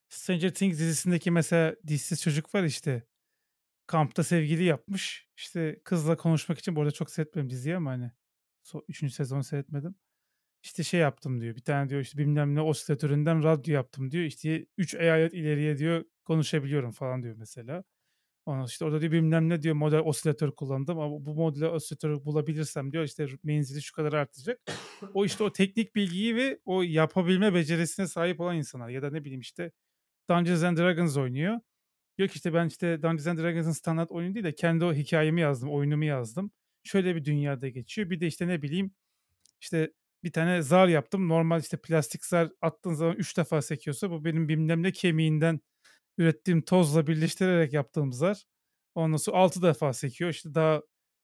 Stranger 0.09 0.53
Things 0.53 0.79
dizisindeki 0.79 1.32
mesela 1.32 1.75
dişsiz 1.88 2.21
çocuk 2.21 2.55
var 2.55 2.63
işte. 2.63 3.07
Kampta 3.88 4.23
sevgili 4.23 4.63
yapmış. 4.63 5.29
İşte 5.38 5.82
kızla 5.86 6.17
konuşmak 6.17 6.59
için 6.59 6.75
bu 6.75 6.82
arada 6.82 6.91
çok 6.91 7.11
seyretmedim 7.11 7.49
diziyi 7.49 7.75
ama 7.77 7.91
hani 7.91 8.11
so, 8.63 8.82
üçüncü 8.89 9.13
sezonu 9.13 9.43
seyretmedim. 9.43 9.95
İşte 10.64 10.84
şey 10.84 10.99
yaptım 10.99 11.41
diyor. 11.41 11.55
Bir 11.55 11.62
tane 11.62 11.89
diyor 11.89 12.01
işte 12.01 12.18
bilmem 12.18 12.55
ne 12.55 12.62
osilatöründen 12.62 13.43
radyo 13.43 13.74
yaptım 13.74 14.12
diyor. 14.12 14.24
İşte 14.24 14.66
3 14.78 14.95
eyalet 14.95 15.34
ileriye 15.34 15.78
diyor 15.78 16.05
konuşabiliyorum 16.26 16.91
falan 16.91 17.24
diyor 17.24 17.36
mesela. 17.38 17.84
Ondan 18.45 18.66
işte 18.66 18.86
orada 18.86 19.01
diyor 19.01 19.12
bilmem 19.12 19.49
ne 19.49 19.62
diyor 19.62 19.76
model 19.76 19.99
osilatör 19.99 20.51
kullandım 20.51 20.99
ama 20.99 21.26
bu 21.26 21.36
model 21.36 21.64
osilatörü 21.64 22.26
bulabilirsem 22.26 22.91
diyor 22.91 23.03
işte 23.03 23.26
menzili 23.43 23.82
şu 23.82 23.95
kadar 23.95 24.14
artacak. 24.14 24.59
O 25.14 25.26
işte 25.26 25.43
o 25.43 25.51
teknik 25.53 25.95
bilgiyi 25.95 26.36
ve 26.36 26.59
o 26.66 26.82
yapabilme 26.82 27.53
becerisine 27.53 28.07
sahip 28.07 28.39
olan 28.39 28.57
insanlar 28.57 28.89
ya 28.89 29.01
da 29.01 29.09
ne 29.12 29.24
bileyim 29.24 29.41
işte 29.41 29.72
Dungeons 30.30 30.64
and 30.64 30.78
Dragons 30.78 31.18
oynuyor. 31.18 31.59
Diyor 32.18 32.30
ki 32.30 32.36
işte 32.36 32.53
ben 32.53 32.68
işte 32.68 33.01
Dungeons 33.01 33.28
and 33.28 33.39
Dragons'ın 33.39 33.72
standart 33.72 34.12
oyunu 34.12 34.34
değil 34.36 34.45
de 34.45 34.55
kendi 34.55 34.86
o 34.86 34.93
hikayemi 34.93 35.41
yazdım, 35.41 35.70
oyunumu 35.72 36.05
yazdım. 36.05 36.51
Şöyle 36.84 37.16
bir 37.16 37.26
dünyada 37.26 37.70
geçiyor. 37.70 38.09
Bir 38.09 38.20
de 38.20 38.28
işte 38.28 38.47
ne 38.47 38.62
bileyim 38.62 38.91
işte 39.62 39.93
bir 40.24 40.32
tane 40.32 40.61
zar 40.61 40.88
yaptım. 40.88 41.30
Normal 41.30 41.61
işte 41.61 41.78
plastik 41.78 42.26
zar 42.26 42.49
attığın 42.61 42.93
zaman 42.93 43.15
3 43.15 43.38
defa 43.38 43.61
sekiyorsa 43.61 44.11
bu 44.11 44.26
benim 44.26 44.49
bilmem 44.49 44.84
ne 44.84 44.91
kemiğinden 44.91 45.59
ürettiğim 46.17 46.61
tozla 46.61 47.07
birleştirerek 47.07 47.74
yaptığım 47.74 48.13
zar. 48.13 48.43
Ondan 48.95 49.17
sonra 49.17 49.38
6 49.38 49.61
defa 49.61 49.93
sekiyor. 49.93 50.30
İşte 50.30 50.55
daha 50.55 50.82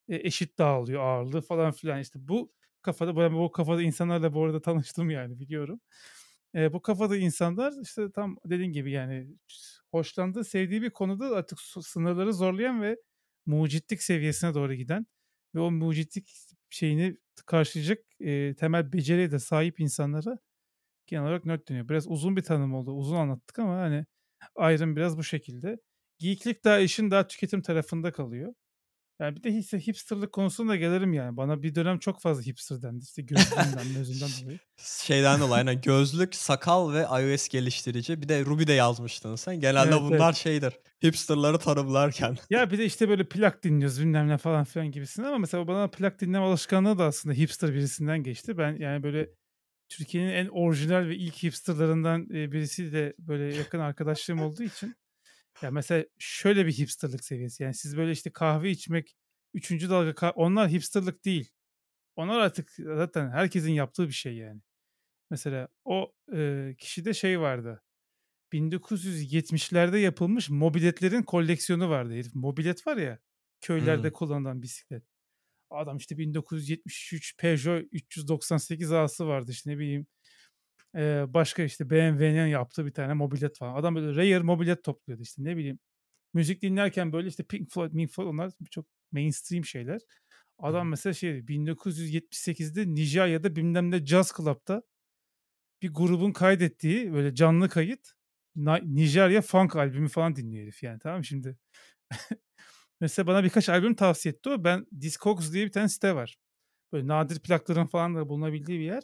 eşit 0.10 0.58
dağılıyor 0.58 1.02
ağırlığı 1.04 1.41
falan 1.41 1.72
filan. 1.72 2.00
İşte 2.02 2.20
bu 2.28 2.52
kafada 2.82 3.18
ben 3.18 3.34
bu 3.36 3.52
kafada 3.52 3.82
insanlarla 3.82 4.34
bu 4.34 4.45
arada 4.45 4.62
tanıştım 4.62 5.10
yani 5.10 5.39
biliyorum. 5.39 5.80
E, 6.56 6.74
bu 6.74 6.82
kafada 6.82 7.18
insanlar 7.18 7.74
işte 7.84 8.12
tam 8.12 8.38
dediğin 8.45 8.72
gibi 8.72 8.91
yani 8.91 9.28
hoşlandığı, 9.91 10.43
sevdiği 10.43 10.82
bir 10.82 10.89
konuda 10.89 11.26
artık 11.36 11.60
sınırları 11.62 12.34
zorlayan 12.34 12.82
ve 12.82 12.98
mucitlik 13.45 14.04
seviyesine 14.04 14.54
doğru 14.54 14.74
giden 14.74 15.06
ve 15.56 15.60
o 15.60 15.72
mucitlik 15.72 16.30
şeyini 16.70 17.18
karşılayacak 17.45 17.99
e, 18.20 18.55
temel 18.55 18.93
beceriye 18.93 19.32
de 19.32 19.39
sahip 19.39 19.80
insanlara 19.80 20.38
genel 21.07 21.24
olarak 21.24 21.45
nerd 21.45 21.70
deniyor. 21.70 21.89
Biraz 21.89 22.07
uzun 22.07 22.36
bir 22.38 22.43
tanım 22.43 22.74
oldu. 22.76 22.91
Uzun 22.93 23.15
anlattık 23.18 23.59
ama 23.59 23.78
hani 23.78 24.05
ayrım 24.55 24.95
biraz 24.95 25.18
bu 25.18 25.24
şekilde. 25.24 25.78
Geeklik 26.20 26.65
daha 26.65 26.80
işin 26.80 27.11
daha 27.11 27.28
tüketim 27.28 27.61
tarafında 27.61 28.11
kalıyor. 28.11 28.53
Yani 29.20 29.36
bir 29.36 29.43
de 29.43 29.51
hisse 29.51 29.80
hipsterlık 29.80 30.32
konusuna 30.32 30.70
da 30.70 30.76
gelirim 30.76 31.13
yani. 31.13 31.38
Bana 31.38 31.63
bir 31.63 31.76
dönem 31.76 31.99
çok 31.99 32.22
fazla 32.22 32.43
hipster 32.43 32.82
dendi. 32.82 33.03
İşte 33.03 33.22
gözlüğümden, 33.22 33.93
gözünden 33.95 34.30
dolayı. 34.43 34.59
Şeyden 34.78 35.39
dolayı 35.39 35.53
aynen 35.53 35.82
gözlük, 35.86 36.36
sakal 36.36 36.93
ve 36.93 37.01
iOS 37.01 37.47
geliştirici. 37.47 38.22
Bir 38.22 38.30
de 38.30 38.45
Ruby 38.45 38.68
de 38.68 38.74
yazmıştın 38.74 39.36
sen. 39.36 39.59
Genelde 39.59 39.89
Evet, 39.89 40.01
bunlar 40.01 40.26
evet. 40.26 40.36
şeydir. 40.36 40.74
Hipsterları 41.05 41.59
tanımlarken. 41.59 42.38
Ya 42.49 42.72
bir 42.72 42.78
de 42.78 42.86
işte 42.86 43.09
böyle 43.09 43.30
plak 43.30 43.63
dinliyoruz 43.63 43.99
bilmem 43.99 44.28
ne 44.28 44.38
falan 44.38 44.63
filan 44.63 44.91
gibisinden 44.91 45.28
ama 45.28 45.38
mesela 45.38 45.68
bana 45.68 45.88
plak 45.88 46.22
dinleme 46.22 46.45
alışkanlığı 46.45 46.97
da 46.97 47.05
aslında 47.05 47.36
hipster 47.36 47.74
birisinden 47.74 48.24
geçti. 48.24 48.57
Ben 48.57 48.76
yani 48.76 49.03
böyle 49.03 49.30
Türkiye'nin 49.89 50.32
en 50.32 50.47
orijinal 50.47 51.07
ve 51.07 51.15
ilk 51.15 51.43
hipsterlarından 51.43 52.30
birisi 52.30 52.93
de 52.93 53.13
böyle 53.20 53.55
yakın 53.55 53.80
arkadaşlığım 53.80 54.41
olduğu 54.41 54.63
için 54.63 54.95
ya 55.62 55.72
mesela 55.72 56.05
şöyle 56.20 56.66
bir 56.66 56.74
hipsterlık 56.74 57.24
seviyesi. 57.26 57.64
Yani 57.64 57.74
siz 57.74 57.97
böyle 57.97 58.12
işte 58.12 58.30
kahve 58.30 58.72
içmek, 58.72 59.16
üçüncü 59.53 59.89
dalga 59.89 60.10
kah- 60.12 60.34
onlar 60.36 60.70
hipsterlık 60.70 61.26
değil. 61.26 61.51
Onlar 62.16 62.39
artık 62.39 62.72
zaten 62.78 63.30
herkesin 63.30 63.72
yaptığı 63.72 64.08
bir 64.08 64.14
şey 64.14 64.36
yani. 64.36 64.62
Mesela 65.30 65.68
o 65.86 66.14
e, 66.34 66.76
kişide 66.78 67.14
şey 67.14 67.39
vardı. 67.39 67.84
1970'lerde 68.53 69.97
yapılmış 69.97 70.49
mobiletlerin 70.49 71.24
koleksiyonu 71.24 71.89
vardı 71.89 72.14
herif. 72.14 72.36
Mobilet 72.36 72.88
var 72.88 72.97
ya 72.97 73.20
köylerde 73.62 74.08
Hmm. 74.08 74.14
kullanılan 74.14 74.62
bisiklet. 74.62 75.03
Adam 75.70 75.97
işte 75.97 76.18
1973 76.18 77.38
Peugeot 77.38 77.84
398 77.91 78.91
A'sı 78.91 79.28
vardı 79.28 79.51
işte 79.51 79.70
ne 79.70 79.78
bileyim. 79.78 80.08
Ee, 80.98 81.26
başka 81.28 81.64
işte 81.64 81.89
BMW'nin 81.89 82.48
yaptığı 82.48 82.86
bir 82.86 82.93
tane 82.93 83.14
mobilet 83.14 83.58
falan. 83.58 83.76
Adam 83.76 83.95
böyle 83.95 84.16
rare 84.16 84.39
mobilet 84.39 84.84
topluyordu 84.84 85.24
işte 85.24 85.43
ne 85.43 85.58
bileyim. 85.58 85.80
Müzik 86.34 86.62
dinlerken 86.62 87.14
böyle 87.14 87.28
işte 87.28 87.43
Pink 87.43 87.72
Floyd, 87.72 87.91
Pink 87.91 88.12
Floyd 88.12 88.28
onlar 88.28 88.52
çok 88.72 88.86
mainstream 89.12 89.66
şeyler. 89.66 90.02
Adam 90.60 90.89
mesela 90.89 91.14
şey 91.14 91.48
1978'de 91.48 92.93
Nijerya'da 92.93 93.56
bilmem 93.56 93.91
ne 93.91 94.06
Jazz 94.06 94.34
Club'da 94.38 94.84
bir 95.82 95.93
grubun 95.93 96.32
kaydettiği 96.32 97.14
böyle 97.14 97.36
canlı 97.36 97.70
kayıt 97.70 98.14
Nijerya 98.84 99.41
funk 99.41 99.76
albümü 99.76 100.10
falan 100.10 100.36
dinliyor 100.36 100.64
herif 100.64 100.84
yani 100.84 101.00
tamam 101.00 101.18
mı 101.18 101.26
şimdi. 101.26 101.58
Mesela 103.02 103.28
bana 103.28 103.43
birkaç 103.43 103.70
albüm 103.70 103.95
tavsiye 103.95 104.34
etti 104.34 104.50
o. 104.50 104.64
Ben 104.64 104.86
Discogs 105.02 105.54
diye 105.54 105.66
bir 105.66 105.72
tane 105.72 105.89
site 105.89 106.16
var. 106.16 106.38
Böyle 106.93 107.08
nadir 107.08 107.39
plakların 107.39 107.86
falan 107.86 108.16
da 108.16 108.30
bulunabildiği 108.30 108.80
bir 108.80 108.86
yer. 108.86 109.04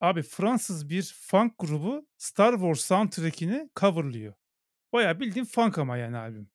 Abi 0.00 0.22
Fransız 0.22 0.90
bir 0.90 1.14
funk 1.20 1.54
grubu 1.58 2.06
Star 2.18 2.52
Wars 2.52 2.80
soundtrack'ini 2.80 3.70
coverlıyor. 3.80 4.34
Bayağı 4.92 5.20
bildiğin 5.20 5.46
funk 5.46 5.78
ama 5.78 5.96
yani 5.96 6.16
albüm. 6.16 6.50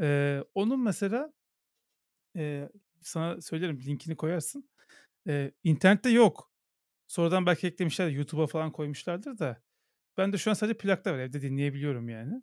Ee, 0.00 0.44
onun 0.54 0.80
mesela 0.84 1.32
e, 2.36 2.68
sana 3.00 3.40
söylerim 3.40 3.80
linkini 3.80 4.16
koyarsın. 4.16 4.70
Ee, 5.28 5.52
internette 5.64 6.10
yok. 6.10 6.52
Sonradan 7.08 7.46
belki 7.46 7.66
eklemişler 7.66 8.08
YouTube'a 8.08 8.46
falan 8.46 8.72
koymuşlardır 8.72 9.38
da. 9.38 9.62
Ben 10.18 10.32
de 10.32 10.38
şu 10.38 10.50
an 10.50 10.54
sadece 10.54 10.78
plakta 10.78 11.12
var 11.12 11.18
evde 11.18 11.42
dinleyebiliyorum 11.42 12.08
yani. 12.08 12.42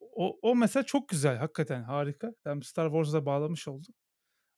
O, 0.00 0.38
o 0.42 0.56
mesela 0.56 0.82
çok 0.82 1.08
güzel 1.08 1.36
hakikaten 1.36 1.82
harika. 1.82 2.32
Tam 2.44 2.62
Star 2.62 2.86
Wars'a 2.86 3.26
bağlamış 3.26 3.68
olduk. 3.68 3.94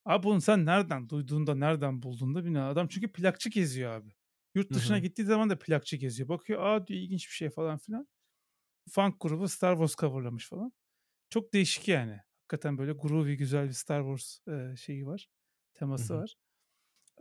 Abi 0.05 0.23
bunu 0.23 0.41
sen 0.41 0.67
nereden 0.67 1.09
duyduğunda 1.09 1.55
nereden 1.55 2.03
bulduğunda 2.03 2.45
bilmiyorum. 2.45 2.71
Adam 2.71 2.89
çünkü 2.89 3.13
plakçı 3.13 3.51
geziyor 3.51 3.93
abi. 3.93 4.18
Yurt 4.59 4.71
dışına 4.71 4.97
Hı 4.97 5.01
hı. 5.01 5.03
gittiği 5.03 5.25
zaman 5.25 5.51
da 5.51 5.59
plakçı 5.59 5.97
geziyor. 5.97 6.29
Bakıyor 6.29 6.63
aa 6.63 6.87
diyor 6.87 7.01
ilginç 7.01 7.27
bir 7.29 7.35
şey 7.35 7.51
falan 7.51 7.79
filan. 7.79 8.09
Funk 8.91 9.21
grubu 9.21 9.49
Star 9.49 9.73
Wars 9.75 9.97
coverlamış 9.97 10.49
falan. 10.49 10.73
Çok 11.31 11.55
değişik 11.55 11.89
yani. 11.89 12.21
Hakikaten 12.41 12.79
böyle 12.79 12.93
groovy 12.93 13.35
güzel 13.35 13.69
bir 13.69 13.73
Star 13.73 14.01
Wars 14.01 14.49
e, 14.49 14.77
şeyi 14.77 15.07
var. 15.07 15.29
Teması 15.75 16.15
hı. 16.15 16.19
var. 16.19 16.35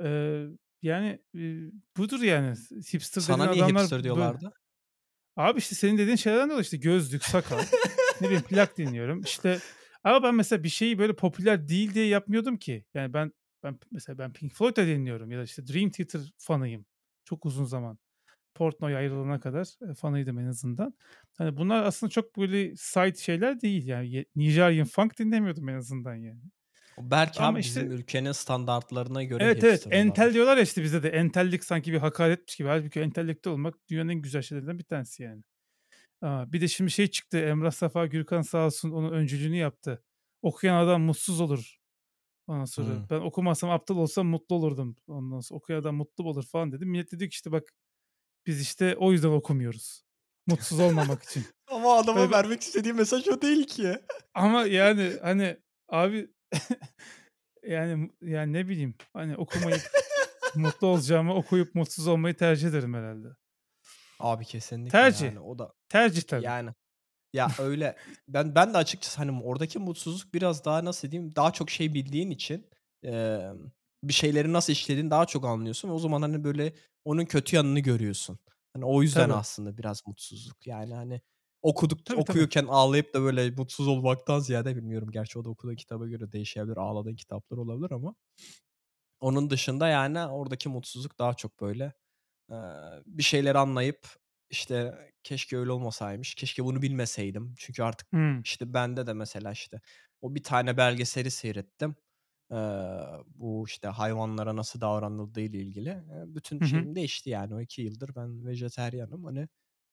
Ee, 0.04 0.46
yani 0.82 1.22
e, 1.36 1.72
budur 1.98 2.22
yani. 2.22 2.56
Hipster 2.94 3.22
Sana 3.22 3.52
niye 3.52 3.64
adamlar 3.64 3.82
hipster 3.82 3.98
böyle. 3.98 4.04
diyorlardı? 4.04 4.54
Abi 5.36 5.60
işte 5.60 5.76
senin 5.76 5.98
dediğin 5.98 6.16
şeylerden 6.16 6.50
dolayı 6.50 6.62
işte 6.62 6.78
gözlük, 6.78 7.24
sakal, 7.24 7.60
ne 8.22 8.28
bileyim 8.28 8.44
plak 8.44 8.78
dinliyorum. 8.78 9.22
İşte 9.22 9.60
ama 10.04 10.24
ben 10.24 10.36
mesela 10.36 10.64
bir 10.64 10.70
şeyi 10.70 11.00
böyle 11.00 11.16
popüler 11.16 11.68
değil 11.68 11.94
diye 11.94 12.08
yapmıyordum 12.08 12.58
ki. 12.58 12.86
Yani 12.94 13.14
ben 13.14 13.32
ben 13.64 13.80
mesela 13.92 14.18
ben 14.18 14.34
Pink 14.34 14.54
Floyd 14.54 14.78
da 14.78 14.88
dinliyorum 14.88 15.32
ya 15.32 15.40
da 15.40 15.44
işte 15.44 15.68
Dream 15.68 15.90
Theater 15.90 16.22
fanıyım. 16.38 16.86
Çok 17.28 17.46
uzun 17.46 17.66
zaman. 17.66 18.00
Portnoy 18.56 18.96
ayrılana 18.98 19.40
kadar 19.40 19.68
fanıydım 19.98 20.40
en 20.40 20.46
azından. 20.46 20.94
Hani 21.38 21.58
bunlar 21.58 21.84
aslında 21.84 22.10
çok 22.10 22.38
böyle 22.38 22.76
side 22.76 23.16
şeyler 23.16 23.62
değil 23.62 23.88
yani. 23.88 24.10
Ye- 24.10 24.26
Nigerian 24.36 24.88
funk 24.88 25.20
dinlemiyordum 25.20 25.70
en 25.70 25.76
azından 25.76 26.16
yani. 26.16 26.42
Belki 27.00 27.40
Ama 27.40 27.54
abi 27.54 27.60
bizim 27.60 27.84
işte 27.84 27.96
ülkenin 27.96 28.32
standartlarına 28.32 29.24
göre 29.24 29.44
Evet 29.44 29.64
evet 29.64 29.88
entel 29.92 30.34
diyorlar 30.34 30.58
ya 30.58 30.64
işte 30.64 30.84
bizde 30.84 31.04
de 31.04 31.10
entellik 31.10 31.64
sanki 31.64 31.94
bir 31.94 31.98
hakaretmiş 31.98 32.56
gibi. 32.56 32.68
Halbuki 32.68 33.00
entelektüel 33.00 33.54
olmak 33.54 33.76
dünyanın 33.90 34.10
en 34.10 34.22
güzel 34.22 34.42
şeylerinden 34.42 34.80
bir 34.80 34.84
tanesi 34.84 35.24
yani. 35.24 35.44
Aa, 36.22 36.54
bir 36.54 36.62
de 36.62 36.68
şimdi 36.68 36.92
şey 36.92 37.08
çıktı 37.08 37.38
Emrah 37.38 37.72
Safa 37.72 38.06
Gürkan 38.06 38.42
sağ 38.42 38.66
olsun 38.66 38.92
onun 38.92 39.12
öncülüğünü 39.12 39.56
yaptı. 39.58 40.04
Okuyan 40.42 40.76
adam 40.86 41.02
mutsuz 41.02 41.42
olur. 41.42 41.77
Ondan 42.48 42.66
sonra 42.66 42.88
Hmm. 42.96 43.10
ben 43.10 43.20
okumasam 43.22 43.70
aptal 43.70 43.98
olsam 43.98 44.28
mutlu 44.28 44.56
olurdum. 44.56 44.96
Ondan 45.08 45.40
sonra 45.40 45.58
okuyan 45.58 45.82
adam 45.82 45.96
mutlu 45.96 46.24
olur 46.30 46.44
falan 46.44 46.72
dedim. 46.72 46.90
Millet 46.90 47.12
dedi 47.12 47.30
ki 47.30 47.34
işte 47.34 47.52
bak 47.52 47.64
biz 48.46 48.62
işte 48.62 48.96
o 48.96 49.12
yüzden 49.12 49.30
okumuyoruz. 49.30 50.04
Mutsuz 50.48 50.80
olmamak 50.80 51.24
için. 51.24 51.46
Ama 51.68 51.94
adama 51.98 52.26
bir- 52.28 52.32
vermek 52.32 52.62
istediği 52.62 52.94
mesaj 52.94 53.28
o 53.28 53.42
değil 53.42 53.68
ki. 53.68 54.00
ama 54.34 54.62
yani 54.68 55.14
hani 55.22 55.58
abi 55.90 56.32
yani 57.64 58.12
yani 58.22 58.54
ne 58.54 58.68
bileyim 58.68 58.96
hani 59.14 59.38
okumayıp 59.38 59.82
mutlu 60.56 60.88
olacağımı 60.88 61.34
okuyup 61.36 61.76
mutsuz 61.76 62.08
olmayı 62.08 62.36
tercih 62.36 62.68
ederim 62.68 62.94
herhalde. 62.94 63.28
Abi 64.20 64.46
kesinlikle 64.46 64.92
Tercih. 64.92 65.26
yani 65.26 65.40
o 65.40 65.60
da 65.60 65.74
Tercih 65.90 66.22
tabii. 66.22 66.46
yani 66.46 66.70
Ya, 67.38 67.56
öyle. 67.58 67.96
Ben 68.28 68.56
ben 68.56 68.74
de 68.74 68.78
açıkçası, 68.78 69.18
hani, 69.18 69.42
oradaki 69.44 69.80
mutsuzluk 69.80 70.34
biraz 70.34 70.66
daha 70.66 70.86
nasıl 70.86 71.12
diyeyim, 71.12 71.36
daha 71.36 71.52
çok 71.54 71.70
şey 71.70 71.94
bildiğin 71.94 72.32
için, 72.32 72.68
emm, 73.04 73.58
bir 74.04 74.14
şeylerin 74.14 74.54
nasıl 74.54 74.74
işlediğini 74.74 75.12
daha 75.12 75.26
çok 75.26 75.46
anlıyorsun 75.46 75.90
o 75.90 76.00
zaman, 76.00 76.22
hani, 76.22 76.44
böyle 76.44 76.74
onun 77.06 77.26
kötü 77.26 77.56
yanını 77.56 77.80
görüyorsun. 77.80 78.40
Hani, 78.74 78.86
o 78.86 79.02
yüzden 79.02 79.30
Tabii. 79.30 79.30
aslında 79.30 79.78
biraz 79.78 80.02
mutsuzluk. 80.08 80.68
Yani, 80.68 80.94
hani, 80.96 81.22
okuduk 81.62 82.00
Tabii, 82.06 82.24
tabii. 82.24 82.48
okuyurken 82.48 82.66
ağlayıp 82.70 83.14
da 83.14 83.22
böyle 83.22 83.50
mutsuz 83.52 83.88
olmaktan 83.88 84.40
ziyade 84.40 84.76
bilmiyorum 84.76 85.10
gerçi 85.12 85.40
o 85.40 85.46
da 85.46 85.50
okuduğun 85.50 85.76
kitaba 85.76 86.08
göre 86.08 86.32
değişebilir. 86.32 86.78
Ağladığın 86.78 87.16
kitaplar 87.16 87.58
olabilir 87.58 87.92
ama 87.92 88.16
onun 89.20 89.50
dışında, 89.50 89.88
yani, 89.88 90.20
oradaki 90.28 90.70
mutsuzluk 90.70 91.20
daha 91.20 91.34
çok 91.34 91.62
böyle, 91.62 91.94
bir 93.06 93.24
şeyleri 93.24 93.58
anlayıp, 93.58 94.08
işte, 94.50 94.94
keşke 95.24 95.58
öyle 95.58 95.72
olmasaymış, 95.72 96.36
keşke 96.36 96.66
bunu 96.66 96.82
bilmeseydim. 96.82 97.54
Çünkü 97.58 97.84
artık, 97.84 98.08
Hımm. 98.14 98.46
işte, 98.46 98.74
bende 98.74 99.08
de 99.08 99.14
mesela, 99.14 99.52
işte, 99.52 99.82
o 100.22 100.36
bir 100.36 100.44
tane 100.44 100.78
belgeseli 100.78 101.32
seyrettim. 101.32 101.96
Eee, 102.52 102.58
bu, 103.28 103.64
işte, 103.68 103.88
hayvanlara 103.88 104.56
nasıl 104.56 104.82
davranıldığı 104.82 105.42
ile 105.42 105.58
ilgili. 105.60 106.04
Bütün 106.36 106.62
Hı 106.62 106.66
hı. 106.66 106.88
şeyim 106.88 106.96
değişti, 106.96 107.30
yani. 107.30 107.56
O 107.56 107.60
2 107.62 107.82
yıldır 107.82 108.16
ben 108.16 108.46
vejetaryenim. 108.48 109.24
Hani, 109.24 109.48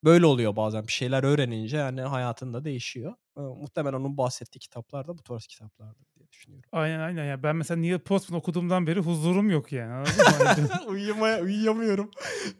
böyle 0.04 0.26
oluyor 0.26 0.56
bazen. 0.56 0.86
Bir 0.86 0.92
şeyler 0.92 1.24
öğrenince, 1.24 1.78
hani, 1.80 2.00
hayatın 2.02 2.54
da 2.54 2.64
değişiyor. 2.64 3.14
Eee, 3.38 3.42
muhtemelen 3.44 3.94
onun 3.96 4.18
bahsettiği 4.18 4.60
kitaplar 4.60 5.08
da 5.08 5.18
bu 5.18 5.22
tarz 5.22 5.46
kitaplardır 5.46 6.06
diye 6.13 6.13
düşünüyorum. 6.34 6.68
Aynen, 6.72 7.00
aynen. 7.00 7.24
Ya, 7.24 7.42
ben 7.42 7.56
mesela 7.56 7.80
Neil 7.80 7.98
Postman 7.98 8.38
okuduğumdan 8.38 8.86
beri 8.86 9.00
huzurum 9.00 9.50
yok 9.50 9.72
yani? 9.72 9.92
Hani, 9.92 10.56
dün 10.56 10.86
Uyumaya 10.88 11.42
uyuyamıyorum. 11.42 12.10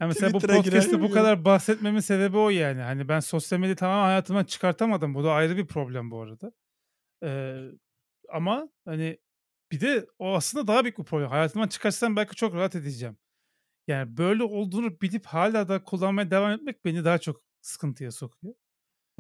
Ya, 0.00 0.06
mesela 0.06 0.32
bu 0.32 0.40
podcast'te 0.40 1.00
bu 1.02 1.10
kadar 1.10 1.44
bahsetmemin 1.44 2.00
sebebi 2.00 2.36
o 2.36 2.50
yani. 2.50 2.80
Hani, 2.80 3.08
ben 3.08 3.20
sosyal 3.20 3.58
medyayı 3.58 3.76
tamamen 3.76 4.04
hayatımdan 4.04 4.44
çıkartamadım. 4.44 5.14
Bu 5.14 5.24
da 5.24 5.32
ayrı 5.32 5.56
bir 5.56 5.66
problem 5.66 6.10
bu 6.10 6.20
arada. 6.22 6.52
Eee, 7.22 7.70
ama, 8.32 8.68
hani, 8.84 9.18
bir 9.72 9.80
de 9.80 10.06
o 10.18 10.34
aslında 10.34 10.66
daha 10.66 10.84
büyük 10.84 10.98
bir 10.98 11.04
problem. 11.04 11.28
Hayatımdan 11.28 11.68
çıkarsam 11.68 12.16
belki 12.16 12.36
çok 12.36 12.54
rahat 12.54 12.74
edeceğim. 12.74 13.16
Yani, 13.88 14.16
böyle 14.16 14.42
olduğunu 14.42 15.00
bilip 15.00 15.26
hâlâ 15.26 15.68
da 15.68 15.84
kullanmaya 15.84 16.30
devam 16.30 16.52
etmek 16.52 16.84
beni 16.84 17.04
daha 17.04 17.18
çok 17.18 17.42
sıkıntıya 17.60 18.12
sokuyor. 18.12 18.54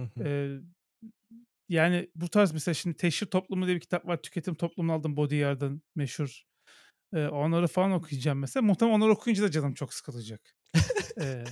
Hı 0.00 0.02
hı. 0.02 0.24
Eee, 0.24 0.60
yani, 1.68 2.10
bu 2.14 2.28
tarz 2.28 2.52
mesela 2.52 2.74
şimdi 2.74 2.96
Teşhir 2.96 3.26
Toplumu 3.26 3.66
diye 3.66 3.76
bir 3.76 3.80
kitap 3.80 4.06
var. 4.06 4.16
Tüketim 4.22 4.54
Toplumu'nu 4.54 4.92
aldım 4.92 5.16
Baudrillard'ın 5.16 5.82
meşhur. 5.96 6.42
Eee, 7.14 7.28
onları 7.28 7.66
falan 7.68 7.92
okuyacağım 7.92 8.38
mesela. 8.38 8.66
Muhtemelen 8.66 8.96
onları 8.96 9.10
okuyunca 9.12 9.42
da 9.42 9.50
canım 9.50 9.74
çok 9.74 9.94
sıkılacak. 9.94 10.56
Eee, 11.18 11.44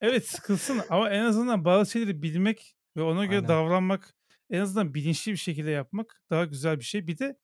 evet, 0.00 0.28
sıkılsın 0.28 0.80
ama 0.90 1.10
en 1.10 1.24
azından 1.24 1.64
bazı 1.64 1.90
şeyleri 1.90 2.22
bilmek 2.22 2.76
ve 2.96 3.02
ona 3.02 3.24
göre 3.26 3.36
Aynen. 3.36 3.48
davranmak, 3.48 4.14
en 4.50 4.60
azından 4.60 4.94
bilinçli 4.94 5.32
bir 5.32 5.36
şekilde 5.36 5.70
yapmak 5.70 6.22
daha 6.30 6.44
güzel 6.44 6.78
bir 6.78 6.84
şey. 6.84 7.06
Bir 7.06 7.18
de 7.18 7.38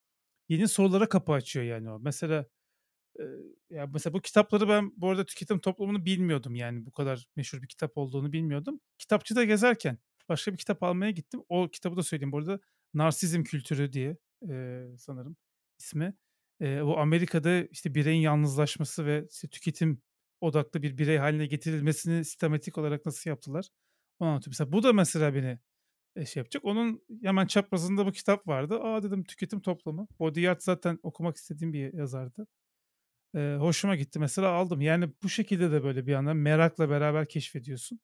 yeni 0.49 0.69
sorulara 0.69 1.09
kapı 1.09 1.33
açıyor 1.33 1.67
yani 1.67 1.91
o. 1.91 2.01
Mesela, 2.01 2.47
ya, 3.71 3.87
mesela 3.87 4.13
bu 4.15 4.21
kitapları 4.21 4.69
ben 4.69 4.93
bu 4.97 5.11
arada 5.11 5.27
Tüketim 5.27 5.61
Toplumu'nu 5.61 6.05
bilmiyordum 6.05 6.55
yani 6.55 6.87
bu 6.87 6.93
kadar 6.93 7.27
meşhur 7.37 7.63
bir 7.63 7.69
kitap 7.69 7.99
olduğunu 7.99 8.33
bilmiyordum. 8.33 8.81
Kitapçıda 8.99 9.45
gezerken 9.45 9.99
başka 10.31 10.53
bir 10.53 10.59
kitap 10.59 10.85
almaya 10.85 11.13
gittim. 11.13 11.43
O 11.51 11.69
kitabı 11.71 11.97
da 11.99 12.05
söyleyeyim 12.05 12.33
bu 12.33 12.39
arada. 12.39 12.61
Narsizm 12.95 13.45
Kültürü 13.45 13.95
diye, 13.95 14.19
eee, 14.43 14.89
sanırım 14.99 15.37
ismi. 15.81 16.15
Eee, 16.63 16.81
bu 16.85 16.99
Amerika'da, 17.01 17.63
işte, 17.65 17.97
bireyin 17.97 18.21
yalnızlaşması 18.23 19.07
ve, 19.07 19.27
işte, 19.33 19.49
tüketim 19.49 20.03
odaklı 20.43 20.83
bir 20.83 20.99
birey 20.99 21.19
hâline 21.19 21.47
getirilmesini 21.47 22.27
sistematik 22.27 22.79
olarak 22.79 23.07
nasıl 23.07 23.31
yaptılar, 23.31 23.69
onu 24.21 24.31
anlatıyor. 24.31 24.53
Mesela 24.53 24.73
bu 24.73 24.85
da 24.85 24.95
mesela 24.95 25.35
beni, 25.35 25.59
şey 26.27 26.41
yapacak. 26.41 26.65
Onun 26.65 27.03
hemen 27.23 27.47
çaprazında 27.47 28.07
bu 28.07 28.13
kitap 28.13 28.49
vardı. 28.49 28.81
"A!" 28.81 29.03
dedim, 29.05 29.25
"Tüketim 29.25 29.61
Toplumu." 29.63 30.09
Baudrillard 30.21 30.61
zaten 30.61 30.99
okumak 31.03 31.37
istediğim 31.37 31.73
bir 31.73 31.93
yazardı. 31.95 32.47
Eee, 33.35 33.57
hoşuma 33.61 33.97
gitti 33.97 34.19
mesela 34.19 34.49
aldım. 34.51 34.81
Yani 34.81 35.11
bu 35.23 35.29
şekilde 35.29 35.73
de 35.73 35.85
böyle 35.85 36.07
bir 36.07 36.13
yandan 36.13 36.37
merakla 36.37 36.91
beraber 36.91 37.29
keşfediyorsun. 37.29 38.01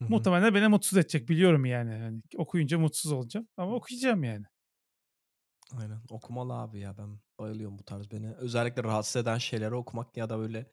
Hı 0.00 0.04
hı. 0.04 0.28
Muhtemelen 0.28 0.54
beni 0.54 0.68
mutsuz 0.68 0.98
edecek 0.98 1.28
biliyorum 1.28 1.64
yani, 1.64 1.90
hani, 1.94 2.22
okuyunca 2.36 2.78
mutsuz 2.78 3.12
olacağım 3.12 3.48
ama 3.56 3.74
okuyacağım 3.74 4.24
yani. 4.24 4.44
Aynen. 5.78 6.00
Okumalı 6.10 6.52
abi 6.54 6.80
ya. 6.80 6.98
Ben 6.98 7.18
bayılıyorum 7.38 7.78
bu 7.78 7.84
tarz 7.84 8.10
beni 8.10 8.34
özellikle 8.34 8.84
rahatsız 8.84 9.22
eden 9.22 9.38
şeyleri 9.38 9.74
okumak 9.74 10.16
ya 10.16 10.30
da 10.30 10.38
böyle 10.38 10.66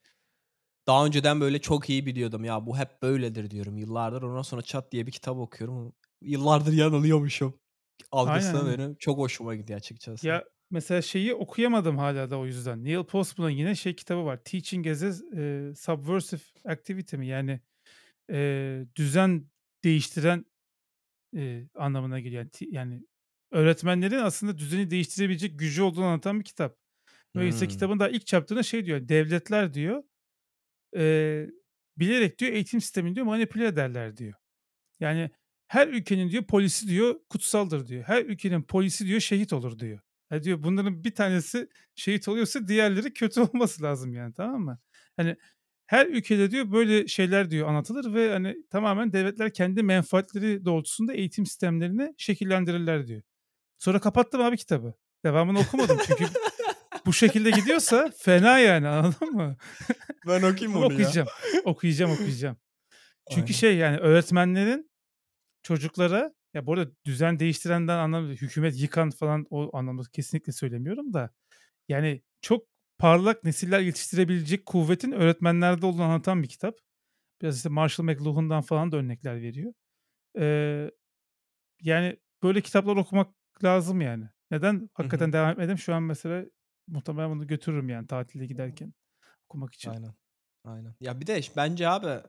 daha 0.87 1.05
önceden 1.05 1.41
böyle 1.41 1.61
çok 1.61 1.89
iyi 1.91 2.05
biliyordum. 2.05 2.45
Ya 2.45 2.67
bu 2.67 2.77
hep 2.77 3.03
böyledir 3.03 3.51
diyorum 3.51 3.77
yıllardır. 3.77 4.23
Ondan 4.23 4.41
sonra 4.41 4.61
çat 4.61 4.93
diye 4.93 5.07
bir 5.07 5.11
kitap 5.11 5.37
okuyorum. 5.37 5.93
Yıllardır 6.21 6.73
yanılıyormuşum 6.73 7.61
Aynen, 8.23 8.55
algısı 8.55 8.57
aynen. 8.57 8.77
benim 8.79 8.95
çok 8.95 9.17
hoşuma 9.19 9.55
gidiyor 9.55 9.79
açıkçası. 9.79 10.27
Ya, 10.27 10.43
mesela 10.71 11.01
şeyi 11.01 11.33
okuyamadım 11.33 11.97
hâlâ 11.97 12.29
da 12.31 12.39
o 12.39 12.45
yüzden. 12.45 12.83
Neil 12.83 13.03
Postman'ın 13.03 13.49
yine 13.49 13.75
şey 13.75 13.95
kitabı 13.95 14.25
var. 14.25 14.43
Teaching 14.43 14.87
as 14.87 15.03
a 15.03 15.11
Subversive 15.75 16.41
Activity 16.65 17.15
mi? 17.17 17.27
Yani, 17.27 17.59
eee, 18.31 18.87
düzen 18.97 19.51
değiştiren, 19.83 20.45
eee, 21.33 21.69
anlamına 21.75 22.19
geliyor. 22.19 22.45
Yani 22.61 22.75
yani 22.75 23.03
öğretmenlerin 23.51 24.17
aslında 24.19 24.57
düzeni 24.57 24.91
değiştirebilecek 24.91 25.59
gücü 25.59 25.81
olduğunu 25.83 26.05
anlatan 26.05 26.39
bir 26.39 26.45
kitap. 26.45 26.77
Dolayısıyla 27.35 27.67
Hımm. 27.67 27.69
kitabın 27.69 27.99
daha 27.99 28.09
ilk 28.09 28.27
chapter'ında 28.27 28.63
şey 28.63 28.85
diyor, 28.85 29.09
devletler 29.09 29.73
diyor, 29.73 30.03
eee, 30.95 31.49
bilerek 31.97 32.39
diyor 32.39 32.53
eğitim 32.53 32.81
sistemini 32.81 33.15
diyor 33.15 33.25
manipüle 33.25 33.67
ederler 33.67 34.17
diyor. 34.17 34.33
Yani 34.99 35.31
her 35.67 35.87
ülkenin 35.87 36.29
diyor 36.31 36.43
polisi 36.43 36.87
diyor 36.89 37.15
kutsaldır 37.29 37.87
diyor. 37.87 38.03
Her 38.03 38.25
ülkenin 38.25 38.63
polisi 38.63 39.07
diyor 39.07 39.19
şehit 39.19 39.53
olur 39.53 39.79
diyor. 39.79 39.99
Ya 40.31 40.43
diyor 40.43 40.63
bunların 40.63 41.03
bir 41.03 41.15
tanesi 41.15 41.69
şehit 41.95 42.27
oluyorsa 42.27 42.67
diğerleri 42.67 43.13
kötü 43.13 43.41
olması 43.53 43.83
lazım 43.83 44.13
yani 44.13 44.33
tamam 44.33 44.61
mı? 44.61 44.79
Hani 45.17 45.37
her 45.91 46.07
ülkede 46.07 46.51
diyor 46.51 46.71
böyle 46.71 47.07
şeyler 47.07 47.51
diyor 47.51 47.67
anlatılır 47.67 48.13
ve 48.13 48.31
hani 48.31 48.57
tamamen 48.69 49.13
devletler 49.13 49.53
kendi 49.53 49.83
menfaatleri 49.83 50.65
doğrultusunda 50.65 51.13
eğitim 51.13 51.45
sistemlerini 51.45 52.13
şekillendirirler 52.17 53.07
diyor. 53.07 53.21
Sonra 53.77 53.99
kapattım 53.99 54.41
abi 54.41 54.57
kitabı. 54.57 54.93
Devamını 55.25 55.59
okumadım 55.59 55.97
çünkü 56.07 56.25
bu 57.05 57.13
şekilde 57.13 57.51
gidiyorsa 57.51 58.11
fena 58.17 58.59
yani 58.59 58.87
anladın 58.87 59.33
mı? 59.33 59.57
Ben 60.27 60.41
okuyayım 60.41 60.75
onu 60.75 60.81
ya. 60.81 60.85
okuyacağım. 60.85 61.27
Okuyacağım, 61.63 62.11
okuyacağım. 62.11 62.57
Çünkü 63.29 63.41
Aynen. 63.41 63.53
şey 63.53 63.77
yani 63.77 63.97
öğretmenlerin 63.97 64.91
çocuklara 65.63 66.33
ya 66.53 66.65
bu 66.65 66.73
arada 66.73 66.91
düzen 67.05 67.39
değiştirenden 67.39 67.97
anlamda 67.97 68.33
hükümet 68.33 68.81
yıkan 68.81 69.09
falan 69.09 69.45
o 69.49 69.77
anlamda 69.77 70.03
kesinlikle 70.13 70.51
söylemiyorum 70.51 71.13
da 71.13 71.29
yani 71.89 72.21
çok 72.41 72.70
parlak 73.01 73.43
nesiller 73.43 73.79
yetiştirebilecek 73.79 74.65
kuvvetin 74.65 75.11
öğretmenlerde 75.11 75.85
olduğunu 75.85 76.03
anlatan 76.03 76.43
bir 76.43 76.47
kitap. 76.47 76.75
Biraz 77.41 77.57
işte 77.57 77.69
Marshall 77.69 78.05
McLuhan'dan 78.05 78.61
falan 78.61 78.91
da 78.91 78.97
örnekler 78.97 79.41
veriyor. 79.41 79.73
Eee, 80.37 80.91
yani 81.81 82.17
böyle 82.43 82.61
kitaplar 82.61 82.95
okumak 82.95 83.35
lazım 83.63 84.01
yani. 84.01 84.25
Neden 84.51 84.89
hakikaten 84.93 85.33
devam 85.33 85.51
etmedim? 85.51 85.77
Şu 85.77 85.95
an 85.95 86.03
mesela 86.03 86.45
muhtemelen 86.87 87.31
bunu 87.31 87.47
götürürüm 87.47 87.89
yani 87.89 88.07
tatile 88.07 88.45
giderken 88.45 88.93
okumak 89.45 89.73
için. 89.73 89.91
Aynen. 89.91 90.13
Aynen. 90.63 90.95
Ya 90.99 91.21
bir 91.21 91.27
de 91.27 91.41
bence 91.57 91.89
abi, 91.89 92.21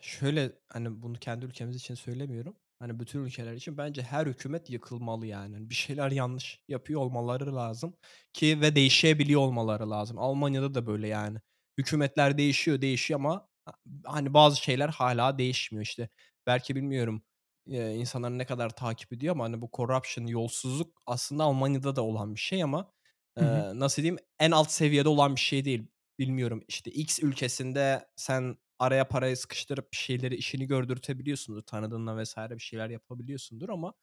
şöyle, 0.00 0.52
hani, 0.68 1.02
bunu 1.02 1.18
kendi 1.18 1.46
ülkemiz 1.46 1.76
için 1.76 1.94
söylemiyorum. 1.94 2.56
Hani, 2.78 3.00
bütün 3.00 3.24
ülkeler 3.24 3.54
için 3.54 3.78
bence 3.78 4.02
her 4.02 4.26
hükümet 4.26 4.70
yıkılmalı 4.70 5.26
yani. 5.26 5.54
Hani, 5.54 5.70
bir 5.70 5.74
şeyler 5.74 6.10
yanlış 6.10 6.60
yapıyor 6.68 7.00
olmaları 7.00 7.56
lazım 7.56 7.96
ki 8.32 8.60
ve 8.60 8.74
değişebiliyor 8.76 9.40
olmaları 9.40 9.90
lazım. 9.90 10.18
Almanya'da 10.18 10.74
da 10.74 10.86
böyle 10.86 11.08
yani. 11.08 11.38
Hükümetler 11.78 12.38
değişiyor, 12.38 12.80
değişiyor 12.80 13.20
ama 13.20 13.48
ha 13.64 13.72
hani, 14.04 14.34
bazı 14.34 14.56
şeyler 14.62 14.88
hâlâ 14.88 15.38
değişmiyor. 15.38 15.82
İşte, 15.84 16.08
belki 16.46 16.76
bilmiyorum, 16.76 17.22
insanlar 17.66 18.38
ne 18.38 18.44
kadar 18.46 18.70
takip 18.70 19.12
ediyor 19.12 19.34
ama, 19.34 19.44
hani, 19.44 19.60
bu 19.62 19.70
corruption, 19.76 20.26
yolsuzluk 20.26 21.02
aslında 21.06 21.44
Almanya'da 21.44 21.96
da 21.96 22.02
olan 22.04 22.34
bir 22.34 22.40
şey 22.40 22.62
ama, 22.62 22.92
Hı 23.38 23.44
hı. 23.44 23.66
nasıl 23.74 24.02
diyeyim, 24.02 24.18
en 24.40 24.50
alt 24.50 24.70
seviyede 24.70 25.08
olan 25.08 25.34
bir 25.36 25.40
şey 25.40 25.64
değil. 25.64 25.86
Bilmiyorum, 26.18 26.62
işte, 26.68 26.90
X 26.90 27.18
ülkesinde 27.22 28.08
sen 28.16 28.56
araya 28.78 29.08
parayı 29.08 29.36
sıkıştırıp 29.36 29.92
bir 29.92 29.96
şeyleri 29.96 30.36
işini 30.36 30.66
gördürtebiliyorsundur. 30.66 31.62
Tanıdığınla 31.62 32.22
vs. 32.22 32.36
bir 32.50 32.58
şeyler 32.60 32.90
yapabiliyorsundur 32.90 33.68
ama 33.68 33.94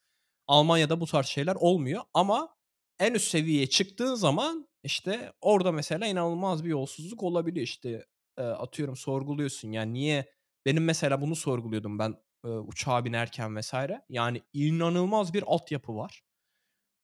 Almanya'da 0.47 1.01
bu 1.01 1.05
tarz 1.07 1.27
şeyler 1.27 1.55
olmuyor 1.55 2.03
ama 2.13 2.55
en 2.99 3.13
üst 3.13 3.27
seviyeye 3.31 3.67
çıktığın 3.67 4.15
zaman, 4.15 4.67
işte, 4.83 5.33
orada 5.41 5.71
mesela 5.71 6.07
inanılmaz 6.07 6.63
bir 6.63 6.69
yolsuzluk 6.69 7.23
olabiliyor. 7.23 7.63
İşte, 7.63 8.05
eee, 8.39 8.43
atıyorum 8.45 8.95
sorguluyorsun, 8.95 9.71
yani, 9.71 9.93
niye 9.93 10.33
benim 10.65 10.83
mesela 10.85 11.21
bunu 11.21 11.35
sorguluyordum 11.35 11.99
ben, 11.99 12.15
eee, 12.45 12.51
uçağa 12.51 13.05
binerken 13.05 13.59
vs. 13.61 13.73
Yani, 14.09 14.41
inanılmaz 14.53 15.33
bir 15.33 15.43
altyapı 15.47 15.95
var. 15.95 16.21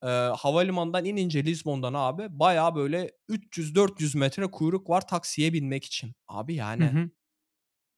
Eee, 0.04 0.08
havalimanından 0.38 1.04
inince 1.04 1.44
Lizbon'dan 1.44 1.94
abi 1.94 2.26
bayağı 2.40 2.74
böyle 2.74 3.12
300-400 3.28 4.14
metre 4.14 4.46
kuyruk 4.46 4.90
var 4.90 5.06
taksiye 5.08 5.52
binmek 5.52 5.84
için. 5.84 6.12
Abi, 6.28 6.54
Hı 6.78 6.84
yani, 6.84 6.86
hı. 6.86 7.10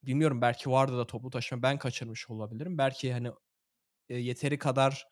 Bilmiyorum 0.04 0.40
belki 0.42 0.70
vardı 0.70 0.98
da 0.98 1.06
toplu 1.06 1.30
taşıma 1.30 1.62
ben 1.62 1.78
kaçırmış 1.78 2.30
olabilirim. 2.30 2.78
Belki, 2.78 3.12
hani, 3.12 3.30
eee, 4.08 4.18
yeteri 4.18 4.58
kadar, 4.58 5.06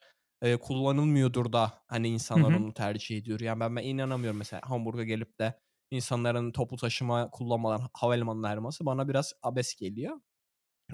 eee, 0.44 0.56
kullanılmıyordur 0.56 1.52
da 1.52 1.84
hani 1.88 2.08
insanlar 2.08 2.52
hı. 2.52 2.54
onu 2.54 2.74
tercih 2.74 3.18
ediyor. 3.18 3.40
Yani 3.40 3.60
ben 3.60 3.76
ben 3.76 3.82
inanamıyorum 3.84 4.38
mesela 4.38 4.62
Hamburg'a 4.64 5.04
gelip 5.04 5.38
de 5.40 5.60
insanların 5.90 6.52
toplu 6.52 6.76
taşıma 6.76 7.30
kullanmadan 7.30 7.88
havalimanına 7.94 8.48
ayırması 8.48 8.86
bana 8.86 9.08
biraz 9.08 9.32
abes 9.42 9.74
geliyor. 9.76 10.20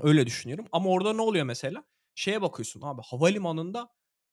Öyle 0.02 0.27
düşünüyorum 0.27 0.66
ama 0.73 0.90
orada 0.90 1.12
ne 1.12 1.23
oluyor 1.23 1.44
mesela? 1.47 1.85
Şeye 2.14 2.43
bakıyorsun 2.43 2.82
abi 2.82 3.02
havalimanında 3.05 3.89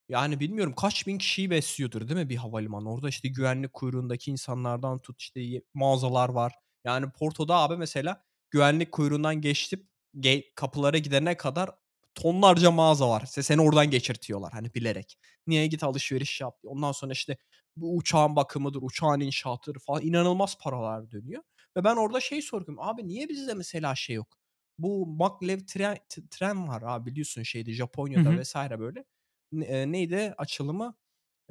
yani 0.09 0.39
bilmiyorum 0.39 0.73
kaç 0.77 1.07
bin 1.07 1.17
kişiyi 1.17 1.49
besliyordur 1.49 2.07
değil 2.07 2.19
mi 2.19 2.29
bir 2.29 2.35
havalimanı? 2.35 2.93
Orada 2.93 3.09
işte 3.09 3.27
güvenlik 3.29 3.73
kuyruğundaki 3.73 4.31
insanlardan 4.31 4.99
tut 5.01 5.21
işte 5.21 5.61
mağazalar 5.73 6.29
var. 6.29 6.53
Yani 6.85 7.11
Porto'da 7.11 7.55
abi 7.55 7.77
mesela 7.77 8.23
güvenlik 8.53 8.93
kuyruğundan 8.93 9.41
geçip 9.41 9.87
kapılara 10.55 10.99
gidene 10.99 11.37
kadar 11.37 11.71
tonlarca 12.15 12.71
mağaza 12.71 13.09
var. 13.09 13.23
İşte 13.25 13.43
seni 13.43 13.61
oradan 13.61 13.89
geçirtiyorlar 13.91 14.53
hani 14.53 14.73
bilerek. 14.75 15.17
Niye? 15.47 15.67
Git 15.67 15.83
alışveriş 15.83 16.41
yap. 16.41 16.59
Ondan 16.65 16.91
sonra 16.91 17.13
işte 17.13 17.37
bu 17.77 17.97
uçağın 17.97 18.35
bakımıdır, 18.35 18.79
uçağın 18.83 19.19
inşaatıdır 19.21 19.79
falan 19.79 20.01
inanılmaz 20.03 20.57
paralar 20.59 21.11
dönüyor. 21.11 21.43
Ve 21.77 21.83
ben 21.83 21.95
orada 21.95 22.19
şey 22.21 22.41
soruyorum. 22.41 22.79
Abi 22.79 23.07
niye 23.07 23.29
bizde 23.29 23.53
mesela 23.53 23.95
şey 23.95 24.15
yok? 24.15 24.37
Bu 24.79 25.07
maglev 25.07 25.59
tren 25.67 25.97
tren 26.31 26.67
var 26.67 26.83
abi 26.85 27.11
biliyorsun 27.11 27.43
şeyde 27.43 27.73
Hı 28.15 28.19
Japonya'da 28.21 28.31
hı. 28.31 28.41
vs. 28.41 28.79
böyle. 28.79 29.05
Eee, 29.53 29.91
neydi 29.91 30.33
açılımı? 30.37 30.95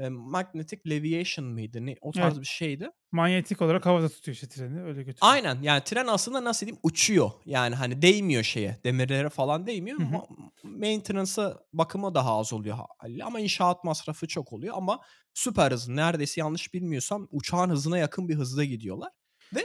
Eee, 0.02 0.08
Magnetic 0.08 0.90
Leviation 0.90 1.46
mıydı? 1.46 1.86
Ne 1.86 1.96
o 2.00 2.06
Evet. 2.06 2.14
tarz 2.14 2.40
bir 2.40 2.46
şeydi. 2.46 2.90
Manyetik 3.12 3.62
olarak 3.62 3.86
havada 3.86 4.08
tutuyor 4.08 4.34
işte 4.34 4.48
treni, 4.48 4.82
öyle 4.82 5.02
götürüyor. 5.02 5.16
Aynen. 5.20 5.62
Yani 5.62 5.84
tren 5.84 6.06
aslında 6.06 6.44
nasıl 6.44 6.66
diyeyim 6.66 6.80
uçuyor. 6.82 7.30
Yani 7.46 7.74
hani 7.74 8.02
değmiyor 8.02 8.42
şeye, 8.42 8.80
demirlere 8.84 9.28
falan 9.28 9.66
değmiyor. 9.66 9.98
Hı 9.98 10.02
hı. 10.02 10.10
Ma 10.10 10.26
maintenance'ı, 10.64 11.58
bakımı 11.72 12.14
daha 12.14 12.38
az 12.38 12.52
oluyor 12.52 12.78
hâliyle 12.98 13.24
ama 13.24 13.40
inşaat 13.40 13.84
masrafı 13.84 14.28
çok 14.28 14.52
oluyor 14.52 14.74
ama 14.76 15.00
süper 15.34 15.72
hızlı. 15.72 15.96
Neredeyse 15.96 16.40
yanlış 16.40 16.74
bilmiyorsam 16.74 17.28
uçağın 17.30 17.70
hızına 17.70 17.98
yakın 17.98 18.28
bir 18.28 18.34
hızda 18.34 18.64
gidiyorlar 18.64 19.10
ve 19.54 19.62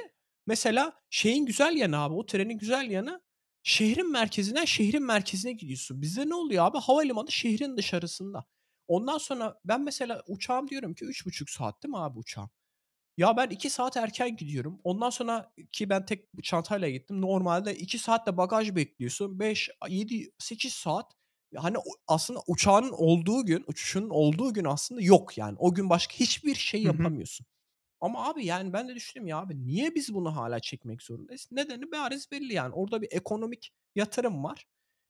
mesela 0.48 0.94
şeyin 1.10 1.46
güzel 1.46 1.76
yanı 1.76 1.98
abi, 2.00 2.14
o 2.14 2.26
trenin 2.26 2.58
güzel 2.58 2.92
yanı 2.92 3.22
şehrin 3.64 4.12
merkezinden 4.12 4.66
şehrin 4.66 5.04
merkezine 5.06 5.54
gidiyorsun. 5.54 6.02
Bizde 6.02 6.30
ne 6.30 6.36
oluyor 6.36 6.66
abi? 6.66 6.78
Havalimanı 6.78 7.32
şehrin 7.32 7.78
dışarısında. 7.78 8.46
Ondan 8.88 9.18
sonra 9.18 9.60
ben 9.66 9.82
mesela 9.82 10.24
uçağım 10.28 10.68
diyorum 10.68 10.94
ki 10.94 11.06
3,5 11.06 11.50
saat 11.50 11.84
değil 11.84 11.92
mi 11.92 11.98
abi 12.00 12.20
uçağım? 12.20 12.50
Ya 13.18 13.38
ben 13.38 13.50
2 13.50 13.70
saat 13.70 13.98
erken 13.98 14.36
gidiyorum. 14.38 14.80
Ondan 14.84 15.10
sonra 15.10 15.54
ki 15.72 15.90
ben 15.90 16.06
tek 16.06 16.26
çantayla 16.44 16.90
gittim. 16.90 17.22
Normalde 17.22 17.76
2 17.76 18.00
saat 18.00 18.28
de 18.28 18.38
bagaj 18.38 18.76
bekliyorsun. 18.76 19.40
5, 19.40 19.70
a 19.82 19.88
7, 19.88 20.32
8 20.40 20.74
saat. 20.74 21.12
Hani 21.56 21.78
aslında 22.08 22.40
uçağının 22.48 22.92
olduğu 22.92 23.46
gün, 23.46 23.64
uçuşunun 23.68 24.10
olduğu 24.10 24.54
gün 24.54 24.66
aslında 24.66 25.02
yok 25.02 25.38
yani. 25.38 25.56
O 25.60 25.74
gün 25.74 25.90
başka 25.90 26.14
hiçbir 26.16 26.56
şey 26.56 26.84
Hı 26.84 26.90
hı. 26.90 27.12
yapamıyorsun. 27.12 27.46
Ama 28.02 28.30
abi 28.30 28.46
yani 28.46 28.74
ben 28.74 28.90
de 28.90 28.96
düşündüm 28.96 29.28
ya 29.28 29.38
abi 29.40 29.66
niye 29.68 29.96
biz 29.96 30.14
bunu 30.14 30.36
hâlâ 30.36 30.60
çekmek 30.60 31.02
zorundayız? 31.04 31.50
Nedeni 31.52 31.92
bariz 31.92 32.32
belli 32.32 32.54
yani. 32.54 32.74
Orada 32.74 33.02
bir 33.02 33.10
ekonomik 33.12 33.72
yatırım 33.96 34.44
var. 34.44 34.66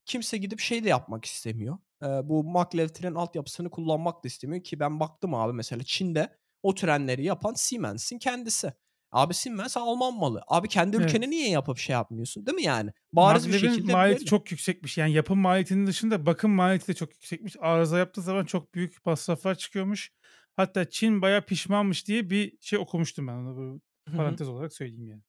Kimse 0.06 0.38
gidip 0.38 0.60
şey 0.60 0.84
de 0.84 0.90
yapmak 0.90 1.26
istemiyor. 1.26 1.78
Bu 2.02 2.44
maglev 2.44 2.88
tren 2.88 3.16
altyapısını 3.16 3.70
kullanmak 3.70 4.24
da 4.24 4.28
istemiyor 4.28 4.64
ki 4.64 4.80
ben 4.80 5.00
baktım 5.00 5.34
abi 5.34 5.54
mesela 5.54 5.84
Çin'de 5.86 6.38
o 6.64 6.76
trenleri 6.76 7.24
yapan 7.24 7.54
Siemens'in 7.54 8.20
kendisi. 8.20 8.74
Abi 9.12 9.34
Siemens 9.34 9.78
Alman 9.78 10.14
malı. 10.14 10.44
Abi 10.48 10.68
kendi 10.68 10.98
ülkene 10.98 11.26
Evet. 11.26 11.28
niye 11.28 11.50
yapıp 11.50 11.78
şey 11.78 11.94
yapmıyorsun, 11.94 12.46
değil 12.46 12.56
mi 12.56 12.64
yani? 12.64 12.92
Bariz 13.14 13.48
bir 13.48 13.54
Maglev'in 13.54 13.74
şekilde 13.74 13.92
maliyeti 13.92 14.20
belli. 14.20 14.30
çok 14.30 14.52
yüksekmiş. 14.52 14.98
Yani 14.98 15.12
yapım 15.12 15.40
maliyetinin 15.40 15.88
dışında 15.88 16.26
bakım 16.26 16.52
maliyeti 16.52 16.88
de 16.88 16.94
çok 16.94 17.14
yüksekmiş. 17.14 17.56
Arıza 17.60 17.98
yaptığı 17.98 18.22
zaman 18.22 18.46
çok 18.46 18.74
büyük 18.74 19.06
masraflar 19.06 19.56
çıkıyormuş. 19.56 20.12
Hatta 20.56 20.90
Çin 20.90 21.22
bayağı 21.22 21.42
pişmanmış 21.42 22.08
diye 22.08 22.30
bir 22.30 22.58
şey 22.62 22.80
okumuştum 22.80 23.28
ben. 23.28 23.34
Onu 23.34 23.58
böyle 23.58 23.80
parantez 24.18 24.50
olarak 24.50 24.74
söyleyeyim 24.74 25.08
yani. 25.08 25.22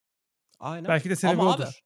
Aynen. 0.58 0.88
Belki 0.88 1.10
de 1.10 1.16
sebebi 1.16 1.40
Ama 1.40 1.54
abi 1.54 1.62
odur. 1.62 1.80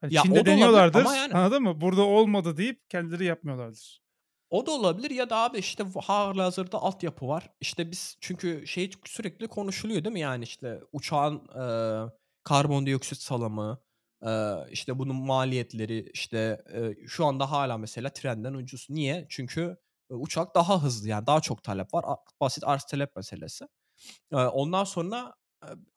Hani 0.00 0.14
ya 0.14 0.22
Çin'de 0.22 0.46
deniyorlardır, 0.46 1.04
yani 1.04 1.34
anladın 1.34 1.62
mı? 1.62 1.80
Burada 1.80 2.02
olmadı 2.02 2.56
deyip 2.56 2.90
kendileri 2.90 3.24
yapmıyorlardır. 3.24 3.99
O 4.50 4.66
da 4.66 4.70
olabilir 4.70 5.10
ya 5.10 5.30
da 5.30 5.36
abi 5.36 5.58
işte 5.58 5.84
v 5.86 6.00
hâlihazırda 6.00 6.78
altyapı 6.78 7.28
var. 7.28 7.50
İşte 7.60 7.90
biz 7.90 8.16
çünkü 8.20 8.66
şey 8.66 8.90
sürekli 9.06 9.48
konuşuluyor 9.48 10.04
değil 10.04 10.12
mi? 10.12 10.20
Yani 10.20 10.44
işte 10.44 10.80
uçağın, 10.92 11.42
eee, 11.56 12.12
karbondioksit 12.44 13.18
salımı, 13.22 13.78
eee, 14.24 14.54
işte 14.70 14.98
bunun 14.98 15.16
maliyetleri, 15.16 16.10
işte, 16.14 16.62
eee, 16.74 16.96
şu 17.08 17.26
anda 17.26 17.50
hâlâ 17.50 17.78
mesela 17.78 18.10
trenden 18.12 18.54
ucuz. 18.54 18.86
Niye? 18.90 19.26
Çünkü, 19.28 19.76
eee, 20.10 20.16
uçak 20.16 20.54
daha 20.54 20.82
hızlı 20.82 21.08
yani 21.08 21.26
daha 21.26 21.40
çok 21.40 21.62
talep 21.62 21.94
var. 21.94 22.04
Basit 22.40 22.64
arz 22.66 22.84
talep 22.84 23.16
meselesi. 23.16 23.64
Eee, 24.32 24.38
ondan 24.38 24.84
sonra, 24.84 25.34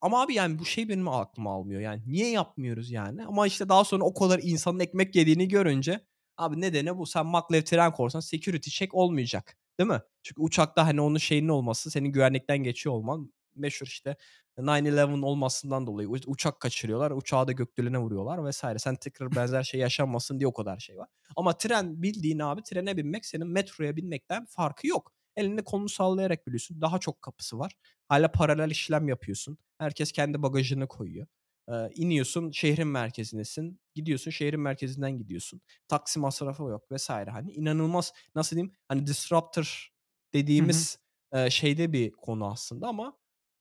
ama 0.02 0.22
abi 0.24 0.34
yani 0.36 0.60
bu 0.60 0.66
şey 0.66 0.90
benim 0.90 1.08
aklım 1.08 1.48
almıyor. 1.48 1.82
Yani 1.82 2.04
niye 2.08 2.32
yapmıyoruz 2.32 2.92
yani? 2.92 3.26
Ama 3.28 3.48
işte 3.48 3.70
daha 3.70 3.84
sonra 3.86 4.04
o 4.06 4.14
kadar 4.14 4.40
insanın 4.44 4.80
ekmek 4.80 5.16
yediğini 5.16 5.48
görünce 5.48 6.02
abi 6.38 6.62
nedeni 6.62 6.98
bu. 6.98 7.06
Sen 7.06 7.26
maglev 7.26 7.62
tren 7.62 7.92
korsan 7.92 8.20
security 8.20 8.70
check 8.70 8.94
olmayacak, 8.94 9.58
değil 9.80 9.90
mi? 9.90 10.02
Çünkü 10.24 10.42
uçakta 10.42 10.86
hani 10.88 11.02
onun 11.02 11.18
şeyinin 11.18 11.48
olması, 11.50 11.92
senin 11.92 12.10
güvenlikten 12.10 12.58
geçiyor 12.58 12.96
olman 12.96 13.34
meşhur 13.56 13.88
işte 13.88 14.16
9/11 14.58 15.22
olmasından 15.24 15.88
dolayı 15.88 16.10
uçak 16.10 16.60
kaçırıyorlar, 16.60 17.12
uçağı 17.12 17.48
da 17.48 17.52
gökdelene 17.52 17.98
vuruyorlar 17.98 18.50
vs. 18.50 18.64
Sen 18.84 18.96
tekrar 18.96 19.36
benzer 19.36 19.64
şey 19.64 19.80
yaşanmasın 19.80 20.40
diye 20.40 20.48
o 20.48 20.54
kadar 20.54 20.80
şey 20.80 20.98
var. 20.98 21.08
Ama 21.36 21.58
tren 21.58 22.04
bildiğin 22.04 22.40
abi 22.40 22.64
trene 22.64 22.98
binmek 22.98 23.26
senin 23.26 23.48
metroya 23.48 23.96
binmekten 23.96 24.46
farkı 24.46 24.88
yok. 24.88 25.12
Elini 25.36 25.64
kolunu 25.64 25.90
sallayarak 25.90 26.48
biliyorsun. 26.48 26.82
Daha 26.82 27.00
çok 27.00 27.22
kapısı 27.22 27.60
var. 27.60 27.74
Hâlâ 28.10 28.32
paralel 28.32 28.70
işlem 28.72 29.08
yapıyorsun. 29.08 29.58
Herkes 29.78 30.12
kendi 30.12 30.42
bagajını 30.42 30.88
koyuyor. 30.88 31.28
Eee, 31.70 31.90
iniyorsun, 31.96 32.52
şehrin 32.52 32.88
merkezindesin. 32.88 33.80
Gidiyorsun, 33.96 34.32
şehrin 34.32 34.60
merkezinden 34.60 35.18
gidiyorsun. 35.18 35.62
Taksi 35.88 36.20
masrafı 36.20 36.64
yok 36.64 36.92
vs. 36.92 37.10
Hani 37.10 37.52
inanılmaz, 37.52 38.14
nasıl 38.36 38.56
diyeyim, 38.56 38.74
hani 38.88 39.08
disruptor 39.08 39.90
dediğimiz, 40.34 40.98
eee, 41.36 41.50
şeyde 41.50 41.94
bir 41.94 42.12
konu 42.12 42.46
aslında 42.52 42.88
ama 42.88 43.18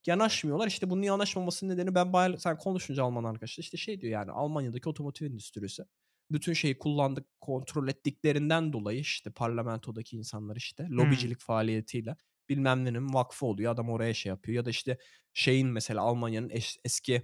yanaşmıyorlar. 0.07 0.67
İşte 0.69 0.91
bunun 0.91 1.03
yanaşmamasının 1.03 1.75
nedeni 1.75 1.95
ben 1.95 2.13
bayağı 2.13 2.39
sen 2.41 2.59
konuşunca 2.59 3.05
Alman 3.05 3.25
arkadaşla 3.25 3.61
işte 3.61 3.77
şey 3.77 4.01
diyor 4.01 4.13
yani 4.13 4.31
Almanya'daki 4.33 4.89
otomotiv 4.89 5.27
endüstrisi 5.27 5.83
bütün 6.31 6.53
şeyi 6.53 6.79
kullandık, 6.79 7.27
kontrol 7.41 7.89
ettiklerinden 7.89 8.73
dolayı 8.73 8.99
işte 9.01 9.31
parlamentodaki 9.31 10.17
insanlar 10.17 10.57
işte 10.57 10.89
lobicilik 10.91 11.41
faaliyetiyle 11.41 12.17
bilmem 12.49 12.85
nenin 12.85 13.15
vakfı 13.15 13.47
oluyor. 13.47 13.73
Adam 13.73 13.91
oraya 13.91 14.15
şey 14.15 14.31
yapıyor 14.31 14.57
ya 14.57 14.65
da 14.65 14.71
işte 14.71 14.99
şeyin 15.35 15.69
mesela 15.69 16.03
Almanya'nın 16.03 16.51
eş 16.51 16.79
eski, 16.85 17.23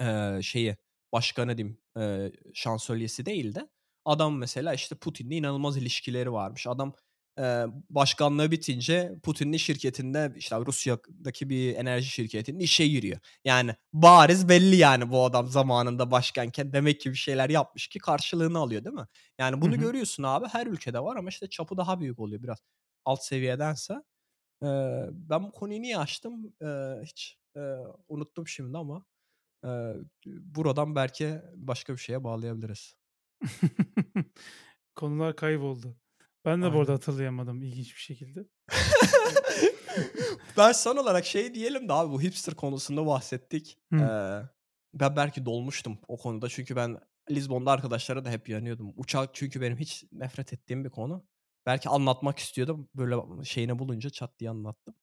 eee, 0.00 0.40
şeyi 0.42 0.76
başkanı 1.12 1.58
diyeyim, 1.58 1.78
eee, 1.96 2.32
şansölyesi 2.54 3.26
değil 3.26 3.54
de 3.54 3.68
adam 4.04 4.38
mesela 4.38 4.74
işte 4.74 4.94
Putin'le 4.94 5.30
inanılmaz 5.30 5.76
ilişkileri 5.76 6.32
varmış. 6.32 6.66
Adam, 6.66 6.94
eee, 7.38 7.66
başkanlığı 7.90 8.50
bitince 8.50 9.12
Putin'in 9.22 9.56
şirketinde 9.56 10.32
işte 10.36 10.56
Rusya'daki 10.56 11.48
bir 11.50 11.74
enerji 11.76 12.06
şirketinde 12.10 12.64
işe 12.64 12.86
giriyor. 12.88 13.18
Yani 13.44 13.74
bariz 13.92 14.48
belli 14.48 14.76
yani 14.76 15.10
bu 15.10 15.24
adam 15.24 15.46
zamanında 15.48 16.10
başkanken 16.10 16.72
demek 16.72 17.00
ki 17.00 17.10
bir 17.10 17.16
şeyler 17.16 17.50
yapmış 17.50 17.88
ki 17.88 17.98
karşılığını 17.98 18.58
alıyor, 18.58 18.84
değil 18.84 18.96
mi? 18.96 19.06
Yani 19.38 19.60
bunu 19.62 19.78
hı. 19.78 19.78
görüyorsun 19.78 20.22
abi 20.22 20.46
her 20.48 20.66
ülkede 20.66 21.00
var 21.00 21.16
ama 21.16 21.28
işte 21.28 21.48
çapı 21.48 21.76
daha 21.76 22.00
büyük 22.00 22.18
oluyor 22.18 22.42
biraz 22.42 22.58
alt 23.04 23.24
seviyedense. 23.24 23.94
Eee, 24.62 25.06
ben 25.12 25.42
bu 25.44 25.52
konuyu 25.52 25.82
niye 25.82 25.98
açtım, 25.98 26.54
eee, 26.62 27.00
hiç, 27.04 27.38
eee, 27.56 27.78
unuttum 28.08 28.48
şimdi 28.48 28.78
ama, 28.78 29.04
eee, 29.64 29.96
buradan 30.26 30.94
belki 30.94 31.42
başka 31.54 31.92
bir 31.92 31.98
şeye 31.98 32.24
bağlayabiliriz. 32.24 32.94
Konular 34.94 35.36
kayboldu. 35.36 35.96
Ben 36.44 36.62
de 36.62 36.66
bu 36.66 36.68
arada 36.68 36.80
Aynen. 36.80 36.92
hatırlayamadım 36.92 37.62
ilginç 37.62 37.94
bir 37.94 38.00
şekilde. 38.00 38.46
Ben 40.56 40.72
son 40.72 40.96
olarak 40.96 41.26
şey 41.26 41.54
diyelim 41.54 41.88
de 41.88 41.92
abi 41.92 42.12
bu 42.12 42.22
hipster 42.22 42.54
konusunda 42.54 43.06
bahsettik. 43.06 43.78
Eee, 43.92 44.42
ben 44.94 45.16
belki 45.16 45.44
dolmuştum 45.46 45.98
o 46.08 46.16
konuda 46.16 46.48
çünkü 46.48 46.76
ben 46.76 46.98
Lizbon'da 47.30 47.70
arkadaşlara 47.70 48.24
da 48.24 48.30
hep 48.30 48.48
yanıyordum. 48.48 48.92
Uçak 48.96 49.34
çünkü 49.34 49.60
benim 49.60 49.78
hiç 49.78 50.04
nefret 50.12 50.52
ettiğim 50.52 50.84
bir 50.84 50.90
konu. 50.90 51.24
Belki 51.66 51.88
anlatmak 51.88 52.38
istiyordum. 52.38 52.88
Böyle 52.94 53.44
şeyini 53.44 53.78
bulunca 53.78 54.10
çat 54.10 54.38
diye 54.38 54.50
anlattım. 54.50 54.94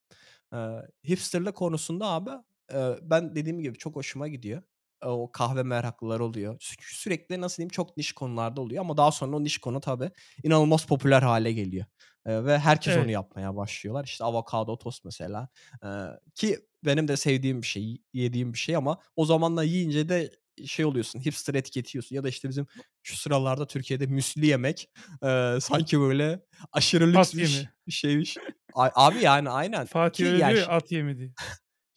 Eee, 0.52 0.88
hipsterlik 1.08 1.54
konusunda 1.54 2.06
abi, 2.06 2.30
eee, 2.72 2.98
ben 3.02 3.34
dediğim 3.34 3.60
gibi 3.60 3.78
çok 3.78 3.96
hoşuma 3.96 4.28
gidiyor. 4.28 4.62
Eee, 5.04 5.08
o 5.10 5.32
kahve 5.32 5.62
meraklıları 5.62 6.24
oluyor. 6.24 6.56
Sü 6.60 6.74
sürekli 6.80 7.40
nasıl 7.40 7.56
diyeyim 7.56 7.68
çok 7.70 7.96
niş 7.96 8.12
konularda 8.12 8.60
oluyor 8.60 8.80
ama 8.80 8.96
daha 8.96 9.12
sonra 9.12 9.36
o 9.36 9.44
niş 9.44 9.58
konu 9.58 9.80
tabii 9.80 10.10
inanılmaz 10.42 10.86
popüler 10.86 11.22
hâle 11.22 11.52
geliyor, 11.52 11.86
eee, 12.26 12.44
ve 12.44 12.58
herkes 12.58 12.96
onu 12.96 13.10
Evet. 13.10 13.10
yapmaya 13.10 13.56
başlıyorlar. 13.56 14.04
İşte 14.04 14.24
avokado 14.24 14.78
tost 14.78 15.04
mesela, 15.04 15.48
eee, 15.84 15.90
ki 16.34 16.58
benim 16.84 17.08
de 17.08 17.16
sevdiğim 17.16 17.62
bir 17.62 17.66
şey, 17.66 18.02
yediğim 18.12 18.52
bir 18.52 18.58
şey 18.58 18.76
ama 18.76 18.98
o 19.16 19.24
zamanlar 19.24 19.64
yiyince 19.64 20.08
de 20.08 20.30
şey 20.66 20.84
oluyorsun. 20.84 21.20
Hipster 21.20 21.54
etiketiyorsun 21.54 22.16
ya 22.16 22.24
da 22.24 22.28
işte 22.28 22.48
bizim 22.48 22.66
şu 23.02 23.16
sıralarda 23.16 23.66
Türkiye'de 23.66 24.06
müsli 24.06 24.46
yemek 24.46 24.90
e, 25.24 25.58
sanki 25.60 26.00
böyle 26.00 26.40
aşırı 26.72 27.12
lüks 27.12 27.34
bir, 27.34 27.70
bir 27.86 27.92
şeymiş. 27.92 28.40
Abi 28.74 29.20
yani 29.20 29.50
aynen. 29.50 29.86
Fatih 29.86 30.24
Ki 30.24 30.26
öyle 30.26 30.38
yani, 30.38 30.56
diyor 30.56 30.68
at 30.70 30.92
yemi 30.92 31.18
diye. 31.18 31.34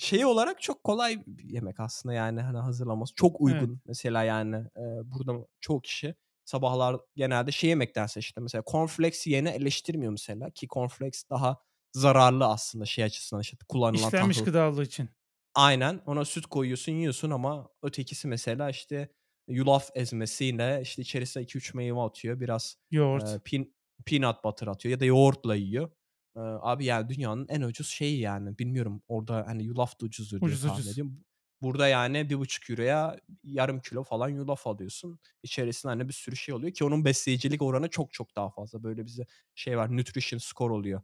Şey 0.01 0.25
olarak 0.25 0.61
çok 0.61 0.83
kolay 0.83 1.23
bir 1.27 1.49
yemek 1.49 1.79
aslında 1.79 2.15
yani 2.15 2.41
hani 2.41 2.57
hazırlaması. 2.57 3.15
Çok 3.15 3.41
uygun 3.41 3.69
evet. 3.69 3.79
mesela 3.85 4.23
yani 4.23 4.55
e, 4.55 4.81
burada 5.03 5.47
çoğu 5.59 5.81
kişi 5.81 6.15
sabahlar 6.45 6.97
genelde 7.15 7.51
şey 7.51 7.69
yemektense 7.69 8.19
işte 8.19 8.41
mesela 8.41 8.63
cornflakes 8.71 9.27
yeni 9.27 9.49
eleştirmiyor 9.49 10.11
mesela 10.11 10.49
ki 10.49 10.67
cornflakes 10.67 11.23
daha 11.29 11.57
zararlı 11.93 12.45
aslında 12.45 12.85
şey 12.85 13.03
açısından 13.03 13.41
işte 13.41 13.57
kullanılan 13.67 14.07
İşlenmiş 14.07 14.37
tahıl. 14.37 14.51
gıda 14.51 14.83
için. 14.83 15.09
Aynen 15.55 16.01
ona 16.05 16.25
süt 16.25 16.45
koyuyorsun 16.45 16.91
yiyorsun 16.91 17.31
ama 17.31 17.69
ötekisi 17.83 18.27
mesela 18.27 18.69
işte 18.69 19.09
yulaf 19.47 19.89
ezmesiyle 19.95 20.79
işte 20.81 21.01
içerisine 21.01 21.43
2-3 21.43 21.77
meyve 21.77 22.01
atıyor 22.01 22.39
biraz 22.39 22.77
yoğurt 22.91 23.23
e, 23.23 23.39
pin, 23.43 23.75
peanut 24.05 24.43
butter 24.43 24.67
atıyor 24.67 24.91
ya 24.91 24.99
da 24.99 25.05
yoğurtla 25.05 25.55
yiyor. 25.55 25.91
Abi 26.35 26.85
yani 26.85 27.09
dünyanın 27.09 27.47
en 27.49 27.61
ucuz 27.61 27.87
şeyi 27.87 28.19
yani 28.19 28.57
bilmiyorum 28.57 29.01
orada 29.07 29.47
hani 29.47 29.63
yulaf 29.63 30.01
da 30.01 30.05
ucuzdur 30.05 30.41
diye 30.41 30.47
ucuz, 30.47 30.61
tahmin 30.61 30.79
ucuz. 30.79 30.91
ediyorum. 30.91 31.23
Burada 31.61 31.87
yani 31.87 32.29
bir 32.29 32.39
buçuk 32.39 32.69
euroya 32.69 33.17
yarım 33.43 33.79
kilo 33.79 34.03
falan 34.03 34.29
yulaf 34.29 34.67
alıyorsun. 34.67 35.19
İçerisinde 35.43 35.91
hani 35.91 36.07
bir 36.07 36.13
sürü 36.13 36.35
şey 36.35 36.55
oluyor 36.55 36.73
ki 36.73 36.83
onun 36.83 37.05
besleyicilik 37.05 37.61
oranı 37.61 37.89
çok 37.89 38.13
çok 38.13 38.35
daha 38.35 38.49
fazla. 38.49 38.83
Böyle 38.83 39.05
bize 39.05 39.25
şey 39.55 39.77
var 39.77 39.97
nutrition 39.97 40.39
score 40.39 40.73
oluyor 40.73 41.01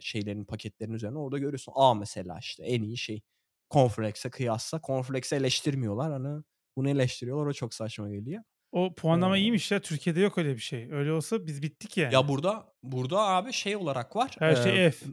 şeylerin 0.00 0.44
paketlerin 0.44 0.92
üzerine. 0.92 1.18
Orada 1.18 1.38
görüyorsun 1.38 1.72
A 1.76 1.94
mesela 1.94 2.38
işte 2.38 2.64
en 2.64 2.82
iyi 2.82 2.96
şey. 2.96 3.22
Cornflakes'e 3.70 4.30
kıyasla. 4.30 4.80
Cornflakes'e 4.86 5.36
eleştirmiyorlar. 5.36 6.12
Hani 6.12 6.42
bunu 6.76 6.90
eleştiriyorlar. 6.90 7.46
O 7.46 7.52
çok 7.52 7.74
saçma 7.74 8.10
geliyor. 8.10 8.42
O 8.74 8.94
puanlama 8.94 9.36
ee, 9.36 9.40
iyiymiş 9.40 9.70
ya. 9.70 9.80
Türkiye'de 9.80 10.20
yok 10.20 10.38
öyle 10.38 10.54
bir 10.54 10.60
şey. 10.60 10.92
Öyle 10.92 11.12
olsa 11.12 11.46
biz 11.46 11.62
bittik 11.62 11.96
yani. 11.96 12.14
Ya 12.14 12.28
burada 12.28 12.72
burada 12.82 13.18
abi 13.18 13.52
şey 13.52 13.76
olarak 13.76 14.16
var. 14.16 14.36
Her 14.38 14.56
şey 14.56 14.90
F. 14.90 15.06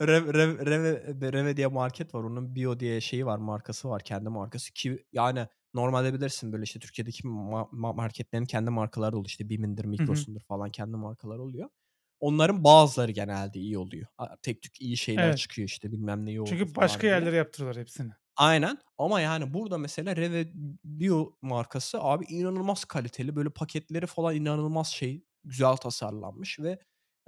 Rev, 0.00 0.34
Rev, 0.34 0.66
Rev, 0.66 1.32
Reve 1.32 1.56
diye 1.56 1.66
market 1.66 2.14
var. 2.14 2.22
Onun 2.22 2.54
Bio 2.54 2.80
diye 2.80 3.00
şeyi 3.00 3.26
var. 3.26 3.38
Markası 3.38 3.88
var. 3.88 4.02
Kendi 4.02 4.28
markası. 4.28 4.72
Ki 4.72 5.04
yani 5.12 5.46
normalde 5.74 6.14
bilirsin 6.14 6.52
böyle 6.52 6.62
işte 6.62 6.80
Türkiye'deki 6.80 7.22
ma- 7.22 7.96
marketlerin 7.96 8.44
kendi 8.44 8.70
markaları 8.70 9.16
oluyor. 9.16 9.28
İşte 9.28 9.48
Bim'indir, 9.48 9.84
Migros'undur 9.84 10.40
falan 10.40 10.70
kendi 10.70 10.96
markaları 10.96 11.42
oluyor. 11.42 11.68
Onların 12.20 12.64
bazıları 12.64 13.12
genelde 13.12 13.58
iyi 13.58 13.78
oluyor. 13.78 14.06
Tek 14.42 14.62
tük 14.62 14.80
iyi 14.80 14.96
şeyler 14.96 15.28
evet. 15.28 15.38
çıkıyor 15.38 15.68
işte 15.68 15.92
bilmem 15.92 16.26
ne 16.26 16.30
iyi 16.30 16.44
Çünkü 16.46 16.74
başka 16.74 17.02
diye. 17.02 17.12
yerlere 17.12 17.36
yaptırıyorlar 17.36 17.80
hepsini. 17.80 18.12
Aynen 18.36 18.78
ama 18.98 19.20
yani 19.20 19.54
burada 19.54 19.78
mesela 19.78 20.16
Reve 20.16 20.46
Bio 20.84 21.32
markası 21.42 21.98
abi 22.02 22.24
inanılmaz 22.24 22.84
kaliteli 22.84 23.36
böyle 23.36 23.50
paketleri 23.50 24.06
falan 24.06 24.34
inanılmaz 24.36 24.88
şey 24.88 25.24
güzel 25.44 25.76
tasarlanmış 25.76 26.58
ve 26.60 26.78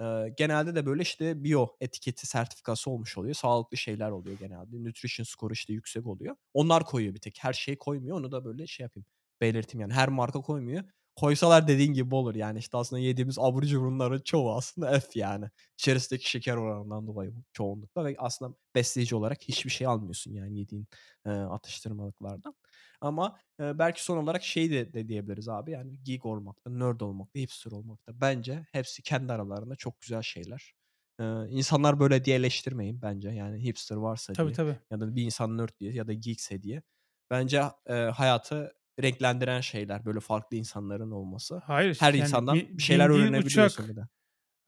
e, 0.00 0.28
genelde 0.38 0.74
de 0.74 0.86
böyle 0.86 1.02
işte 1.02 1.44
bio 1.44 1.76
etiketi 1.80 2.26
sertifikası 2.26 2.90
olmuş 2.90 3.18
oluyor. 3.18 3.34
Sağlıklı 3.34 3.76
şeyler 3.76 4.10
oluyor 4.10 4.38
genelde. 4.38 4.84
Nutrition 4.84 5.24
score 5.24 5.52
işte 5.52 5.72
yüksek 5.72 6.06
oluyor. 6.06 6.36
Onlar 6.54 6.84
koyuyor 6.84 7.14
bir 7.14 7.20
tek. 7.20 7.38
Her 7.44 7.52
şeyi 7.52 7.78
koymuyor. 7.78 8.16
Onu 8.18 8.32
da 8.32 8.44
böyle 8.44 8.66
şey 8.66 8.84
yapayım 8.84 9.06
belirteyim 9.40 9.80
yani. 9.80 9.92
Her 9.92 10.08
marka 10.08 10.40
koymuyor 10.40 10.84
koysalar 11.20 11.68
dediğin 11.68 11.92
gibi 11.92 12.14
olur 12.14 12.34
yani 12.34 12.58
işte 12.58 12.76
aslında 12.76 13.00
yediğimiz 13.00 13.38
abur 13.38 13.62
cuburların 13.62 14.20
çoğu 14.20 14.54
aslında 14.56 15.00
F 15.00 15.20
yani. 15.20 15.44
İçerisindeki 15.78 16.30
şeker 16.30 16.56
oranından 16.56 17.06
dolayı 17.06 17.34
çoğunlukla 17.52 18.04
ve 18.04 18.16
aslında 18.18 18.54
besleyici 18.74 19.16
olarak 19.16 19.42
hiçbir 19.42 19.70
şey 19.70 19.86
almıyorsun 19.86 20.32
yani 20.32 20.58
yediğin 20.58 20.86
e, 21.26 21.30
atıştırmalıklardan. 21.30 22.54
Ama 23.00 23.38
e, 23.60 23.78
belki 23.78 24.04
son 24.04 24.16
olarak 24.16 24.42
şey 24.42 24.70
de, 24.70 24.92
de 24.92 25.08
diyebiliriz 25.08 25.48
abi 25.48 25.70
yani 25.70 25.92
geek 26.02 26.26
olmakta, 26.26 26.70
nerd 26.70 27.00
olmakta, 27.00 27.38
hipster 27.38 27.70
olmakta 27.70 28.20
bence 28.20 28.66
hepsi 28.72 29.02
kendi 29.02 29.32
aralarında 29.32 29.76
çok 29.76 30.00
güzel 30.00 30.22
şeyler. 30.22 30.74
Ee, 31.20 31.24
insanlar 31.48 32.00
böyle 32.00 32.24
diye 32.24 32.36
eleştirmeyin 32.36 33.02
bence 33.02 33.28
yani 33.30 33.64
hipster 33.64 33.96
varsa 33.96 34.32
tabii, 34.32 34.46
diye 34.46 34.56
tabii. 34.56 34.76
ya 34.90 35.00
da 35.00 35.16
bir 35.16 35.22
insan 35.22 35.58
nerd 35.58 35.70
diye 35.80 35.92
ya 35.92 36.06
da 36.06 36.12
geekse 36.12 36.62
diye. 36.62 36.82
Bence 37.30 37.62
e, 37.86 37.94
hayatı 37.94 38.72
renklendiren 39.02 39.60
şeyler 39.60 40.04
böyle 40.04 40.20
farklı 40.20 40.56
insanların 40.56 41.10
olması. 41.10 41.62
Hayır. 41.64 41.96
Her 42.00 42.14
yani 42.14 42.22
insandan 42.22 42.56
bir 42.56 42.82
şeyler 42.82 43.10
öğrenebiliyorsun 43.10 43.84
uçak, 43.84 43.96
bir 43.96 44.00
de. 44.00 44.08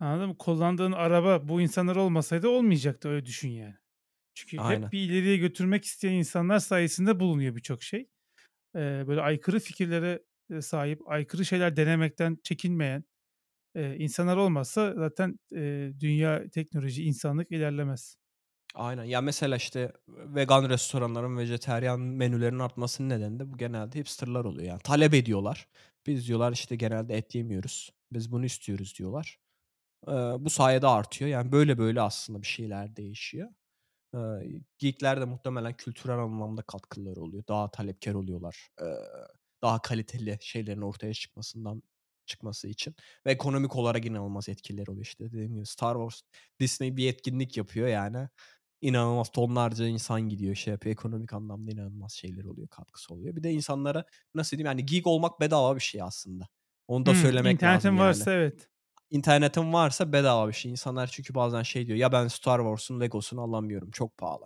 Anladın 0.01 0.29
mı? 0.29 0.39
Kullandığın 0.39 0.93
araba 0.93 1.49
bu 1.49 1.61
insanlar 1.61 1.97
olmasaydı 1.97 2.49
olmayacaktı 2.49 3.09
öyle 3.09 3.27
düşün 3.27 3.49
yani. 3.49 3.75
Çünkü 4.35 4.59
Aynen. 4.59 4.83
hep 4.83 4.93
bir 4.93 5.01
ileriye 5.01 5.37
götürmek 5.37 5.85
isteyen 5.85 6.13
insanlar 6.13 6.59
sayesinde 6.59 7.21
bulunuyor 7.21 7.57
birçok 7.57 7.83
şey. 7.83 8.09
Ee, 8.77 9.05
böyle 9.07 9.21
aykırı 9.21 9.61
fikirlere 9.61 10.23
sahip, 10.61 11.09
aykırı 11.09 11.45
şeyler 11.45 11.77
denemekten 11.77 12.39
çekinmeyen 12.45 13.05
e, 13.75 13.97
insanlar 13.97 14.37
olmazsa 14.37 14.95
zaten 14.97 15.39
e, 15.55 15.93
dünya, 16.01 16.51
teknoloji, 16.51 17.05
insanlık 17.05 17.53
ilerlemez. 17.53 18.17
Aynen. 18.75 19.05
Ya 19.05 19.21
mesela 19.21 19.57
işte 19.57 19.93
vegan 20.09 20.69
restoranların, 20.71 21.37
vejeteryan 21.39 22.01
menülerinin 22.01 22.59
artmasının 22.59 23.09
nedeni 23.09 23.39
de 23.39 23.53
bu 23.53 23.57
genelde 23.59 23.99
hipsterlar 23.99 24.45
oluyor. 24.45 24.69
Yani 24.69 24.81
talep 24.85 25.15
ediyorlar. 25.15 25.69
Biz 26.07 26.29
diyorlar 26.29 26.53
işte 26.53 26.77
genelde 26.77 27.17
et 27.17 27.35
yemiyoruz. 27.35 27.91
Biz 28.13 28.33
bunu 28.33 28.45
istiyoruz 28.45 28.95
diyorlar. 28.99 29.39
Ee, 30.09 30.13
bu 30.13 30.51
sayede 30.51 30.87
artıyor. 30.89 31.31
Yani 31.31 31.53
böyle 31.53 31.79
böyle 31.79 32.01
aslında 32.03 32.43
bir 32.43 32.49
şeyler 32.49 32.97
değişiyor. 32.97 33.49
Ee, 34.15 34.19
geekler 34.79 35.21
de 35.21 35.25
muhtemelen 35.25 35.75
kültürel 35.77 36.19
anlamda 36.19 36.63
katkıları 36.63 37.23
oluyor. 37.23 37.45
Daha 37.49 37.71
talepkar 37.71 38.15
oluyorlar. 38.15 38.69
Ee, 38.83 38.85
daha 39.63 39.83
kaliteli 39.83 40.39
şeylerin 40.41 40.81
ortaya 40.83 41.15
çıkmasından 41.15 41.83
çıkması 42.27 42.69
için. 42.69 42.95
Ve 43.27 43.33
ekonomik 43.33 43.77
olarak 43.77 44.07
inanılmaz 44.07 44.49
etkileri 44.49 44.91
oluyor 44.91 45.05
işte. 45.07 45.25
Dediğim 45.33 45.55
gibi 45.55 45.67
Star 45.67 45.95
Wars, 45.95 46.23
Disney 46.61 46.97
bir 46.97 47.09
etkinlik 47.09 47.57
yapıyor 47.57 47.89
yani 47.89 48.29
inanılmaz 48.81 49.31
tonlarca 49.31 49.87
insan 49.87 50.21
gidiyor 50.21 50.55
şey 50.55 50.73
yapıyor. 50.73 50.93
Ekonomik 50.93 51.33
anlamda 51.33 51.71
inanılmaz 51.71 52.13
şeyler 52.13 52.45
oluyor, 52.45 52.69
katkısı 52.69 53.15
oluyor. 53.15 53.37
Bir 53.37 53.43
de 53.43 53.51
insanlara 53.53 54.05
nasıl 54.35 54.57
diyeyim 54.57 54.67
yani 54.67 54.87
geek 54.87 55.07
olmak 55.07 55.41
bedava 55.41 55.77
bir 55.77 55.81
şey 55.81 56.03
aslında. 56.03 56.49
Onu 56.89 57.07
da 57.07 57.13
hmm, 57.13 57.19
söylemek 57.19 57.55
internetin 57.55 57.89
lazım 57.89 57.99
varsa 57.99 58.33
yani. 58.33 58.41
evet. 58.41 58.69
İnternetin 59.11 59.73
varsa 59.73 60.13
bedava 60.13 60.49
bir 60.49 60.53
şey. 60.53 60.71
İnsanlar 60.71 61.07
çünkü 61.07 61.35
bazen 61.35 61.63
şey 61.63 61.87
diyor 61.87 61.99
ya 61.99 62.13
ben 62.13 62.29
Star 62.29 62.59
Wars'un 62.59 63.01
Legos'unu 63.01 63.41
alamıyorum 63.41 63.91
çok 63.91 64.17
pahalı. 64.17 64.45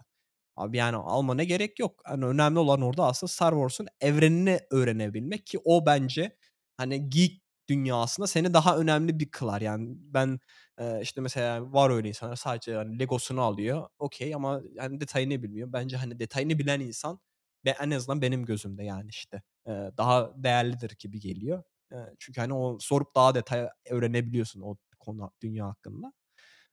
Abi 0.56 0.76
yani 0.76 0.96
alma 0.96 1.34
ne 1.34 1.44
gerek 1.44 1.78
yok. 1.78 2.00
Hani 2.04 2.24
önemli 2.24 2.58
olan 2.58 2.82
orada 2.82 3.06
aslında 3.06 3.32
Star 3.32 3.52
Wars'un 3.52 3.86
evrenini 4.00 4.60
öğrenebilmek 4.70 5.46
ki 5.46 5.58
o 5.64 5.86
bence 5.86 6.36
hani 6.76 7.10
geek 7.10 7.43
dünyasında 7.68 8.26
seni 8.26 8.54
daha 8.54 8.78
önemli 8.78 9.18
bir 9.20 9.30
kılar. 9.30 9.60
Yani 9.60 9.88
ben 9.98 10.40
e, 10.78 11.00
işte 11.02 11.20
mesela 11.20 11.72
var 11.72 11.90
öyle 11.90 12.08
insanlar 12.08 12.36
sadece 12.36 12.72
yani 12.72 12.98
Legosunu 12.98 13.40
alıyor. 13.42 13.88
Okey 13.98 14.34
ama 14.34 14.60
yani 14.74 15.00
detayını 15.00 15.42
bilmiyor. 15.42 15.72
Bence 15.72 15.96
hani 15.96 16.18
detayını 16.18 16.58
bilen 16.58 16.80
insan 16.80 17.20
ve 17.64 17.70
en 17.80 17.90
azından 17.90 18.22
benim 18.22 18.44
gözümde 18.44 18.84
yani 18.84 19.08
işte 19.08 19.42
e, 19.66 19.70
daha 19.70 20.32
değerlidir 20.44 20.96
gibi 20.98 21.20
geliyor. 21.20 21.62
E, 21.92 21.96
çünkü 22.18 22.40
hani 22.40 22.54
o 22.54 22.78
sorup 22.80 23.14
daha 23.14 23.34
detay 23.34 23.68
öğrenebiliyorsun 23.90 24.60
o 24.60 24.76
konu 25.00 25.32
dünya 25.42 25.66
hakkında. 25.68 26.12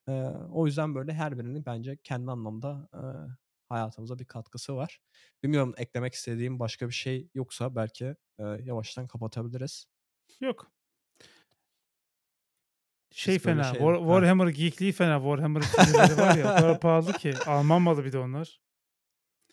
E, 0.08 0.12
o 0.52 0.66
yüzden 0.68 0.96
böyle 0.96 1.14
her 1.14 1.40
birinin 1.40 1.66
bence 1.66 1.98
kendi 2.04 2.32
anlamda 2.32 2.90
e, 2.94 3.02
hayatımıza 3.70 4.20
bir 4.20 4.26
katkısı 4.26 4.76
var. 4.76 5.00
Bilmiyorum 5.44 5.74
eklemek 5.78 6.14
istediğim 6.14 6.60
başka 6.60 6.88
bir 6.88 6.94
şey 6.94 7.30
yoksa 7.34 7.76
belki 7.76 8.16
e, 8.40 8.44
yavaştan 8.44 9.08
kapatabiliriz. 9.08 9.86
Yok 10.40 10.72
şey 13.12 13.40
fena. 13.40 13.64
Şey, 13.64 13.74
War, 13.74 13.98
Warhammer 13.98 14.46
ha. 14.46 14.52
geekliği 14.52 14.92
fena. 14.92 15.18
Warhammer 15.18 15.62
filmleri 15.62 16.18
var 16.18 16.38
ya 16.38 16.54
o 16.54 16.56
kadar 16.56 16.80
pahalı 16.80 17.14
ki. 17.14 17.34
Alman 17.48 17.82
malı 17.82 18.06
bir 18.06 18.12
de 18.12 18.20
onlar. 18.20 18.60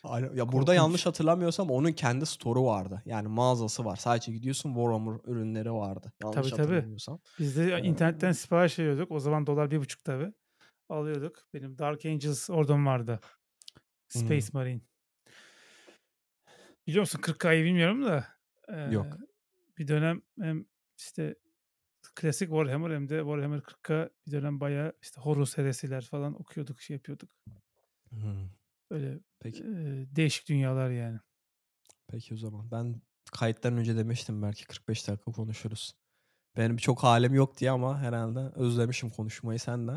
Aynen. 0.05 0.27
Ya 0.27 0.33
Korkunç. 0.33 0.53
burada 0.53 0.75
yanlış 0.75 1.07
hatırlamıyorsam 1.07 1.71
onun 1.71 1.93
kendi 1.93 2.27
store'u 2.27 2.65
vardı. 2.65 3.03
Yani 3.05 3.29
mağazası 3.29 3.85
var. 3.85 3.97
Sadece 3.97 4.33
gidiyorsun 4.33 4.75
Warhammer 4.75 5.21
ürünleri 5.25 5.73
vardı. 5.73 6.13
Yanlış 6.23 6.51
tabii, 6.51 6.63
hatırlamıyorsam. 6.63 7.19
Tabii. 7.19 7.47
Biz 7.47 7.57
de 7.57 7.75
ee, 7.75 7.81
internetten 7.81 8.33
sipariş 8.33 8.79
veriyorduk. 8.79 9.11
O 9.11 9.21
zaman 9.21 9.47
dolar 9.47 9.71
bir 9.71 9.79
buçuk 9.79 10.05
tabii. 10.05 10.33
Alıyorduk. 10.89 11.49
Benim 11.55 11.79
Dark 11.79 12.07
Angels 12.07 12.51
oradan 12.51 12.87
vardı. 12.87 13.21
Space 14.09 14.47
hmm. 14.47 14.61
Marine. 14.61 14.81
Biliyor 16.87 17.03
musun 17.03 17.21
40K'yı 17.21 17.65
bilmiyorum 17.65 18.05
da. 18.05 18.27
E, 18.69 18.95
Yok. 18.95 19.07
Bir 19.79 19.89
dönem 19.89 20.23
hem 20.41 20.65
işte 20.99 21.35
klasik 22.21 22.49
Warhammer 22.49 22.91
hem 22.91 23.09
de 23.09 23.19
Warhammer 23.19 23.59
40'a 23.59 24.11
bir 24.27 24.33
dönem 24.33 24.61
bayağı 24.61 24.93
işte 25.03 25.21
Horus 25.21 25.59
heresiler 25.59 26.05
falan 26.05 26.41
okuyorduk, 26.41 26.81
şey 26.81 26.95
yapıyorduk. 26.95 27.31
Hmm. 28.11 28.49
Öyle 28.91 29.21
Peki. 29.41 29.63
E, 29.63 30.07
değişik 30.17 30.49
dünyalar 30.49 30.91
yani. 30.91 31.19
Peki 32.09 32.35
o 32.35 32.37
zaman. 32.37 32.71
Ben 32.71 33.03
kayıttan 33.33 33.77
önce 33.77 33.97
demiştim 33.97 34.43
belki 34.43 34.67
45 34.67 35.09
dakika 35.09 35.33
konuşuruz. 35.33 35.95
Benim 36.57 36.77
çok 36.77 37.03
halim 37.03 37.35
yok 37.35 37.59
diye 37.59 37.71
ama 37.71 37.99
herhalde 37.99 38.41
özlemişim 38.55 39.11
konuşmayı 39.11 39.59
senle. 39.59 39.93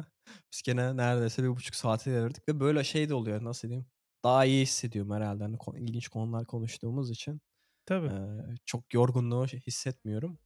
Biz 0.53 0.61
gene 0.61 0.97
neredeyse 0.97 1.43
bir 1.43 1.49
buçuk 1.49 1.75
saate 1.75 2.11
devirdik 2.11 2.49
ve 2.49 2.59
böyle 2.59 2.83
şey 2.83 3.09
de 3.09 3.13
oluyor 3.13 3.43
nasıl 3.43 3.67
diyeyim. 3.67 3.87
daha 4.23 4.45
iyi 4.45 4.61
hissediyorum 4.61 5.11
herhalde. 5.11 5.43
Hani 5.43 5.57
ilginç 5.77 6.07
konular 6.07 6.45
konuştuğumuz 6.45 7.11
için. 7.11 7.41
Tabii. 7.85 8.07
Ee, 8.07 8.55
çok 8.65 8.93
yorgunluğu 8.93 9.45
hissetmiyorum. 9.45 10.39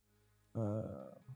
Ee, 0.56 0.60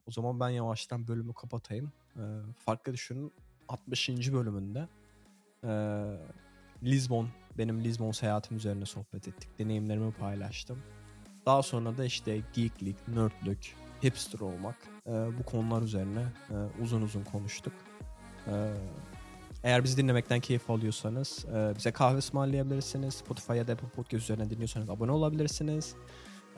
o 0.07 0.11
zaman 0.11 0.39
ben 0.39 0.49
yavaştan 0.49 1.07
bölümü 1.07 1.33
kapatayım. 1.33 1.91
Ee, 2.15 2.21
farklı 2.65 2.93
düşünün 2.93 3.33
60. 3.67 4.09
bölümünde 4.09 4.87
ee, 5.63 6.03
Lisbon, 6.83 7.29
benim 7.57 7.83
Lisbon 7.83 8.11
seyahatim 8.11 8.57
üzerine 8.57 8.85
sohbet 8.85 9.27
ettik. 9.27 9.49
Deneyimlerimi 9.59 10.11
paylaştım. 10.11 10.79
Daha 11.45 11.63
sonra 11.63 11.97
da 11.97 12.05
işte 12.05 12.41
geeklik, 12.53 13.07
nerdlük, 13.07 13.75
hipster 14.03 14.39
olmak 14.39 14.75
ee, 15.07 15.11
bu 15.11 15.43
konular 15.43 15.81
üzerine 15.81 16.25
ee, 16.49 16.53
uzun 16.81 17.01
uzun 17.01 17.23
konuştuk. 17.23 17.73
Ee, 18.47 18.73
eğer 19.63 19.83
bizi 19.83 19.97
dinlemekten 19.97 20.39
keyif 20.39 20.69
alıyorsanız 20.69 21.45
e, 21.45 21.73
bize 21.77 21.91
kahve 21.91 22.17
ısmarlayabilirsiniz. 22.17 23.13
Spotify 23.13 23.53
ya 23.53 23.67
da 23.67 23.73
Apple 23.73 23.87
Podcast 23.87 24.23
üzerinden 24.23 24.49
dinliyorsanız 24.49 24.89
abone 24.89 25.11
olabilirsiniz. 25.11 25.95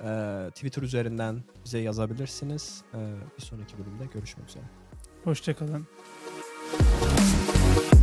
E, 0.04 0.50
Twitter 0.50 0.82
üzerinden 0.82 1.44
bize 1.66 1.80
yazabilirsiniz. 1.80 2.84
E, 2.94 3.00
bir 3.38 3.44
sonraki 3.44 3.78
bölümde 3.78 4.06
görüşmek 4.14 4.50
üzere. 4.50 4.64
Hoşçakalın. 5.24 5.88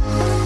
kalın. 0.09 0.38